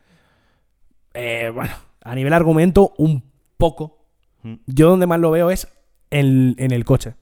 eh, 1.14 1.50
bueno, 1.54 1.72
a 2.02 2.16
nivel 2.16 2.34
argumento, 2.34 2.94
un 2.98 3.24
poco. 3.58 4.06
Mm. 4.44 4.54
Yo 4.68 4.90
donde 4.90 5.08
más 5.08 5.20
lo 5.20 5.32
veo 5.32 5.50
es 5.52 5.68
en, 6.10 6.56
en 6.58 6.72
el 6.72 6.86
coche. 6.86 7.16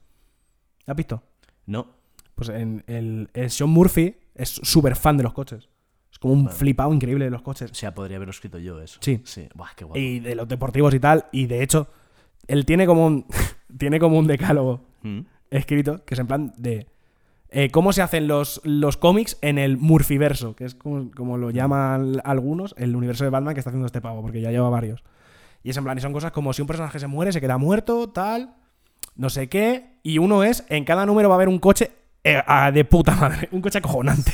¿Has 0.86 0.96
visto? 0.96 1.22
No. 1.66 1.86
Pues 2.34 2.48
en 2.50 2.84
el, 2.86 3.30
el 3.34 3.50
Sean 3.50 3.70
Murphy 3.70 4.16
es 4.34 4.48
súper 4.50 4.96
fan 4.96 5.16
de 5.16 5.22
los 5.24 5.32
coches. 5.32 5.68
Es 6.12 6.18
como 6.18 6.34
un 6.34 6.44
Vale. 6.44 6.56
flipado 6.56 6.92
increíble 6.94 7.24
de 7.24 7.30
los 7.30 7.42
coches. 7.42 7.70
O 7.70 7.74
sea, 7.74 7.94
podría 7.94 8.16
haberlo 8.16 8.30
escrito 8.30 8.58
yo 8.58 8.80
eso. 8.80 8.98
Sí. 9.02 9.20
Sí. 9.24 9.48
Buah, 9.54 9.70
qué 9.76 9.84
guapo. 9.84 9.98
Y 9.98 10.20
de 10.20 10.34
los 10.34 10.46
deportivos 10.48 10.94
y 10.94 11.00
tal. 11.00 11.26
Y 11.32 11.46
de 11.46 11.62
hecho, 11.62 11.88
él 12.46 12.64
tiene 12.64 12.86
como 12.86 13.06
un, 13.06 13.26
tiene 13.78 13.98
como 13.98 14.18
un 14.18 14.26
decálogo 14.26 14.84
Mm. 15.02 15.20
Escrito 15.50 16.04
que 16.04 16.14
es 16.14 16.20
en 16.20 16.26
plan 16.26 16.52
de 16.56 16.86
eh, 17.50 17.70
cómo 17.70 17.92
se 17.92 18.02
hacen 18.02 18.26
los, 18.28 18.60
los 18.64 18.96
cómics 18.96 19.38
en 19.40 19.58
el 19.58 19.76
Murphyverso, 19.78 20.56
que 20.56 20.64
es 20.64 20.74
como, 20.74 21.10
como 21.12 21.38
lo 21.38 21.50
llaman 21.50 22.20
algunos, 22.24 22.74
el 22.78 22.94
universo 22.96 23.24
de 23.24 23.30
Batman 23.30 23.54
que 23.54 23.60
está 23.60 23.70
haciendo 23.70 23.86
este 23.86 24.00
pavo, 24.00 24.20
porque 24.22 24.40
ya 24.40 24.50
lleva 24.50 24.68
varios. 24.68 25.02
Y 25.62 25.70
es 25.70 25.76
en 25.76 25.84
plan, 25.84 25.96
y 25.96 26.00
son 26.00 26.12
cosas 26.12 26.32
como 26.32 26.52
si 26.52 26.62
un 26.62 26.68
personaje 26.68 26.98
se 26.98 27.06
muere, 27.06 27.32
se 27.32 27.40
queda 27.40 27.56
muerto, 27.58 28.08
tal, 28.10 28.54
no 29.14 29.30
sé 29.30 29.48
qué, 29.48 29.98
y 30.02 30.18
uno 30.18 30.42
es, 30.44 30.64
en 30.68 30.84
cada 30.84 31.06
número 31.06 31.28
va 31.28 31.34
a 31.34 31.38
haber 31.38 31.48
un 31.48 31.58
coche 31.58 31.90
eh, 32.24 32.42
ah, 32.46 32.70
de 32.72 32.84
puta 32.84 33.14
madre, 33.14 33.48
un 33.52 33.60
coche 33.62 33.78
acojonante. 33.78 34.32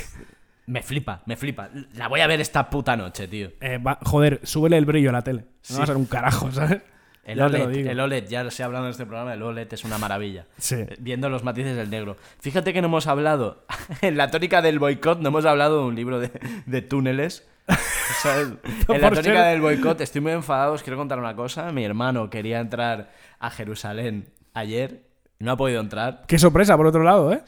Me 0.67 0.83
flipa, 0.83 1.23
me 1.27 1.37
flipa. 1.37 1.69
La 1.95 2.09
voy 2.09 2.21
a 2.21 2.27
ver 2.27 2.41
esta 2.41 2.71
puta 2.71 2.97
noche, 2.97 3.29
tío. 3.29 3.51
Eh, 3.61 3.79
va- 3.79 3.99
joder, 4.03 4.41
súbele 4.45 4.79
el 4.79 4.85
brillo 4.87 5.11
a 5.11 5.13
la 5.13 5.23
tele. 5.23 5.41
No 5.43 5.47
Sí. 5.61 5.75
va 5.77 5.83
a 5.85 5.87
ser 5.87 5.97
un 5.97 6.07
carajo, 6.07 6.51
¿sabes? 6.53 6.83
El 7.25 7.39
Ya 7.39 7.47
OLED, 7.47 7.87
el 7.87 8.01
OLED, 8.01 8.27
ya 8.29 8.51
se 8.51 8.63
ha 8.63 8.67
hablado 8.67 8.87
en 8.87 8.91
este 8.91 9.07
programa, 9.07 9.33
el 9.35 9.43
OLED 9.43 9.73
es 9.73 9.85
una 9.85 9.97
maravilla. 9.99 10.47
Sí. 10.59 10.85
Viendo 10.99 11.29
los 11.29 11.45
matices 11.45 11.77
del 11.77 11.89
negro. 11.89 12.17
Fíjate 12.41 12.73
que 12.73 12.81
no 12.81 12.89
hemos 12.89 13.07
hablado, 13.07 13.65
en 14.03 14.17
la 14.17 14.31
tónica 14.31 14.61
del 14.61 14.79
boicot, 14.81 15.21
no 15.21 15.29
hemos 15.29 15.45
hablado 15.45 15.81
de 15.83 15.87
un 15.87 15.95
libro 15.95 16.19
de, 16.19 16.31
de 16.67 16.83
túneles. 16.83 17.49
¿sabes? 18.23 18.49
En 18.89 19.01
la 19.01 19.11
tónica 19.11 19.23
ser- 19.23 19.53
del 19.53 19.61
boicot, 19.61 20.01
estoy 20.01 20.21
muy 20.21 20.33
enfadado, 20.33 20.73
os 20.73 20.83
quiero 20.83 20.97
contar 20.97 21.19
una 21.21 21.37
cosa. 21.37 21.71
Mi 21.71 21.85
hermano 21.85 22.29
quería 22.29 22.59
entrar 22.59 23.13
a 23.39 23.51
Jerusalén 23.51 24.33
ayer, 24.53 25.05
no 25.39 25.53
ha 25.53 25.57
podido 25.57 25.81
entrar. 25.81 26.25
Qué 26.27 26.41
sorpresa, 26.41 26.77
por 26.77 26.87
otro 26.89 27.05
lado, 27.05 27.33
¿eh? 27.33 27.43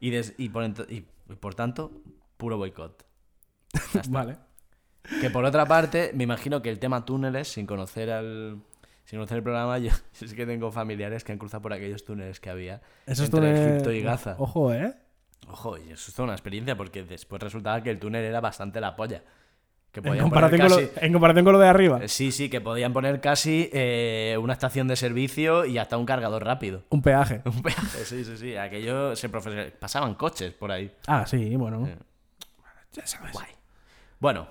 Y, 0.00 0.10
des- 0.10 0.34
y, 0.36 0.50
por, 0.50 0.64
y- 0.66 1.06
y 1.30 1.34
por 1.40 1.54
tanto, 1.54 1.92
puro 2.36 2.58
boicot. 2.58 3.06
Vale. 4.10 4.36
Que 5.22 5.30
por 5.30 5.46
otra 5.46 5.64
parte, 5.64 6.10
me 6.14 6.24
imagino 6.24 6.60
que 6.60 6.68
el 6.68 6.78
tema 6.78 7.06
túneles, 7.06 7.48
sin 7.48 7.66
conocer 7.66 8.10
al. 8.10 8.58
Sin 9.04 9.18
conocer 9.18 9.36
el 9.38 9.42
programa, 9.42 9.78
yo, 9.80 9.90
sí 10.12 10.34
que 10.34 10.46
tengo 10.46 10.70
familiares 10.72 11.24
que 11.24 11.32
han 11.32 11.38
cruzado 11.38 11.62
por 11.62 11.72
aquellos 11.72 12.04
túneles 12.04 12.40
que 12.40 12.50
había 12.50 12.80
es 13.06 13.18
entre 13.20 13.40
túnel- 13.40 13.72
Egipto 13.72 13.92
y 13.92 14.02
Gaza. 14.02 14.36
Ojo, 14.38 14.72
¿eh? 14.72 14.94
Ojo, 15.48 15.76
y 15.76 15.90
eso 15.92 16.10
es 16.10 16.14
toda 16.14 16.24
una 16.24 16.32
experiencia 16.34 16.74
porque 16.76 17.02
después 17.02 17.42
resultaba 17.42 17.82
que 17.82 17.90
el 17.90 17.98
túnel 17.98 18.24
era 18.24 18.40
bastante 18.40 18.80
la 18.80 18.96
polla. 18.96 19.22
Que 19.92 20.00
En 20.00 20.18
comparación, 20.18 20.60
con 20.62 20.70
lo, 20.70 20.80
en 20.96 21.12
comparación 21.12 21.44
con 21.44 21.52
lo 21.52 21.58
de 21.60 21.68
arriba. 21.68 22.00
Eh, 22.02 22.08
Sí, 22.08 22.32
sí, 22.32 22.48
que 22.50 22.60
podían 22.60 22.92
poner 22.92 23.20
casi 23.20 23.70
eh, 23.72 24.36
una 24.40 24.54
estación 24.54 24.88
de 24.88 24.96
servicio 24.96 25.66
y 25.66 25.78
hasta 25.78 25.96
un 25.98 26.04
cargador 26.06 26.42
rápido. 26.44 26.82
Un 26.88 27.00
peaje. 27.00 27.42
Un 27.44 27.62
peaje, 27.62 28.04
sí, 28.04 28.24
sí, 28.24 28.36
sí. 28.36 28.56
Aquello 28.56 29.14
se 29.14 29.28
profesional- 29.28 29.70
Pasaban 29.78 30.14
coches 30.16 30.52
por 30.54 30.72
ahí. 30.72 30.90
Ah, 31.06 31.24
sí, 31.26 31.54
bueno. 31.54 31.86
Ya 32.92 33.06
sabes. 33.06 33.32
Guay. 33.32 33.46
Bueno, 34.18 34.48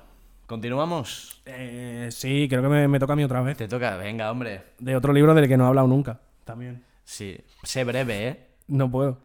continuamos. 0.48 1.42
Eh, 1.46 2.10
sí, 2.12 2.48
creo 2.50 2.62
que 2.62 2.68
me, 2.70 2.88
me 2.88 3.00
toca 3.00 3.14
a 3.14 3.16
mí 3.16 3.24
otra 3.24 3.42
vez. 3.42 3.58
Te 3.58 3.68
toca, 3.68 3.98
venga, 3.98 4.32
hombre. 4.32 4.64
De 4.80 4.96
otro 4.96 5.14
libro 5.14 5.34
del 5.34 5.48
que 5.48 5.58
no 5.58 5.66
he 5.66 5.68
hablado 5.68 5.88
nunca. 5.88 6.20
También. 6.44 6.84
Sí, 7.04 7.38
sé 7.64 7.84
breve, 7.84 8.28
¿eh? 8.28 8.48
No 8.68 8.90
puedo. 8.90 9.20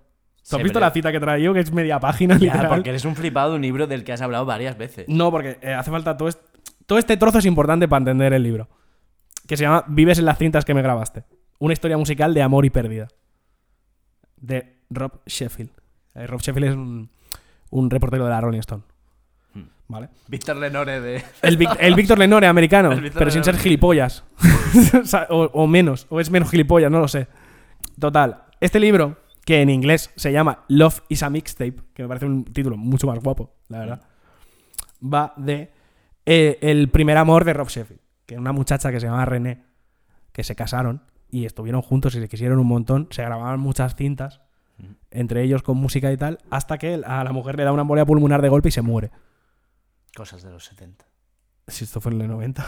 ¿Tú 0.49 0.57
has 0.57 0.63
visto 0.63 0.79
breve. 0.79 0.87
la 0.89 0.93
cita 0.93 1.13
que 1.13 1.21
traía 1.21 1.45
yo? 1.45 1.53
Que 1.55 1.61
es 1.61 1.73
media 1.73 2.01
página, 2.01 2.35
Ya, 2.39 2.41
literal. 2.47 2.69
porque 2.69 2.91
eres 2.91 3.05
un 3.05 3.15
flipado 3.15 3.51
de 3.51 3.57
un 3.57 3.63
libro 3.63 3.87
del 3.87 4.03
que 4.05 4.13
has 4.13 4.23
hablado 4.23 4.47
varias 4.47 4.79
veces. 4.79 5.07
No, 5.09 5.31
porque 5.31 5.59
eh, 5.61 5.75
hace 5.75 5.91
falta 5.91 6.17
todo 6.17 6.29
este, 6.29 6.43
todo 6.87 6.99
este 6.99 7.17
trozo 7.17 7.39
es 7.39 7.45
importante 7.47 7.87
para 7.87 7.99
entender 7.99 8.33
el 8.33 8.43
libro. 8.43 8.69
Que 9.47 9.57
se 9.57 9.65
llama 9.65 9.85
Vives 9.89 10.19
en 10.19 10.25
las 10.25 10.39
cintas 10.39 10.65
que 10.65 10.75
me 10.75 10.83
grabaste. 10.83 11.25
Una 11.59 11.73
historia 11.73 11.99
musical 11.99 12.33
de 12.35 12.43
amor 12.43 12.65
y 12.65 12.71
pérdida. 12.71 13.09
De 14.37 14.77
Rob 14.91 15.21
Sheffield. 15.27 15.71
Eh, 16.15 16.27
Rob 16.27 16.41
Sheffield 16.41 16.69
es 16.69 16.75
un, 16.75 17.11
un 17.71 17.91
reportero 17.91 18.25
de 18.25 18.31
la 18.31 18.41
Rolling 18.41 18.61
Stone. 18.61 18.83
¿Vale? 19.89 20.11
Víctor 20.29 20.57
Lenore 20.57 21.01
de... 21.01 21.25
El, 21.43 21.57
Víctor 21.57 22.19
Lenore 22.19 22.47
americano, 22.47 22.91
pero 23.15 23.31
sin 23.31 23.43
ser 23.43 23.57
gilipollas. 23.57 24.25
O 25.03 25.07
sea, 25.07 25.27
o, 25.31 25.45
o 25.45 25.67
menos, 25.67 26.07
o 26.11 26.21
es 26.21 26.31
menos 26.31 26.51
gilipollas, 26.51 26.91
no 26.91 27.01
lo 27.01 27.09
sé. 27.09 27.27
Total, 27.99 28.43
este 28.61 28.79
libro, 28.79 29.17
que 29.47 29.63
en 29.63 29.71
inglés 29.71 30.11
se 30.15 30.31
llama 30.31 30.67
Love 30.69 31.01
is 31.09 31.23
a 31.23 31.31
Mixtape, 31.31 31.77
que 31.95 32.03
me 32.03 32.09
parece 32.09 32.27
un 32.27 32.45
título 32.45 32.77
mucho 32.77 33.07
más 33.07 33.19
guapo, 33.19 33.55
la 33.69 33.79
verdad, 33.79 34.03
va 35.03 35.33
de 35.39 35.73
eh, 36.27 36.59
el 36.61 36.91
primer 36.91 37.17
amor 37.17 37.47
de 37.47 37.55
Rob 37.55 37.69
Sheffield, 37.69 38.03
que 38.27 38.35
es 38.35 38.41
una 38.41 38.53
muchacha 38.53 38.93
que 38.93 39.01
se 39.01 39.07
llama 39.07 39.25
René, 39.25 39.65
que 40.33 40.45
se 40.45 40.55
casaron 40.55 41.03
y 41.31 41.47
estuvieron 41.47 41.81
juntos 41.81 42.15
y 42.15 42.21
se 42.21 42.29
quisieron 42.29 42.59
un 42.59 42.67
montón, 42.67 43.09
se 43.11 43.23
grababan 43.23 43.59
muchas 43.59 43.97
cintas, 43.97 44.43
entre 45.11 45.43
ellos 45.43 45.63
con 45.63 45.79
música 45.79 46.13
y 46.13 46.19
tal, 46.19 46.41
hasta 46.51 46.77
que 46.77 47.01
a 47.07 47.25
la 47.25 47.33
mujer 47.33 47.57
le 47.57 47.65
da 47.65 47.73
una 47.73 47.83
embolia 47.83 48.05
pulmonar 48.05 48.43
de 48.43 48.51
golpe 48.51 48.69
y 48.69 48.73
se 48.73 48.83
muere. 48.83 49.11
Cosas 50.17 50.43
de 50.43 50.51
los 50.51 50.65
70. 50.65 51.07
Si 51.69 51.85
esto 51.85 52.01
fue 52.01 52.13
en 52.13 52.19
los 52.19 52.29
90. 52.29 52.67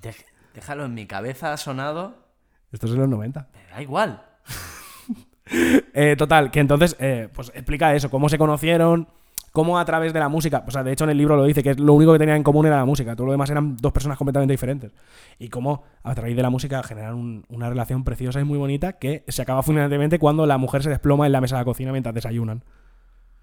Dej- 0.00 0.24
déjalo 0.54 0.84
en 0.84 0.94
mi 0.94 1.06
cabeza, 1.06 1.52
ha 1.52 1.56
sonado... 1.56 2.28
Esto 2.72 2.86
es 2.86 2.92
en 2.92 2.98
los 3.00 3.08
90. 3.08 3.48
Me 3.52 3.70
da 3.72 3.82
igual. 3.82 4.22
Eh, 5.52 6.14
total, 6.16 6.52
que 6.52 6.60
entonces, 6.60 6.94
eh, 7.00 7.28
pues 7.34 7.50
explica 7.56 7.92
eso, 7.96 8.08
cómo 8.08 8.28
se 8.28 8.38
conocieron, 8.38 9.08
cómo 9.50 9.80
a 9.80 9.84
través 9.84 10.12
de 10.12 10.20
la 10.20 10.28
música, 10.28 10.62
o 10.64 10.70
sea, 10.70 10.84
de 10.84 10.92
hecho 10.92 11.02
en 11.02 11.10
el 11.10 11.18
libro 11.18 11.34
lo 11.36 11.42
dice, 11.44 11.60
que 11.64 11.74
lo 11.74 11.92
único 11.94 12.12
que 12.12 12.20
tenían 12.20 12.36
en 12.36 12.44
común 12.44 12.66
era 12.66 12.76
la 12.76 12.84
música, 12.84 13.16
todo 13.16 13.26
lo 13.26 13.32
demás 13.32 13.50
eran 13.50 13.76
dos 13.76 13.92
personas 13.92 14.16
completamente 14.16 14.52
diferentes. 14.52 14.92
Y 15.40 15.48
cómo 15.48 15.82
a 16.04 16.14
través 16.14 16.36
de 16.36 16.42
la 16.42 16.50
música 16.50 16.84
generan 16.84 17.14
un- 17.16 17.44
una 17.48 17.68
relación 17.68 18.04
preciosa 18.04 18.40
y 18.40 18.44
muy 18.44 18.58
bonita 18.58 18.92
que 18.92 19.24
se 19.26 19.42
acaba 19.42 19.64
fundamentalmente 19.64 20.20
cuando 20.20 20.46
la 20.46 20.56
mujer 20.56 20.84
se 20.84 20.90
desploma 20.90 21.26
en 21.26 21.32
la 21.32 21.40
mesa 21.40 21.56
de 21.56 21.62
la 21.62 21.64
cocina 21.64 21.90
mientras 21.90 22.14
desayunan. 22.14 22.62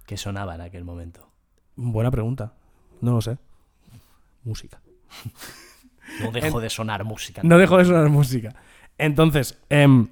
Que 0.06 0.16
sonaba 0.16 0.56
en 0.56 0.62
aquel 0.62 0.86
momento. 0.86 1.30
Buena 1.76 2.10
pregunta. 2.10 2.54
No 3.02 3.14
lo 3.14 3.22
sé. 3.22 3.38
Música. 4.44 4.80
No 6.22 6.32
dejó 6.32 6.62
de 6.62 6.70
sonar 6.70 7.04
música. 7.04 7.42
No 7.44 7.58
dejo 7.58 7.78
de 7.78 7.86
sonar 7.86 8.10
música. 8.10 8.56
Entonces, 8.98 9.60
em, 9.70 10.08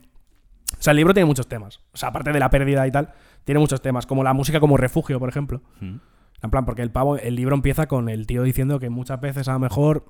o 0.78 0.82
sea, 0.82 0.92
el 0.92 0.98
libro 0.98 1.14
tiene 1.14 1.26
muchos 1.26 1.48
temas. 1.48 1.80
O 1.94 1.98
sea, 1.98 2.10
aparte 2.10 2.32
de 2.32 2.40
la 2.40 2.50
pérdida 2.50 2.86
y 2.86 2.92
tal, 2.92 3.14
tiene 3.44 3.60
muchos 3.60 3.82
temas, 3.82 4.06
como 4.06 4.24
la 4.24 4.34
música 4.34 4.60
como 4.60 4.78
refugio, 4.78 5.20
por 5.20 5.30
ejemplo. 5.30 5.62
Mm. 5.80 5.96
En 6.44 6.50
plan, 6.52 6.66
porque 6.66 6.82
el 6.82 6.92
pavo, 6.92 7.18
el 7.18 7.36
libro 7.36 7.56
empieza 7.56 7.88
con 7.88 8.10
el 8.10 8.28
tío 8.28 8.44
diciendo 8.44 8.80
que 8.80 8.90
muchas 8.90 9.20
veces 9.22 9.48
a 9.48 9.54
lo 9.54 9.60
mejor 9.60 10.06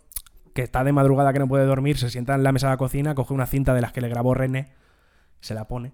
que 0.54 0.64
está 0.64 0.84
de 0.84 0.92
madrugada 0.92 1.34
que 1.34 1.40
no 1.40 1.48
puede 1.48 1.66
dormir, 1.66 1.98
se 1.98 2.10
sienta 2.10 2.34
en 2.34 2.44
la 2.44 2.52
mesa 2.52 2.68
de 2.68 2.74
la 2.74 2.78
cocina, 2.78 3.14
coge 3.14 3.34
una 3.34 3.46
cinta 3.46 3.74
de 3.74 3.82
las 3.82 3.92
que 3.92 4.02
le 4.02 4.10
grabó 4.10 4.34
René, 4.34 4.70
se 5.40 5.54
la 5.54 5.68
pone 5.68 5.94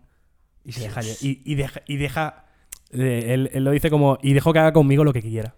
y 0.64 0.72
se 0.72 0.82
deja 0.82 1.02
y, 1.04 1.42
y 1.44 1.56
deja 1.56 1.82
y 1.88 1.98
deja 1.98 2.46
eh, 2.92 3.34
él, 3.34 3.50
él 3.54 3.64
lo 3.64 3.72
dice 3.72 3.90
como 3.90 4.20
y 4.22 4.34
dejo 4.34 4.54
que 4.54 4.60
haga 4.60 4.74
conmigo 4.74 5.04
lo 5.04 5.14
que 5.14 5.22
quiera. 5.22 5.56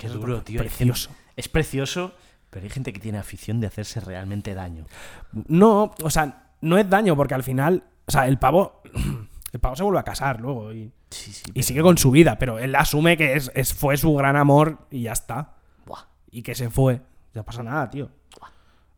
Qué 0.00 0.06
Eso 0.06 0.18
duro, 0.18 0.38
es 0.38 0.44
tío. 0.44 0.60
Precioso. 0.60 1.10
Es 1.36 1.48
precioso, 1.48 2.12
pero 2.48 2.64
hay 2.64 2.70
gente 2.70 2.92
que 2.92 3.00
tiene 3.00 3.18
afición 3.18 3.60
de 3.60 3.66
hacerse 3.66 4.00
realmente 4.00 4.54
daño. 4.54 4.86
No, 5.32 5.94
o 6.02 6.10
sea, 6.10 6.50
no 6.62 6.78
es 6.78 6.88
daño 6.88 7.14
porque 7.16 7.34
al 7.34 7.42
final, 7.42 7.84
o 8.06 8.10
sea, 8.10 8.26
el 8.26 8.38
pavo 8.38 8.80
el 9.52 9.60
pavo 9.60 9.76
se 9.76 9.82
vuelve 9.82 9.98
a 10.00 10.04
casar 10.04 10.40
luego 10.40 10.72
y, 10.72 10.90
Sí, 11.10 11.32
sí. 11.32 11.50
y 11.54 11.62
sigue 11.64 11.82
con 11.82 11.98
su 11.98 12.10
vida, 12.12 12.38
pero 12.38 12.58
él 12.60 12.74
asume 12.76 13.16
que 13.16 13.34
es, 13.34 13.50
es- 13.54 13.74
fue 13.74 13.96
su 13.96 14.14
gran 14.14 14.36
amor 14.36 14.86
y 14.90 15.02
ya 15.02 15.12
está. 15.12 15.56
Buah. 15.86 16.04
y 16.30 16.42
que 16.42 16.54
se 16.54 16.70
fue. 16.70 17.02
Ya 17.34 17.42
pasa 17.42 17.62
nada, 17.62 17.90
tío. 17.90 18.06
O 18.40 18.46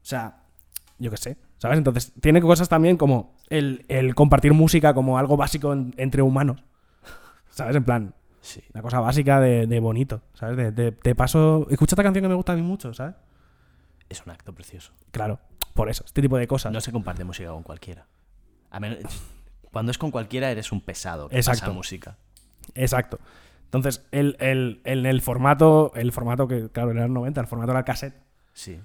sea, 0.04 0.42
yo 0.98 1.10
qué 1.10 1.16
sé. 1.16 1.36
¿Sabes? 1.58 1.78
Entonces, 1.78 2.12
tiene 2.20 2.40
cosas 2.42 2.68
también 2.68 2.96
como 2.96 3.34
el, 3.48 3.84
el 3.88 4.14
compartir 4.14 4.52
música 4.52 4.94
como 4.94 5.16
algo 5.18 5.36
básico 5.36 5.72
en- 5.72 5.94
entre 5.96 6.20
humanos. 6.22 6.62
¿Sabes? 7.50 7.76
En 7.76 7.84
plan, 7.84 8.14
Sí. 8.42 8.62
una 8.74 8.82
cosa 8.82 9.00
básica 9.00 9.40
de, 9.40 9.66
de 9.66 9.80
bonito. 9.80 10.20
¿Sabes? 10.34 10.56
De, 10.58 10.70
de- 10.72 10.90
de 10.90 11.14
paso, 11.14 11.66
escucha 11.70 11.94
esta 11.94 12.02
canción 12.02 12.22
que 12.22 12.28
me 12.28 12.34
gusta 12.34 12.52
a 12.52 12.56
mí 12.56 12.62
mucho, 12.62 12.92
¿sabes? 12.92 13.14
Es 14.10 14.22
un 14.26 14.32
acto 14.32 14.52
precioso. 14.54 14.92
Claro, 15.10 15.38
por 15.74 15.88
eso, 15.88 16.04
este 16.04 16.20
tipo 16.20 16.36
de 16.36 16.46
cosas. 16.46 16.70
No 16.72 16.80
se 16.82 16.92
comparte 16.92 17.24
música 17.24 17.48
con 17.50 17.62
cualquiera. 17.62 18.06
A 18.70 18.78
men- 18.80 18.98
Cuando 19.70 19.90
es 19.90 19.96
con 19.96 20.10
cualquiera 20.10 20.50
eres 20.50 20.70
un 20.72 20.80
pesado 20.82 21.28
que 21.30 21.36
Exacto. 21.36 21.60
pasa 21.60 21.72
música. 21.72 22.18
Exacto. 22.74 23.18
Entonces, 23.64 24.04
el, 24.10 24.36
el, 24.38 24.82
el, 24.84 25.06
el 25.06 25.20
formato, 25.22 25.92
el 25.94 26.12
formato 26.12 26.46
que, 26.46 26.68
claro, 26.68 26.90
era 26.90 27.06
el 27.06 27.12
90, 27.14 27.40
el 27.40 27.46
formato 27.46 27.70
era 27.70 27.78
el 27.78 27.84
cassette. 27.86 28.14
Sí. 28.52 28.78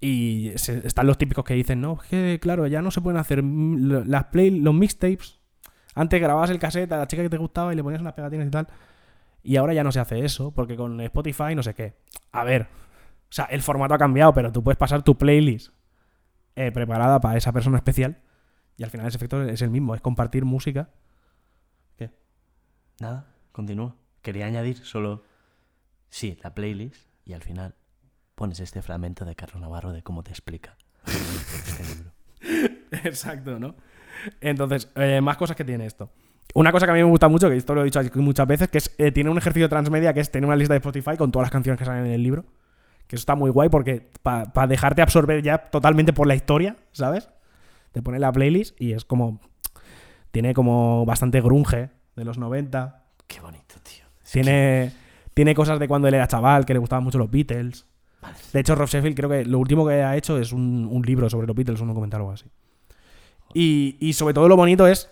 Y 0.00 0.50
se- 0.56 0.84
están 0.86 1.06
los 1.06 1.18
típicos 1.18 1.44
que 1.44 1.54
dicen, 1.54 1.80
no, 1.80 1.98
es 2.02 2.08
que 2.08 2.38
claro, 2.42 2.66
ya 2.66 2.82
no 2.82 2.90
se 2.90 3.00
pueden 3.00 3.18
hacer 3.20 3.44
las 3.44 4.24
play, 4.24 4.50
los 4.50 4.74
mixtapes. 4.74 5.38
Antes 5.94 6.20
grababas 6.20 6.50
el 6.50 6.58
cassette 6.58 6.90
a 6.92 6.96
la 6.98 7.06
chica 7.06 7.22
que 7.22 7.30
te 7.30 7.36
gustaba 7.38 7.72
y 7.72 7.76
le 7.76 7.82
ponías 7.84 8.00
unas 8.00 8.14
pegatinas 8.14 8.48
y 8.48 8.50
tal. 8.50 8.66
Y 9.44 9.56
ahora 9.56 9.74
ya 9.74 9.84
no 9.84 9.92
se 9.92 10.00
hace 10.00 10.24
eso, 10.24 10.50
porque 10.52 10.74
con 10.74 11.00
Spotify 11.02 11.54
no 11.54 11.62
sé 11.62 11.74
qué. 11.74 11.94
A 12.32 12.44
ver, 12.44 12.62
o 12.62 13.32
sea, 13.32 13.44
el 13.44 13.62
formato 13.62 13.94
ha 13.94 13.98
cambiado, 13.98 14.32
pero 14.32 14.50
tú 14.50 14.64
puedes 14.64 14.78
pasar 14.78 15.02
tu 15.02 15.16
playlist 15.16 15.72
eh, 16.56 16.72
preparada 16.72 17.20
para 17.20 17.36
esa 17.36 17.52
persona 17.52 17.76
especial 17.76 18.22
y 18.76 18.84
al 18.84 18.90
final 18.90 19.06
ese 19.06 19.18
efecto 19.18 19.42
es 19.42 19.60
el 19.60 19.70
mismo, 19.70 19.94
es 19.94 20.00
compartir 20.00 20.46
música. 20.46 20.88
¿Qué? 21.96 22.10
Nada, 23.00 23.26
continúo. 23.52 23.96
Quería 24.22 24.46
añadir 24.46 24.78
solo, 24.78 25.24
sí, 26.08 26.38
la 26.42 26.54
playlist 26.54 27.06
y 27.26 27.34
al 27.34 27.42
final 27.42 27.74
pones 28.34 28.60
este 28.60 28.80
fragmento 28.80 29.26
de 29.26 29.36
Carlos 29.36 29.60
Navarro 29.60 29.92
de 29.92 30.02
cómo 30.02 30.22
te 30.22 30.30
explica 30.30 30.78
este 31.06 31.84
libro. 31.84 32.12
Exacto, 33.04 33.58
¿no? 33.58 33.76
Entonces, 34.40 34.90
eh, 34.94 35.20
más 35.20 35.36
cosas 35.36 35.56
que 35.56 35.64
tiene 35.64 35.84
esto. 35.84 36.10
Una 36.52 36.70
cosa 36.70 36.86
que 36.86 36.92
a 36.92 36.94
mí 36.94 37.00
me 37.00 37.08
gusta 37.08 37.28
mucho, 37.28 37.48
que 37.48 37.56
esto 37.56 37.74
lo 37.74 37.80
he 37.82 37.84
dicho 37.84 37.98
aquí 37.98 38.18
muchas 38.18 38.46
veces, 38.46 38.68
que 38.68 38.78
es, 38.78 38.94
eh, 38.98 39.10
tiene 39.10 39.30
un 39.30 39.38
ejercicio 39.38 39.68
transmedia 39.68 40.12
que 40.12 40.20
es 40.20 40.30
tener 40.30 40.46
una 40.46 40.56
lista 40.56 40.74
de 40.74 40.78
Spotify 40.78 41.16
con 41.16 41.32
todas 41.32 41.46
las 41.46 41.50
canciones 41.50 41.78
que 41.78 41.84
salen 41.84 42.06
en 42.06 42.12
el 42.12 42.22
libro. 42.22 42.44
Que 43.06 43.16
eso 43.16 43.22
está 43.22 43.34
muy 43.34 43.50
guay 43.50 43.68
porque 43.68 44.08
para 44.22 44.66
dejarte 44.66 45.02
absorber 45.02 45.42
ya 45.42 45.58
totalmente 45.58 46.12
por 46.12 46.26
la 46.26 46.34
historia, 46.34 46.76
¿sabes? 46.92 47.28
Te 47.92 48.02
pone 48.02 48.18
la 48.18 48.32
playlist 48.32 48.80
y 48.80 48.92
es 48.92 49.04
como... 49.04 49.40
Tiene 50.30 50.52
como 50.52 51.04
bastante 51.06 51.40
grunge 51.40 51.90
de 52.16 52.24
los 52.24 52.38
90. 52.38 53.04
Qué 53.26 53.40
bonito, 53.40 53.74
tío. 53.82 54.04
Es 54.24 54.32
Tiene, 54.32 54.92
tiene 55.32 55.54
cosas 55.54 55.78
de 55.78 55.86
cuando 55.86 56.08
él 56.08 56.14
era 56.14 56.26
chaval, 56.26 56.66
que 56.66 56.72
le 56.72 56.80
gustaban 56.80 57.04
mucho 57.04 57.18
los 57.18 57.30
Beatles. 57.30 57.86
De 58.52 58.60
hecho, 58.60 58.74
Rob 58.74 58.88
Sheffield 58.88 59.16
creo 59.16 59.28
que 59.28 59.44
lo 59.44 59.58
último 59.58 59.86
que 59.86 60.02
ha 60.02 60.16
hecho 60.16 60.38
es 60.38 60.52
un, 60.52 60.88
un 60.90 61.02
libro 61.02 61.28
sobre 61.28 61.46
los 61.46 61.54
Beatles, 61.54 61.80
un 61.80 61.88
documental 61.88 62.22
o 62.22 62.24
algo 62.24 62.32
así. 62.32 62.46
Y, 63.52 63.96
y 64.00 64.14
sobre 64.14 64.34
todo 64.34 64.48
lo 64.48 64.56
bonito 64.56 64.86
es 64.86 65.10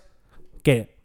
que, 0.63 0.97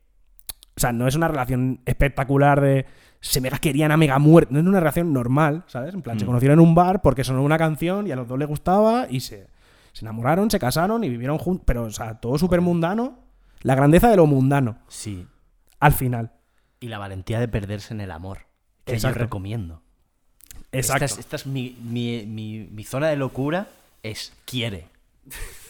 o 0.79 0.81
sea, 0.81 0.93
no 0.93 1.07
es 1.09 1.15
una 1.17 1.29
relación 1.29 1.81
espectacular 1.87 2.61
de 2.61 2.87
se 3.21 3.41
mega 3.41 3.59
querían 3.59 3.91
a 3.91 3.97
mega 3.97 4.19
muerte, 4.19 4.53
no 4.55 4.61
es 4.61 4.67
una 4.67 4.79
relación 4.81 5.13
normal, 5.13 5.65
¿sabes? 5.67 5.93
En 5.93 6.03
plan, 6.03 6.19
se 6.19 6.25
Mm. 6.25 6.29
conocieron 6.29 6.61
en 6.61 6.67
un 6.67 6.75
bar 6.75 7.03
porque 7.03 7.25
sonó 7.25 7.43
una 7.43 7.59
canción 7.59 8.07
y 8.07 8.13
a 8.13 8.17
los 8.17 8.29
dos 8.29 8.39
les 8.39 8.47
gustaba 8.49 9.07
y 9.11 9.21
se, 9.21 9.49
se 9.93 10.05
enamoraron, 10.05 10.51
se 10.51 10.59
casaron 10.61 11.03
y 11.03 11.09
vivieron 11.09 11.37
juntos, 11.39 11.65
pero, 11.67 11.85
o 11.85 11.91
sea, 11.91 12.15
todo 12.21 12.39
súper 12.39 12.61
mundano. 12.61 13.19
La 13.63 13.75
grandeza 13.75 14.09
de 14.09 14.17
lo 14.17 14.27
mundano, 14.27 14.79
Sí. 14.87 15.27
al 15.81 15.93
final. 15.93 16.31
Y 16.79 16.87
la 16.87 16.99
valentía 16.99 17.41
de 17.41 17.49
perderse 17.49 17.93
en 17.93 18.01
el 18.01 18.13
amor. 18.13 18.47
Que 18.85 18.93
Exacto. 18.95 19.19
yo 19.19 19.23
recomiendo. 19.25 19.83
Exacto. 20.71 21.05
Esta 21.05 21.15
es, 21.17 21.19
esta 21.19 21.37
es 21.37 21.47
mi, 21.47 21.77
mi- 21.83 22.25
mi- 22.27 22.69
mi 22.71 22.85
zona 22.85 23.09
de 23.09 23.17
locura. 23.17 23.67
Es 24.05 24.33
quiere. 24.45 24.87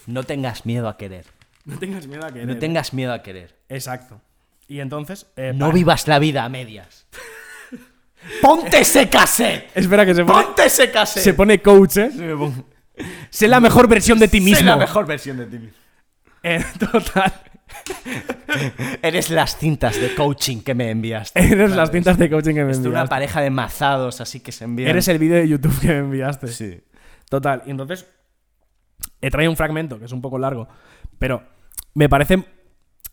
No 0.07 0.23
tengas 0.25 0.67
miedo 0.67 0.87
a 0.89 0.97
querer. 0.99 1.25
No 1.65 1.79
tengas 1.79 2.07
miedo 2.07 2.27
a 2.27 2.31
que 2.33 2.45
No 2.45 2.59
tengas 2.59 2.93
miedo 2.93 3.13
a 3.13 3.23
querer. 3.23 3.57
Exacto. 3.71 4.21
Y 4.69 4.81
entonces. 4.81 5.27
eh, 5.37 5.53
No 5.55 5.67
para- 5.67 5.75
vivas 5.75 6.07
la 6.07 6.19
vida 6.19 6.45
a 6.45 6.49
medias. 6.49 7.07
¡Ponte 8.43 8.81
ese 8.81 9.09
cassette! 9.09 9.71
Espera 9.75 10.05
que 10.05 10.15
se 10.15 10.25
pone. 10.25 10.45
¡Ponte 10.45 10.65
ese 10.67 10.91
cassette! 10.91 11.23
Se 11.25 11.35
pone 11.35 11.61
coach, 11.63 11.97
¿eh? 11.99 12.11
Sé 13.31 13.49
la 13.49 13.61
mejor 13.61 13.89
versión 13.89 14.19
de 14.19 14.29
ti 14.29 14.39
Sé 14.39 14.45
mismo. 14.45 14.67
la 14.71 14.77
mejor 14.77 15.07
versión 15.07 15.37
de 15.39 15.47
ti 15.47 15.59
mismo. 15.59 15.77
Eh, 16.43 16.65
total. 16.79 17.33
Eres 19.03 19.31
las 19.31 19.57
cintas 19.57 20.01
de 20.01 20.15
coaching 20.15 20.61
que 20.63 20.75
me 20.75 20.91
enviaste. 20.91 21.41
Eres 21.53 21.71
las 21.77 21.91
cintas 21.91 22.19
de 22.19 22.29
coaching 22.31 22.55
que 22.55 22.65
me 22.65 22.73
Es 22.73 22.79
una 22.79 22.87
enviaste. 22.89 23.09
pareja 23.09 23.41
de 23.41 23.51
mazados 23.51 24.21
así 24.21 24.41
que 24.41 24.53
se 24.53 24.65
envían. 24.65 24.91
Eres 24.91 25.09
el 25.09 25.19
vídeo 25.19 25.37
de 25.37 25.49
YouTube 25.49 25.79
que 25.81 25.89
me 25.89 25.99
enviaste. 25.99 26.49
Sí. 26.49 26.81
Total. 27.29 27.63
Y 27.67 27.71
entonces. 27.71 28.07
He 29.21 29.31
traído 29.31 29.51
un 29.51 29.57
fragmento 29.57 29.99
que 29.99 30.07
es 30.07 30.13
un 30.13 30.21
poco 30.21 30.39
largo. 30.39 30.69
Pero 31.19 31.43
me 31.95 32.09
parece. 32.09 32.45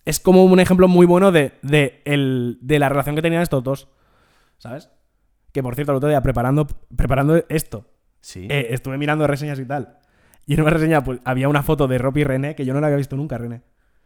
Es 0.05 0.19
como 0.19 0.43
un 0.45 0.59
ejemplo 0.59 0.87
muy 0.87 1.05
bueno 1.05 1.31
de, 1.31 1.53
de, 1.63 2.01
el- 2.05 2.57
de 2.61 2.79
la 2.79 2.89
relación 2.89 3.15
que 3.15 3.21
tenían 3.21 3.41
estos 3.41 3.63
dos. 3.63 3.87
¿Sabes? 4.57 4.89
Que 5.51 5.63
por 5.63 5.75
cierto, 5.75 5.91
el 5.91 5.97
otro 5.97 6.09
día 6.09 6.21
preparando, 6.21 6.67
preparando 6.95 7.43
esto, 7.49 7.87
Sí. 8.21 8.47
eh, 8.49 8.67
estuve 8.71 8.97
mirando 8.97 9.25
reseñas 9.27 9.59
y 9.59 9.65
tal. 9.65 9.99
Y 10.45 10.53
en 10.53 10.61
una 10.61 10.69
reseña 10.69 11.03
pues, 11.03 11.19
había 11.25 11.49
una 11.49 11.63
foto 11.63 11.87
de 11.87 11.97
Rob 11.97 12.17
y 12.17 12.23
René 12.23 12.55
que 12.55 12.65
yo 12.65 12.73
no 12.73 12.79
la 12.81 12.87
había 12.87 12.97
visto 12.97 13.15
nunca, 13.15 13.37
René. 13.37 13.61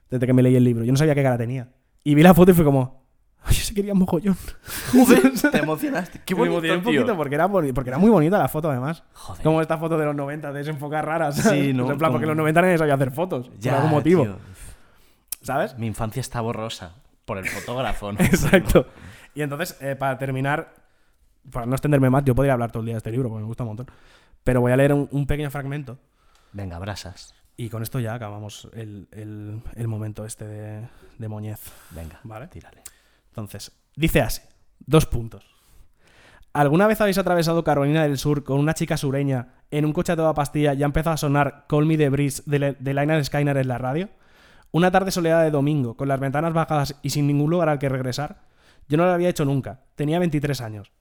Desde 0.10 0.26
que 0.26 0.34
me 0.34 0.42
leí 0.42 0.56
el 0.56 0.64
libro. 0.64 0.84
Yo 0.86 0.92
no 0.92 0.98
sabía 0.98 1.14
qué 1.16 1.22
cara 1.24 1.38
tenía. 1.38 1.70
Y 2.04 2.16
vi 2.16 2.24
la 2.24 2.34
foto 2.34 2.52
y 2.52 2.54
fue 2.54 2.64
como. 2.66 3.08
Ay, 3.44 3.56
se 3.56 3.74
quería 3.74 3.94
mogollón. 3.94 4.36
Joder, 4.92 5.32
te 5.52 5.58
emocionaste. 5.60 6.22
Qué 6.26 6.34
Me 6.36 6.40
bonito, 6.42 6.58
emocioné 6.58 6.78
un 6.78 6.84
tío. 6.84 7.02
poquito 7.02 7.18
porque 7.18 7.36
era, 7.36 7.48
porque 7.50 7.90
era 7.90 7.98
muy 7.98 8.10
bonita 8.10 8.38
la 8.38 8.48
foto, 8.48 8.70
además. 8.72 9.04
Joder. 9.14 9.44
Como 9.44 9.62
esta 9.62 9.78
foto 9.78 9.98
de 9.98 10.06
los 10.06 10.16
90, 10.16 10.52
desenfocar 10.54 11.06
raras. 11.06 11.36
Sí, 11.36 11.74
¿no? 11.74 11.90
en 11.92 11.98
plan, 11.98 12.12
porque 12.12 12.24
Como- 12.24 12.24
en 12.24 12.28
los 12.30 12.38
90 12.38 12.62
nadie 12.62 12.78
sabía 12.78 12.94
hacer 12.96 13.12
fotos. 13.12 13.52
Ya, 13.60 13.72
por 13.72 13.78
algún 13.82 13.92
motivo. 13.92 14.24
tío. 14.24 14.38
¿Sabes? 15.42 15.78
Mi 15.78 15.88
infancia 15.88 16.20
está 16.22 16.42
borrosa. 16.42 16.96
Por 17.26 17.38
el 17.38 17.46
fotógrafo, 17.48 18.12
¿no? 18.12 18.20
Exacto. 18.24 18.88
Y 19.36 19.42
entonces, 19.44 19.78
eh, 19.82 19.96
para 19.96 20.18
terminar, 20.18 20.74
para 21.52 21.66
no 21.66 21.74
extenderme 21.76 22.10
más, 22.10 22.24
yo 22.26 22.34
podría 22.36 22.54
hablar 22.54 22.72
todo 22.72 22.82
el 22.82 22.88
día 22.88 22.96
de 22.96 22.98
este 23.00 23.12
libro 23.12 23.30
porque 23.30 23.42
me 23.42 23.48
gusta 23.48 23.64
un 23.64 23.70
montón. 23.70 23.88
Pero 24.44 24.62
voy 24.62 24.72
a 24.72 24.78
leer 24.78 24.94
un, 24.94 25.08
un 25.12 25.28
pequeño 25.28 25.52
fragmento 25.52 26.00
Venga, 26.54 26.80
brasas. 26.80 27.36
y 27.56 27.70
con 27.70 27.84
esto 27.84 28.00
ya 28.00 28.16
acabamos 28.16 28.68
el, 28.74 29.08
el- 29.12 29.62
el 29.76 29.88
momento 29.88 30.26
este 30.26 30.46
de, 30.46 30.88
de 31.20 31.28
Moñez. 31.28 31.60
Venga, 31.92 32.20
Vale. 32.24 32.48
tírale. 32.48 32.82
Entonces, 33.30 33.72
dice 33.96 34.22
así: 34.22 34.42
dos 34.80 35.06
puntos. 35.06 35.46
¿Alguna 36.52 36.88
vez 36.88 37.00
habéis 37.00 37.20
atravesado 37.20 37.64
Carolina 37.64 38.02
del 38.04 38.18
Sur 38.18 38.44
con 38.44 38.60
una 38.60 38.74
chica 38.74 38.98
sureña 38.98 39.50
en 39.70 39.86
un 39.86 39.94
coche 39.94 40.14
a 40.14 40.16
toda 40.16 40.34
pastilla 40.34 40.74
y 40.74 40.82
ha 40.82 40.86
empezado 40.88 41.14
a 41.14 41.18
sonar 41.18 41.66
Call 41.70 41.86
Me 41.86 41.96
the 41.96 42.10
Breeze 42.10 42.42
de, 42.48 42.58
Le- 42.60 42.74
de 42.80 42.94
Lionel 42.96 43.24
Skyner 43.24 43.56
en 43.58 43.68
la 43.68 43.78
radio? 43.78 44.10
Una 44.72 44.92
tarde 44.92 45.12
soleada 45.12 45.44
de 45.44 45.52
domingo, 45.52 45.96
con 45.96 46.08
las 46.08 46.20
ventanas 46.20 46.54
bajadas 46.54 46.96
y 47.02 47.10
sin 47.10 47.26
ningún 47.28 47.50
lugar 47.50 47.70
al 47.70 47.80
que 47.80 47.90
regresar. 47.90 48.42
Yo 48.88 48.98
no 48.98 49.06
lo 49.06 49.12
había 49.12 49.30
hecho 49.30 49.46
nunca. 49.46 49.82
Tenía 49.96 50.20
23 50.20 50.62
años. 50.62 50.92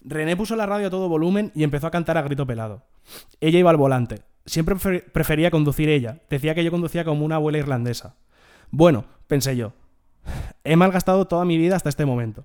René 0.00 0.36
puso 0.36 0.54
la 0.56 0.66
radio 0.66 0.86
a 0.86 0.90
todo 0.90 1.08
volumen 1.08 1.50
y 1.54 1.64
empezó 1.64 1.86
a 1.88 1.90
cantar 1.90 2.16
a 2.18 2.22
grito 2.22 2.46
pelado. 2.46 2.84
Ella 3.40 3.58
iba 3.58 3.70
al 3.70 3.76
volante. 3.76 4.22
Siempre 4.46 4.76
prefer- 4.76 5.04
prefería 5.12 5.50
conducir 5.50 5.88
ella. 5.88 6.20
Decía 6.30 6.54
que 6.54 6.62
yo 6.64 6.70
conducía 6.70 7.04
como 7.04 7.24
una 7.24 7.36
abuela 7.36 7.58
irlandesa. 7.58 8.14
Bueno, 8.70 9.04
pensé 9.26 9.56
yo. 9.56 9.72
He 10.62 10.76
malgastado 10.76 11.26
toda 11.26 11.44
mi 11.44 11.58
vida 11.58 11.74
hasta 11.76 11.88
este 11.88 12.04
momento. 12.06 12.44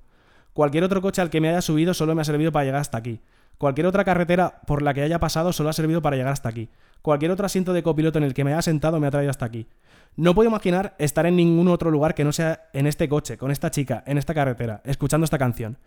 Cualquier 0.53 0.83
otro 0.83 1.01
coche 1.01 1.21
al 1.21 1.29
que 1.29 1.41
me 1.41 1.49
haya 1.49 1.61
subido 1.61 1.93
solo 1.93 2.15
me 2.15 2.21
ha 2.21 2.25
servido 2.25 2.51
para 2.51 2.65
llegar 2.65 2.81
hasta 2.81 2.97
aquí. 2.97 3.19
Cualquier 3.57 3.87
otra 3.87 4.03
carretera 4.03 4.61
por 4.67 4.81
la 4.81 4.93
que 4.93 5.01
haya 5.01 5.19
pasado 5.19 5.53
solo 5.53 5.69
ha 5.69 5.73
servido 5.73 6.01
para 6.01 6.15
llegar 6.15 6.33
hasta 6.33 6.49
aquí. 6.49 6.69
Cualquier 7.01 7.31
otro 7.31 7.45
asiento 7.45 7.73
de 7.73 7.83
copiloto 7.83 8.17
en 8.17 8.23
el 8.23 8.33
que 8.33 8.43
me 8.43 8.53
haya 8.53 8.61
sentado 8.61 8.99
me 8.99 9.07
ha 9.07 9.11
traído 9.11 9.29
hasta 9.29 9.45
aquí. 9.45 9.67
No 10.15 10.35
puedo 10.35 10.49
imaginar 10.49 10.95
estar 10.99 11.25
en 11.25 11.35
ningún 11.35 11.67
otro 11.67 11.89
lugar 11.89 12.13
que 12.13 12.23
no 12.23 12.31
sea 12.31 12.69
en 12.73 12.87
este 12.87 13.09
coche, 13.09 13.37
con 13.37 13.51
esta 13.51 13.71
chica, 13.71 14.03
en 14.05 14.17
esta 14.17 14.33
carretera, 14.33 14.81
escuchando 14.85 15.25
esta 15.25 15.37
canción. 15.37 15.77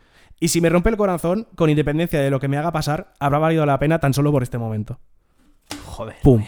Y 0.41 0.49
si 0.49 0.61
me 0.61 0.69
rompe 0.69 0.91
el 0.91 0.97
corazón, 0.97 1.47
con 1.55 1.71
independencia 1.71 2.21
de 2.21 2.31
lo 2.31 2.41
que 2.41 2.49
me 2.49 2.59
haga 2.59 2.73
pasar, 2.73 3.15
habrá 3.21 3.39
valido 3.39 3.65
la 3.65 3.79
pena 3.79 3.99
tan 4.01 4.13
solo 4.13 4.33
por 4.33 4.43
este 4.43 4.59
momento. 4.59 4.99
Joder. 5.87 6.17
¡Pum! 6.23 6.45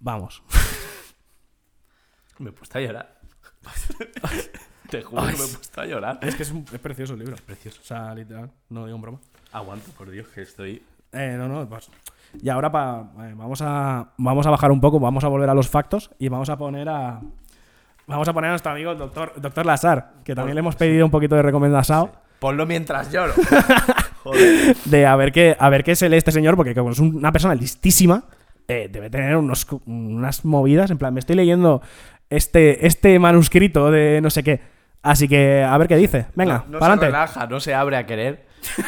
Vamos. 0.00 0.42
Me 2.38 2.50
he 2.50 2.52
puesto 2.52 2.78
a 2.78 2.80
llorar. 2.80 3.20
Te 4.98 5.02
juro 5.02 5.22
que 5.22 5.28
me 5.28 5.34
he 5.34 5.36
puesto 5.48 5.80
a 5.80 5.86
llorar. 5.86 6.18
Es 6.22 6.34
que 6.34 6.42
es, 6.42 6.50
un- 6.50 6.64
es 6.72 6.78
precioso 6.80 7.14
el 7.14 7.20
libro. 7.20 7.36
Precioso. 7.44 7.80
O 7.82 7.84
sea, 7.86 8.14
literal, 8.14 8.50
no 8.70 8.84
digo 8.86 8.96
en 8.96 9.02
broma. 9.02 9.18
Aguanto, 9.52 9.90
por 9.96 10.10
Dios, 10.10 10.26
que 10.28 10.42
estoy. 10.42 10.82
Eh, 11.12 11.34
no, 11.38 11.48
no, 11.48 11.68
pues. 11.68 11.88
Y 12.42 12.48
ahora 12.48 12.70
pa- 12.72 13.10
eh, 13.20 13.32
vamos, 13.36 13.60
a, 13.62 14.08
vamos 14.18 14.46
a 14.46 14.50
bajar 14.50 14.70
un 14.72 14.80
poco, 14.80 14.98
vamos 14.98 15.22
a 15.24 15.28
volver 15.28 15.48
a 15.48 15.54
los 15.54 15.68
factos 15.68 16.10
y 16.18 16.28
vamos 16.28 16.48
a 16.50 16.56
poner 16.58 16.88
a. 16.88 17.20
Vamos 18.06 18.28
a 18.28 18.32
poner 18.32 18.48
a 18.48 18.52
nuestro 18.52 18.72
amigo 18.72 18.92
el 18.92 18.98
doctor, 18.98 19.32
doctor 19.36 19.64
Lazar, 19.64 20.14
que 20.24 20.34
también 20.34 20.54
le 20.56 20.58
hemos 20.60 20.76
pedido 20.76 21.04
un 21.04 21.10
poquito 21.10 21.36
de 21.36 21.42
recomendado 21.42 22.12
Ponlo 22.38 22.66
mientras 22.66 23.10
lloro. 23.10 23.32
de 24.84 25.06
a 25.06 25.16
ver 25.16 25.32
qué, 25.32 25.56
a 25.58 25.68
ver 25.70 25.84
qué 25.84 25.96
se 25.96 26.08
lee 26.08 26.16
este 26.16 26.32
señor, 26.32 26.56
porque 26.56 26.74
como 26.74 26.90
es 26.90 26.98
una 26.98 27.32
persona 27.32 27.54
listísima, 27.54 28.24
eh, 28.68 28.88
debe 28.92 29.10
tener 29.10 29.36
unos, 29.36 29.66
unas 29.86 30.44
movidas. 30.44 30.90
En 30.90 30.98
plan, 30.98 31.14
me 31.14 31.20
estoy 31.20 31.36
leyendo 31.36 31.80
este, 32.30 32.86
este 32.86 33.18
manuscrito 33.18 33.90
de 33.90 34.20
no 34.20 34.30
sé 34.30 34.42
qué. 34.42 34.73
Así 35.04 35.28
que 35.28 35.62
a 35.62 35.76
ver 35.76 35.86
qué 35.86 35.96
dice. 35.96 36.26
Venga, 36.34 36.64
no, 36.66 36.72
no 36.72 36.78
para 36.78 36.94
se 36.94 36.98
adelante. 37.04 37.06
relaja, 37.06 37.46
no 37.46 37.60
se 37.60 37.74
abre 37.74 37.98
a 37.98 38.06
querer. 38.06 38.46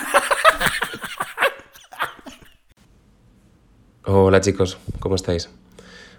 Hola 4.04 4.40
chicos, 4.40 4.78
¿cómo 4.98 5.14
estáis? 5.14 5.50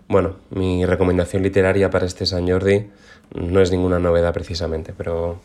Bueno, 0.08 0.36
mi 0.52 0.86
recomendación 0.86 1.42
literaria 1.42 1.90
para 1.90 2.06
este 2.06 2.28
San 2.28 2.48
Jordi 2.48 2.92
no 3.34 3.60
es 3.60 3.72
ninguna 3.72 3.98
novedad 3.98 4.36
precisamente, 4.36 4.94
pero 4.96 5.42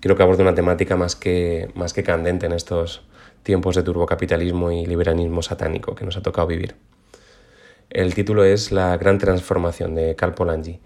quiero 0.00 0.16
que 0.16 0.22
aborde 0.22 0.42
una 0.42 0.54
temática 0.54 0.96
más 0.96 1.14
que, 1.14 1.68
más 1.74 1.92
que 1.92 2.02
candente 2.02 2.46
en 2.46 2.52
estos 2.52 3.02
tiempos 3.42 3.76
de 3.76 3.82
turbocapitalismo 3.82 4.72
y 4.72 4.86
liberalismo 4.86 5.42
satánico 5.42 5.94
que 5.94 6.06
nos 6.06 6.16
ha 6.16 6.22
tocado 6.22 6.46
vivir. 6.46 6.76
El 7.90 8.14
título 8.14 8.42
es 8.44 8.72
La 8.72 8.96
gran 8.96 9.18
transformación 9.18 9.94
de 9.94 10.16
Carl 10.16 10.32
Polanyi 10.32 10.80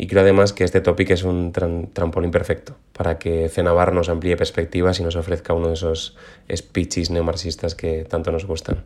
y 0.00 0.06
creo 0.06 0.22
además 0.22 0.54
que 0.54 0.64
este 0.64 0.80
topic 0.80 1.10
es 1.10 1.24
un 1.24 1.52
trampolín 1.52 2.30
perfecto 2.30 2.74
para 2.94 3.18
que 3.18 3.50
Cenavar 3.50 3.92
nos 3.92 4.08
amplíe 4.08 4.34
perspectivas 4.34 4.98
y 4.98 5.02
nos 5.02 5.14
ofrezca 5.14 5.52
uno 5.52 5.68
de 5.68 5.74
esos 5.74 6.16
speeches 6.50 7.10
neomarxistas 7.10 7.74
que 7.74 8.06
tanto 8.08 8.32
nos 8.32 8.46
gustan. 8.46 8.82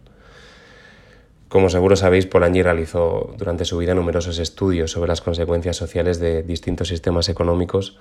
Como 1.49 1.71
seguro 1.71 1.95
sabéis, 1.95 2.27
Polanyi 2.27 2.65
realizó 2.65 3.33
durante 3.39 3.65
su 3.65 3.79
vida 3.79 3.95
numerosos 3.95 4.41
estudios 4.41 4.91
sobre 4.91 5.07
las 5.07 5.21
consecuencias 5.21 5.77
sociales 5.77 6.19
de 6.19 6.43
distintos 6.43 6.89
sistemas 6.89 7.29
económicos 7.29 7.97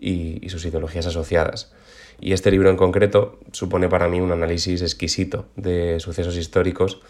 y 0.00 0.48
sus 0.48 0.64
ideologías 0.64 1.04
asociadas. 1.04 1.70
Y 2.18 2.32
este 2.32 2.50
libro 2.50 2.70
en 2.70 2.78
concreto 2.78 3.40
supone 3.52 3.90
para 3.90 4.08
mí 4.08 4.22
un 4.22 4.32
análisis 4.32 4.80
exquisito 4.80 5.44
de 5.56 6.00
sucesos 6.00 6.38
históricos 6.38 7.02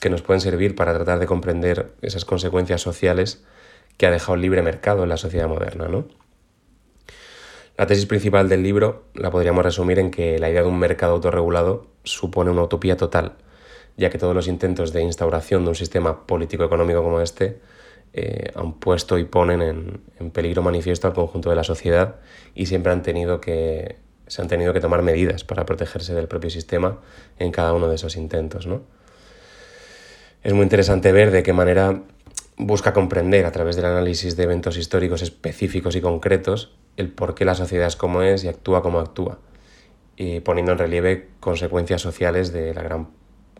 que 0.00 0.08
nos 0.08 0.22
pueden 0.22 0.40
servir 0.40 0.74
para 0.74 0.94
tratar 0.94 1.18
de 1.18 1.26
comprender 1.26 1.90
esas 2.00 2.24
consecuencias 2.24 2.80
sociales 2.80 3.44
que 3.96 4.06
ha 4.06 4.10
dejado 4.10 4.34
el 4.34 4.42
libre 4.42 4.62
mercado 4.62 5.02
en 5.02 5.08
la 5.08 5.16
sociedad 5.16 5.48
moderna. 5.48 5.88
¿no? 5.88 6.06
La 7.76 7.86
tesis 7.86 8.06
principal 8.06 8.48
del 8.48 8.62
libro 8.62 9.04
la 9.14 9.30
podríamos 9.30 9.64
resumir 9.64 9.98
en 9.98 10.10
que 10.10 10.38
la 10.38 10.50
idea 10.50 10.62
de 10.62 10.68
un 10.68 10.78
mercado 10.78 11.14
autorregulado 11.14 11.86
supone 12.04 12.50
una 12.50 12.62
utopía 12.62 12.96
total, 12.96 13.32
ya 13.96 14.10
que 14.10 14.18
todos 14.18 14.34
los 14.34 14.48
intentos 14.48 14.92
de 14.92 15.02
instauración 15.02 15.64
de 15.64 15.70
un 15.70 15.74
sistema 15.74 16.26
político-económico 16.26 17.02
como 17.02 17.20
este 17.20 17.60
eh, 18.12 18.52
han 18.54 18.74
puesto 18.74 19.18
y 19.18 19.24
ponen 19.24 19.60
en, 19.62 20.00
en, 20.20 20.30
peligro 20.30 20.62
manifiesto 20.62 21.08
al 21.08 21.14
conjunto 21.14 21.50
de 21.50 21.56
la 21.56 21.64
sociedad 21.64 22.16
y 22.54 22.66
siempre 22.66 22.92
han 22.92 23.02
tenido 23.02 23.40
que, 23.40 23.96
se 24.26 24.42
han 24.42 24.48
tenido 24.48 24.72
que 24.72 24.80
tomar 24.80 25.02
medidas 25.02 25.44
para 25.44 25.66
protegerse 25.66 26.14
del 26.14 26.28
propio 26.28 26.50
sistema 26.50 27.00
en 27.38 27.52
cada 27.52 27.72
uno 27.72 27.88
de 27.88 27.96
esos 27.96 28.16
intentos. 28.16 28.66
¿no? 28.66 28.82
Es 30.42 30.52
muy 30.52 30.62
interesante 30.62 31.12
ver 31.12 31.30
de 31.30 31.42
qué 31.42 31.52
manera 31.52 32.02
busca 32.56 32.92
comprender 32.92 33.46
a 33.46 33.52
través 33.52 33.76
del 33.76 33.86
análisis 33.86 34.36
de 34.36 34.44
eventos 34.44 34.76
históricos 34.76 35.22
específicos 35.22 35.96
y 35.96 36.00
concretos 36.00 36.76
el 36.96 37.10
por 37.10 37.34
qué 37.34 37.44
la 37.44 37.54
sociedad 37.54 37.86
es 37.86 37.96
como 37.96 38.22
es 38.22 38.44
y 38.44 38.48
actúa 38.48 38.82
como 38.82 39.00
actúa, 39.00 39.38
y 40.16 40.40
poniendo 40.40 40.72
en 40.72 40.78
relieve 40.78 41.28
consecuencias 41.40 42.00
sociales 42.00 42.52
de, 42.52 42.72
la 42.72 42.82
gran, 42.82 43.08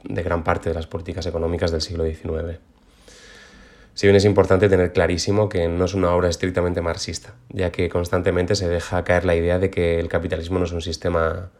de 0.04 0.22
gran 0.22 0.44
parte 0.44 0.68
de 0.68 0.74
las 0.74 0.86
políticas 0.86 1.26
económicas 1.26 1.72
del 1.72 1.80
siglo 1.80 2.04
XIX. 2.04 2.60
Si 3.94 4.06
bien 4.06 4.16
es 4.16 4.24
importante 4.24 4.68
tener 4.68 4.92
clarísimo 4.92 5.48
que 5.48 5.68
no 5.68 5.84
es 5.84 5.94
una 5.94 6.12
obra 6.12 6.28
estrictamente 6.28 6.80
marxista, 6.80 7.34
ya 7.48 7.70
que 7.70 7.88
constantemente 7.88 8.56
se 8.56 8.68
deja 8.68 9.04
caer 9.04 9.24
la 9.24 9.36
idea 9.36 9.58
de 9.58 9.70
que 9.70 10.00
el 10.00 10.08
capitalismo 10.08 10.58
no 10.58 10.64
es 10.64 10.72
un 10.72 10.82
sistema 10.82 11.50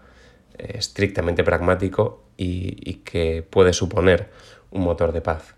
eh, 0.59 0.75
estrictamente 0.79 1.45
pragmático 1.45 2.25
y, 2.37 2.77
y 2.89 2.95
que 3.05 3.47
puede 3.49 3.73
suponer 3.73 4.31
un 4.71 4.83
motor 4.83 5.13
de 5.13 5.21
paz. 5.21 5.55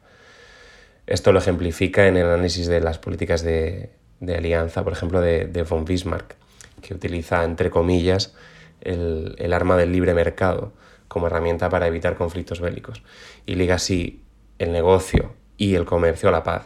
Esto 1.07 1.33
lo 1.33 1.39
ejemplifica 1.39 2.07
en 2.07 2.17
el 2.17 2.27
análisis 2.27 2.67
de 2.67 2.81
las 2.81 2.99
políticas 2.99 3.43
de, 3.43 3.91
de 4.21 4.37
alianza, 4.37 4.83
por 4.83 4.93
ejemplo, 4.93 5.21
de, 5.21 5.47
de, 5.47 5.63
von 5.63 5.85
Bismarck, 5.85 6.35
que 6.83 6.95
utiliza, 6.95 7.45
entre 7.45 7.71
comillas, 7.71 8.35
el, 8.81 9.37
el, 9.39 9.53
arma 9.53 9.77
del 9.77 9.93
libre 9.93 10.15
mercado 10.15 10.73
como 11.09 11.29
herramienta 11.29 11.71
para 11.71 11.87
evitar 11.87 12.17
conflictos 12.17 12.61
bélicos 12.61 13.03
y 13.47 13.55
liga 13.55 13.77
así 13.77 14.23
el 14.59 14.73
negocio 14.73 15.35
y 15.57 15.75
el 15.75 15.85
comercio 15.85 16.29
a 16.29 16.33
la 16.33 16.43
paz, 16.43 16.65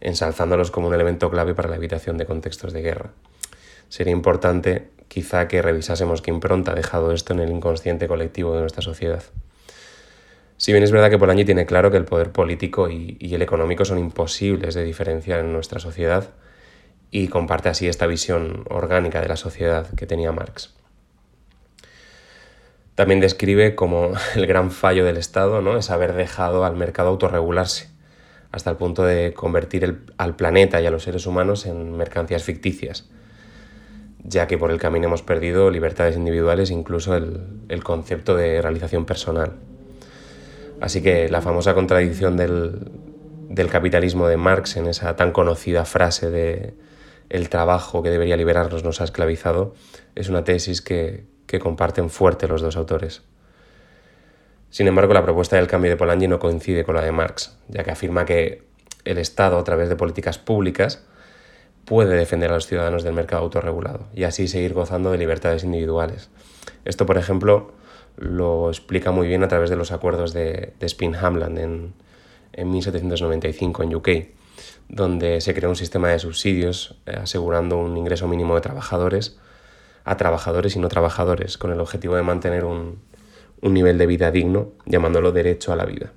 ensalzándolos 0.00 0.70
como 0.70 0.88
un 0.88 0.94
elemento 0.94 1.30
clave 1.30 1.54
para 1.54 1.68
la 1.68 1.76
evitación 1.76 2.16
de 2.16 2.26
contextos 2.26 2.72
de 2.72 2.82
guerra. 2.82 3.10
Sería 3.88 4.12
importante 4.12 4.88
quizá 5.08 5.48
que 5.48 5.60
revisásemos 5.60 6.22
qué 6.22 6.30
impronta 6.30 6.72
ha 6.72 6.74
dejado 6.76 7.12
esto 7.12 7.32
en 7.32 7.40
el 7.40 7.50
inconsciente 7.50 8.08
colectivo 8.08 8.54
de 8.54 8.60
nuestra 8.60 8.82
sociedad. 8.82 9.22
Si 10.60 10.72
bien 10.72 10.84
es 10.84 10.92
verdad 10.92 11.08
que 11.08 11.16
Polanyi 11.16 11.46
tiene 11.46 11.64
claro 11.64 11.90
que 11.90 11.96
el 11.96 12.04
poder 12.04 12.32
político 12.32 12.90
y, 12.90 13.16
el 13.18 13.40
económico 13.40 13.86
son 13.86 13.98
imposibles 13.98 14.74
de 14.74 14.84
diferenciar 14.84 15.40
en 15.40 15.54
nuestra 15.54 15.80
sociedad 15.80 16.32
y 17.10 17.28
comparte 17.28 17.70
así 17.70 17.88
esta 17.88 18.06
visión 18.06 18.64
orgánica 18.68 19.22
de 19.22 19.28
la 19.28 19.36
sociedad 19.36 19.86
que 19.96 20.06
tenía 20.06 20.32
Marx. 20.32 20.74
También 22.94 23.20
describe 23.20 23.74
como 23.74 24.12
el 24.34 24.46
gran 24.46 24.70
fallo 24.70 25.02
del 25.02 25.16
Estado 25.16 25.62
¿no? 25.62 25.78
es 25.78 25.88
haber 25.88 26.12
dejado 26.12 26.66
al 26.66 26.76
mercado 26.76 27.08
autorregularse, 27.08 27.88
hasta 28.52 28.68
el 28.68 28.76
punto 28.76 29.02
de 29.02 29.32
convertir 29.32 29.82
el, 29.82 30.00
al 30.18 30.36
planeta 30.36 30.78
y 30.82 30.84
a 30.84 30.90
los 30.90 31.04
seres 31.04 31.24
humanos 31.24 31.64
en 31.64 31.96
mercancías 31.96 32.44
ficticias, 32.44 33.08
ya 34.24 34.46
que 34.46 34.58
por 34.58 34.70
el 34.70 34.78
camino 34.78 35.06
hemos 35.06 35.22
perdido 35.22 35.70
libertades 35.70 36.18
individuales, 36.18 36.70
incluso 36.70 37.16
el, 37.16 37.46
el 37.70 37.82
concepto 37.82 38.36
de 38.36 38.60
realización 38.60 39.06
personal. 39.06 39.54
Así 40.80 41.02
que 41.02 41.28
la 41.28 41.42
famosa 41.42 41.74
contradicción 41.74 42.36
del, 42.36 42.90
del, 43.48 43.68
capitalismo 43.68 44.26
de 44.28 44.36
Marx 44.36 44.76
en 44.76 44.86
esa 44.86 45.14
tan 45.16 45.32
conocida 45.32 45.84
frase 45.84 46.30
de 46.30 46.74
el 47.28 47.48
trabajo 47.48 48.02
que 48.02 48.10
debería 48.10 48.36
liberarnos 48.36 48.82
nos 48.82 49.00
ha 49.00 49.04
esclavizado 49.04 49.74
es 50.14 50.28
una 50.28 50.42
tesis 50.42 50.80
que, 50.80 51.26
que 51.46 51.58
comparten 51.58 52.10
fuerte 52.10 52.48
los 52.48 52.62
dos 52.62 52.76
autores. 52.76 53.22
Sin 54.70 54.86
embargo, 54.86 55.12
la 55.12 55.24
propuesta 55.24 55.56
del 55.56 55.66
cambio 55.66 55.90
de 55.90 55.96
Polanyi 55.96 56.28
no 56.28 56.38
coincide 56.38 56.84
con 56.84 56.94
la 56.94 57.02
de 57.02 57.12
Marx, 57.12 57.58
ya 57.68 57.82
que 57.82 57.90
afirma 57.90 58.24
que 58.24 58.62
el 59.04 59.18
Estado, 59.18 59.58
a 59.58 59.64
través 59.64 59.88
de 59.88 59.96
políticas 59.96 60.38
públicas, 60.38 61.04
puede 61.84 62.16
defender 62.16 62.50
a 62.50 62.54
los 62.54 62.66
ciudadanos 62.66 63.02
del 63.02 63.14
mercado 63.14 63.42
autorregulado 63.42 64.06
y 64.14 64.24
así 64.24 64.46
seguir 64.46 64.74
gozando 64.74 65.10
de 65.10 65.18
libertades 65.18 65.64
individuales. 65.64 66.30
Esto, 66.84 67.04
por 67.04 67.18
ejemplo, 67.18 67.72
lo 68.20 68.68
explica 68.68 69.10
muy 69.10 69.26
bien 69.26 69.42
a 69.42 69.48
través 69.48 69.70
de 69.70 69.76
los 69.76 69.92
acuerdos 69.92 70.32
de, 70.32 70.74
de 70.78 70.86
Spin-Hamland 70.86 71.58
en, 71.58 71.94
en 72.52 72.70
1795 72.70 73.82
en 73.82 73.94
UK, 73.94 74.08
donde 74.88 75.40
se 75.40 75.54
creó 75.54 75.70
un 75.70 75.76
sistema 75.76 76.08
de 76.08 76.18
subsidios 76.18 76.96
eh, 77.06 77.16
asegurando 77.22 77.78
un 77.78 77.96
ingreso 77.96 78.28
mínimo 78.28 78.54
de 78.54 78.60
trabajadores 78.60 79.38
a 80.04 80.16
trabajadores 80.16 80.76
y 80.76 80.78
no 80.78 80.88
trabajadores, 80.88 81.58
con 81.58 81.72
el 81.72 81.80
objetivo 81.80 82.16
de 82.16 82.22
mantener 82.22 82.64
un, 82.64 83.00
un 83.60 83.74
nivel 83.74 83.98
de 83.98 84.06
vida 84.06 84.30
digno, 84.30 84.72
llamándolo 84.86 85.32
derecho 85.32 85.72
a 85.72 85.76
la 85.76 85.84
vida. 85.84 86.12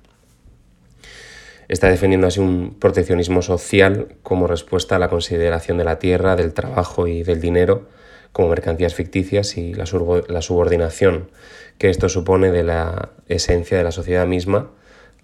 Está 1.68 1.88
defendiendo 1.88 2.26
así 2.26 2.40
un 2.40 2.76
proteccionismo 2.78 3.40
social 3.42 4.16
como 4.22 4.46
respuesta 4.46 4.96
a 4.96 4.98
la 4.98 5.08
consideración 5.08 5.78
de 5.78 5.84
la 5.84 5.98
tierra, 5.98 6.36
del 6.36 6.52
trabajo 6.52 7.06
y 7.06 7.22
del 7.22 7.40
dinero 7.40 7.88
como 8.34 8.48
mercancías 8.48 8.96
ficticias 8.96 9.56
y 9.56 9.74
la, 9.74 9.86
subordinación 9.86 11.30
que 11.78 11.88
esto 11.88 12.08
supone 12.08 12.50
de 12.50 12.64
la 12.64 13.10
esencia 13.28 13.78
de 13.78 13.84
la 13.84 13.92
sociedad 13.92 14.26
misma 14.26 14.72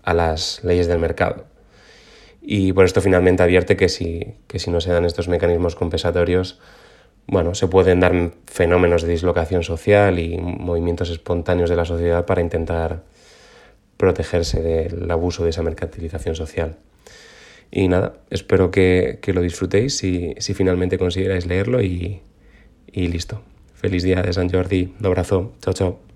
a 0.05 0.15
las 0.15 0.63
leyes 0.63 0.87
del 0.87 1.01
mercado. 1.01 1.45
Y 2.41 2.73
por 2.73 2.85
esto 2.85 3.01
finalmente 3.01 3.43
advierte 3.43 3.77
que 3.77 3.89
si, 3.89 4.37
que 4.47 4.61
si 4.61 4.71
no 4.71 4.81
se 4.81 4.93
dan 4.93 5.05
estos 5.05 5.27
mecanismos 5.27 5.75
compensatorios, 5.75 6.61
bueno, 7.27 7.57
se 7.57 7.67
pueden 7.67 7.99
dar 7.99 8.31
fenómenos 8.47 9.03
de 9.03 9.11
dislocación 9.11 9.65
social 9.65 10.21
y 10.21 10.39
movimientos 10.39 11.11
espontáneos 11.11 11.69
de 11.69 11.77
la 11.77 11.87
sociedad 11.87 12.27
para 12.27 12.43
intentar 12.43 13.03
protegerse 13.97 14.63
del 14.63 15.11
abuso 15.11 15.43
de 15.43 15.51
esa 15.51 15.65
mercantilización 15.65 16.37
social. 16.37 16.77
Y 17.73 17.89
nada, 17.89 18.15
espero 18.31 18.71
que, 18.71 19.19
que 19.21 19.33
lo 19.33 19.43
disfrutéis 19.43 19.97
si, 19.97 20.37
si, 20.39 20.55
finalmente 20.55 20.97
consideráis 20.97 21.47
leerlo 21.47 21.83
y, 21.83 22.23
y 22.93 23.09
listo. 23.09 23.43
Feliz 23.75 24.03
día 24.03 24.23
de 24.23 24.33
San 24.33 24.51
Jordi, 24.51 24.95
un 24.99 25.07
abrazo, 25.07 25.55
chao 25.61 25.73
chao. 25.75 26.11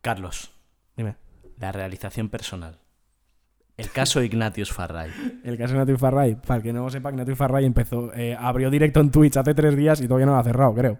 Carlos, 0.00 0.52
dime. 0.96 1.16
La 1.58 1.72
realización 1.72 2.28
personal. 2.28 2.78
El 3.76 3.90
caso 3.90 4.22
Ignatius 4.22 4.72
Farray. 4.72 5.10
El 5.44 5.58
caso 5.58 5.74
Ignatius 5.74 6.00
Farray. 6.00 6.34
Para 6.34 6.56
el 6.56 6.62
que 6.62 6.72
no 6.72 6.84
lo 6.84 6.90
sepa, 6.90 7.10
Ignatius 7.10 7.36
Farray 7.36 7.64
empezó, 7.64 8.12
eh, 8.14 8.36
abrió 8.38 8.70
directo 8.70 9.00
en 9.00 9.10
Twitch 9.10 9.36
hace 9.36 9.54
tres 9.54 9.76
días 9.76 10.00
y 10.00 10.04
todavía 10.08 10.26
no 10.26 10.32
lo 10.32 10.38
ha 10.38 10.44
cerrado, 10.44 10.74
creo. 10.74 10.98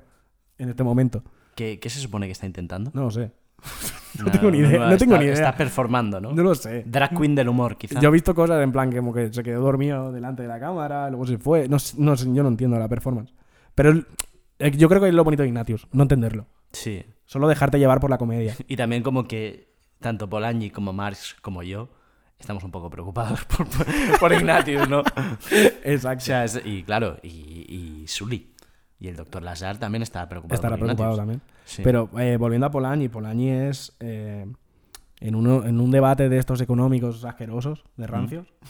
En 0.59 0.69
este 0.69 0.85
momento. 0.85 1.23
¿Qué, 1.55 1.81
qué 1.81 1.91
se 1.91 2.01
supone 2.01 2.27
que 2.27 2.33
está 2.33 2.47
intentando? 2.47 2.91
No 2.93 3.05
lo 3.05 3.11
sé. 3.11 3.33
No, 4.19 4.25
no, 4.25 4.31
tengo 4.31 4.51
ni 4.51 4.59
idea. 4.59 4.79
No, 4.79 4.91
no 4.91 4.97
tengo 4.97 5.15
está, 5.15 5.19
ni 5.19 5.25
idea. 5.25 5.35
Está 5.35 5.57
performando, 5.57 6.21
¿no? 6.21 6.33
No 6.33 6.43
lo 6.43 6.55
sé. 6.55 6.85
Drag 6.87 7.17
queen 7.17 7.35
del 7.35 7.49
humor, 7.49 7.77
quizá. 7.77 8.01
Yo 8.01 8.09
he 8.09 8.13
visto 8.13 8.35
cosas 8.35 8.63
en 8.63 8.73
plan 8.73 8.91
que 8.91 8.99
como 8.99 9.13
que 9.13 9.33
se 9.33 9.43
quedó 9.43 9.63
dormido 9.63 10.13
delante 10.13 10.43
de 10.43 10.49
la 10.49 10.59
cámara, 10.59 11.09
luego 11.11 11.27
se 11.27 11.39
fue. 11.39 11.69
No, 11.69 11.77
no 11.97 12.17
sé, 12.17 12.33
yo 12.33 12.43
no 12.43 12.49
entiendo 12.49 12.79
la 12.79 12.89
performance. 12.89 13.33
Pero 13.75 13.93
eh, 14.59 14.71
yo 14.73 14.89
creo 14.89 15.01
que 15.01 15.09
es 15.09 15.15
lo 15.15 15.25
bonito 15.25 15.43
de 15.43 15.49
Ignatius, 15.49 15.87
no 15.93 16.03
entenderlo. 16.03 16.47
Sí. 16.73 17.05
Solo 17.25 17.49
dejarte 17.49 17.79
llevar 17.79 18.01
por 18.01 18.11
la 18.11 18.19
comedia. 18.19 18.55
Y 18.69 18.77
también 18.77 19.03
como 19.03 19.27
que 19.29 19.69
tanto 20.01 20.29
Polanyi 20.29 20.71
como 20.71 20.93
Marx 20.93 21.37
como 21.43 21.63
yo 21.63 21.89
estamos 22.39 22.63
un 22.63 22.71
poco 22.71 22.89
preocupados 22.89 23.45
por, 23.47 23.67
por, 23.69 23.87
por 24.21 24.33
Ignatius, 24.33 24.89
¿no? 24.89 25.03
Exacto. 25.85 26.23
O 26.23 26.27
sea, 26.27 26.45
es, 26.45 26.61
y 26.65 26.83
claro, 26.85 27.19
y, 27.23 27.29
y 28.03 28.07
Sully. 28.07 28.55
Y 29.01 29.09
el 29.09 29.17
doctor 29.17 29.43
Lazar 29.43 29.79
también 29.79 30.03
estaba 30.03 30.29
preocupado. 30.29 30.55
Estará 30.57 30.77
preocupado 30.77 31.17
también. 31.17 31.41
Sí. 31.65 31.83
Pero 31.85 32.11
eh, 32.19 32.37
volviendo 32.37 32.67
a 32.67 32.71
Polanyi, 32.71 33.09
Polanyi 33.09 33.51
es 33.51 33.97
eh, 34.01 34.47
en, 35.21 35.35
uno, 35.35 35.65
en 35.65 35.81
un 35.81 35.91
debate 35.91 36.29
de 36.29 36.39
estos 36.39 36.61
económicos 36.61 37.25
asquerosos, 37.25 37.85
de 37.97 38.07
rancios. 38.07 38.47
Mm. 38.61 38.67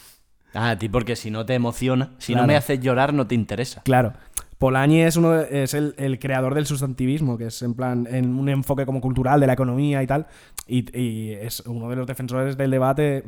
Ah, 0.55 0.69
a 0.71 0.77
ti 0.79 0.89
porque 0.89 1.15
si 1.15 1.29
no 1.31 1.45
te 1.45 1.53
emociona, 1.55 2.11
si 2.17 2.33
Claro. 2.33 2.43
no 2.43 2.47
me 2.47 2.55
haces 2.57 2.79
llorar, 2.79 3.13
no 3.13 3.25
te 3.27 3.35
interesa. 3.35 3.81
Claro. 3.83 4.13
Polanyi 4.57 5.01
es, 5.01 5.15
uno, 5.15 5.31
de- 5.31 5.63
es 5.63 5.73
el, 5.73 5.95
el 5.97 6.19
creador 6.19 6.53
del 6.53 6.65
sustantivismo, 6.65 7.37
que 7.37 7.45
es 7.47 7.61
en 7.61 7.73
plan 7.75 8.07
en 8.09 8.33
un 8.35 8.49
enfoque 8.49 8.85
como 8.85 8.99
cultural 8.99 9.39
de 9.39 9.47
la 9.47 9.53
economía 9.53 10.03
y 10.03 10.07
tal. 10.07 10.27
Y, 10.67 10.95
y 10.99 11.31
es 11.31 11.61
uno 11.61 11.89
de 11.89 11.95
los 11.95 12.05
defensores 12.07 12.57
del 12.57 12.69
debate 12.71 13.23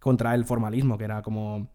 contra 0.00 0.34
el 0.34 0.44
formalismo, 0.44 0.96
que 0.98 1.04
era 1.04 1.20
como. 1.22 1.68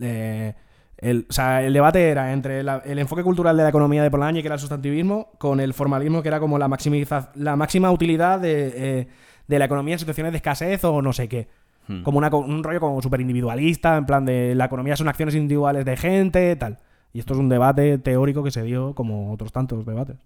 eh, 0.00 0.54
el, 0.98 1.26
o 1.28 1.32
sea, 1.32 1.62
el 1.62 1.72
debate 1.72 2.08
era 2.10 2.32
entre 2.32 2.62
la- 2.62 2.82
el 2.84 2.98
enfoque 2.98 3.22
cultural 3.22 3.56
de 3.56 3.62
la 3.62 3.68
economía 3.68 4.02
de 4.02 4.10
Polanyi, 4.10 4.40
que 4.42 4.48
era 4.48 4.54
el 4.54 4.60
sustantivismo, 4.60 5.30
con 5.38 5.60
el 5.60 5.74
formalismo, 5.74 6.22
que 6.22 6.28
era 6.28 6.40
como 6.40 6.58
la, 6.58 6.68
maximiza, 6.68 7.30
la 7.34 7.56
máxima 7.56 7.90
utilidad 7.90 8.40
de, 8.40 8.72
eh, 8.74 9.08
de 9.46 9.58
la 9.58 9.66
economía 9.66 9.94
en 9.94 9.98
situaciones 9.98 10.32
de 10.32 10.36
escasez 10.38 10.82
o 10.84 11.02
no 11.02 11.12
sé 11.12 11.28
qué. 11.28 11.48
Hmm. 11.88 12.02
Como 12.02 12.18
una, 12.18 12.28
un 12.34 12.64
rollo 12.64 12.80
como 12.80 13.00
súper 13.02 13.20
individualista, 13.20 13.96
en 13.96 14.06
plan 14.06 14.24
de 14.24 14.54
la 14.54 14.64
economía 14.64 14.96
son 14.96 15.08
acciones 15.08 15.34
individuales 15.34 15.84
de 15.84 15.96
gente, 15.96 16.56
tal. 16.56 16.78
Y 17.12 17.20
esto 17.20 17.34
es 17.34 17.38
un 17.38 17.48
debate 17.48 17.98
teórico 17.98 18.42
que 18.42 18.50
se 18.50 18.62
dio 18.62 18.94
como 18.94 19.32
otros 19.32 19.52
tantos 19.52 19.86
debates. 19.86 20.16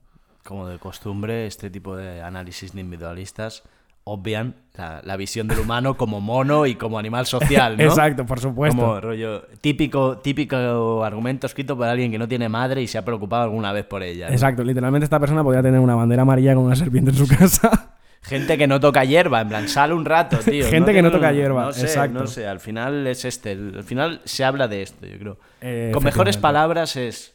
Como 0.45 0.67
de 0.67 0.79
costumbre, 0.79 1.47
este 1.47 1.69
tipo 1.69 1.97
de 1.97 2.23
análisis 2.23 2.75
individualistas 2.75 3.63
obvian 4.05 4.55
la, 4.75 5.01
la 5.05 5.17
visión 5.17 5.47
del 5.47 5.59
humano 5.59 5.97
como 5.97 6.21
mono 6.21 6.67
y 6.67 6.75
como 6.75 6.99
animal 6.99 7.27
social, 7.27 7.77
¿no? 7.77 7.85
Exacto, 7.85 8.25
por 8.27 8.41
supuesto. 8.41 8.81
Como 8.81 9.01
rollo 9.01 9.43
típico, 9.61 10.19
típico 10.19 11.05
argumento 11.05 11.47
escrito 11.47 11.77
por 11.77 11.87
alguien 11.87 12.11
que 12.11 12.19
no 12.19 12.27
tiene 12.27 12.49
madre 12.49 12.83
y 12.83 12.87
se 12.87 12.99
ha 12.99 13.05
preocupado 13.05 13.45
alguna 13.45 13.73
vez 13.73 13.85
por 13.85 14.03
ella. 14.03 14.29
¿no? 14.29 14.33
Exacto, 14.33 14.65
literalmente 14.65 15.05
esta 15.05 15.21
persona 15.21 15.43
podría 15.45 15.63
tener 15.63 15.81
una 15.81 15.95
bandera 15.95 16.23
amarilla 16.23 16.55
con 16.55 16.65
una 16.65 16.77
serpiente 16.77 17.11
en 17.11 17.17
su 17.17 17.29
casa. 17.29 17.97
Gente 18.23 18.59
que 18.59 18.67
no 18.67 18.81
toca 18.81 19.03
hierba, 19.05 19.41
en 19.41 19.49
plan, 19.49 19.69
sale 19.69 19.95
un 19.95 20.05
rato, 20.05 20.39
tío. 20.45 20.67
Gente 20.69 20.93
que 20.93 21.03
no 21.03 21.11
toca 21.11 21.33
hierba, 21.33 21.67
no 21.67 21.73
sé, 21.73 21.83
exacto. 21.83 22.21
No 22.21 22.27
sé, 22.27 22.47
al 22.47 22.61
final 22.61 23.07
es 23.07 23.25
este. 23.25 23.53
Al 23.53 23.83
final 23.85 24.21
se 24.25 24.45
habla 24.45 24.69
de 24.69 24.83
esto, 24.83 25.07
yo 25.07 25.19
creo. 25.19 25.39
Eh, 25.61 25.91
Con 25.93 26.05
mejores 26.05 26.37
palabras 26.37 26.97
es. 26.97 27.35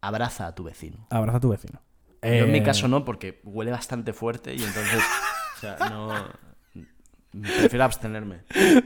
Abraza 0.00 0.48
a 0.48 0.54
tu 0.54 0.64
vecino. 0.64 1.06
Abraza 1.08 1.38
a 1.38 1.40
tu 1.40 1.48
vecino. 1.50 1.80
Yo 2.24 2.44
en 2.44 2.52
mi 2.52 2.58
Eh, 2.58 2.62
caso 2.62 2.88
no, 2.88 3.04
porque 3.04 3.40
huele 3.44 3.70
bastante 3.70 4.12
fuerte 4.12 4.54
y 4.54 4.62
entonces. 4.62 5.02
o 5.56 5.60
sea, 5.60 5.76
no. 5.90 6.08
Prefiero 7.30 7.84
abstenerme. 7.84 8.40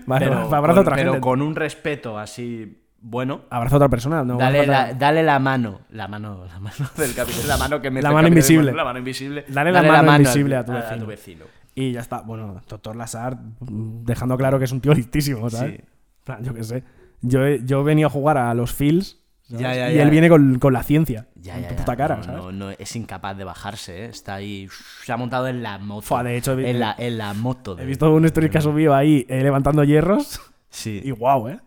Vale, 0.07 0.27
pero 0.27 0.55
abraza 0.55 0.57
a 0.57 0.61
con, 0.75 0.79
otra 0.79 0.97
pero 0.97 1.13
gente. 1.13 1.21
con 1.21 1.43
un 1.43 1.55
respeto 1.55 2.19
así 2.19 2.83
bueno. 3.01 3.43
Abraza 3.51 3.77
a 3.77 3.79
otra 3.79 3.89
persona, 3.89 4.25
no 4.25 4.39
dale, 4.39 4.67
la, 4.67 4.93
dale 4.95 5.23
la 5.23 5.39
mano. 5.39 5.83
La 5.91 6.09
mano, 6.09 6.45
la 6.47 6.59
mano 6.59 6.77
del 6.97 7.15
capitán. 7.15 7.47
La 7.47 7.57
mano 7.57 7.81
que 7.81 7.91
me 7.91 8.03
La 8.03 8.11
mano 8.11 8.29
invisible. 8.29 8.73
La 8.73 8.85
mano 8.85 8.99
invisible. 8.99 9.45
Dale 9.49 9.71
la 9.73 9.83
mano 9.83 10.17
invisible 10.17 10.57
a 10.57 10.65
tu 10.65 10.73
vecino. 10.73 11.07
vecino. 11.07 11.45
Y 11.75 11.93
ya 11.93 12.01
está. 12.01 12.23
Bueno, 12.23 12.61
doctor 12.69 12.97
Lazar, 12.97 13.39
dejando 13.61 14.37
claro 14.37 14.59
que 14.59 14.65
es 14.65 14.73
un 14.73 14.81
tío 14.81 14.95
listísimo, 14.95 15.49
¿sabes? 15.51 15.81
Sí. 16.27 16.33
Yo 16.43 16.55
qué 16.55 16.65
sé. 16.65 16.85
Yo 17.21 17.45
he, 17.47 17.65
yo 17.65 17.85
venido 17.85 18.09
a 18.09 18.11
jugar 18.11 18.37
a 18.39 18.53
los 18.55 18.73
Fields 18.73 19.19
¿sabes? 19.43 19.61
Ya, 19.63 19.75
ya, 19.75 19.91
y 19.93 19.97
ya. 19.97 20.03
él 20.03 20.11
viene 20.11 20.29
con, 20.29 20.59
con 20.59 20.73
la 20.73 20.83
ciencia. 20.83 21.27
Ya, 21.49 21.57
en 21.59 21.63
ya, 21.71 21.77
puta 21.77 21.97
cara, 21.97 22.17
no, 22.17 22.23
¿sabes? 22.25 22.43
no, 22.43 22.53
no, 22.53 22.71
es 22.71 22.97
incapaz 22.97 23.37
de 23.37 23.45
bajarse, 23.45 24.05
¿eh? 24.05 24.09
Está 24.09 24.35
ahí. 24.37 24.69
Se 25.05 25.13
ha 25.13 25.17
montado 25.17 25.49
en 25.49 25.63
la 25.63 25.79
moto. 25.79 26.03
Fua, 26.03 26.23
de 26.23 26.37
hecho, 26.37 26.59
en 26.59 26.79
la, 26.81 26.95
en 26.99 27.19
la 27.19 27.35
moto. 27.35 27.75
He 27.75 27.81
de- 27.81 27.87
visto 27.87 28.13
un 28.13 28.25
story 28.27 28.49
que 28.51 28.59
ha 28.59 28.61
subido 28.61 28.95
ahí 28.95 29.27
eh, 29.29 29.43
levantando 29.43 29.83
hierros. 29.85 30.41
Sí. 30.71 31.01
Y 31.05 31.11
guau, 31.11 31.49
¿eh? 31.49 31.59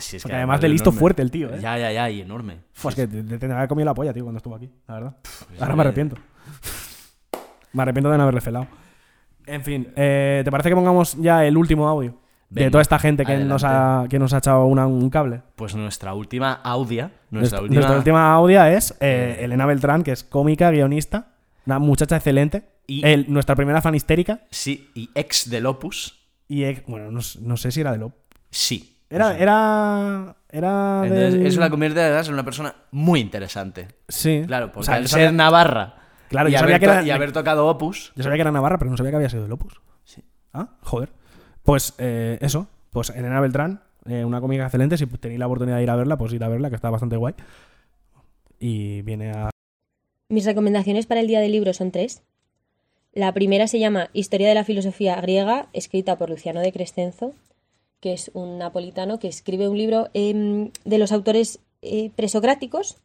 Sí, 0.00 0.16
es 0.16 0.22
Porque 0.24 0.32
que 0.32 0.36
además 0.38 0.60
de 0.60 0.68
listo 0.68 0.90
enorme. 0.90 0.98
fuerte 1.00 1.22
el 1.22 1.30
tío, 1.30 1.48
¿eh? 1.54 1.58
Ya, 1.60 1.78
ya, 1.78 1.92
ya, 1.92 2.10
y 2.10 2.20
enorme. 2.20 2.58
Fua, 2.72 2.90
Sí, 2.90 3.02
es 3.02 3.08
que 3.08 3.22
te, 3.22 3.38
te 3.38 3.52
haber 3.52 3.68
comido 3.68 3.84
la 3.84 3.94
polla, 3.94 4.12
tío, 4.12 4.24
cuando 4.24 4.38
estuvo 4.38 4.56
aquí, 4.56 4.68
la 4.88 4.94
verdad. 4.94 5.16
Ahora 5.60 5.76
me 5.76 5.82
arrepiento. 5.82 6.16
Me 7.72 7.82
arrepiento 7.82 8.10
de 8.10 8.16
no 8.16 8.22
haberle 8.24 8.40
felado. 8.40 8.66
En 9.46 9.62
fin, 9.62 9.92
eh, 9.94 10.40
¿te 10.44 10.50
parece 10.50 10.70
que 10.70 10.74
pongamos 10.74 11.14
ya 11.20 11.44
el 11.44 11.56
último 11.56 11.86
audio? 11.88 12.18
De 12.48 12.70
toda 12.70 12.82
esta 12.82 12.98
gente 12.98 13.24
que 13.24 13.36
nos, 13.38 13.64
ha, 13.64 14.06
que 14.08 14.18
nos 14.18 14.32
ha 14.32 14.38
echado 14.38 14.66
una- 14.66 14.86
un 14.86 15.10
cable. 15.10 15.42
Pues 15.56 15.74
nuestra 15.74 16.14
última 16.14 16.52
audia. 16.52 17.10
Nuestra, 17.30 17.58
Nuestra, 17.58 17.60
última. 17.60 17.74
nuestra 17.80 17.96
última 17.98 18.32
audia 18.34 18.72
es 18.72 18.94
eh, 19.00 19.38
Elena 19.40 19.66
Beltrán, 19.66 20.02
que 20.02 20.12
es 20.12 20.22
cómica, 20.24 20.70
guionista, 20.70 21.28
una 21.66 21.78
muchacha 21.78 22.16
excelente. 22.16 22.68
Y- 22.86 23.04
El- 23.04 23.26
nuestra 23.32 23.56
primera 23.56 23.82
fan 23.82 23.94
histérica. 23.96 24.40
Sí, 24.50 24.90
y 24.94 25.10
ex 25.14 25.50
del 25.50 25.66
Opus. 25.66 26.20
Y, 26.48 26.62
ex- 26.64 26.84
bueno, 26.86 27.10
no, 27.10 27.20
no 27.40 27.56
sé 27.56 27.72
si 27.72 27.80
era 27.80 27.90
de 27.92 27.98
lo. 27.98 28.12
Sí. 28.50 28.96
Era. 29.10 29.36
Era. 29.36 30.36
Era. 30.48 31.00
Entonces, 31.02 31.32
del- 31.34 31.46
eso 31.46 31.60
la 31.60 31.68
convierte 31.70 32.00
además 32.00 32.28
en 32.28 32.34
una 32.34 32.44
persona 32.44 32.74
muy 32.92 33.18
interesante. 33.20 33.88
Sí. 34.08 34.44
Claro, 34.46 34.66
porque 34.68 34.80
O 34.80 34.82
sea, 34.84 34.94
al 34.94 35.02
ser 35.08 35.10
sabía- 35.26 35.32
Navarra 35.32 35.94
Claro, 36.28 36.48
y, 36.48 36.52
yo 36.52 36.58
haber 36.58 36.70
sabía 36.70 36.78
que 36.78 36.84
era- 36.86 37.02
y 37.04 37.10
haber 37.10 37.32
tocado 37.32 37.66
Opus, 37.66 38.12
Yo 38.16 38.22
sabía 38.22 38.36
que 38.36 38.40
era 38.42 38.52
Navarra, 38.52 38.78
pero 38.78 38.90
no 38.90 38.96
sabía 38.96 39.10
que 39.10 39.16
había 39.16 39.28
sido 39.28 39.42
del 39.42 39.52
Opus. 39.52 39.80
Sí. 40.04 40.22
Ah, 40.54 40.70
joder. 40.82 41.10
Pues 41.66 41.94
eh, 41.98 42.38
eso. 42.40 42.68
Pues 42.90 43.10
Elena 43.10 43.40
Beltrán, 43.40 43.82
eh, 44.08 44.24
una 44.24 44.40
cómica 44.40 44.64
excelente. 44.64 44.96
Si 44.96 45.04
tenéis 45.06 45.40
la 45.40 45.46
oportunidad 45.46 45.76
de 45.76 45.82
ir 45.82 45.90
a 45.90 45.96
verla, 45.96 46.16
pues 46.16 46.32
ir 46.32 46.42
a 46.42 46.48
verla, 46.48 46.70
que 46.70 46.76
está 46.76 46.88
bastante 46.88 47.16
guay. 47.16 47.34
Y 48.58 49.02
viene 49.02 49.32
a. 49.32 49.50
Mis 50.30 50.46
recomendaciones 50.46 51.06
para 51.06 51.20
el 51.20 51.26
día 51.26 51.40
del 51.40 51.52
libro 51.52 51.74
son 51.74 51.90
tres. 51.90 52.22
La 53.12 53.32
primera 53.34 53.66
se 53.66 53.80
llama 53.80 54.10
Historia 54.12 54.48
de 54.48 54.54
la 54.54 54.64
filosofía 54.64 55.20
griega, 55.20 55.68
escrita 55.72 56.16
por 56.16 56.30
Luciano 56.30 56.60
de 56.60 56.72
Crescenzo, 56.72 57.32
que 58.00 58.12
es 58.12 58.30
un 58.34 58.58
napolitano 58.58 59.18
que 59.18 59.28
escribe 59.28 59.68
un 59.68 59.76
libro 59.76 60.08
em, 60.14 60.70
de 60.84 60.98
los 60.98 61.12
autores 61.12 61.58
eh, 61.82 62.10
presocráticos, 62.14 62.98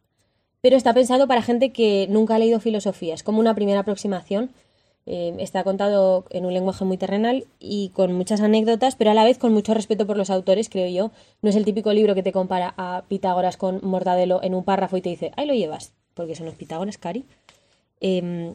pero 0.60 0.76
está 0.76 0.94
pensado 0.94 1.26
para 1.26 1.42
gente 1.42 1.72
que 1.72 2.06
nunca 2.08 2.36
ha 2.36 2.38
leído 2.38 2.60
filosofía. 2.60 3.14
Es 3.14 3.22
como 3.22 3.40
una 3.40 3.54
primera 3.54 3.80
aproximación. 3.80 4.50
Eh, 5.04 5.34
está 5.40 5.64
contado 5.64 6.26
en 6.30 6.46
un 6.46 6.54
lenguaje 6.54 6.84
muy 6.84 6.96
terrenal 6.96 7.44
y 7.58 7.88
con 7.90 8.12
muchas 8.12 8.40
anécdotas, 8.40 8.94
pero 8.94 9.10
a 9.10 9.14
la 9.14 9.24
vez 9.24 9.38
con 9.38 9.52
mucho 9.52 9.74
respeto 9.74 10.06
por 10.06 10.16
los 10.16 10.30
autores, 10.30 10.68
creo 10.68 10.88
yo. 10.88 11.10
No 11.42 11.50
es 11.50 11.56
el 11.56 11.64
típico 11.64 11.92
libro 11.92 12.14
que 12.14 12.22
te 12.22 12.32
compara 12.32 12.74
a 12.76 13.04
Pitágoras 13.08 13.56
con 13.56 13.80
Mortadelo 13.82 14.42
en 14.42 14.54
un 14.54 14.64
párrafo 14.64 14.96
y 14.96 15.02
te 15.02 15.10
dice, 15.10 15.32
ahí 15.36 15.46
lo 15.46 15.54
llevas, 15.54 15.92
porque 16.14 16.32
eso 16.32 16.44
no 16.44 16.50
es 16.50 16.56
Pitágoras, 16.56 16.98
Cari. 16.98 17.24
Em, 18.00 18.54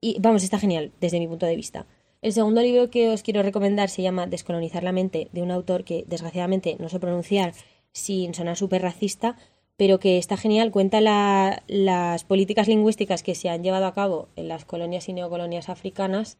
y 0.00 0.16
vamos, 0.20 0.42
está 0.42 0.58
genial 0.58 0.92
desde 1.00 1.18
mi 1.18 1.28
punto 1.28 1.46
de 1.46 1.56
vista. 1.56 1.86
El 2.22 2.32
segundo 2.32 2.62
libro 2.62 2.90
que 2.90 3.10
os 3.10 3.22
quiero 3.22 3.42
recomendar 3.42 3.88
se 3.90 4.02
llama 4.02 4.26
Descolonizar 4.26 4.82
la 4.82 4.92
mente, 4.92 5.28
de 5.32 5.42
un 5.42 5.50
autor 5.50 5.84
que 5.84 6.04
desgraciadamente 6.06 6.76
no 6.80 6.88
sé 6.88 6.98
pronunciar 6.98 7.52
sin 7.92 8.34
sonar 8.34 8.56
súper 8.56 8.82
racista, 8.82 9.36
pero 9.76 9.98
que 9.98 10.18
está 10.18 10.36
genial, 10.36 10.70
cuenta 10.70 11.00
la- 11.00 11.62
las 11.66 12.24
políticas 12.24 12.68
lingüísticas 12.68 13.22
que 13.22 13.34
se 13.34 13.48
han 13.50 13.62
llevado 13.62 13.86
a 13.86 13.94
cabo 13.94 14.28
en 14.36 14.48
las 14.48 14.64
colonias 14.64 15.08
y 15.08 15.12
neocolonias 15.12 15.68
africanas 15.68 16.38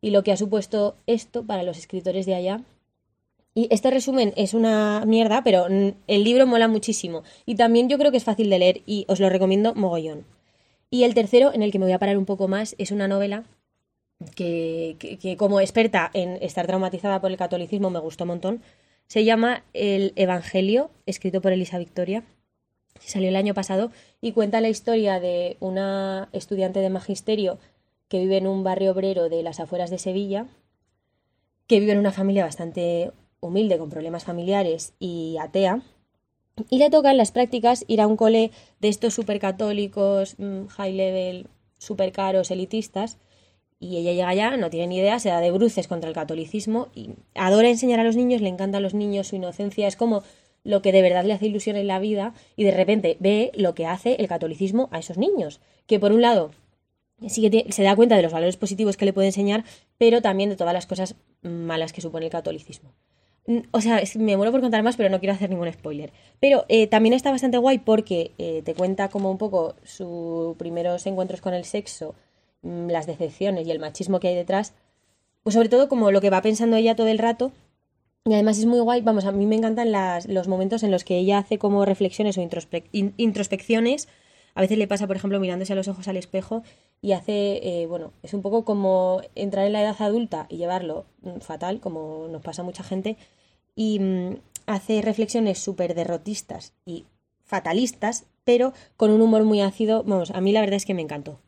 y 0.00 0.10
lo 0.10 0.22
que 0.22 0.32
ha 0.32 0.36
supuesto 0.36 0.96
esto 1.06 1.44
para 1.44 1.62
los 1.62 1.78
escritores 1.78 2.26
de 2.26 2.34
allá. 2.34 2.60
Y 3.54 3.68
este 3.70 3.90
resumen 3.90 4.32
es 4.36 4.52
una 4.52 5.04
mierda, 5.06 5.42
pero 5.44 5.66
el 5.66 6.24
libro 6.24 6.46
mola 6.46 6.68
muchísimo. 6.68 7.22
Y 7.46 7.54
también 7.54 7.88
yo 7.88 7.98
creo 7.98 8.10
que 8.10 8.16
es 8.18 8.24
fácil 8.24 8.50
de 8.50 8.58
leer 8.58 8.82
y 8.84 9.04
os 9.08 9.20
lo 9.20 9.30
recomiendo 9.30 9.74
mogollón. 9.74 10.26
Y 10.90 11.04
el 11.04 11.14
tercero, 11.14 11.52
en 11.54 11.62
el 11.62 11.70
que 11.72 11.78
me 11.78 11.86
voy 11.86 11.92
a 11.94 11.98
parar 11.98 12.18
un 12.18 12.26
poco 12.26 12.48
más, 12.48 12.74
es 12.78 12.90
una 12.90 13.08
novela 13.08 13.44
que, 14.34 14.96
que- 14.98 15.18
que 15.18 15.36
como 15.36 15.60
experta 15.60 16.10
en 16.14 16.36
estar 16.42 16.66
traumatizada 16.66 17.20
por 17.20 17.30
el 17.30 17.36
catolicismo 17.36 17.90
me 17.90 17.98
gustó 18.00 18.24
un 18.24 18.28
montón. 18.28 18.62
Se 19.06 19.24
llama 19.24 19.64
El 19.72 20.12
Evangelio, 20.16 20.90
escrito 21.06 21.40
por 21.40 21.52
Elisa 21.52 21.78
Victoria. 21.78 22.24
Salió 23.00 23.28
el 23.28 23.36
año 23.36 23.54
pasado 23.54 23.90
y 24.20 24.32
cuenta 24.32 24.60
la 24.60 24.68
historia 24.68 25.20
de 25.20 25.56
una 25.60 26.28
estudiante 26.32 26.80
de 26.80 26.90
magisterio 26.90 27.58
que 28.08 28.20
vive 28.20 28.36
en 28.36 28.46
un 28.46 28.64
barrio 28.64 28.92
obrero 28.92 29.28
de 29.28 29.42
las 29.42 29.60
afueras 29.60 29.90
de 29.90 29.98
Sevilla, 29.98 30.46
que 31.66 31.80
vive 31.80 31.92
en 31.92 31.98
una 31.98 32.12
familia 32.12 32.44
bastante 32.44 33.12
humilde, 33.40 33.78
con 33.78 33.90
problemas 33.90 34.24
familiares 34.24 34.94
y 34.98 35.36
atea. 35.40 35.82
Y 36.70 36.78
le 36.78 36.90
toca 36.90 37.10
en 37.10 37.16
las 37.16 37.32
prácticas 37.32 37.84
ir 37.88 38.00
a 38.00 38.06
un 38.06 38.16
cole 38.16 38.52
de 38.80 38.88
estos 38.88 39.14
supercatólicos, 39.14 40.38
mm, 40.38 40.66
high 40.66 40.92
level, 40.92 41.48
super 41.78 42.12
caros, 42.12 42.50
elitistas. 42.50 43.18
Y 43.80 43.96
ella 43.98 44.12
llega 44.12 44.28
allá, 44.28 44.56
no 44.56 44.70
tiene 44.70 44.86
ni 44.86 44.98
idea, 44.98 45.18
se 45.18 45.30
da 45.30 45.40
de 45.40 45.50
bruces 45.50 45.88
contra 45.88 46.08
el 46.08 46.14
catolicismo 46.14 46.88
y 46.94 47.10
adora 47.34 47.68
enseñar 47.68 48.00
a 48.00 48.04
los 48.04 48.16
niños, 48.16 48.40
le 48.40 48.48
encantan 48.48 48.82
los 48.82 48.94
niños, 48.94 49.26
su 49.28 49.36
inocencia 49.36 49.88
es 49.88 49.96
como 49.96 50.22
lo 50.64 50.82
que 50.82 50.92
de 50.92 51.02
verdad 51.02 51.24
le 51.24 51.34
hace 51.34 51.46
ilusión 51.46 51.76
en 51.76 51.86
la 51.86 51.98
vida 51.98 52.34
y 52.56 52.64
de 52.64 52.72
repente 52.72 53.16
ve 53.20 53.52
lo 53.54 53.74
que 53.74 53.86
hace 53.86 54.16
el 54.18 54.28
catolicismo 54.28 54.88
a 54.90 54.98
esos 54.98 55.18
niños. 55.18 55.60
Que 55.86 56.00
por 56.00 56.12
un 56.12 56.22
lado 56.22 56.50
sí 57.28 57.48
que 57.48 57.72
se 57.72 57.82
da 57.82 57.94
cuenta 57.94 58.16
de 58.16 58.22
los 58.22 58.32
valores 58.32 58.56
positivos 58.56 58.96
que 58.96 59.04
le 59.04 59.12
puede 59.12 59.28
enseñar, 59.28 59.64
pero 59.98 60.22
también 60.22 60.50
de 60.50 60.56
todas 60.56 60.74
las 60.74 60.86
cosas 60.86 61.14
malas 61.42 61.92
que 61.92 62.00
supone 62.00 62.26
el 62.26 62.32
catolicismo. 62.32 62.92
Mm, 63.46 63.58
O 63.72 63.80
sea, 63.80 64.02
me 64.16 64.36
muero 64.36 64.52
por 64.52 64.60
contar 64.60 64.82
más, 64.82 64.96
pero 64.96 65.10
no 65.10 65.20
quiero 65.20 65.34
hacer 65.34 65.50
ningún 65.50 65.72
spoiler. 65.72 66.12
Pero 66.40 66.64
eh, 66.68 66.86
también 66.86 67.12
está 67.12 67.30
bastante 67.30 67.58
guay 67.58 67.78
porque 67.78 68.32
eh, 68.38 68.62
te 68.64 68.74
cuenta 68.74 69.08
como 69.08 69.30
un 69.30 69.38
poco 69.38 69.76
sus 69.84 70.56
primeros 70.56 71.06
encuentros 71.06 71.40
con 71.40 71.54
el 71.54 71.64
sexo, 71.64 72.14
mm, 72.62 72.88
las 72.88 73.06
decepciones 73.06 73.66
y 73.66 73.70
el 73.70 73.78
machismo 73.78 74.20
que 74.20 74.28
hay 74.28 74.34
detrás. 74.34 74.72
Pues 75.42 75.54
sobre 75.54 75.68
todo 75.68 75.88
como 75.88 76.10
lo 76.10 76.22
que 76.22 76.30
va 76.30 76.40
pensando 76.40 76.76
ella 76.76 76.96
todo 76.96 77.08
el 77.08 77.18
rato. 77.18 77.52
Y 78.26 78.32
además 78.32 78.58
es 78.58 78.64
muy 78.64 78.80
guay, 78.80 79.02
vamos, 79.02 79.26
a 79.26 79.32
mí 79.32 79.44
me 79.44 79.56
encantan 79.56 79.92
las- 79.92 80.26
los 80.28 80.48
momentos 80.48 80.82
en 80.82 80.90
los 80.90 81.04
que 81.04 81.18
ella 81.18 81.38
hace 81.38 81.58
como 81.58 81.84
reflexiones 81.84 82.38
o 82.38 82.40
introspe- 82.40 82.84
in- 82.92 83.12
introspecciones. 83.18 84.08
A 84.54 84.62
veces 84.62 84.78
le 84.78 84.88
pasa, 84.88 85.06
por 85.06 85.16
ejemplo, 85.16 85.40
mirándose 85.40 85.74
a 85.74 85.76
los 85.76 85.88
ojos 85.88 86.08
al 86.08 86.16
espejo 86.16 86.62
y 87.02 87.12
hace, 87.12 87.82
eh, 87.82 87.86
bueno, 87.86 88.12
es 88.22 88.32
un 88.32 88.40
poco 88.40 88.64
como 88.64 89.20
entrar 89.34 89.66
en 89.66 89.72
la 89.74 89.82
edad 89.82 89.96
adulta 90.00 90.46
y 90.48 90.56
llevarlo 90.56 91.04
mm, 91.22 91.40
fatal, 91.40 91.80
como 91.80 92.26
nos 92.28 92.40
pasa 92.40 92.62
a 92.62 92.64
mucha 92.64 92.82
gente, 92.82 93.16
y 93.76 93.98
mm, 94.00 94.36
hace 94.66 95.02
reflexiones 95.02 95.58
súper 95.58 95.94
derrotistas 95.94 96.72
y 96.86 97.04
fatalistas, 97.44 98.24
pero 98.44 98.72
con 98.96 99.10
un 99.10 99.20
humor 99.20 99.44
muy 99.44 99.60
ácido. 99.60 100.02
Vamos, 100.02 100.30
a 100.30 100.40
mí 100.40 100.52
la 100.52 100.60
verdad 100.60 100.76
es 100.76 100.86
que 100.86 100.94
me 100.94 101.02
encantó. 101.02 101.40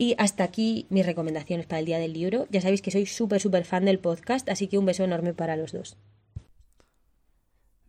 Y 0.00 0.14
hasta 0.16 0.44
aquí 0.44 0.86
mis 0.90 1.04
recomendaciones 1.04 1.66
para 1.66 1.80
el 1.80 1.86
día 1.86 1.98
del 1.98 2.12
libro. 2.12 2.46
Ya 2.50 2.60
sabéis 2.60 2.82
que 2.82 2.92
soy 2.92 3.04
súper, 3.04 3.40
súper 3.40 3.64
fan 3.64 3.84
del 3.84 3.98
podcast, 3.98 4.48
así 4.48 4.68
que 4.68 4.78
un 4.78 4.86
beso 4.86 5.02
enorme 5.02 5.34
para 5.34 5.56
los 5.56 5.72
dos. 5.72 5.98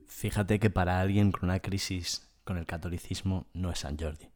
fíjate 0.07 0.59
que 0.59 0.69
para 0.69 0.99
alguien 0.99 1.31
con 1.31 1.45
una 1.45 1.59
crisis 1.59 2.27
con 2.43 2.57
el 2.57 2.65
catolicismo 2.65 3.45
no 3.53 3.71
es 3.71 3.79
San 3.79 3.97
Jordi. 3.97 4.27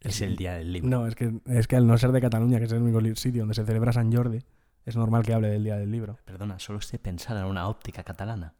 Es 0.00 0.22
el 0.22 0.36
día 0.36 0.54
del 0.54 0.72
libro. 0.72 0.88
No, 0.88 1.06
es 1.06 1.14
que, 1.14 1.40
es 1.46 1.68
que 1.68 1.76
al 1.76 1.86
no 1.86 1.98
ser 1.98 2.10
de 2.10 2.20
Cataluña, 2.20 2.58
que 2.58 2.64
es 2.64 2.72
el 2.72 2.82
único 2.82 3.00
sitio 3.16 3.42
donde 3.42 3.54
se 3.54 3.64
celebra 3.64 3.92
San 3.92 4.12
Jordi, 4.12 4.38
es 4.86 4.96
normal 4.96 5.24
que 5.24 5.34
hable 5.34 5.48
del 5.48 5.62
día 5.62 5.76
del 5.76 5.90
libro. 5.90 6.18
Perdona, 6.24 6.58
solo 6.58 6.80
sé 6.80 6.98
pensar 6.98 7.36
en 7.36 7.44
una 7.44 7.68
óptica 7.68 8.02
catalana. 8.02 8.54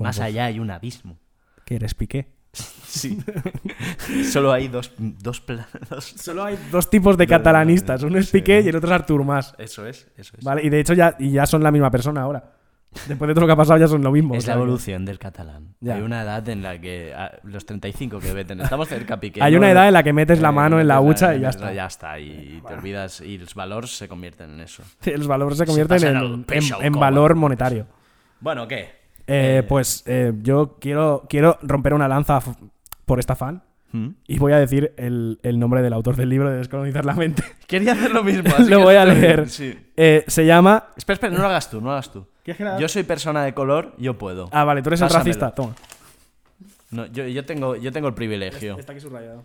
Más 0.00 0.16
pues, 0.16 0.20
allá 0.20 0.46
hay 0.46 0.58
un 0.58 0.70
abismo. 0.70 1.18
¿Qué 1.64 1.76
eres, 1.76 1.94
Piqué? 1.94 2.32
Sí. 2.54 3.18
solo 4.30 4.52
hay 4.52 4.68
dos, 4.68 4.92
dos, 4.98 5.40
pla- 5.40 5.66
dos- 5.90 6.04
Solo 6.16 6.44
hay 6.44 6.58
dos 6.70 6.88
tipos 6.88 7.16
de 7.16 7.26
catalanistas. 7.26 8.02
Uno 8.02 8.18
es. 8.18 8.30
Piqué 8.30 8.60
y 8.60 8.68
el 8.68 8.76
otro 8.76 8.88
es 8.88 8.94
Artur 8.94 9.24
Mas. 9.24 9.54
Eso 9.58 9.86
es, 9.86 10.08
eso 10.16 10.36
es. 10.38 10.44
Vale, 10.44 10.62
y 10.64 10.68
de 10.70 10.80
hecho 10.80 10.94
ya, 10.94 11.16
y 11.18 11.30
ya 11.32 11.46
son 11.46 11.62
la 11.62 11.70
misma 11.70 11.90
persona 11.90 12.22
ahora. 12.22 12.52
Después 13.08 13.26
de 13.26 13.34
todo 13.34 13.40
lo 13.40 13.46
que 13.48 13.52
ha 13.54 13.56
pasado 13.56 13.76
ya 13.80 13.88
son 13.88 14.04
lo 14.04 14.12
mismo. 14.12 14.36
Es 14.36 14.46
la 14.46 14.54
evolución 14.54 15.04
del 15.04 15.18
catalán. 15.18 15.74
Ya. 15.80 15.96
Hay 15.96 16.02
una 16.02 16.22
edad 16.22 16.48
en 16.48 16.62
la 16.62 16.80
que 16.80 17.12
a 17.12 17.40
los 17.42 17.66
35 17.66 18.20
que 18.20 18.32
veten, 18.32 18.60
estamos 18.60 18.86
cerca 18.88 19.18
pique. 19.18 19.42
Hay 19.42 19.50
¿no? 19.54 19.58
una 19.58 19.72
edad 19.72 19.88
en 19.88 19.94
la 19.94 20.04
que 20.04 20.12
metes 20.12 20.40
la 20.40 20.50
Eh, 20.50 20.52
mano 20.52 20.78
en 20.80 20.86
la 20.86 21.00
hucha 21.00 21.34
y 21.34 21.40
ya 21.40 21.48
está. 21.50 21.72
Ya 21.72 21.86
está, 21.86 22.20
y 22.20 22.62
te 22.64 22.72
olvidas, 22.74 23.20
y 23.20 23.36
los 23.38 23.52
valores 23.56 23.90
se 23.96 24.06
convierten 24.06 24.50
en 24.52 24.60
eso. 24.60 24.84
Los 25.16 25.26
valores 25.26 25.58
se 25.58 25.66
convierten 25.66 26.04
en, 26.04 26.44
en- 26.82 26.92
valor 26.92 27.34
monetario. 27.34 27.88
Bueno, 28.38 28.68
¿qué? 28.68 29.03
Eh, 29.26 29.62
pues 29.68 30.02
eh, 30.06 30.32
yo 30.42 30.76
quiero, 30.80 31.24
quiero 31.28 31.58
romper 31.62 31.94
una 31.94 32.08
lanza 32.08 32.40
por 33.06 33.18
esta 33.18 33.34
fan 33.34 33.62
¿Mm? 33.92 34.08
y 34.26 34.38
voy 34.38 34.52
a 34.52 34.58
decir 34.58 34.92
el, 34.98 35.38
el 35.42 35.58
nombre 35.58 35.80
del 35.82 35.92
autor 35.94 36.16
del 36.16 36.28
libro 36.28 36.50
de 36.50 36.58
Descolonizar 36.58 37.04
la 37.04 37.14
mente. 37.14 37.42
Quería 37.66 37.92
hacer 37.92 38.10
lo 38.12 38.22
mismo. 38.22 38.52
así 38.58 38.68
lo 38.70 38.78
que 38.78 38.84
voy 38.84 38.94
a 38.96 39.04
leer. 39.06 39.48
Sí. 39.48 39.78
Eh, 39.96 40.24
se 40.26 40.44
llama... 40.44 40.88
Espera, 40.96 41.14
espera, 41.14 41.32
no 41.34 41.40
lo 41.40 41.46
hagas 41.48 41.70
tú, 41.70 41.80
no 41.80 41.86
lo 41.86 41.92
hagas 41.92 42.12
tú. 42.12 42.26
¿Quieres 42.42 42.58
que 42.58 42.64
la- 42.64 42.78
Yo 42.78 42.88
soy 42.88 43.02
persona 43.04 43.42
de 43.44 43.54
color, 43.54 43.94
yo 43.98 44.18
puedo. 44.18 44.48
Ah, 44.52 44.64
vale, 44.64 44.82
tú 44.82 44.90
eres 44.90 45.00
el 45.00 45.08
racista. 45.10 45.52
Toma. 45.54 45.74
No, 46.90 47.06
yo, 47.06 47.26
yo 47.26 47.44
tengo, 47.46 47.76
yo 47.76 47.90
tengo 47.92 48.08
el 48.08 48.14
privilegio. 48.14 48.78
Está 48.78 48.92
aquí 48.92 49.00
subrayado. 49.00 49.42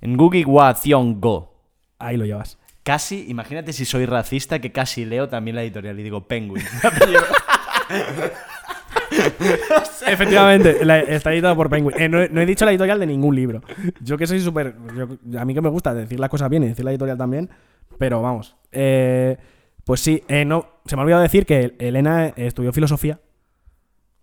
En 0.00 0.16
Google 0.16 0.44
Go. 0.44 1.52
Ahí 1.98 2.16
lo 2.16 2.24
llevas. 2.24 2.58
Casi, 2.84 3.24
imagínate 3.28 3.72
si 3.72 3.84
soy 3.84 4.06
racista, 4.06 4.58
que 4.60 4.70
casi 4.70 5.04
leo 5.04 5.28
también 5.28 5.56
la 5.56 5.62
editorial 5.62 5.98
y 5.98 6.02
digo 6.02 6.28
Penguin. 6.28 6.62
Efectivamente, 10.06 10.84
la- 10.84 11.00
está 11.00 11.32
editado 11.32 11.56
por 11.56 11.68
Penguin. 11.70 11.94
Eh, 11.98 12.08
no, 12.08 12.22
he, 12.22 12.28
no 12.28 12.40
he 12.40 12.46
dicho 12.46 12.64
la 12.64 12.70
editorial 12.72 12.98
de 13.00 13.06
ningún 13.06 13.34
libro. 13.34 13.62
Yo 14.00 14.16
que 14.18 14.26
soy 14.26 14.40
súper. 14.40 14.74
yo- 14.96 15.40
A 15.40 15.44
mí 15.44 15.54
que 15.54 15.60
me 15.60 15.68
gusta 15.68 15.94
decir 15.94 16.18
las 16.20 16.30
cosas 16.30 16.48
bien 16.50 16.62
y 16.64 16.68
decir 16.68 16.84
la 16.84 16.90
editorial 16.90 17.18
también. 17.18 17.50
Pero 17.98 18.20
vamos. 18.22 18.56
Eh, 18.72 19.36
pues 19.84 20.00
sí, 20.00 20.22
eh, 20.28 20.44
no, 20.44 20.66
se 20.86 20.96
me 20.96 21.02
ha 21.02 21.04
olvidado 21.04 21.22
decir 21.22 21.46
que 21.46 21.74
Elena 21.78 22.28
estudió 22.36 22.72
filosofía. 22.72 23.20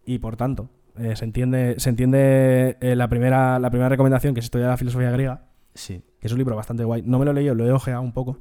Y 0.06 0.20
por 0.20 0.36
tanto, 0.36 0.70
eh, 0.98 1.16
se 1.16 1.24
entiende, 1.26 1.76
se 1.78 1.90
entiende 1.90 2.78
eh, 2.82 2.96
la, 2.96 3.08
primera, 3.08 3.60
la 3.60 3.70
primera 3.70 3.90
recomendación 3.90 4.34
que 4.34 4.40
es 4.40 4.46
estudiar 4.46 4.70
la 4.70 4.78
filosofía 4.78 5.12
griega. 5.12 5.46
Sí. 5.74 6.02
Que 6.20 6.28
es 6.28 6.34
un 6.34 6.40
libro 6.40 6.56
bastante 6.56 6.84
guay. 6.84 7.04
No 7.06 7.18
me 7.20 7.26
lo 7.26 7.32
he 7.32 7.34
leído, 7.36 7.56
lo 7.56 7.66
he 7.66 7.72
ojeado 7.72 8.02
un 8.02 8.12
poco. 8.14 8.40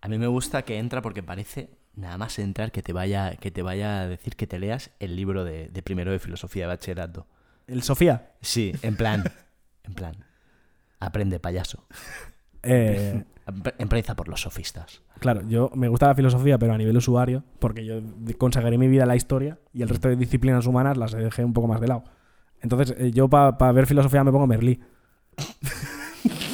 A 0.00 0.08
mí 0.08 0.18
me 0.18 0.26
gusta 0.26 0.62
que 0.62 0.78
entra 0.78 1.02
porque 1.02 1.22
parece 1.22 1.70
nada 1.94 2.18
más 2.18 2.38
entrar 2.38 2.72
que 2.72 2.82
te 2.82 2.92
vaya, 2.92 3.36
que 3.36 3.50
te 3.50 3.62
vaya 3.62 4.00
a 4.00 4.08
decir 4.08 4.36
que 4.36 4.46
te 4.46 4.58
leas 4.58 4.90
el 5.00 5.16
libro 5.16 5.44
de, 5.44 5.68
de 5.68 5.82
primero 5.82 6.12
de 6.12 6.18
filosofía 6.18 6.64
de 6.64 6.68
bachillerato. 6.68 7.26
El 7.66 7.82
Sofía. 7.82 8.32
Sí, 8.40 8.72
en 8.82 8.96
plan. 8.96 9.24
en 9.84 9.94
plan. 9.94 10.16
Aprende, 11.00 11.40
payaso. 11.40 11.86
eh, 12.62 13.24
por 14.16 14.28
los 14.28 14.42
sofistas. 14.42 15.02
Claro, 15.18 15.42
yo 15.48 15.70
me 15.74 15.88
gusta 15.88 16.06
la 16.08 16.14
filosofía, 16.14 16.58
pero 16.58 16.74
a 16.74 16.78
nivel 16.78 16.96
usuario, 16.96 17.44
porque 17.58 17.84
yo 17.84 18.00
consagré 18.38 18.78
mi 18.78 18.88
vida 18.88 19.04
a 19.04 19.06
la 19.06 19.16
historia 19.16 19.58
y 19.72 19.82
el 19.82 19.88
resto 19.88 20.08
de 20.08 20.16
disciplinas 20.16 20.66
humanas 20.66 20.96
las 20.96 21.12
dejé 21.12 21.44
un 21.44 21.52
poco 21.52 21.68
más 21.68 21.80
de 21.80 21.88
lado. 21.88 22.04
Entonces, 22.60 22.94
eh, 22.98 23.10
yo 23.10 23.28
para 23.28 23.72
ver 23.72 23.86
filosofía 23.86 24.22
me 24.24 24.32
pongo 24.32 24.46
Merlí. 24.46 24.80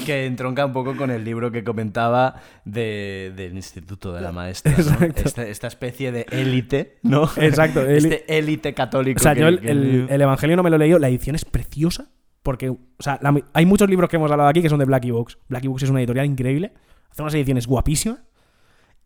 Que 0.08 0.26
entronca 0.26 0.64
un 0.64 0.72
poco 0.72 0.96
con 0.96 1.10
el 1.10 1.22
libro 1.24 1.50
que 1.52 1.62
comentaba 1.62 2.36
de- 2.64 3.32
del 3.36 3.54
Instituto 3.54 4.12
de 4.12 4.20
la 4.22 4.32
Maestra. 4.32 4.72
¿no? 4.78 5.06
Esta, 5.16 5.42
esta 5.46 5.66
especie 5.66 6.12
de 6.12 6.26
élite, 6.30 6.98
¿no? 7.02 7.28
Exacto, 7.36 7.82
Este 7.86 8.24
élite 8.38 8.72
católico. 8.74 9.18
O 9.20 9.22
sea, 9.22 9.34
que- 9.34 9.40
yo 9.40 9.48
el, 9.48 9.60
que- 9.60 9.70
el- 9.70 10.06
el 10.08 10.20
Evangelio 10.22 10.56
no 10.56 10.62
me 10.62 10.70
lo 10.70 10.76
he 10.76 10.78
leído, 10.78 10.98
la 10.98 11.08
edición 11.08 11.36
es 11.36 11.44
preciosa, 11.44 12.10
porque, 12.42 12.70
o 12.70 12.78
sea, 12.98 13.18
la 13.20 13.34
hay 13.52 13.66
muchos 13.66 13.90
libros 13.90 14.08
que 14.08 14.16
hemos 14.16 14.30
hablado 14.30 14.48
aquí 14.48 14.62
que 14.62 14.70
son 14.70 14.78
de 14.78 14.86
Blacky 14.86 15.10
Books. 15.10 15.38
Blacky 15.48 15.68
Books 15.68 15.82
es 15.82 15.90
una 15.90 16.00
editorial 16.00 16.24
increíble, 16.26 16.72
hace 17.10 17.20
unas 17.22 17.34
ediciones 17.34 17.66
guapísimas, 17.66 18.20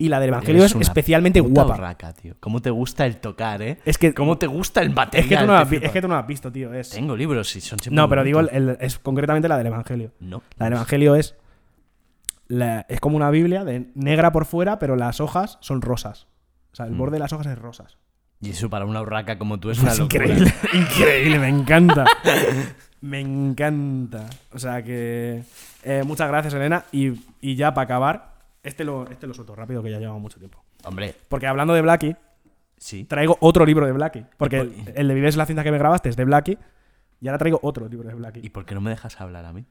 y 0.05 0.09
la 0.09 0.21
del 0.21 0.31
Evangelio 0.31 0.65
es 0.65 0.75
especialmente 0.75 1.41
guapa. 1.41 1.75
urraca, 1.75 2.13
tío. 2.13 2.35
¿Cómo 2.41 2.61
te 2.61 2.71
gusta 2.71 3.07
el 3.07 3.19
tocar, 3.19 3.63
eh? 3.63 3.79
Es 3.85 3.99
que, 3.99 4.13
¿Cómo 4.15 4.39
te 4.39 4.47
gusta 4.47 4.81
el 4.83 4.91
material? 4.91 5.25
es 5.25 5.29
que 5.29 5.37
tú 5.37 5.47
no 5.47 5.57
has, 5.57 5.73
es 5.73 5.91
que 5.91 6.01
tú 6.03 6.09
no 6.09 6.17
has 6.17 6.27
visto, 6.27 6.51
tío. 6.53 6.73
Es... 6.75 6.91
Tengo 6.91 7.17
libros 7.17 7.55
y 7.57 7.61
son 7.61 7.79
siempre 7.79 7.97
No, 7.97 8.09
pero 8.09 8.25
digo, 8.25 8.41
el- 8.41 8.47
bonitos. 8.47 8.77
el- 8.81 8.87
es 8.87 8.99
concretamente 8.99 9.49
la 9.49 9.59
del 9.59 9.67
Evangelio. 9.69 10.11
No. 10.21 10.43
La 10.59 10.67
del 10.67 10.75
Evangelio 10.75 11.15
es. 11.17 11.35
la- 12.49 12.85
es 12.89 13.01
como 13.01 13.17
una 13.17 13.31
Biblia 13.31 13.65
de 13.65 13.87
negra 13.95 14.33
por 14.33 14.45
fuera, 14.45 14.79
pero 14.79 14.97
las 14.97 15.21
hojas 15.21 15.59
son 15.61 15.81
rosas. 15.81 16.27
O 16.73 16.77
sea, 16.77 16.87
el 16.87 16.93
Mm. 16.93 16.99
borde 16.99 17.13
de 17.15 17.19
las 17.21 17.33
hojas 17.33 17.47
es 17.47 17.59
rosas. 17.59 17.97
Y 18.41 18.51
eso 18.51 18.69
para 18.69 18.85
una 18.85 19.01
urraca 19.01 19.39
como 19.39 19.59
tú 19.61 19.71
es 19.71 19.79
una 19.79 19.93
Es 19.93 19.99
locura. 20.01 20.25
increíble, 20.27 20.53
increíble, 20.75 21.39
me 21.39 21.49
encanta. 21.49 22.05
me 23.01 23.21
encanta. 23.21 24.27
O 24.53 24.59
sea 24.59 24.83
que. 24.83 25.43
eh, 25.85 26.03
muchas 26.05 26.29
gracias, 26.29 26.53
Elena. 26.55 26.85
Y, 26.93 27.13
y 27.41 27.55
ya 27.57 27.73
para 27.73 27.85
acabar, 27.85 28.32
este 28.63 28.85
lo, 28.85 29.09
este 29.09 29.27
lo 29.27 29.35
suelto 29.35 29.55
rápido, 29.55 29.83
que 29.83 29.91
ya 29.91 29.99
llevamos 29.99 30.23
mucho 30.23 30.39
tiempo. 30.39 30.63
Hombre, 30.85 31.15
Porque 31.29 31.47
hablando 31.47 31.75
de 31.75 31.83
Blackie, 31.83 32.17
sí. 32.77 33.05
traigo 33.05 33.37
otro 33.41 33.65
libro 33.67 33.87
de 33.87 33.93
Blackie. 33.93 34.25
Porque 34.37 34.57
¿Y 34.59 34.85
el, 34.95 35.09
de 35.09 35.15
Vives 35.15 35.37
la 35.37 35.47
cinta 35.47 35.65
que 35.65 35.71
me 35.73 35.79
grabaste 35.79 36.09
es 36.09 36.17
de 36.17 36.25
Blackie. 36.25 36.59
Y 37.21 37.29
ahora 37.29 37.39
traigo 37.39 37.61
otro 37.63 37.89
libro 37.89 38.09
de 38.09 38.15
¿Y 38.15 38.19
Blackie. 38.19 38.51
por 38.51 38.65
qué 38.65 38.75
no 38.75 38.81
me 38.81 38.91
dejas 38.91 39.21
hablar 39.21 39.45
a 39.45 39.53
mí? 39.53 39.65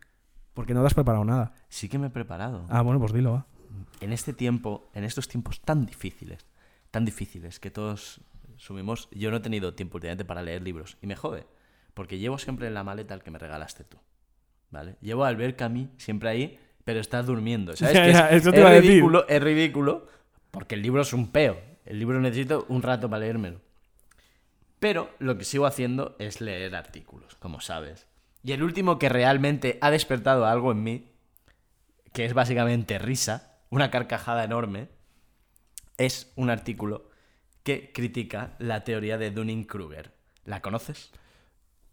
Porque 0.54 0.74
no 0.74 0.82
te 0.82 0.88
has 0.88 0.94
preparado 0.94 1.24
nada. 1.26 1.54
Sí 1.70 1.88
que 1.90 1.98
me 1.98 2.08
he 2.08 2.10
preparado. 2.10 2.66
Ah, 2.70 2.82
bueno, 2.82 3.00
pues 3.00 3.14
dilo, 3.14 3.34
va. 3.34 3.46
En 4.02 4.12
este 4.12 4.34
tiempo, 4.34 4.90
en 4.94 5.04
estos 5.06 5.28
tiempos 5.28 5.62
tan 5.62 5.86
difíciles, 5.86 6.46
tan 6.92 7.06
difíciles 7.06 7.60
que 7.60 7.72
todos 7.72 8.20
sumimos, 8.58 9.08
yo 9.12 9.32
no 9.32 9.38
he 9.38 9.40
tenido 9.40 9.74
tiempo 9.74 9.98
últimamente 9.98 10.26
para 10.26 10.42
leer 10.44 10.62
libros. 10.62 10.98
Y 11.02 11.08
me 11.08 11.16
jode, 11.16 11.46
porque 11.94 12.20
llevo 12.20 12.38
siempre 12.38 12.68
en 12.68 12.74
la 12.74 12.84
maleta 12.84 13.14
el 13.14 13.22
que 13.24 13.32
me 13.32 13.40
regalaste 13.40 13.86
tú. 13.86 13.98
¿Vale? 14.70 14.96
Llevo 15.02 15.24
a 15.26 15.30
Albert 15.30 15.58
Camus 15.58 15.88
siempre 15.98 16.30
ahí, 16.30 16.60
pero 16.84 17.00
está 17.00 17.22
durmiendo. 17.24 17.76
¿Sabes? 17.76 17.94
Ya, 17.96 18.04
Que 18.04 18.12
es, 18.12 18.18
ya, 18.18 18.30
eso 18.30 18.52
te 18.52 18.58
es 18.58 18.62
iba 18.62 18.70
a 18.70 18.74
decir. 18.74 18.90
ridículo, 18.92 19.28
es 19.28 19.42
ridículo, 19.42 20.08
porque 20.52 20.76
el 20.76 20.82
libro 20.82 21.02
es 21.02 21.14
un 21.14 21.32
peo. 21.32 21.60
El 21.86 22.00
libro 22.00 22.20
necesito 22.20 22.66
un 22.70 22.82
rato 22.82 23.10
para 23.10 23.22
leérmelo. 23.22 23.60
Pero 24.80 25.10
lo 25.20 25.38
que 25.38 25.46
sigo 25.46 25.66
haciendo 25.66 26.16
es 26.20 26.42
leer 26.42 26.76
artículos, 26.76 27.36
como 27.36 27.62
sabes. 27.62 28.08
Y 28.44 28.54
el 28.54 28.64
último 28.64 28.98
que 28.98 29.10
realmente 29.10 29.78
ha 29.82 29.92
despertado 29.92 30.46
algo 30.46 30.72
en 30.72 30.84
mí, 30.84 31.12
que 32.14 32.26
es 32.26 32.34
básicamente 32.34 32.98
risa, 32.98 33.60
una 33.70 33.92
carcajada 33.92 34.44
enorme, 34.44 34.90
es 35.98 36.32
un 36.36 36.50
artículo 36.50 37.10
que 37.64 37.92
critica 37.94 38.56
la 38.58 38.84
teoría 38.84 39.20
de 39.20 39.30
Dunning-Kruger. 39.30 40.12
¿La 40.46 40.62
conoces? 40.62 41.12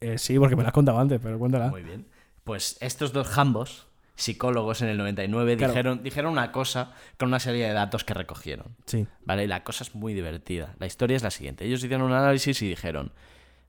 Eh, 0.01 0.17
sí, 0.17 0.39
porque 0.39 0.57
me 0.57 0.63
lo 0.63 0.69
has 0.69 0.75
contado 0.75 0.99
antes, 0.99 1.21
pero 1.23 1.39
cuéntala. 1.39 1.69
Muy 1.69 1.83
bien. 1.83 2.07
Pues 2.45 2.79
estos 2.81 3.13
dos 3.13 3.29
jambos, 3.29 3.87
psicólogos 4.19 4.83
en 4.83 4.89
el 4.89 4.99
99, 4.99 5.57
Claro. 5.57 5.73
dijeron, 5.73 6.03
dijeron 6.03 6.33
una 6.33 6.51
cosa 6.53 6.93
con 7.19 7.29
una 7.29 7.39
serie 7.39 7.67
de 7.69 7.73
datos 7.73 8.03
que 8.05 8.15
recogieron. 8.15 8.75
Sí. 8.87 9.07
¿Vale? 9.25 9.45
Y 9.45 9.47
la 9.47 9.63
cosa 9.63 9.85
es 9.85 9.95
muy 9.95 10.13
divertida. 10.13 10.75
La 10.81 10.87
historia 10.87 11.17
es 11.17 11.23
la 11.23 11.31
siguiente. 11.31 11.65
Ellos 11.65 11.83
hicieron 11.85 12.03
un 12.07 12.13
análisis 12.13 12.61
y 12.63 12.69
dijeron, 12.69 13.13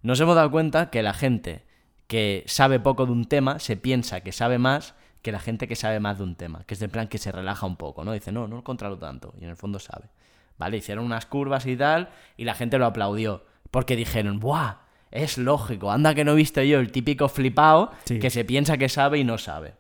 nos 0.02 0.20
hemos 0.20 0.36
dado 0.36 0.50
cuenta 0.50 0.90
que 0.90 1.04
la 1.04 1.14
gente 1.14 1.64
que 2.08 2.44
sabe 2.48 2.80
poco 2.80 3.06
de 3.06 3.12
un 3.12 3.26
tema 3.26 3.60
se 3.60 3.78
piensa 3.78 4.22
que 4.22 4.32
sabe 4.32 4.58
más 4.58 4.96
que 5.22 5.32
la 5.32 5.40
gente 5.40 5.68
que 5.68 5.76
sabe 5.76 6.00
más 6.00 6.18
de 6.18 6.24
un 6.24 6.36
tema, 6.36 6.64
que 6.66 6.74
es 6.74 6.80
de 6.80 6.90
plan 6.90 7.08
que 7.08 7.18
se 7.20 7.32
relaja 7.32 7.66
un 7.68 7.76
poco, 7.76 8.04
¿no? 8.04 8.14
Dice, 8.14 8.32
no, 8.32 8.48
no 8.48 8.56
lo 8.58 8.64
controlo 8.64 8.98
tanto, 8.98 9.34
y 9.40 9.44
en 9.44 9.50
el 9.52 9.58
fondo 9.58 9.78
sabe. 9.78 10.06
¿Vale? 10.58 10.78
Hicieron 10.78 11.06
unas 11.06 11.26
curvas 11.26 11.66
y 11.68 11.76
tal, 11.76 12.10
y 12.38 12.46
la 12.46 12.56
gente 12.56 12.78
lo 12.80 12.86
aplaudió, 12.86 13.46
porque 13.70 13.96
dijeron, 13.98 14.40
¡buah! 14.40 14.76
Es 15.12 15.38
lógico, 15.38 15.92
anda 15.92 16.16
que 16.16 16.24
no 16.24 16.32
he 16.32 16.36
visto 16.36 16.62
yo 16.64 16.80
el 16.80 16.92
típico 16.92 17.28
flipao 17.30 17.92
Sí. 18.06 18.20
que 18.20 18.30
se 18.30 18.46
piensa 18.46 18.78
que 18.78 18.88
sabe 18.90 19.20
y 19.20 19.24
no 19.26 19.38
sabe. 19.38 19.74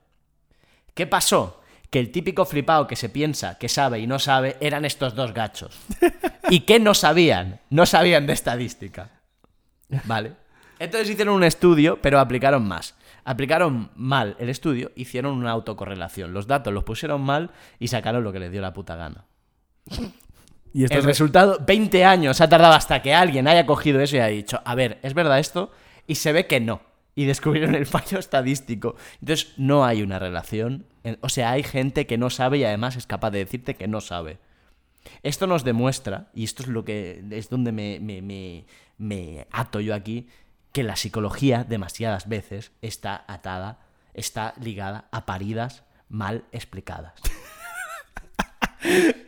¿Qué 0.93 1.07
pasó? 1.07 1.61
Que 1.89 1.99
el 1.99 2.11
típico 2.11 2.45
flipao 2.45 2.85
que 2.87 2.95
se 2.95 3.09
piensa 3.09 3.57
que 3.57 3.67
sabe 3.69 3.99
y 3.99 4.07
no 4.07 4.19
sabe 4.19 4.57
eran 4.61 4.85
estos 4.85 5.15
dos 5.15 5.33
gachos. 5.33 5.79
¿Y 6.49 6.61
qué 6.61 6.79
no 6.79 6.93
sabían? 6.93 7.61
No 7.69 7.85
sabían 7.85 8.27
de 8.27 8.33
estadística. 8.33 9.09
¿Vale? 10.05 10.33
Entonces 10.77 11.09
hicieron 11.09 11.35
un 11.35 11.43
estudio, 11.43 11.99
pero 12.01 12.19
aplicaron 12.19 12.67
más. 12.67 12.95
Aplicaron 13.25 13.91
mal 13.95 14.35
el 14.39 14.49
estudio, 14.49 14.91
hicieron 14.95 15.33
una 15.33 15.51
autocorrelación. 15.51 16.33
Los 16.33 16.47
datos 16.47 16.73
los 16.73 16.83
pusieron 16.83 17.21
mal 17.21 17.51
y 17.79 17.87
sacaron 17.87 18.23
lo 18.23 18.31
que 18.31 18.39
les 18.39 18.51
dio 18.51 18.61
la 18.61 18.73
puta 18.73 18.95
gana. 18.95 19.25
Y 20.73 20.83
esto 20.83 20.93
El 20.95 20.99
es- 21.01 21.05
resultado, 21.05 21.57
20 21.65 22.05
años 22.05 22.39
ha 22.41 22.47
tardado 22.49 22.73
hasta 22.75 23.01
que 23.01 23.13
alguien 23.13 23.47
haya 23.47 23.65
cogido 23.65 23.99
eso 23.99 24.15
y 24.15 24.19
haya 24.19 24.27
dicho, 24.35 24.61
a 24.63 24.75
ver, 24.75 24.99
¿es 25.01 25.13
verdad 25.13 25.39
esto? 25.39 25.71
Y 26.07 26.15
se 26.15 26.31
ve 26.31 26.45
que 26.47 26.59
no. 26.59 26.81
Y 27.19 27.25
descubrieron 27.25 27.75
el 27.75 27.85
fallo 27.85 28.17
estadístico. 28.17 28.95
Entonces 29.19 29.51
no 29.57 29.83
hay 29.83 30.03
una 30.03 30.19
relación. 30.19 30.85
O 31.19 31.27
sea, 31.27 31.51
hay 31.51 31.63
gente 31.63 32.07
que 32.07 32.17
no 32.17 32.29
sabe 32.29 32.59
y 32.59 32.63
además 32.63 32.95
es 32.95 33.05
capaz 33.07 33.31
de 33.31 33.39
decirte 33.39 33.75
que 33.75 33.89
no 33.89 33.99
sabe. 33.99 34.37
Esto 35.23 35.45
nos 35.47 35.65
demuestra, 35.65 36.29
y 36.33 36.45
esto 36.45 36.63
es 36.63 36.69
lo 36.69 36.85
que 36.85 37.21
es 37.31 37.49
donde 37.49 37.73
me, 37.73 37.99
me- 37.99 38.21
me- 38.21 38.65
me 38.97 39.47
ato 39.51 39.81
yo 39.81 39.93
aquí, 39.95 40.29
que 40.71 40.83
la 40.83 40.95
psicología 40.95 41.65
demasiadas 41.65 42.29
veces 42.29 42.71
está 42.81 43.25
atada, 43.27 43.79
está 44.13 44.53
ligada 44.61 45.09
a 45.11 45.25
paridas 45.25 45.83
mal 46.07 46.45
explicadas. 46.53 47.19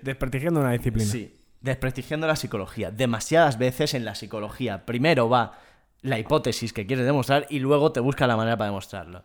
Desprestigiando 0.02 0.60
una 0.62 0.72
disciplina. 0.72 1.12
Sí. 1.12 1.38
desprestigiando 1.62 2.26
la 2.28 2.36
psicología. 2.36 2.90
Demasiadas 2.90 3.58
veces 3.58 3.94
en 3.94 4.06
la 4.06 4.16
psicología 4.16 4.86
primero 4.86 5.30
va 5.30 5.60
la 6.02 6.20
hipótesis 6.20 6.74
que 6.74 6.86
quieres 6.86 7.06
demostrar 7.06 7.46
y 7.50 7.60
luego 7.60 7.92
te 7.92 8.00
busca 8.00 8.28
la 8.28 8.38
manera 8.38 8.58
para 8.58 8.70
demostrarlo. 8.70 9.24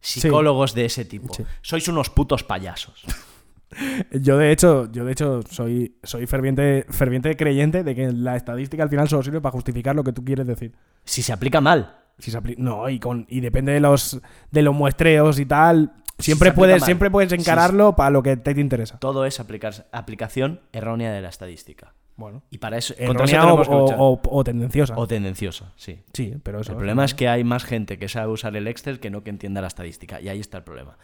Psicólogos 0.00 0.74
de 0.74 0.84
ese 0.84 1.04
tipo. 1.04 1.34
Sí. 1.34 1.44
Sois 1.62 1.88
unos 1.88 2.10
putos 2.10 2.44
payasos. 2.44 3.04
Yo 4.12 4.38
de 4.38 4.52
hecho, 4.52 4.90
yo 4.92 5.04
de 5.04 5.12
hecho 5.12 5.40
soy, 5.50 5.96
soy 6.04 6.26
ferviente, 6.26 6.86
ferviente 6.88 7.36
creyente 7.36 7.82
de 7.82 7.94
que 7.96 8.12
la 8.12 8.36
estadística 8.36 8.82
al 8.84 8.88
final 8.88 9.08
solo 9.08 9.24
sirve 9.24 9.40
para 9.40 9.52
justificar 9.52 9.94
lo 9.94 10.04
que 10.04 10.12
tú 10.12 10.24
quieres 10.24 10.46
decir. 10.46 10.72
Si 11.04 11.20
se 11.20 11.32
aplica 11.32 11.60
mal. 11.60 11.96
Si 12.18 12.30
se 12.30 12.40
no, 12.58 12.88
y 12.88 13.00
con 13.00 13.26
y 13.28 13.40
depende 13.40 13.72
de 13.72 13.80
los 13.80 14.20
de 14.52 14.62
los 14.62 14.74
muestreos 14.74 15.38
y 15.40 15.46
tal, 15.46 15.92
Si 16.16 16.26
siempre 16.26 16.52
puedes 16.52 16.80
mal. 16.80 16.86
siempre 16.86 17.10
puedes 17.10 17.30
sí. 17.30 17.36
encararlo 17.36 17.96
para 17.96 18.10
lo 18.10 18.22
que 18.22 18.36
te, 18.36 18.54
te 18.54 18.60
interesa. 18.60 18.98
Todo 19.00 19.26
es 19.26 19.40
aplicar, 19.40 19.88
aplicación 19.92 20.60
errónea 20.72 21.12
de 21.12 21.20
la 21.20 21.28
estadística. 21.28 21.92
Bueno, 22.16 22.42
Y 22.50 22.58
para 22.58 22.78
eso, 22.78 22.94
contra 23.06 23.24
eso 23.26 23.36
errónea 23.36 23.54
o, 23.54 23.92
o- 23.92 24.12
o- 24.14 24.20
o 24.38 24.44
tendenciosa. 24.44 24.94
O 24.96 25.06
tendenciosa, 25.06 25.72
sí. 25.76 26.00
sí, 26.14 26.34
pero 26.42 26.60
eso. 26.60 26.72
El 26.72 26.78
problema 26.78 27.04
es 27.04 27.14
que 27.14 27.28
hay 27.28 27.44
más 27.44 27.64
gente 27.64 27.98
que 27.98 28.08
sabe 28.08 28.32
usar 28.32 28.56
el 28.56 28.66
Excel 28.68 29.00
que 29.00 29.10
no 29.10 29.22
que 29.22 29.30
entienda 29.30 29.60
la 29.60 29.66
estadística. 29.66 30.20
Y 30.20 30.28
ahí 30.30 30.40
está 30.40 30.58
el 30.58 30.64
problema. 30.64 30.96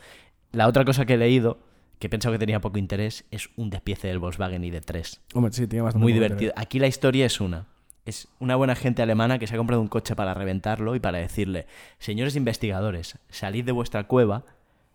La 0.53 0.69
otra 0.69 0.85
cosa 0.87 1.05
que 1.05 1.15
he 1.15 1.19
leído, 1.19 1.59
que 1.99 2.07
he 2.07 2.11
pensado 2.11 2.33
que 2.33 2.39
tenía 2.39 2.61
poco 2.61 2.79
interés, 2.79 3.25
es 3.31 3.51
un 3.57 3.69
despiece 3.71 4.09
del 4.09 4.19
Volkswagen 4.21 4.63
ID3. 4.63 5.19
Hombre, 5.35 5.53
sí, 5.53 5.67
tiene 5.67 5.83
bastante 5.83 6.03
Muy 6.03 6.13
divertido. 6.15 6.53
Aquí 6.57 6.79
la 6.79 6.87
historia 6.87 7.27
es 7.27 7.41
una. 7.41 7.67
Es 8.07 8.27
una 8.41 8.57
buena 8.57 8.75
gente 8.75 9.03
alemana 9.03 9.39
que 9.39 9.47
se 9.47 9.55
ha 9.55 9.59
comprado 9.59 9.81
un 9.83 9.89
coche 9.89 10.17
para 10.17 10.35
reventarlo 10.35 10.97
y 10.97 11.01
para 11.01 11.19
decirle, 11.19 11.67
señores 11.99 12.35
investigadores, 12.37 13.19
salid 13.29 13.65
de 13.65 13.73
vuestra 13.73 14.09
cueva 14.09 14.45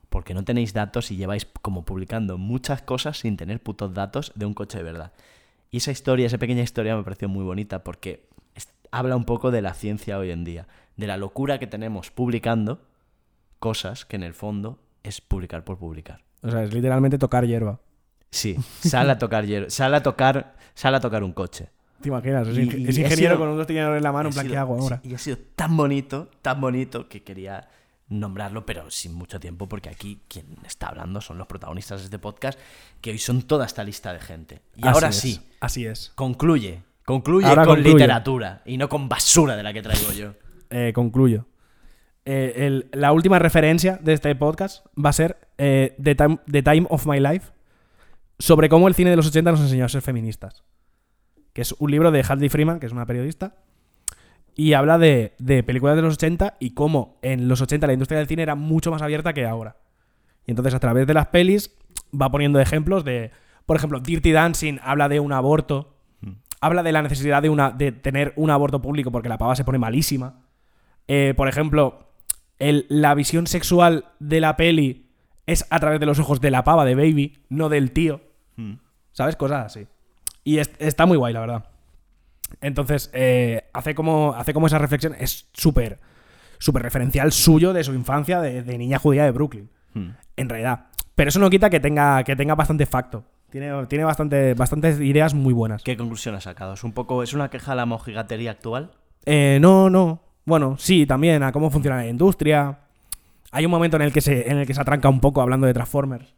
porque 0.09 0.33
no 0.33 0.43
tenéis 0.43 0.73
datos 0.73 1.11
y 1.11 1.15
lleváis 1.15 1.45
como 1.61 1.85
publicando 1.85 2.37
muchas 2.37 2.81
cosas 2.81 3.19
sin 3.19 3.37
tener 3.37 3.61
putos 3.61 3.93
datos 3.93 4.31
de 4.35 4.45
un 4.45 4.53
coche 4.53 4.77
de 4.79 4.83
verdad. 4.83 5.11
Y 5.71 5.77
esa 5.77 5.91
historia, 5.91 6.27
esa 6.27 6.37
pequeña 6.37 6.61
historia 6.63 6.95
me 6.95 7.03
pareció 7.03 7.27
muy 7.29 7.43
bonita 7.43 7.83
porque 7.83 8.27
habla 8.91 9.15
un 9.15 9.25
poco 9.25 9.51
de 9.51 9.61
la 9.61 9.73
ciencia 9.73 10.17
hoy 10.17 10.31
en 10.31 10.43
día, 10.43 10.67
de 10.95 11.07
la 11.07 11.17
locura 11.17 11.59
que 11.59 11.67
tenemos 11.67 12.09
publicando 12.11 12.81
cosas 13.59 14.05
que 14.05 14.15
en 14.15 14.23
el 14.23 14.33
fondo 14.33 14.79
es 15.03 15.21
publicar 15.21 15.63
por 15.63 15.77
publicar. 15.77 16.23
O 16.41 16.49
sea, 16.51 16.63
es 16.63 16.73
literalmente 16.73 17.17
tocar 17.17 17.45
hierba. 17.45 17.79
Sí, 18.29 18.55
sale 18.81 19.11
a 19.11 19.17
tocar 19.17 19.45
hier- 19.45 19.69
sale 19.69 19.97
a 19.97 20.03
tocar, 20.03 20.55
sale 20.73 20.97
a 20.97 20.99
tocar 20.99 21.23
un 21.23 21.33
coche. 21.33 21.69
¿Te 22.01 22.09
imaginas? 22.09 22.47
Es, 22.47 22.57
Y- 22.57 22.61
ing- 22.61 22.79
y 22.79 22.89
es 22.89 22.97
ha 22.97 23.01
ingeniero 23.01 23.35
sido- 23.35 23.37
con 23.39 23.49
un 23.49 23.57
destinador 23.57 23.97
en 23.97 24.03
la 24.03 24.11
mano, 24.11 24.29
en 24.29 24.33
plan, 24.33 24.45
sido- 24.45 24.53
¿qué 24.53 24.57
hago 24.57 24.77
ahora? 24.79 25.01
Y 25.03 25.13
ha 25.15 25.17
sido 25.17 25.37
tan 25.55 25.75
bonito, 25.75 26.29
tan 26.41 26.61
bonito 26.61 27.09
que 27.09 27.23
quería 27.23 27.67
nombrarlo, 28.09 28.65
pero 28.65 28.89
sin 28.89 29.13
mucho 29.13 29.39
tiempo, 29.39 29.67
porque 29.67 29.89
aquí 29.89 30.21
quien 30.27 30.45
está 30.65 30.87
hablando 30.87 31.19
son 31.21 31.37
los 31.37 31.47
protagonistas 31.47 31.99
de 31.99 32.05
este 32.05 32.19
podcast, 32.19 32.57
que 33.01 33.11
hoy 33.11 33.17
son 33.17 33.41
toda 33.41 33.65
esta 33.65 33.83
lista 33.83 34.13
de 34.13 34.19
gente. 34.19 34.61
Y 34.75 34.81
Así 34.81 34.87
ahora 34.87 35.07
es, 35.09 35.15
sí, 35.17 35.41
Así 35.59 35.85
es. 35.85 36.11
concluye. 36.15 36.83
Concluye 37.05 37.47
Ahora 37.47 37.63
con 37.65 37.75
concluye. 37.75 37.93
literatura 37.95 38.61
y 38.65 38.77
no 38.77 38.89
con 38.89 39.07
basura 39.09 39.55
de 39.55 39.63
la 39.63 39.71
que 39.73 39.81
traigo 39.81 40.11
yo. 40.11 40.33
Eh, 40.69 40.91
concluyo. 40.93 41.45
Eh, 42.25 42.65
el- 42.67 42.89
la 42.91 43.13
última 43.13 43.39
referencia 43.39 43.97
de 44.01 44.11
este 44.13 44.35
podcast 44.35 44.85
va 44.97 45.11
a 45.11 45.13
ser 45.13 45.37
eh, 45.57 45.95
The, 46.03 46.15
Time, 46.15 46.39
The 46.51 46.61
Time 46.63 46.85
of 46.89 47.05
My 47.07 47.19
Life 47.21 47.51
sobre 48.39 48.67
cómo 48.69 48.87
el 48.89 48.95
cine 48.95 49.09
de 49.09 49.15
los 49.15 49.27
80 49.27 49.51
nos 49.51 49.61
enseñó 49.61 49.85
a 49.85 49.89
ser 49.89 50.01
feministas. 50.01 50.63
Que 51.53 51.61
es 51.61 51.73
un 51.79 51.89
libro 51.89 52.11
de 52.11 52.21
Hadley 52.27 52.49
Freeman, 52.49 52.79
que 52.79 52.85
es 52.85 52.91
una 52.91 53.05
periodista, 53.05 53.55
y 54.57 54.73
habla 54.73 54.97
de, 54.97 55.35
de 55.39 55.63
películas 55.63 55.95
de 55.95 56.01
los 56.01 56.15
80 56.15 56.55
y 56.59 56.71
cómo 56.71 57.17
en 57.21 57.47
los 57.47 57.61
80 57.61 57.87
la 57.87 57.93
industria 57.93 58.17
del 58.17 58.27
cine 58.27 58.41
era 58.41 58.55
mucho 58.55 58.91
más 58.91 59.01
abierta 59.01 59.31
que 59.33 59.45
ahora. 59.45 59.77
Y 60.45 60.51
entonces 60.51 60.73
a 60.73 60.79
través 60.79 61.05
de 61.07 61.13
las 61.13 61.27
pelis 61.27 61.73
va 62.19 62.29
poniendo 62.31 62.59
ejemplos 62.59 63.05
de, 63.05 63.31
por 63.65 63.77
ejemplo, 63.77 63.99
Dirty 63.99 64.31
Dancing 64.31 64.79
habla 64.81 65.07
de 65.09 65.19
un 65.19 65.31
aborto, 65.31 65.93
habla 66.59 66.81
de 66.81 66.91
la 66.91 67.03
necesidad 67.03 67.41
de, 67.43 67.49
una, 67.49 67.69
de 67.69 67.91
tener 67.91 68.33
un 68.35 68.49
aborto 68.49 68.81
público 68.81 69.11
porque 69.11 69.29
la 69.29 69.37
pava 69.37 69.55
se 69.55 69.63
pone 69.63 69.77
malísima. 69.77 70.41
Eh, 71.07 71.33
por 71.37 71.47
ejemplo, 71.47 72.09
el- 72.57 72.87
la 72.89 73.13
visión 73.13 73.45
sexual 73.45 74.05
de 74.19 74.41
la 74.41 74.57
peli 74.57 75.05
es 75.45 75.67
a 75.69 75.79
través 75.79 75.99
de 75.99 76.07
los 76.07 76.17
ojos 76.17 76.41
de 76.41 76.49
la 76.49 76.63
pava 76.63 76.83
de 76.83 76.95
Baby, 76.95 77.37
no 77.49 77.69
del 77.69 77.91
tío. 77.91 78.21
¿Sabes? 79.11 79.35
Cosas 79.35 79.67
así. 79.67 79.87
Y 80.43 80.57
es- 80.57 80.71
está 80.79 81.05
muy 81.05 81.17
guay, 81.17 81.33
la 81.33 81.41
verdad. 81.41 81.65
Entonces, 82.61 83.09
eh, 83.13 83.69
hace, 83.73 83.95
como, 83.95 84.33
hace 84.35 84.53
como 84.53 84.67
esa 84.67 84.77
reflexión. 84.77 85.15
Es 85.19 85.47
súper 85.53 85.99
súper 86.59 86.83
referencial 86.83 87.31
suyo 87.31 87.73
de 87.73 87.83
su 87.83 87.93
infancia 87.93 88.41
de, 88.41 88.63
de 88.63 88.77
niña 88.77 88.99
judía 88.99 89.23
de 89.23 89.31
Brooklyn. 89.31 89.69
En 90.35 90.49
realidad. 90.49 90.85
Pero 91.15 91.29
eso 91.29 91.39
no 91.39 91.49
quita 91.49 91.71
que 91.71 91.79
tenga, 91.79 92.23
que 92.23 92.35
tenga 92.35 92.53
bastante 92.53 92.85
facto. 92.85 93.23
Tiene, 93.49 93.87
tiene 93.87 94.03
bastante, 94.03 94.53
bastantes 94.53 94.99
ideas 94.99 95.33
muy 95.33 95.53
buenas. 95.53 95.81
¿Qué 95.81 95.97
conclusión 95.97 96.35
has 96.35 96.43
sacado? 96.43 96.73
¿Es 96.73 96.83
un 96.83 96.91
poco, 96.91 97.23
es 97.23 97.33
una 97.33 97.49
queja 97.49 97.71
a 97.71 97.75
la 97.75 97.87
mojigatería 97.87 98.51
actual? 98.51 98.91
Eh, 99.25 99.57
no, 99.59 99.89
no. 99.89 100.21
Bueno, 100.45 100.75
sí, 100.77 101.07
también 101.07 101.41
a 101.41 101.51
cómo 101.51 101.71
funciona 101.71 101.97
la 101.97 102.07
industria. 102.07 102.77
Hay 103.51 103.65
un 103.65 103.71
momento 103.71 103.95
en 103.95 104.03
el 104.03 104.13
que 104.13 104.21
se, 104.21 104.51
en 104.51 104.59
el 104.59 104.67
que 104.67 104.75
se 104.75 104.81
atranca 104.81 105.09
un 105.09 105.19
poco 105.19 105.41
hablando 105.41 105.65
de 105.65 105.73
Transformers. 105.73 106.35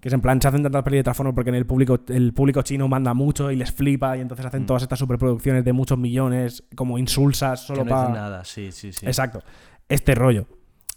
Que 0.00 0.08
es 0.08 0.14
en 0.14 0.20
plan, 0.22 0.40
se 0.40 0.48
hacen 0.48 0.62
tantas 0.62 0.82
pelis 0.82 0.98
de 1.00 1.04
Transformers 1.04 1.34
porque 1.34 1.50
en 1.50 1.56
el 1.56 1.66
público, 1.66 2.00
el 2.08 2.32
público 2.32 2.62
chino 2.62 2.88
manda 2.88 3.12
mucho 3.12 3.50
y 3.50 3.56
les 3.56 3.70
flipa 3.70 4.16
y 4.16 4.20
entonces 4.20 4.46
hacen 4.46 4.64
todas 4.64 4.82
estas 4.82 4.98
superproducciones 4.98 5.64
de 5.64 5.72
muchos 5.74 5.98
millones 5.98 6.64
como 6.74 6.96
insulsas 6.98 7.60
solo 7.66 7.82
Mm. 7.82 7.84
que 7.86 7.90
no 7.90 7.96
para... 7.96 8.08
nada, 8.14 8.44
sí, 8.44 8.72
sí, 8.72 8.92
sí. 8.92 9.04
Exacto. 9.06 9.42
Este 9.88 10.14
rollo. 10.14 10.46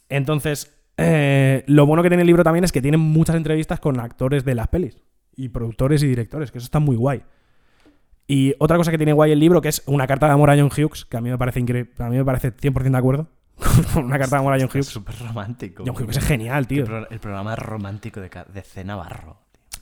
Entonces, 0.08 0.74
eh, 0.98 1.64
lo 1.68 1.86
bueno 1.86 2.02
que 2.04 2.10
tiene 2.10 2.22
el 2.22 2.28
libro 2.28 2.44
también 2.44 2.64
es 2.64 2.72
que 2.72 2.82
tiene 2.82 2.98
muchas 2.98 3.36
entrevistas 3.36 3.80
con 3.80 4.00
actores 4.00 4.46
de 4.46 4.56
las 4.56 4.68
pelis. 4.68 4.98
Y 5.36 5.50
productores 5.50 6.02
y 6.04 6.08
directores, 6.08 6.52
que 6.52 6.60
eso 6.60 6.66
está 6.66 6.80
muy 6.80 6.96
guay. 6.96 7.24
Y 8.28 8.54
otra 8.60 8.78
cosa 8.78 8.92
que 8.92 8.98
tiene 8.98 9.12
guay 9.12 9.32
el 9.32 9.40
libro, 9.40 9.60
que 9.62 9.68
es 9.70 9.84
una 9.86 10.08
carta 10.08 10.28
de 10.28 10.34
amor 10.34 10.50
a 10.50 10.56
John 10.56 10.70
Hughes, 10.72 11.06
que 11.06 11.18
a 11.18 11.22
mí 11.22 11.30
me 11.30 11.38
parece 11.38 11.60
increíble, 11.60 11.92
a 11.98 12.10
mí 12.10 12.16
me 12.18 12.24
parece 12.24 12.54
100% 12.56 12.92
de 12.92 12.98
acuerdo 12.98 13.28
con 13.94 14.04
una 14.06 14.18
carta 14.20 14.36
de 14.36 14.40
amor 14.40 14.54
a 14.54 14.58
John 14.58 14.68
Es 14.70 14.76
Hughes. 14.76 14.86
súper 14.88 15.16
romántico. 15.20 15.84
John 15.86 15.96
Hughes 15.96 16.18
es 16.18 16.24
genial, 16.26 16.68
tío. 16.68 16.84
El, 16.84 16.90
pro- 16.90 17.10
el 17.10 17.20
programa 17.20 17.56
romántico 17.56 18.20
de, 18.22 18.30
de 18.54 18.62
C. 18.62 18.84
Navarro. 18.84 19.38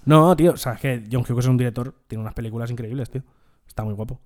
No, 0.05 0.35
tío, 0.35 0.53
o 0.53 0.57
sea, 0.57 0.73
es 0.73 0.79
que 0.79 1.03
John 1.11 1.21
Hughes 1.27 1.45
es 1.45 1.49
un 1.49 1.57
director, 1.57 1.93
tiene 2.07 2.21
unas 2.21 2.33
películas 2.33 2.71
increíbles, 2.71 3.09
tío. 3.09 3.23
Está 3.67 3.83
muy 3.83 3.93
guapo. 3.93 4.19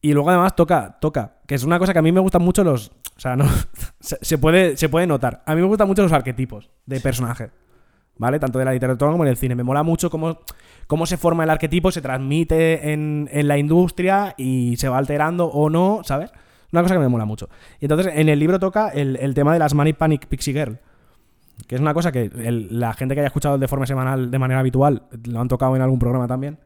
Y 0.00 0.12
luego 0.12 0.30
además 0.30 0.54
toca, 0.56 0.98
toca, 1.00 1.36
que 1.46 1.54
es 1.54 1.62
una 1.64 1.78
cosa 1.78 1.92
que 1.92 2.00
a 2.00 2.02
mí 2.02 2.10
me 2.12 2.20
gustan 2.20 2.42
mucho 2.42 2.64
los... 2.64 2.88
O 3.16 3.20
sea, 3.20 3.36
no, 3.36 3.44
se, 4.00 4.18
se 4.20 4.38
puede, 4.38 4.76
se 4.76 4.88
puede 4.88 5.06
notar. 5.06 5.42
A 5.46 5.54
mí 5.54 5.60
me 5.60 5.66
gustan 5.68 5.86
mucho 5.88 6.02
los 6.02 6.12
arquetipos 6.12 6.70
de 6.86 7.00
personaje. 7.00 7.50
¿Vale? 8.18 8.38
Tanto 8.38 8.58
de 8.58 8.64
la 8.66 8.72
literatura 8.72 9.10
como 9.10 9.24
en 9.24 9.30
el 9.30 9.36
cine. 9.36 9.54
Me 9.54 9.62
mola 9.62 9.82
mucho 9.82 10.10
cómo, 10.10 10.40
cómo 10.86 11.06
se 11.06 11.16
forma 11.16 11.44
el 11.44 11.50
arquetipo, 11.50 11.90
se 11.90 12.02
transmite 12.02 12.92
en, 12.92 13.28
en 13.32 13.48
la 13.48 13.56
industria 13.56 14.34
y 14.36 14.76
se 14.76 14.88
va 14.88 14.98
alterando 14.98 15.46
o 15.46 15.70
no, 15.70 16.02
¿sabes? 16.04 16.30
Una 16.72 16.82
cosa 16.82 16.94
que 16.94 17.00
me 17.00 17.08
mola 17.08 17.24
mucho. 17.24 17.48
Y 17.80 17.84
entonces 17.84 18.12
en 18.14 18.28
el 18.28 18.38
libro 18.38 18.58
toca 18.58 18.88
el, 18.88 19.16
el 19.16 19.34
tema 19.34 19.52
de 19.52 19.58
las 19.58 19.74
Manic 19.74 19.96
Panic 19.96 20.26
Pixie 20.26 20.52
Girl. 20.54 20.78
Que 21.66 21.74
es 21.76 21.80
una 21.80 21.94
cosa 21.94 22.10
que 22.12 22.24
el- 22.24 22.80
la 22.80 22.94
gente 22.94 23.14
que 23.14 23.20
haya 23.20 23.26
escuchado 23.28 23.54
el 23.56 23.60
deforme 23.60 23.86
semanal 23.86 24.30
de 24.30 24.38
manera 24.38 24.60
habitual 24.60 25.02
lo 25.28 25.40
han 25.40 25.48
tocado 25.48 25.76
en 25.76 25.82
algún 25.82 25.98
programa 25.98 26.26
también. 26.26 26.58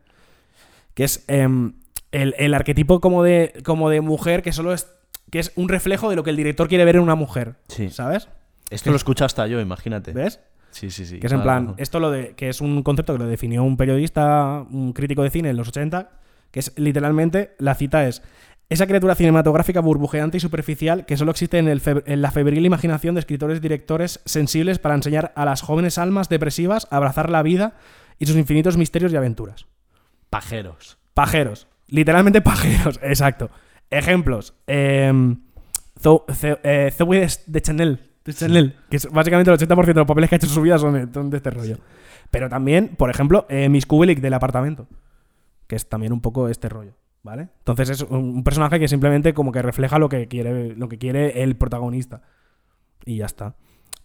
Que 0.95 1.05
es 1.05 1.25
em, 1.29 1.75
el, 2.13 2.35
el 2.39 2.55
arquetipo 2.55 3.01
como 3.01 3.23
de, 3.23 3.53
como 3.65 3.91
de 3.91 4.01
mujer 4.01 4.43
que 4.43 4.53
solo 4.53 4.73
es. 4.73 4.89
que 5.31 5.41
es 5.41 5.53
un 5.57 5.69
reflejo 5.69 6.09
de 6.09 6.17
lo 6.17 6.23
que 6.23 6.31
el 6.31 6.37
director 6.37 6.69
quiere 6.69 6.85
ver 6.85 6.97
en 6.97 7.03
una 7.03 7.15
mujer. 7.17 7.57
Sí. 7.69 7.91
¿Sabes? 7.91 8.29
Esto 8.71 8.91
lo 8.91 8.97
escucho 8.97 9.25
hasta 9.25 9.47
yo, 9.47 9.61
imagínate. 9.61 10.13
¿Ves? 10.13 10.41
Sí, 10.71 10.91
sí, 10.91 11.05
sí. 11.07 11.19
Que 11.21 11.27
es 11.27 11.33
en 11.33 11.43
plan, 11.43 11.63
razón. 11.65 11.75
esto 11.79 12.01
lo 12.01 12.11
de, 12.11 12.35
que 12.35 12.49
es 12.49 12.61
un 12.61 12.83
concepto 12.83 13.13
que 13.13 13.19
lo 13.19 13.27
definió 13.27 13.63
un 13.65 13.77
periodista, 13.77 14.65
un 14.71 14.93
crítico 14.93 15.23
de 15.23 15.31
cine 15.31 15.51
en 15.51 15.57
los 15.57 15.69
80, 15.69 16.11
que 16.51 16.61
es 16.61 16.73
literalmente, 16.77 17.55
la 17.59 17.75
cita 17.75 18.07
es, 18.07 18.23
esa 18.69 18.87
criatura 18.87 19.15
cinematográfica 19.15 19.81
burbujeante 19.81 20.39
y 20.39 20.41
superficial 20.41 21.07
que 21.07 21.17
solo 21.17 21.31
existe 21.31 21.59
en, 21.59 21.69
el 21.69 21.81
feb- 21.83 22.03
en 22.07 22.21
la 22.21 22.31
febril 22.33 22.67
imaginación 22.67 23.15
de 23.15 23.21
escritores 23.21 23.59
y 23.59 23.61
directores 23.61 24.21
sensibles 24.25 24.79
para 24.79 24.95
enseñar 24.97 25.33
a 25.37 25.45
las 25.45 25.61
jóvenes 25.63 25.99
almas 25.99 26.29
depresivas 26.29 26.89
a 26.91 26.97
abrazar 26.97 27.31
la 27.31 27.43
vida 27.43 27.75
y 28.19 28.27
sus 28.27 28.37
infinitos 28.37 28.77
misterios 28.77 29.13
y 29.13 29.17
aventuras. 29.17 29.67
Pajeros. 30.31 30.99
Pajeros. 31.15 31.69
Literalmente 31.89 32.41
pajeros, 32.41 32.99
exacto. 33.03 33.51
Ejemplos. 33.91 34.55
Eh, 34.67 35.13
Zo- 36.03 36.25
eh, 36.29 36.93
Zoe 36.93 37.27
de, 37.47 37.63
Chanel. 37.63 38.01
De 38.25 38.35
Chanel. 38.35 38.75
Que 38.91 38.97
es 38.97 39.09
básicamente 39.11 39.51
el 39.51 39.57
80% 39.59 39.85
de 39.87 39.95
los 39.95 40.07
papeles 40.07 40.29
que 40.29 40.35
ha 40.35 40.39
hecho 40.39 40.47
en 40.47 40.53
su 40.53 40.61
vida 40.63 40.79
son 40.79 40.95
de, 40.95 41.13
son 41.15 41.31
de 41.31 41.37
este 41.37 41.51
rollo. 41.51 41.79
Pero 42.31 42.49
también, 42.49 42.97
por 42.97 43.09
ejemplo, 43.11 43.47
eh, 43.49 43.69
Miss 43.69 43.87
Kubelik 43.87 44.21
del 44.21 44.35
apartamento. 44.35 44.89
Que 45.69 45.77
es 45.77 45.89
también 45.89 46.13
un 46.13 46.21
poco 46.21 46.49
este 46.49 46.69
rollo. 46.69 46.93
¿Vale? 47.27 47.49
Entonces 47.59 47.91
es 47.91 48.03
un, 48.03 48.45
personaje 48.45 48.79
que 48.79 48.87
simplemente 48.87 49.35
como 49.35 49.51
que 49.51 49.61
refleja 49.61 49.99
lo 49.99 50.09
que 50.09 50.29
quiere, 50.29 50.77
lo 50.77 50.89
que 50.89 50.97
quiere 50.97 51.43
el 51.43 51.57
protagonista. 51.57 52.23
Y 53.05 53.17
ya 53.17 53.27
está. 53.27 53.57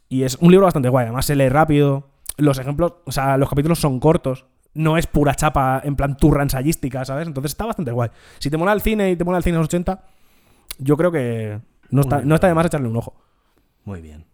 Y 0.10 0.24
es 0.24 0.40
un 0.42 0.50
libro 0.50 0.66
bastante 0.66 0.90
guay. 0.90 1.04
Además 1.04 1.28
se 1.28 1.36
lee 1.36 1.48
rápido. 1.48 2.10
Los 2.38 2.58
ejemplos, 2.58 2.96
o 3.06 3.12
sea, 3.12 3.38
los 3.38 3.48
capítulos 3.48 3.78
son 3.78 4.00
cortos. 4.00 4.48
No 4.74 4.98
es 4.98 5.06
pura 5.06 5.36
chapa 5.36 5.82
en 5.84 5.96
plan 5.96 6.18
turra 6.18 6.42
ensayística, 6.42 7.06
¿sabes? 7.06 7.28
Entonces 7.28 7.52
está 7.52 7.68
bastante 7.68 7.92
guay. 7.92 8.10
Si 8.40 8.50
te 8.50 8.58
mola 8.58 8.74
el 8.74 8.82
cine 8.82 9.12
y 9.12 9.16
te 9.16 9.24
mola 9.24 9.38
el 9.38 9.44
cine 9.44 9.58
de 9.58 9.60
los 9.60 9.68
80, 9.68 10.04
yo 10.80 10.98
creo 10.98 11.12
que 11.12 11.60
no 11.92 12.02
está, 12.02 12.22
no 12.24 12.34
está 12.34 12.48
de 12.48 12.56
más 12.56 12.66
echarle 12.66 12.88
un 12.88 12.98
ojo. 12.98 13.14
Muy 13.86 14.02
bien. 14.02 14.26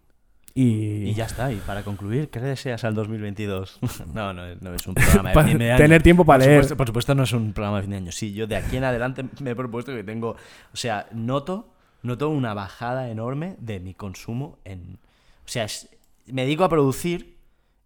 Y, 0.54 1.10
Y 1.10 1.14
ya 1.14 1.26
está. 1.26 1.52
Y 1.52 1.56
para 1.56 1.82
concluir, 1.84 2.30
¿qué 2.30 2.40
le 2.40 2.46
deseas 2.48 2.82
al 2.84 2.94
2022? 2.94 3.78
no, 4.14 4.32
no, 4.32 4.54
no 4.56 4.74
es 4.74 4.86
un 4.86 4.94
programa 4.94 5.28
de 5.30 5.34
Para 5.34 5.48
fin 5.48 5.58
de 5.58 5.70
año. 5.72 5.78
tener 5.82 6.02
tiempo 6.02 6.24
para 6.24 6.38
Por 6.40 6.46
leer. 6.48 6.62
supuesto- 6.64 6.76
por 6.76 6.86
supuesto, 6.88 7.14
no 7.14 7.22
es 7.22 7.32
un 7.32 7.52
programa 7.52 7.76
de 7.76 7.82
fin 7.82 7.90
de 7.92 7.96
año. 7.98 8.12
Sí, 8.12 8.32
yo 8.32 8.46
de 8.46 8.56
aquí 8.56 8.76
en 8.76 8.84
adelante 8.84 9.24
me 9.40 9.50
he 9.50 9.54
propuesto 9.56 9.92
que 9.94 10.02
tengo. 10.04 10.30
O 10.30 10.76
sea, 10.76 11.06
noto, 11.12 11.72
noto 12.02 12.28
una 12.30 12.54
bajada 12.54 13.08
enorme 13.10 13.56
de 13.60 13.78
mi 13.80 13.94
consumo 13.94 14.58
en. 14.64 14.98
O 15.44 15.48
sea, 15.48 15.64
es- 15.64 15.88
me 16.26 16.42
dedico 16.42 16.64
a 16.64 16.68
producir. 16.68 17.36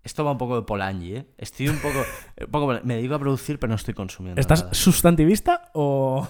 Esto 0.05 0.25
va 0.25 0.33
un 0.33 0.39
poco 0.39 0.57
de 0.57 0.63
Polanyi, 0.63 1.15
¿eh? 1.15 1.27
Estoy 1.39 1.69
un 1.69 1.77
poco. 1.79 2.03
un 2.41 2.51
poco 2.51 2.81
me 2.83 2.97
dedico 2.97 3.15
a 3.15 3.19
producir, 3.21 3.59
pero 3.61 3.69
no 3.71 3.77
estoy 3.77 3.95
consumiendo. 3.95 4.41
¿Estás 4.41 4.63
nada. 4.63 4.75
sustantivista 4.75 5.71
o, 5.75 6.27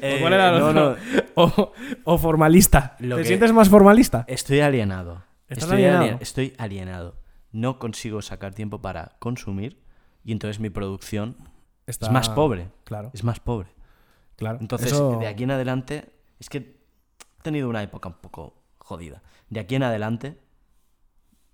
Eh, 0.00 0.18
cuál 0.20 0.32
era 0.32 0.58
no, 0.58 0.72
no. 0.72 0.96
o, 1.34 1.72
o 2.04 2.18
formalista? 2.18 2.96
Lo 3.00 3.16
¿Te 3.16 3.22
que- 3.22 3.28
sientes 3.28 3.52
más 3.52 3.68
formalista? 3.68 4.24
Estoy 4.28 4.60
alienado. 4.60 5.22
¿Estás 5.48 5.64
estoy, 5.64 5.78
alienado? 5.84 6.02
alien- 6.04 6.18
estoy 6.20 6.54
alienado. 6.58 7.16
No 7.52 7.78
consigo 7.78 8.20
sacar 8.22 8.52
tiempo 8.54 8.80
para 8.82 9.16
consumir 9.18 9.80
y 10.24 10.32
entonces 10.32 10.60
mi 10.60 10.70
producción 10.70 11.36
Está- 11.86 12.06
es 12.06 12.12
más 12.12 12.28
pobre. 12.28 12.68
Claro. 12.84 13.10
Es 13.14 13.22
más 13.24 13.40
pobre. 13.40 13.68
Claro. 14.36 14.58
Entonces, 14.60 14.92
Eso- 14.92 15.18
de 15.18 15.26
aquí 15.28 15.44
en 15.44 15.52
adelante, 15.52 16.10
es 16.38 16.48
que 16.48 16.58
he 16.58 16.76
tenido 17.42 17.68
una 17.68 17.82
época 17.82 18.08
un 18.08 18.16
poco 18.20 18.62
jodida. 18.78 19.22
De 19.48 19.60
aquí 19.60 19.76
en 19.76 19.82
adelante 19.84 20.38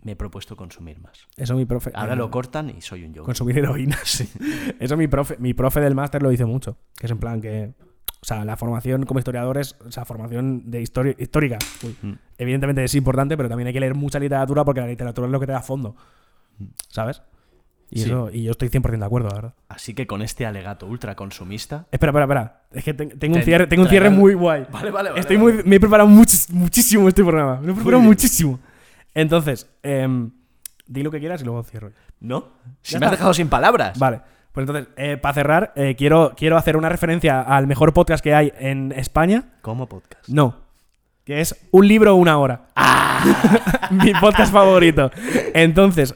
me 0.01 0.13
he 0.13 0.17
propuesto 0.17 0.57
consumir 0.57 0.99
más. 0.99 1.29
Eso 1.37 1.55
mi 1.55 1.65
profe. 1.65 1.93
Ahora 1.95 2.15
eh, 2.15 2.17
lo 2.17 2.31
cortan 2.31 2.71
y 2.77 2.81
soy 2.81 3.05
un 3.05 3.13
yo. 3.15 3.23
Consumir 3.23 3.59
heroína. 3.59 3.97
Eso 4.81 4.97
mi 4.97 5.07
profe, 5.07 5.37
mi 5.39 5.55
profe 5.55 5.81
del 5.81 5.95
máster 5.95 6.23
lo 6.23 6.31
dice 6.31 6.45
mucho. 6.45 6.77
Que 6.99 7.07
es 7.07 7.13
en 7.13 7.19
plan 7.19 7.41
que. 7.41 7.73
O 8.23 8.25
sea, 8.25 8.45
la 8.45 8.57
formación 8.57 9.05
como 9.05 9.19
historiador 9.19 9.59
es. 9.59 9.77
O 9.85 9.91
sea, 9.91 10.05
formación 10.05 10.71
de 10.71 10.81
historia 10.81 11.15
histórica. 11.19 11.59
uy, 11.83 11.97
Mm. 12.03 12.13
Evidentemente 12.39 12.85
es 12.85 12.95
importante, 12.95 13.37
pero 13.37 13.49
también 13.49 13.67
hay 13.67 13.73
que 13.73 13.81
leer 13.81 13.95
mucha 13.97 14.19
literatura 14.21 14.65
porque 14.65 14.81
la 14.81 14.87
literatura 14.87 15.27
es 15.27 15.33
lo 15.33 15.41
que 15.41 15.47
te 15.47 15.53
da 15.53 15.61
fondo. 15.63 15.97
¿Sabes? 16.89 17.23
Y, 17.91 17.99
Sí. 18.01 18.05
eso, 18.09 18.31
y 18.33 18.45
yo 18.45 18.53
estoy 18.53 18.69
100% 18.69 19.01
de 19.01 19.05
acuerdo, 19.07 19.29
la 19.29 19.35
verdad. 19.35 19.55
Así 19.69 19.93
que 19.93 20.07
con 20.07 20.23
este 20.23 20.47
alegato 20.47 20.87
ultra 20.87 21.15
consumista. 21.15 21.87
Espera, 21.91 22.11
espera, 22.11 22.25
espera. 22.25 22.63
Es 22.73 22.85
que 22.85 22.95
te- 22.95 23.07
tengo 23.07 23.37
un 23.37 23.43
cierre, 23.43 23.67
tengo 23.67 23.83
un 23.83 23.89
cierre 23.89 24.09
muy 24.09 24.35
guay. 24.35 24.67
Vale, 24.73 24.91
vale, 24.91 25.11
vale, 25.11 25.21
Estoy 25.21 25.37
vale. 25.37 25.55
muy, 25.57 25.63
me 25.65 25.77
he 25.77 25.81
preparado 25.81 26.09
muchis- 26.09 26.49
muchísimo 26.51 27.07
este 27.09 27.23
programa. 27.23 27.61
Me 27.61 27.73
he 27.73 27.75
preparado 27.75 28.03
muchísimo. 28.03 28.59
Entonces, 29.15 29.69
em, 29.83 30.31
di 30.87 31.03
lo 31.03 31.11
que 31.11 31.19
quieras 31.21 31.43
y 31.43 31.45
luego 31.45 31.63
cierro. 31.65 31.91
¿No? 32.21 32.49
Si 32.83 32.97
me 32.99 33.05
has 33.07 33.13
dejado 33.13 33.35
sin 33.35 33.49
palabras. 33.49 33.99
Vale. 33.99 34.21
Pues 34.53 34.69
entonces, 34.69 35.19
para 35.19 35.35
cerrar, 35.35 35.73
eh, 35.77 35.95
quiero, 35.97 36.35
quiero 36.37 36.57
hacer 36.59 36.77
una 36.77 36.91
referencia 36.91 37.41
al 37.41 37.67
mejor 37.67 37.93
podcast 37.95 38.23
que 38.23 38.35
hay 38.35 38.53
en 38.59 38.93
España. 38.93 39.45
Como 39.63 39.89
podcast. 39.89 40.29
No. 40.29 40.61
Que 41.25 41.41
es 41.41 41.57
un 41.71 41.89
libro 41.89 42.15
una 42.17 42.39
hora. 42.39 42.67
Mi 43.91 44.13
podcast 44.15 44.53
favorito. 44.53 45.11
Entonces, 45.55 46.15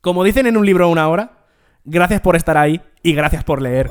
como 0.00 0.24
dicen 0.24 0.46
en 0.46 0.56
un 0.56 0.64
libro 0.64 0.88
una 0.88 1.08
hora, 1.08 1.32
gracias 1.84 2.20
por 2.20 2.36
estar 2.36 2.56
ahí 2.56 2.80
y 3.02 3.12
gracias 3.12 3.44
por 3.44 3.60
leer. 3.60 3.90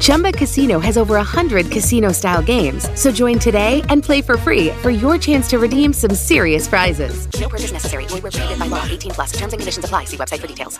Chumba 0.00 0.32
Casino 0.32 0.78
has 0.78 0.98
over 0.98 1.14
100 1.14 1.70
casino 1.70 2.12
style 2.12 2.42
games. 2.42 2.88
So 3.00 3.10
join 3.10 3.38
today 3.38 3.82
and 3.88 4.02
play 4.02 4.20
for 4.22 4.36
free 4.36 4.70
for 4.82 4.90
your 4.90 5.18
chance 5.18 5.48
to 5.48 5.58
redeem 5.58 5.92
some 5.92 6.14
serious 6.14 6.68
prizes. 6.68 7.26
No 7.40 7.48
purchase 7.48 7.72
necessary. 7.72 8.06
Void 8.06 8.22
where 8.22 8.32
prohibited 8.32 8.58
by 8.58 8.66
law. 8.66 8.84
18 8.84 9.12
plus. 9.12 9.32
Terms 9.32 9.52
and 9.52 9.60
conditions 9.60 9.84
apply. 9.84 10.04
See 10.04 10.16
website 10.16 10.40
for 10.40 10.46
details. 10.46 10.78